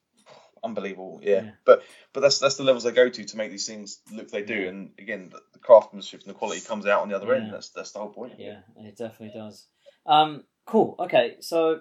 unbelievable, 0.64 1.20
yeah. 1.22 1.42
Yeah. 1.42 1.50
But 1.64 1.82
but 2.12 2.20
that's 2.20 2.38
that's 2.38 2.56
the 2.56 2.62
levels 2.64 2.84
they 2.84 2.92
go 2.92 3.08
to 3.08 3.24
to 3.24 3.36
make 3.36 3.50
these 3.50 3.66
things 3.66 4.00
look 4.12 4.30
they 4.30 4.42
do, 4.42 4.54
Yeah. 4.54 4.68
and 4.68 4.90
again, 4.98 5.28
the, 5.30 5.40
the 5.52 5.58
craftsmanship 5.58 6.20
and 6.22 6.30
the 6.30 6.34
quality 6.38 6.60
comes 6.60 6.86
out 6.86 7.02
on 7.02 7.08
the 7.08 7.16
other 7.16 7.28
Yeah. 7.34 7.42
end. 7.42 7.52
That's 7.52 7.70
that's 7.70 7.92
the 7.92 7.98
whole 8.00 8.08
point. 8.10 8.34
Yeah, 8.38 8.60
it 8.76 8.96
definitely 8.96 9.38
does. 9.38 9.66
Um, 10.06 10.44
cool. 10.66 10.96
Okay, 10.98 11.36
so 11.40 11.80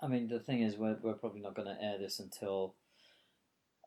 I 0.00 0.06
mean, 0.08 0.28
the 0.28 0.40
thing 0.40 0.60
is, 0.62 0.76
we're 0.76 0.96
we're 1.02 1.14
probably 1.14 1.40
not 1.40 1.54
going 1.54 1.68
to 1.68 1.82
air 1.82 1.98
this 1.98 2.20
until, 2.20 2.74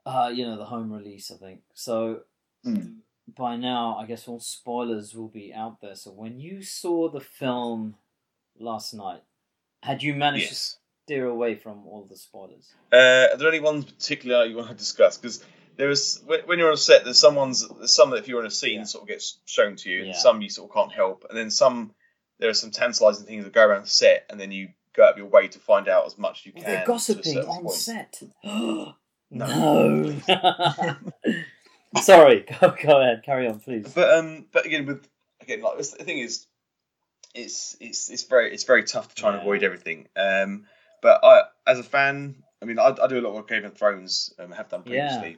uh, 0.06 0.32
you 0.34 0.46
know, 0.46 0.58
the 0.58 0.66
home 0.66 0.92
release. 0.92 1.32
I 1.32 1.36
think 1.38 1.62
so. 1.74 2.22
Mm. 2.66 2.98
By 3.36 3.58
now, 3.58 3.98
I 3.98 4.06
guess 4.06 4.28
all 4.28 4.40
spoilers 4.40 5.14
will 5.14 5.28
be 5.28 5.54
out 5.54 5.82
there. 5.82 5.96
So 5.96 6.12
when 6.12 6.40
you 6.40 6.62
saw 6.62 7.10
the 7.10 7.20
film 7.20 7.96
last 8.58 8.94
night, 8.94 9.22
had 9.84 10.02
you 10.02 10.14
managed 10.16 10.46
to 10.48 10.52
Yes. 10.52 10.78
Steer 11.08 11.26
away 11.26 11.56
from 11.56 11.88
all 11.88 12.06
the 12.10 12.18
spoilers? 12.18 12.70
Uh, 12.92 13.32
are 13.32 13.38
there 13.38 13.48
any 13.48 13.62
ones 13.62 13.86
particular 13.86 14.44
you 14.44 14.58
want 14.58 14.68
to 14.68 14.76
discuss? 14.76 15.18
Because 15.18 15.42
there 15.78 15.90
is 15.90 16.22
when, 16.26 16.42
when 16.42 16.60
you're 16.60 16.68
on 16.68 16.74
a 16.74 16.78
set, 16.78 17.06
there's 17.06 17.18
some 17.18 17.36
ones, 17.36 17.66
there's 17.78 17.94
some 17.94 18.10
that 18.10 18.18
if 18.18 18.28
you're 18.28 18.42
in 18.42 18.46
a 18.46 18.52
scene 18.52 18.80
Yeah. 18.80 18.84
sort 18.84 19.04
of 19.04 19.08
gets 19.08 19.40
shown 19.46 19.78
to 19.78 19.90
you, 19.90 20.00
and 20.00 20.08
Yeah. 20.08 20.14
some 20.18 20.42
you 20.42 20.50
sort 20.50 20.70
of 20.70 20.76
can't 20.76 20.92
help, 20.92 21.26
and 21.30 21.38
then 21.38 21.50
some 21.50 21.94
there 22.40 22.50
are 22.50 22.54
some 22.54 22.72
tantalising 22.72 23.26
things 23.26 23.46
that 23.46 23.54
go 23.54 23.66
around 23.66 23.84
the 23.86 23.90
set, 23.90 24.26
and 24.30 24.38
then 24.38 24.52
you 24.52 24.68
go 24.94 25.04
out 25.06 25.14
of 25.14 25.18
your 25.18 25.28
way 25.28 25.48
to 25.48 25.60
find 25.60 25.88
out 25.88 26.06
as 26.06 26.18
much 26.18 26.42
as 26.42 26.46
you 26.48 26.52
can. 26.52 26.64
They're 26.66 26.84
gossiping 26.86 27.38
on 27.38 27.64
point. 27.64 27.72
set. 27.72 28.22
no. 29.32 30.14
Sorry. 32.02 32.46
Go, 32.62 32.76
go 32.84 33.02
ahead. 33.02 33.24
Carry 33.24 33.48
on, 33.48 33.60
please. 33.62 33.92
But 33.94 34.14
um, 34.14 34.46
but 34.52 34.66
again, 34.66 34.86
with 34.86 35.08
again, 35.42 35.62
like 35.62 35.78
the 35.78 35.84
thing 35.84 36.20
is, 36.20 36.46
it's 37.34 37.78
it's 37.80 38.10
it's 38.12 38.24
very 38.24 38.54
it's 38.54 38.66
very 38.66 38.84
tough 38.84 39.08
to 39.08 39.16
try 39.16 39.32
and 39.32 39.42
avoid 39.42 39.64
everything. 39.64 40.08
Um, 40.16 40.66
but 41.02 41.24
I, 41.24 41.44
as 41.66 41.80
a 41.80 41.84
fan, 41.84 42.44
I 42.62 42.66
mean, 42.66 42.80
I, 42.80 42.96
I 43.02 43.08
do 43.08 43.20
a 43.20 43.26
lot 43.28 43.38
of 43.38 43.48
Game 43.48 43.66
of 43.66 43.78
Thrones, 43.78 44.34
um, 44.40 44.52
have 44.52 44.70
done 44.70 44.84
Yeah. 44.86 44.92
previously, 44.92 45.38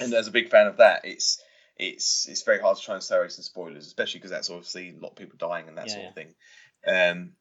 and 0.00 0.12
as 0.14 0.28
a 0.28 0.32
big 0.32 0.48
fan 0.48 0.66
of 0.66 0.78
that, 0.78 1.04
it's 1.04 1.42
it's 1.76 2.26
it's 2.28 2.42
very 2.42 2.60
hard 2.60 2.76
to 2.76 2.82
try 2.82 2.94
and 2.94 3.02
stay 3.02 3.16
away 3.16 3.28
from 3.28 3.42
spoilers, 3.42 3.86
especially 3.86 4.18
because 4.18 4.30
that's 4.30 4.50
obviously 4.50 4.90
a 4.90 5.00
lot 5.00 5.10
of 5.10 5.16
people 5.16 5.36
dying 5.38 5.68
and 5.68 5.78
that 5.78 5.86
Yeah, 5.86 5.92
sort 5.92 6.02
yeah. 6.04 6.08
of 6.08 6.14
thing. 6.14 6.34
Um, 6.86 7.32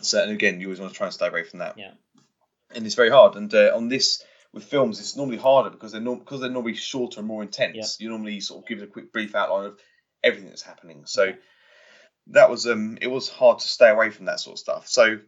so 0.00 0.22
and 0.22 0.32
again, 0.32 0.60
you 0.60 0.66
always 0.68 0.80
want 0.80 0.92
to 0.92 0.96
try 0.96 1.06
and 1.06 1.14
stay 1.14 1.28
away 1.28 1.44
from 1.44 1.60
that. 1.60 1.76
Yeah. 1.78 1.92
And 2.74 2.86
it's 2.86 2.94
very 2.94 3.10
hard. 3.10 3.36
And 3.36 3.52
uh, 3.54 3.72
on 3.74 3.88
this 3.88 4.22
with 4.52 4.64
films, 4.64 5.00
it's 5.00 5.16
normally 5.16 5.38
harder 5.38 5.70
because 5.70 5.92
they're 5.92 6.00
norm- 6.00 6.18
because 6.20 6.40
they're 6.40 6.50
normally 6.50 6.74
shorter 6.74 7.20
and 7.20 7.28
more 7.28 7.42
intense. 7.42 8.00
You 8.00 8.08
normally 8.08 8.40
sort 8.40 8.62
of 8.62 8.68
give 8.68 8.78
it 8.78 8.84
a 8.84 8.88
quick 8.88 9.12
brief 9.12 9.34
outline 9.34 9.66
of 9.66 9.78
everything 10.24 10.48
that's 10.48 10.62
happening. 10.62 11.04
So 11.06 11.32
that 12.28 12.50
was 12.50 12.66
um 12.66 12.98
it 13.00 13.08
was 13.08 13.28
hard 13.28 13.58
to 13.58 13.68
stay 13.68 13.88
away 13.90 14.10
from 14.10 14.26
that 14.26 14.40
sort 14.40 14.54
of 14.54 14.58
stuff. 14.58 14.88
So 14.88 15.18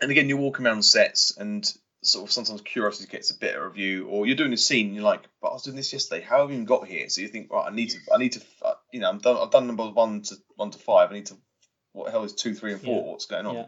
and 0.00 0.10
again, 0.10 0.28
you're 0.28 0.38
walking 0.38 0.66
around 0.66 0.82
sets 0.84 1.36
and 1.36 1.64
sort 2.02 2.26
of 2.26 2.32
sometimes 2.32 2.60
curiosity 2.60 3.10
gets 3.10 3.30
a 3.30 3.38
bit 3.38 3.56
of 3.56 3.62
review, 3.62 4.06
or 4.08 4.26
you're 4.26 4.36
doing 4.36 4.52
a 4.52 4.58
scene 4.58 4.86
and 4.86 4.94
you're 4.94 5.04
like, 5.04 5.22
but 5.40 5.48
I 5.48 5.52
was 5.54 5.62
doing 5.62 5.76
this 5.76 5.92
yesterday. 5.92 6.22
How 6.22 6.40
have 6.40 6.50
I 6.50 6.52
even 6.52 6.64
got 6.66 6.86
here? 6.86 7.08
So 7.08 7.22
you 7.22 7.28
think, 7.28 7.50
right, 7.52 7.66
I 7.70 7.74
need 7.74 7.90
to, 7.90 7.98
I 8.12 8.18
need 8.18 8.32
to, 8.32 8.42
uh, 8.62 8.74
you 8.92 9.00
know, 9.00 9.08
I'm 9.08 9.18
done. 9.18 9.36
I've 9.36 9.50
done 9.50 9.66
number 9.66 9.88
one 9.88 10.22
to 10.22 10.36
one 10.56 10.70
to 10.70 10.78
five. 10.78 11.10
I 11.10 11.14
need 11.14 11.26
to. 11.26 11.36
What 11.92 12.06
the 12.06 12.10
hell 12.10 12.24
is 12.24 12.34
two, 12.34 12.54
three, 12.54 12.72
and 12.72 12.82
four? 12.82 13.04
Yeah. 13.04 13.10
What's 13.10 13.26
going 13.26 13.46
on? 13.46 13.54
Yeah. 13.54 13.66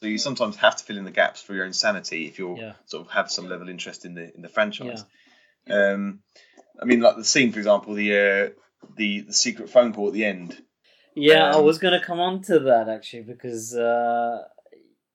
So 0.00 0.06
you 0.06 0.18
sometimes 0.18 0.56
have 0.56 0.76
to 0.76 0.84
fill 0.84 0.96
in 0.98 1.04
the 1.04 1.10
gaps 1.10 1.42
for 1.42 1.54
your 1.54 1.66
insanity 1.66 2.26
if 2.26 2.38
you're 2.38 2.56
Yeah. 2.56 2.72
sort 2.86 3.06
of 3.06 3.12
have 3.12 3.30
some 3.30 3.48
level 3.48 3.66
of 3.66 3.70
interest 3.70 4.04
in 4.04 4.14
the 4.14 4.34
in 4.34 4.42
the 4.42 4.48
franchise. 4.48 5.04
Um, 5.68 6.20
I 6.80 6.84
mean, 6.84 7.00
like 7.00 7.16
the 7.16 7.24
scene, 7.24 7.52
for 7.52 7.58
example, 7.58 7.94
the 7.94 8.12
uh, 8.12 8.50
the 8.96 9.20
the 9.20 9.32
secret 9.32 9.70
phone 9.70 9.92
call 9.92 10.08
at 10.08 10.12
the 10.14 10.24
end. 10.24 10.56
Yeah, 11.16 11.44
I 11.46 11.56
Um, 11.56 11.64
was 11.64 11.78
going 11.78 11.98
to 11.98 12.04
come 12.04 12.20
on 12.20 12.42
to 12.42 12.58
that 12.60 12.88
actually 12.88 13.22
because, 13.22 13.74
uh, 13.74 14.42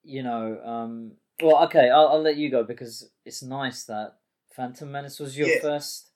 you 0.09 0.23
know, 0.23 0.59
um, 0.63 1.11
well, 1.41 1.63
okay, 1.65 1.89
I'll, 1.89 2.09
I'll 2.09 2.21
let 2.21 2.37
you 2.37 2.49
go 2.49 2.63
because 2.63 3.09
it's 3.25 3.41
nice 3.43 3.83
that 3.85 4.15
Phantom 4.55 4.91
Menace 4.91 5.19
was 5.19 5.37
your 5.37 5.47
Yeah. 5.49 5.61
first. 5.61 6.07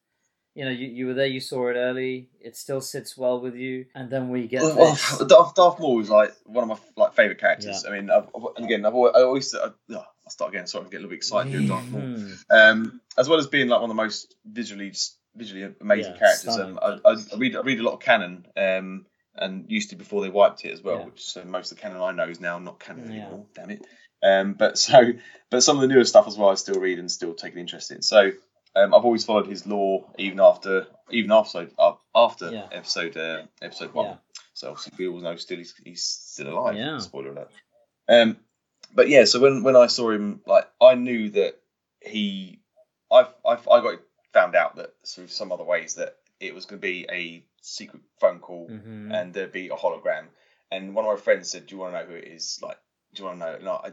You 0.55 0.65
know, 0.65 0.71
you, 0.71 0.87
you 0.87 1.07
were 1.07 1.15
there, 1.15 1.25
you 1.25 1.39
saw 1.39 1.67
it 1.69 1.75
early. 1.75 2.29
It 2.39 2.55
still 2.55 2.79
sits 2.81 3.17
well 3.17 3.39
with 3.41 3.55
you, 3.55 3.85
and 3.95 4.11
then 4.11 4.29
we 4.29 4.47
get 4.47 4.61
Well, 4.61 4.91
this. 4.91 5.17
Darth, 5.27 5.55
Darth 5.55 5.79
Maul 5.79 5.95
was 5.95 6.11
like 6.11 6.31
one 6.45 6.69
of 6.69 6.69
my 6.69 6.77
like 7.01 7.15
favorite 7.15 7.39
characters. 7.39 7.85
I 7.87 7.91
mean, 7.91 8.09
I've, 8.11 8.27
again, 8.57 8.85
I've 8.85 8.93
always, 8.93 9.13
I 9.15 9.21
always 9.21 9.55
I, 9.55 9.67
oh, 9.67 9.73
I'll 9.95 10.29
start 10.29 10.53
again. 10.53 10.67
Sorry, 10.67 10.85
I 10.85 10.89
get 10.89 10.97
a 10.97 10.99
little 10.99 11.09
bit 11.09 11.15
excited 11.17 11.51
doing 11.51 11.67
Darth 11.67 11.91
Maul. 11.91 12.01
Mhm. 12.01 12.43
Um, 12.51 13.01
as 13.17 13.27
well 13.27 13.39
as 13.39 13.47
being 13.47 13.67
like 13.67 13.81
one 13.81 13.89
of 13.89 13.95
the 13.95 14.01
most 14.03 14.35
visually 14.45 14.91
just 14.91 15.17
visually 15.35 15.73
amazing 15.81 16.13
Yeah, 16.13 16.19
characters. 16.19 16.55
Um, 16.55 16.77
I, 16.79 16.99
I, 17.03 17.13
I 17.13 17.37
read 17.37 17.55
I 17.55 17.61
read 17.61 17.79
a 17.79 17.83
lot 17.83 17.93
of 17.93 17.99
canon. 18.01 18.45
Um, 18.55 19.05
and 19.35 19.65
used 19.69 19.89
to 19.89 19.95
before 19.95 20.21
they 20.21 20.29
wiped 20.29 20.63
it 20.65 20.71
as 20.71 20.81
well, 20.81 20.99
Yeah. 20.99 21.05
which 21.05 21.23
so 21.23 21.43
most 21.43 21.71
of 21.71 21.77
the 21.77 21.81
canon 21.81 22.01
I 22.01 22.11
know 22.11 22.27
is 22.29 22.39
now 22.39 22.59
not 22.59 22.79
canon 22.79 23.11
Yeah. 23.11 23.21
anymore. 23.27 23.45
Damn 23.53 23.69
it. 23.71 23.85
Um, 24.21 24.53
but 24.53 24.77
so, 24.77 25.13
but 25.49 25.63
some 25.63 25.77
of 25.77 25.81
the 25.81 25.87
newer 25.87 26.05
stuff 26.05 26.27
as 26.27 26.37
well, 26.37 26.49
I 26.49 26.55
still 26.55 26.79
read 26.79 26.99
and 26.99 27.11
still 27.11 27.33
take 27.33 27.53
an 27.53 27.59
interest 27.59 27.91
in. 27.91 28.01
So, 28.01 28.31
um, 28.75 28.93
I've 28.93 29.05
always 29.05 29.25
followed 29.25 29.47
his 29.47 29.65
law, 29.67 30.11
even 30.17 30.39
after, 30.39 30.87
even 31.11 31.31
after, 31.31 31.69
uh, 31.77 31.93
after 32.15 32.51
Yeah. 32.51 32.67
episode, 32.71 33.17
uh, 33.17 33.43
episode 33.61 33.93
one. 33.93 34.17
So 34.53 34.69
obviously 34.69 34.93
we 34.97 35.07
all 35.07 35.19
know 35.19 35.35
still 35.35 35.57
he's, 35.57 35.73
he's 35.83 36.03
still 36.03 36.47
alive. 36.49 36.75
Yeah. 36.75 36.99
Spoiler 36.99 37.31
alert. 37.31 37.51
Um, 38.07 38.37
but 38.95 39.09
yeah, 39.09 39.25
so 39.25 39.39
when 39.39 39.63
when 39.63 39.75
I 39.75 39.87
saw 39.87 40.11
him, 40.11 40.41
like 40.45 40.69
I 40.79 40.93
knew 40.93 41.29
that 41.31 41.59
he, 42.01 42.59
I 43.11 43.27
I 43.43 43.53
I 43.53 43.81
got 43.81 43.99
found 44.33 44.55
out 44.55 44.75
that 44.75 44.91
through 45.07 45.27
some 45.29 45.51
other 45.51 45.63
ways 45.63 45.95
that 45.95 46.17
it 46.39 46.53
was 46.53 46.65
going 46.65 46.79
to 46.79 46.87
be 46.87 47.05
a 47.09 47.43
secret 47.63 48.01
phone 48.19 48.39
call 48.39 48.67
Mhm. 48.69 49.13
and 49.13 49.33
there'd 49.33 49.51
be 49.51 49.69
a 49.69 49.75
hologram. 49.75 50.27
And 50.69 50.93
one 50.95 51.05
of 51.05 51.11
my 51.11 51.19
friends 51.21 51.49
said, 51.49 51.65
"Do 51.67 51.75
you 51.75 51.79
want 51.81 51.93
to 51.93 51.99
know 52.01 52.05
who 52.05 52.15
it 52.15 52.27
is? 52.27 52.59
Like, 52.61 52.77
do 53.13 53.21
you 53.23 53.27
want 53.27 53.39
to 53.39 53.45
know?" 53.45 53.55
And 53.55 53.69
I, 53.69 53.91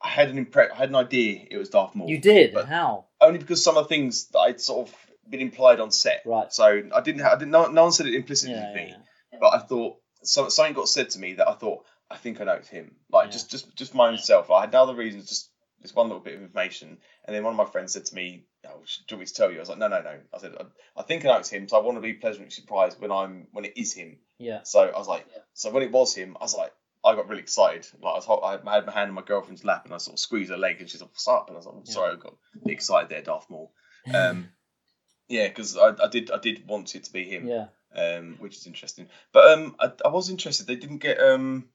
I 0.00 0.08
had 0.08 0.30
an 0.30 0.44
impre- 0.44 0.70
I 0.70 0.74
had 0.76 0.88
an 0.90 0.94
idea 0.96 1.46
it 1.50 1.58
was 1.58 1.68
Darth 1.70 1.94
Maul. 1.94 2.08
You 2.08 2.18
did 2.18 2.54
but- 2.54 2.66
how? 2.66 3.06
only 3.20 3.38
because 3.38 3.62
some 3.62 3.76
of 3.76 3.84
the 3.84 3.88
things 3.88 4.28
that 4.28 4.38
I'd 4.38 4.60
sort 4.60 4.88
of 4.88 4.94
been 5.28 5.40
implied 5.40 5.80
on 5.80 5.90
set. 5.90 6.22
Right. 6.24 6.52
So 6.52 6.64
I 6.94 7.00
didn't. 7.00 7.20
Ha- 7.22 7.32
I 7.32 7.36
didn't. 7.38 7.50
No, 7.50 7.66
no 7.66 7.82
one 7.82 7.92
said 7.92 8.06
it 8.06 8.14
implicitly 8.14 8.54
Yeah, 8.54 8.68
to 8.68 8.74
me, 8.74 8.94
yeah. 9.32 9.38
but 9.40 9.54
I 9.54 9.58
thought 9.58 9.96
so, 10.22 10.48
something 10.48 10.74
got 10.74 10.88
said 10.88 11.10
to 11.10 11.18
me 11.18 11.34
that 11.34 11.48
I 11.48 11.54
thought 11.54 11.84
I 12.10 12.16
think 12.16 12.40
I 12.40 12.44
know 12.44 12.54
it's 12.54 12.68
him. 12.68 12.96
Like 13.10 13.26
Yeah. 13.26 13.32
just 13.32 13.50
just 13.50 13.76
just 13.76 13.94
my 13.94 14.08
own 14.08 14.18
self. 14.18 14.50
I 14.50 14.62
had 14.62 14.72
no 14.72 14.84
other 14.84 14.94
reasons. 14.94 15.28
Just 15.28 15.50
just 15.82 15.94
one 15.96 16.06
little 16.08 16.22
bit 16.22 16.34
of 16.34 16.42
information, 16.42 16.98
and 17.24 17.34
then 17.36 17.44
one 17.44 17.52
of 17.52 17.56
my 17.56 17.64
friends 17.70 17.92
said 17.92 18.04
to 18.06 18.14
me, 18.14 18.46
oh, 18.66 18.70
"Do 18.70 19.14
you 19.14 19.16
want 19.16 19.20
me 19.20 19.26
to 19.26 19.34
tell 19.34 19.50
you?" 19.50 19.58
I 19.58 19.60
was 19.60 19.68
like, 19.68 19.78
"No, 19.78 19.88
no, 19.88 20.00
no." 20.02 20.18
I 20.34 20.38
said, 20.38 20.54
"I, 20.58 20.64
I 21.00 21.02
think 21.02 21.24
I 21.24 21.28
know 21.28 21.38
it's 21.38 21.48
him, 21.50 21.68
so 21.68 21.76
I 21.76 21.80
want 21.80 21.96
to 21.96 22.02
be 22.02 22.14
pleasantly 22.14 22.50
surprised 22.50 23.00
when 23.00 23.12
I'm 23.12 23.46
when 23.52 23.64
it 23.64 23.74
is 23.76 23.92
him." 23.92 24.18
Yeah. 24.38 24.62
So 24.64 24.80
I 24.80 24.98
was 24.98 25.08
like, 25.08 25.26
so 25.54 25.70
when 25.70 25.82
it 25.82 25.92
was 25.92 26.14
him, 26.14 26.36
I 26.40 26.44
was 26.44 26.54
like, 26.56 26.72
I 27.04 27.14
got 27.14 27.28
really 27.28 27.42
excited. 27.42 27.86
Like 28.02 28.12
I, 28.12 28.16
was, 28.16 28.24
hol- 28.24 28.44
I 28.44 28.52
had 28.52 28.64
my 28.86 28.92
hand 28.92 29.08
on 29.08 29.14
my 29.14 29.22
girlfriend's 29.22 29.64
lap 29.64 29.84
and 29.84 29.94
I 29.94 29.98
sort 29.98 30.14
of 30.14 30.20
squeezed 30.20 30.50
her 30.50 30.56
leg 30.56 30.80
and 30.80 30.88
she's 30.90 31.00
like, 31.00 31.10
"What's 31.10 31.28
up?" 31.28 31.48
And 31.48 31.56
I 31.56 31.58
was 31.58 31.66
like, 31.66 31.74
I'm 31.76 31.82
Yeah. 31.86 31.92
"Sorry, 31.94 32.12
I 32.12 32.16
got 32.16 32.34
excited 32.66 33.08
there, 33.10 33.22
Darth 33.22 33.48
Maul." 33.50 33.72
Um, 34.14 34.48
yeah, 35.28 35.48
because 35.48 35.76
I, 35.76 35.94
I 36.02 36.08
did 36.08 36.30
I 36.30 36.38
did 36.38 36.66
want 36.66 36.94
it 36.94 37.04
to 37.04 37.12
be 37.12 37.24
him, 37.24 37.46
Yeah. 37.46 37.66
um, 37.94 38.36
which 38.40 38.56
is 38.56 38.66
interesting. 38.66 39.08
But 39.32 39.52
um, 39.52 39.76
I, 39.78 39.92
I 40.04 40.08
was 40.08 40.30
interested. 40.30 40.66
They 40.66 40.76
didn't 40.76 40.98
get 40.98 41.20
um, 41.20 41.68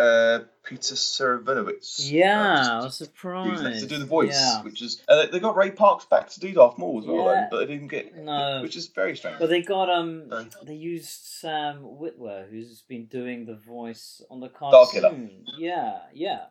uh, 0.00 0.44
Peter 0.64 0.94
Serafinowicz. 0.94 2.10
Yeah, 2.10 2.40
I 2.42 2.78
uh, 2.78 2.84
was 2.84 2.98
to, 2.98 3.04
surprised. 3.04 3.80
to 3.80 3.86
do 3.86 3.98
the 3.98 4.04
voice, 4.06 4.32
Yeah. 4.40 4.62
which 4.62 4.82
is 4.82 5.02
uh, 5.08 5.26
they 5.26 5.40
got 5.40 5.56
Ray 5.56 5.70
Parks 5.70 6.04
back 6.06 6.28
to 6.30 6.40
do 6.40 6.52
Darth 6.52 6.78
Maul 6.78 7.00
as 7.00 7.06
well, 7.06 7.24
though, 7.24 7.32
Yeah. 7.32 7.48
but 7.50 7.58
they 7.60 7.66
didn't 7.66 7.88
get 7.88 8.16
No. 8.16 8.60
which 8.62 8.76
is 8.76 8.88
very 8.88 9.16
strange. 9.16 9.38
But 9.38 9.50
they 9.50 9.62
got 9.62 9.88
um 9.90 10.28
No. 10.28 10.46
they 10.64 10.74
used 10.74 11.08
Sam 11.08 11.82
Witwer 11.82 12.48
who's 12.50 12.82
been 12.82 13.06
doing 13.06 13.46
the 13.46 13.56
voice 13.56 14.22
on 14.30 14.40
the 14.40 14.48
cartoon. 14.48 15.44
Yeah, 15.58 15.98
yeah. 16.14 16.46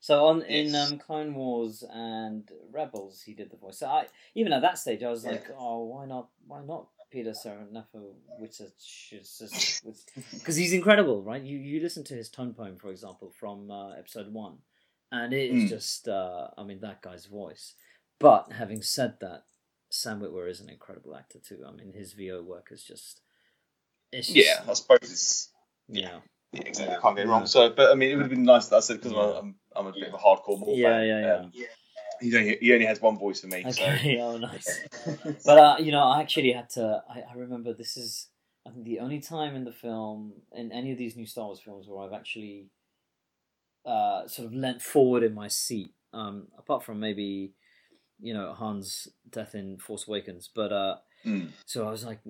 So 0.00 0.26
on 0.26 0.42
in 0.42 0.74
um 0.74 0.98
Clone 0.98 1.34
Wars 1.34 1.82
and 1.92 2.48
Rebels 2.72 3.22
he 3.22 3.34
did 3.34 3.50
the 3.50 3.56
voice. 3.56 3.78
So 3.78 3.86
I 3.88 4.06
even 4.34 4.52
at 4.52 4.62
that 4.62 4.78
stage 4.78 5.02
I 5.02 5.10
was 5.10 5.24
Yeah. 5.24 5.32
like, 5.32 5.46
oh 5.58 5.84
why 5.84 6.06
not 6.06 6.28
why 6.46 6.62
not 6.64 6.86
Peter 7.10 7.30
Serafinowicz 7.30 8.62
because 10.32 10.56
he's 10.56 10.72
incredible, 10.72 11.22
right? 11.22 11.42
You 11.42 11.58
you 11.58 11.80
listen 11.80 12.04
to 12.04 12.14
his 12.14 12.28
tone 12.28 12.54
poem, 12.54 12.76
for 12.78 12.90
example, 12.90 13.32
from 13.38 13.70
uh, 13.70 13.90
episode 13.92 14.32
one, 14.32 14.58
and 15.12 15.32
it 15.32 15.50
is 15.50 15.64
Mm. 15.64 15.68
just 15.68 16.08
uh, 16.08 16.48
I 16.56 16.64
mean 16.64 16.80
that 16.80 17.02
guy's 17.02 17.26
voice. 17.26 17.74
But 18.18 18.52
having 18.52 18.82
said 18.82 19.14
that, 19.20 19.44
Sam 19.90 20.20
Witwer 20.20 20.50
is 20.50 20.60
an 20.60 20.68
incredible 20.68 21.14
actor 21.16 21.38
too. 21.38 21.64
I 21.66 21.72
mean 21.72 21.92
his 21.92 22.12
VO 22.12 22.42
work 22.42 22.68
is 22.70 22.82
just 22.84 23.20
it's 24.12 24.28
just, 24.32 24.46
Yeah, 24.46 24.62
I 24.68 24.72
suppose 24.74 24.98
it's 25.02 25.50
yeah 25.88 26.20
yeah, 26.52 26.62
exactly. 26.62 26.96
I 26.96 27.00
can't 27.00 27.16
get 27.16 27.26
it 27.26 27.28
wrong. 27.28 27.46
So, 27.46 27.70
but 27.70 27.90
I 27.90 27.94
mean, 27.94 28.10
it 28.10 28.14
would 28.14 28.22
have 28.22 28.30
been 28.30 28.42
nice 28.44 28.68
that 28.68 28.76
I 28.76 28.80
said 28.80 28.96
because 28.96 29.12
Yeah. 29.12 29.38
I'm 29.38 29.56
I'm 29.76 29.86
a 29.86 29.92
bit 29.92 30.08
of 30.08 30.14
a 30.14 30.18
hardcore 30.18 30.58
Maul 30.58 30.76
Yeah, 30.76 30.88
fan. 30.98 31.06
yeah, 31.06 31.20
yeah. 31.20 31.34
Um, 31.34 31.52
he 32.20 32.36
only 32.36 32.58
he 32.60 32.72
only 32.72 32.86
has 32.86 33.00
one 33.00 33.18
voice 33.18 33.40
for 33.40 33.46
me. 33.48 33.64
okay 33.66 34.18
oh 34.22 34.36
nice. 34.38 34.80
But 35.44 35.58
uh, 35.58 35.76
you 35.78 35.92
know, 35.92 36.02
I 36.02 36.20
actually 36.20 36.52
had 36.52 36.70
to. 36.70 37.02
I, 37.08 37.20
I 37.30 37.34
remember 37.34 37.72
this 37.72 37.96
is 37.96 38.28
I 38.66 38.70
think 38.70 38.84
the 38.84 39.00
only 39.00 39.20
time 39.20 39.54
in 39.54 39.64
the 39.64 39.72
film 39.72 40.34
in 40.52 40.72
any 40.72 40.92
of 40.92 40.98
these 40.98 41.16
new 41.16 41.26
Star 41.26 41.46
Wars 41.46 41.60
films 41.60 41.86
where 41.88 42.06
I've 42.06 42.12
actually 42.12 42.68
uh, 43.86 44.26
sort 44.26 44.46
of 44.46 44.54
leant 44.54 44.82
forward 44.82 45.22
in 45.22 45.34
my 45.34 45.48
seat. 45.48 45.94
Um, 46.12 46.48
apart 46.58 46.84
from 46.84 47.00
maybe 47.00 47.52
you 48.20 48.34
know 48.34 48.54
Han's 48.54 49.08
death 49.28 49.54
in 49.54 49.78
Force 49.78 50.06
Awakens, 50.08 50.48
but 50.54 50.72
uh, 50.72 50.96
So, 51.22 51.30
mm, 51.30 51.48
so 51.66 51.88
I 51.88 51.90
was 51.90 52.04
like, 52.04 52.20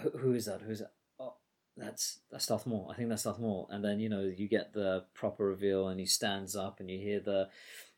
who, 0.00 0.10
who 0.18 0.32
is 0.34 0.46
that? 0.46 0.62
Who 0.62 0.70
is 0.72 0.80
that? 0.80 0.92
Oh, 1.18 1.34
that's 1.76 2.20
that's 2.30 2.46
Darth 2.46 2.66
Maul. 2.66 2.90
I 2.92 2.96
think 2.96 3.08
that's 3.08 3.24
Darth 3.24 3.38
Maul. 3.38 3.68
And 3.70 3.84
then 3.84 4.00
you 4.00 4.08
know 4.08 4.22
you 4.22 4.48
get 4.48 4.72
the 4.72 5.04
proper 5.14 5.44
reveal, 5.46 5.88
and 5.88 6.00
he 6.00 6.06
stands 6.06 6.56
up, 6.56 6.80
and 6.80 6.90
you 6.90 6.98
hear 6.98 7.20
the 7.20 7.48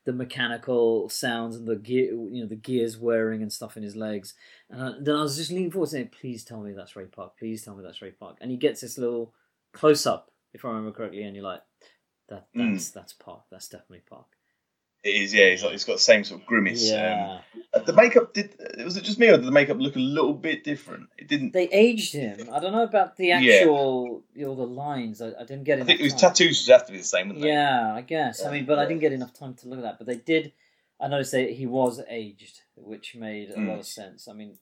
the 0.05 0.13
mechanical 0.13 1.09
sounds 1.09 1.55
and 1.55 1.67
the 1.67 1.75
gear, 1.75 2.11
you 2.13 2.41
know, 2.41 2.47
the 2.47 2.55
gears 2.55 2.97
whirring 2.97 3.41
and 3.41 3.51
stuff 3.51 3.75
in 3.75 3.83
his 3.83 3.95
legs. 3.95 4.35
And 4.69 4.81
I, 4.81 4.93
then 4.99 5.15
I 5.15 5.21
was 5.21 5.35
just 5.35 5.51
leaning 5.51 5.71
forward, 5.71 5.89
saying, 5.89 6.09
"Please 6.19 6.43
tell 6.43 6.61
me 6.61 6.73
that's 6.73 6.95
Ray 6.95 7.05
Park. 7.05 7.37
Please 7.37 7.63
tell 7.63 7.75
me 7.75 7.83
that's 7.83 8.01
Ray 8.01 8.11
Park." 8.11 8.37
And 8.39 8.51
he 8.51 8.57
gets 8.57 8.81
this 8.81 8.97
little 8.97 9.33
close 9.73 10.05
up, 10.05 10.31
if 10.53 10.63
I 10.63 10.69
remember 10.69 10.91
correctly, 10.91 11.23
and 11.23 11.35
you're 11.35 11.43
like, 11.43 11.61
"That 12.29 12.47
Mm. 12.53 12.73
that's 12.73 12.89
that's 12.91 13.13
Park. 13.13 13.43
That's 13.49 13.67
definitely 13.67 14.03
Park." 14.07 14.27
It 15.05 15.09
is. 15.09 15.33
Yeah, 15.33 15.45
it's 15.45 15.63
like 15.63 15.73
it's 15.73 15.85
got 15.85 15.93
the 15.93 15.99
same 15.99 16.23
sort 16.23 16.41
of 16.41 16.47
grimace. 16.47 16.89
Yeah. 16.89 17.39
Um, 17.73 17.83
the 17.85 17.93
makeup 17.93 18.33
did. 18.33 18.55
Was 18.83 18.97
it 18.97 19.03
just 19.03 19.19
me 19.19 19.27
or 19.27 19.37
did 19.37 19.45
the 19.45 19.51
makeup 19.51 19.77
look 19.79 19.95
a 19.95 19.99
little 19.99 20.33
bit 20.33 20.63
different? 20.63 21.07
It 21.17 21.27
didn't. 21.27 21.53
They 21.53 21.67
aged 21.69 22.13
him. 22.13 22.49
I 22.51 22.59
don't 22.59 22.71
know 22.73 22.83
about 22.83 23.15
the 23.17 23.27
Yeah. 23.27 23.37
actual, 23.37 24.23
you 24.33 24.45
know, 24.45 24.55
the 24.55 24.63
lines. 24.67 25.21
I, 25.21 25.27
I 25.39 25.43
didn't 25.45 25.63
get 25.65 25.73
I 25.73 25.75
enough 25.77 25.87
think 25.87 25.99
his 26.01 26.13
time. 26.13 26.31
tattoos 26.31 26.65
would 26.67 26.73
have 26.73 26.85
to 26.87 26.91
be 26.91 26.97
the 26.97 27.03
same, 27.03 27.27
wouldn't 27.27 27.43
they? 27.43 27.49
Yeah, 27.49 27.93
I 27.95 28.01
guess. 28.01 28.43
I 28.45 28.51
mean, 28.51 28.65
but 28.65 28.79
I 28.79 28.85
didn't 28.85 29.01
get 29.01 29.13
enough 29.13 29.33
time 29.33 29.53
to 29.55 29.67
look 29.69 29.79
at 29.79 29.83
that. 29.83 29.97
But 29.99 30.07
they 30.07 30.17
did. 30.17 30.51
I 30.99 31.07
noticed 31.07 31.33
that 31.33 31.49
he 31.51 31.65
was 31.65 32.01
aged, 32.09 32.61
which 32.75 33.15
made 33.15 33.49
a 33.51 33.59
lot 33.59 33.77
Mm. 33.77 33.79
of 33.79 33.85
sense. 33.85 34.27
I 34.29 34.33
mean, 34.33 34.57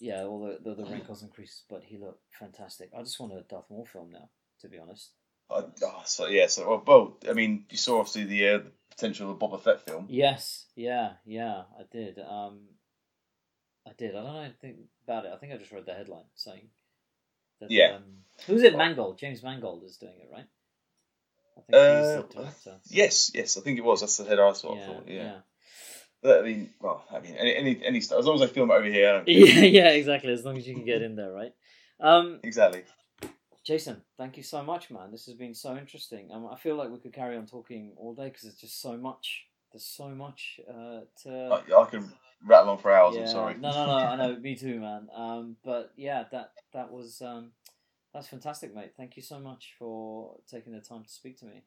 yeah, 0.00 0.22
all 0.22 0.38
the, 0.46 0.58
the 0.62 0.82
the 0.82 0.88
wrinkles 0.88 1.22
and 1.22 1.32
creases, 1.32 1.62
but 1.68 1.82
he 1.84 1.98
looked 1.98 2.22
fantastic. 2.38 2.90
I 2.96 3.02
just 3.02 3.18
want 3.18 3.32
a 3.32 3.40
Darth 3.42 3.64
Maul 3.68 3.84
film 3.84 4.10
now, 4.12 4.28
to 4.60 4.68
be 4.68 4.78
honest. 4.78 5.10
I, 5.50 5.62
oh, 5.82 6.02
so 6.04 6.26
yeah, 6.26 6.46
so 6.46 6.68
well, 6.68 6.82
well, 6.86 7.16
I 7.28 7.32
mean, 7.32 7.64
you 7.70 7.76
saw 7.78 8.00
obviously 8.00 8.24
the, 8.24 8.48
uh, 8.48 8.58
the 8.58 8.72
potential 8.90 9.30
of 9.30 9.38
the 9.38 9.46
Boba 9.46 9.60
Fett 9.60 9.80
film. 9.80 10.06
Yes, 10.08 10.66
yeah, 10.76 11.12
yeah, 11.24 11.62
I 11.78 11.82
did. 11.90 12.18
Um, 12.18 12.60
I 13.86 13.92
did. 13.96 14.10
I 14.14 14.22
don't 14.22 14.34
know 14.34 14.40
anything 14.40 14.88
about 15.04 15.24
it. 15.24 15.32
I 15.34 15.38
think 15.38 15.52
I 15.52 15.56
just 15.56 15.72
read 15.72 15.86
the 15.86 15.94
headline 15.94 16.24
saying 16.34 16.68
that. 17.60 17.70
Yeah. 17.70 17.96
Um, 17.96 18.02
who's 18.46 18.62
it? 18.62 18.76
Mangold. 18.76 19.18
James 19.18 19.42
Mangold 19.42 19.84
is 19.84 19.96
doing 19.96 20.12
it, 20.20 20.28
right? 20.30 20.46
I 21.56 21.60
think 21.62 21.74
Uh, 21.74 21.96
he's 21.96 22.28
the 22.28 22.34
director. 22.34 22.74
Yes, 22.90 23.30
yes, 23.34 23.56
I 23.56 23.60
think 23.62 23.78
it 23.78 23.84
was. 23.84 24.00
That's 24.00 24.16
the 24.18 24.24
head 24.24 24.38
I 24.38 24.52
saw. 24.52 24.74
I 24.74 24.78
yeah, 24.78 24.86
thought, 24.86 25.04
yeah. 25.08 25.22
yeah. 25.22 25.36
But, 26.22 26.40
I 26.40 26.42
mean, 26.42 26.70
well, 26.80 27.04
I 27.10 27.20
mean, 27.20 27.36
any 27.36 27.54
any, 27.54 27.80
any 27.84 28.00
stuff, 28.00 28.18
as 28.18 28.26
long 28.26 28.36
as 28.36 28.42
I 28.42 28.52
film 28.52 28.70
it 28.70 28.74
over 28.74 28.86
here. 28.86 29.14
I 29.14 29.22
yeah, 29.30 29.60
yeah, 29.62 29.88
exactly. 29.90 30.32
As 30.32 30.44
long 30.44 30.58
as 30.58 30.66
you 30.66 30.74
can 30.74 30.84
get 30.84 31.00
in 31.00 31.16
there, 31.16 31.32
right? 31.32 31.52
Um, 32.00 32.40
Exactly. 32.42 32.84
Jason, 33.68 34.00
thank 34.16 34.38
you 34.38 34.42
so 34.42 34.62
much, 34.62 34.90
man. 34.90 35.10
This 35.10 35.26
has 35.26 35.34
been 35.34 35.52
so 35.52 35.76
interesting. 35.76 36.30
Um, 36.32 36.48
I 36.50 36.56
feel 36.56 36.74
like 36.74 36.88
we 36.88 36.96
could 36.96 37.12
carry 37.12 37.36
on 37.36 37.44
talking 37.44 37.92
all 37.98 38.14
day 38.14 38.24
because 38.24 38.44
there's 38.44 38.54
just 38.54 38.80
so 38.80 38.96
much. 38.96 39.44
There's 39.70 39.84
so 39.84 40.08
much 40.08 40.58
uh, 40.66 41.00
to. 41.24 41.60
I, 41.70 41.82
I 41.82 41.84
can 41.84 42.10
rattle 42.46 42.70
on 42.70 42.78
for 42.78 42.90
hours. 42.90 43.14
yeah. 43.14 43.24
I'm 43.24 43.28
sorry. 43.28 43.54
No, 43.58 43.70
no, 43.70 43.84
no. 43.84 43.92
I 43.92 44.16
know. 44.16 44.36
Me 44.40 44.56
too, 44.56 44.80
man. 44.80 45.08
Um, 45.14 45.56
but 45.62 45.92
yeah, 45.98 46.24
that 46.32 46.52
that 46.72 46.90
was 46.90 47.20
um, 47.20 47.50
that's 48.14 48.28
fantastic, 48.28 48.74
mate. 48.74 48.92
Thank 48.96 49.18
you 49.18 49.22
so 49.22 49.38
much 49.38 49.74
for 49.78 50.36
taking 50.50 50.72
the 50.72 50.80
time 50.80 51.04
to 51.04 51.10
speak 51.10 51.38
to 51.40 51.44
me. 51.44 51.64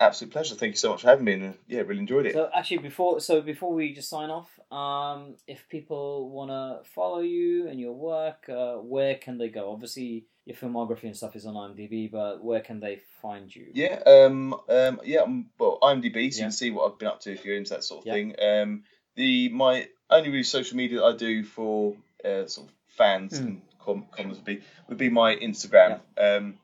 Absolute 0.00 0.32
pleasure. 0.32 0.56
Thank 0.56 0.72
you 0.72 0.78
so 0.78 0.90
much 0.90 1.02
for 1.02 1.08
having 1.08 1.24
me. 1.24 1.34
And 1.34 1.44
uh, 1.44 1.56
yeah, 1.68 1.82
really 1.82 2.00
enjoyed 2.00 2.26
it. 2.26 2.32
So 2.32 2.50
actually, 2.52 2.78
before 2.78 3.20
so 3.20 3.40
before 3.42 3.72
we 3.72 3.94
just 3.94 4.10
sign 4.10 4.30
off, 4.30 4.50
um, 4.72 5.36
if 5.46 5.68
people 5.68 6.30
want 6.30 6.50
to 6.50 6.90
follow 6.90 7.20
you 7.20 7.68
and 7.68 7.78
your 7.78 7.92
work, 7.92 8.48
uh, 8.48 8.78
where 8.78 9.14
can 9.14 9.38
they 9.38 9.50
go? 9.50 9.70
Obviously, 9.70 10.26
your 10.46 10.56
filmography 10.56 11.04
and 11.04 11.16
stuff 11.16 11.34
is 11.36 11.44
on 11.44 11.54
IMDb, 11.54 12.10
but 12.10 12.42
where 12.42 12.60
can 12.60 12.80
they 12.80 13.00
find 13.20 13.54
you? 13.54 13.66
Yeah, 13.74 14.00
um, 14.06 14.54
um, 14.68 15.00
yeah. 15.04 15.20
Um, 15.22 15.50
well, 15.58 15.78
IMDb, 15.82 16.32
so 16.32 16.38
you 16.38 16.44
can 16.44 16.52
see 16.52 16.70
what 16.70 16.90
I've 16.90 16.98
been 16.98 17.08
up 17.08 17.20
to 17.22 17.32
if 17.32 17.44
you're 17.44 17.56
into 17.56 17.70
that 17.74 17.84
sort 17.84 18.00
of 18.02 18.06
Yeah. 18.06 18.12
thing. 18.14 18.34
Um, 18.40 18.84
the 19.16 19.48
my 19.50 19.88
only 20.08 20.30
really 20.30 20.42
social 20.44 20.76
media 20.76 21.00
that 21.00 21.04
I 21.04 21.16
do 21.16 21.42
for 21.44 21.96
uh, 22.24 22.46
sort 22.46 22.68
of 22.68 22.74
fans 22.88 23.38
Hmm. 23.38 23.44
and 23.46 23.62
com- 23.80 24.06
comments 24.12 24.38
would 24.38 24.44
be 24.44 24.62
would 24.88 24.98
be 24.98 25.10
my 25.10 25.34
Instagram. 25.36 26.00
Um, 26.16 26.58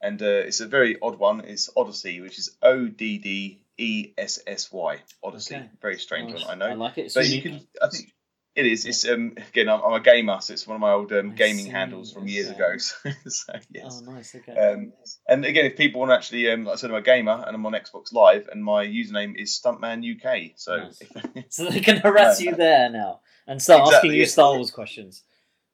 and 0.00 0.20
uh, 0.22 0.26
it's 0.46 0.60
a 0.60 0.66
very 0.68 0.96
odd 1.02 1.18
one. 1.18 1.40
It's 1.40 1.70
Odyssey, 1.76 2.20
which 2.20 2.38
is 2.38 2.56
O 2.62 2.86
D 2.86 3.18
D 3.18 3.58
E 3.78 4.12
S 4.16 4.38
S 4.46 4.70
Y. 4.72 4.98
Odyssey. 5.24 5.56
Okay. 5.56 5.68
Very 5.82 5.98
strange 5.98 6.32
Nice. 6.34 6.44
one, 6.46 6.62
I 6.62 6.66
know. 6.66 6.70
I 6.72 6.74
like 6.74 6.98
it. 6.98 7.06
It's 7.06 7.14
but 7.14 7.26
you 7.28 7.42
can, 7.42 7.66
I 7.82 7.88
think 7.88 8.12
it 8.56 8.66
is. 8.66 8.86
It's 8.86 9.08
um 9.08 9.34
again, 9.36 9.68
I'm, 9.68 9.80
I'm 9.82 9.94
a 9.94 10.00
gamer, 10.00 10.40
so 10.40 10.52
it's 10.52 10.66
one 10.66 10.76
of 10.76 10.80
my 10.80 10.92
old 10.92 11.12
um, 11.12 11.34
gaming 11.34 11.64
see, 11.64 11.70
handles 11.70 12.12
from 12.12 12.28
years 12.28 12.50
ago. 12.50 12.74
So, 12.76 13.10
so 13.26 13.52
yes. 13.70 14.02
Oh, 14.06 14.12
nice. 14.12 14.34
Okay. 14.34 14.56
Um, 14.56 14.92
and 15.28 15.44
again, 15.44 15.66
if 15.66 15.76
people 15.76 16.00
want 16.00 16.10
to 16.10 16.14
actually, 16.14 16.50
um, 16.50 16.64
like 16.64 16.74
I 16.74 16.76
said, 16.76 16.90
I'm 16.90 16.96
a 16.96 17.02
gamer 17.02 17.44
and 17.46 17.54
I'm 17.54 17.66
on 17.66 17.72
Xbox 17.72 18.12
Live, 18.12 18.48
and 18.50 18.62
my 18.62 18.86
username 18.86 19.34
is 19.36 19.58
Stuntman 19.58 20.04
UK. 20.04 20.52
So 20.56 20.76
Nice. 20.76 21.02
so 21.48 21.68
they 21.68 21.80
can 21.80 21.96
harass 21.98 22.40
you 22.40 22.54
there 22.54 22.90
now 22.90 23.20
and 23.46 23.60
start 23.60 23.92
asking 23.92 24.12
you 24.12 24.20
yes. 24.20 24.32
Star 24.32 24.54
Wars 24.54 24.70
questions. 24.70 25.22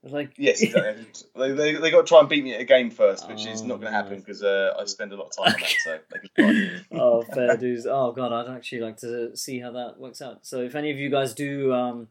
Like 0.03 0.33
yes, 0.39 0.63
exactly. 0.63 1.05
they, 1.37 1.53
they 1.53 1.75
they 1.75 1.91
got 1.91 2.07
to 2.07 2.09
try 2.09 2.21
and 2.21 2.29
beat 2.29 2.43
me 2.43 2.55
at 2.55 2.61
a 2.63 2.65
game 2.65 2.91
first, 2.91 3.29
which 3.29 3.45
is 3.45 3.61
Oh, 3.61 3.67
not 3.67 3.81
going 3.81 3.93
to 3.93 3.99
happen 3.99 4.19
because 4.19 4.43
uh, 4.43 4.73
I 4.79 4.87
spend 4.87 5.13
a 5.13 5.17
lot 5.17 5.27
of 5.27 5.37
time 5.37 5.55
on 5.55 5.61
that. 5.61 5.77
So 5.85 5.99
they 6.39 6.99
oh, 6.99 7.23
fair 7.23 7.59
dues. 7.59 7.87
Oh 7.87 8.13
god, 8.13 8.33
I'd 8.33 8.57
actually 8.57 8.81
like 8.81 8.97
to 8.99 9.37
see 9.37 9.61
how 9.61 9.73
that 9.73 9.99
works 9.99 10.23
out. 10.23 10.47
So 10.47 10.63
if 10.63 10.75
any 10.75 10.91
of 10.91 10.97
you 10.97 11.11
guys 11.11 11.35
do 11.35 11.75
um 11.75 12.09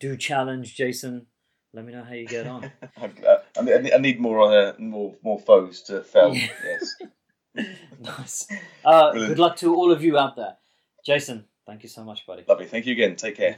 do 0.00 0.16
challenge 0.16 0.74
Jason, 0.74 1.26
let 1.72 1.84
me 1.84 1.92
know 1.92 2.04
how 2.04 2.14
you 2.14 2.26
get 2.26 2.46
on. 2.46 2.70
I 3.58 3.62
need- 3.62 3.92
I 3.92 3.98
need 3.98 4.20
more 4.20 4.40
uh, 4.52 4.72
more 4.78 5.14
more 5.22 5.38
foes 5.38 5.82
to 5.82 6.02
fell. 6.02 6.34
Yeah. 6.34 6.48
Yes. 6.64 7.66
nice. 8.00 8.46
Uh, 8.84 9.12
good 9.12 9.38
luck 9.38 9.56
to 9.56 9.74
all 9.74 9.90
of 9.92 10.02
you 10.02 10.18
out 10.18 10.36
there. 10.36 10.56
Jason, 11.04 11.44
thank 11.66 11.82
you 11.82 11.88
so 11.88 12.04
much, 12.04 12.26
buddy. 12.26 12.44
Lovely. 12.48 12.66
Thank 12.66 12.86
you 12.86 12.92
again. 12.92 13.16
Take 13.16 13.36
care. 13.36 13.56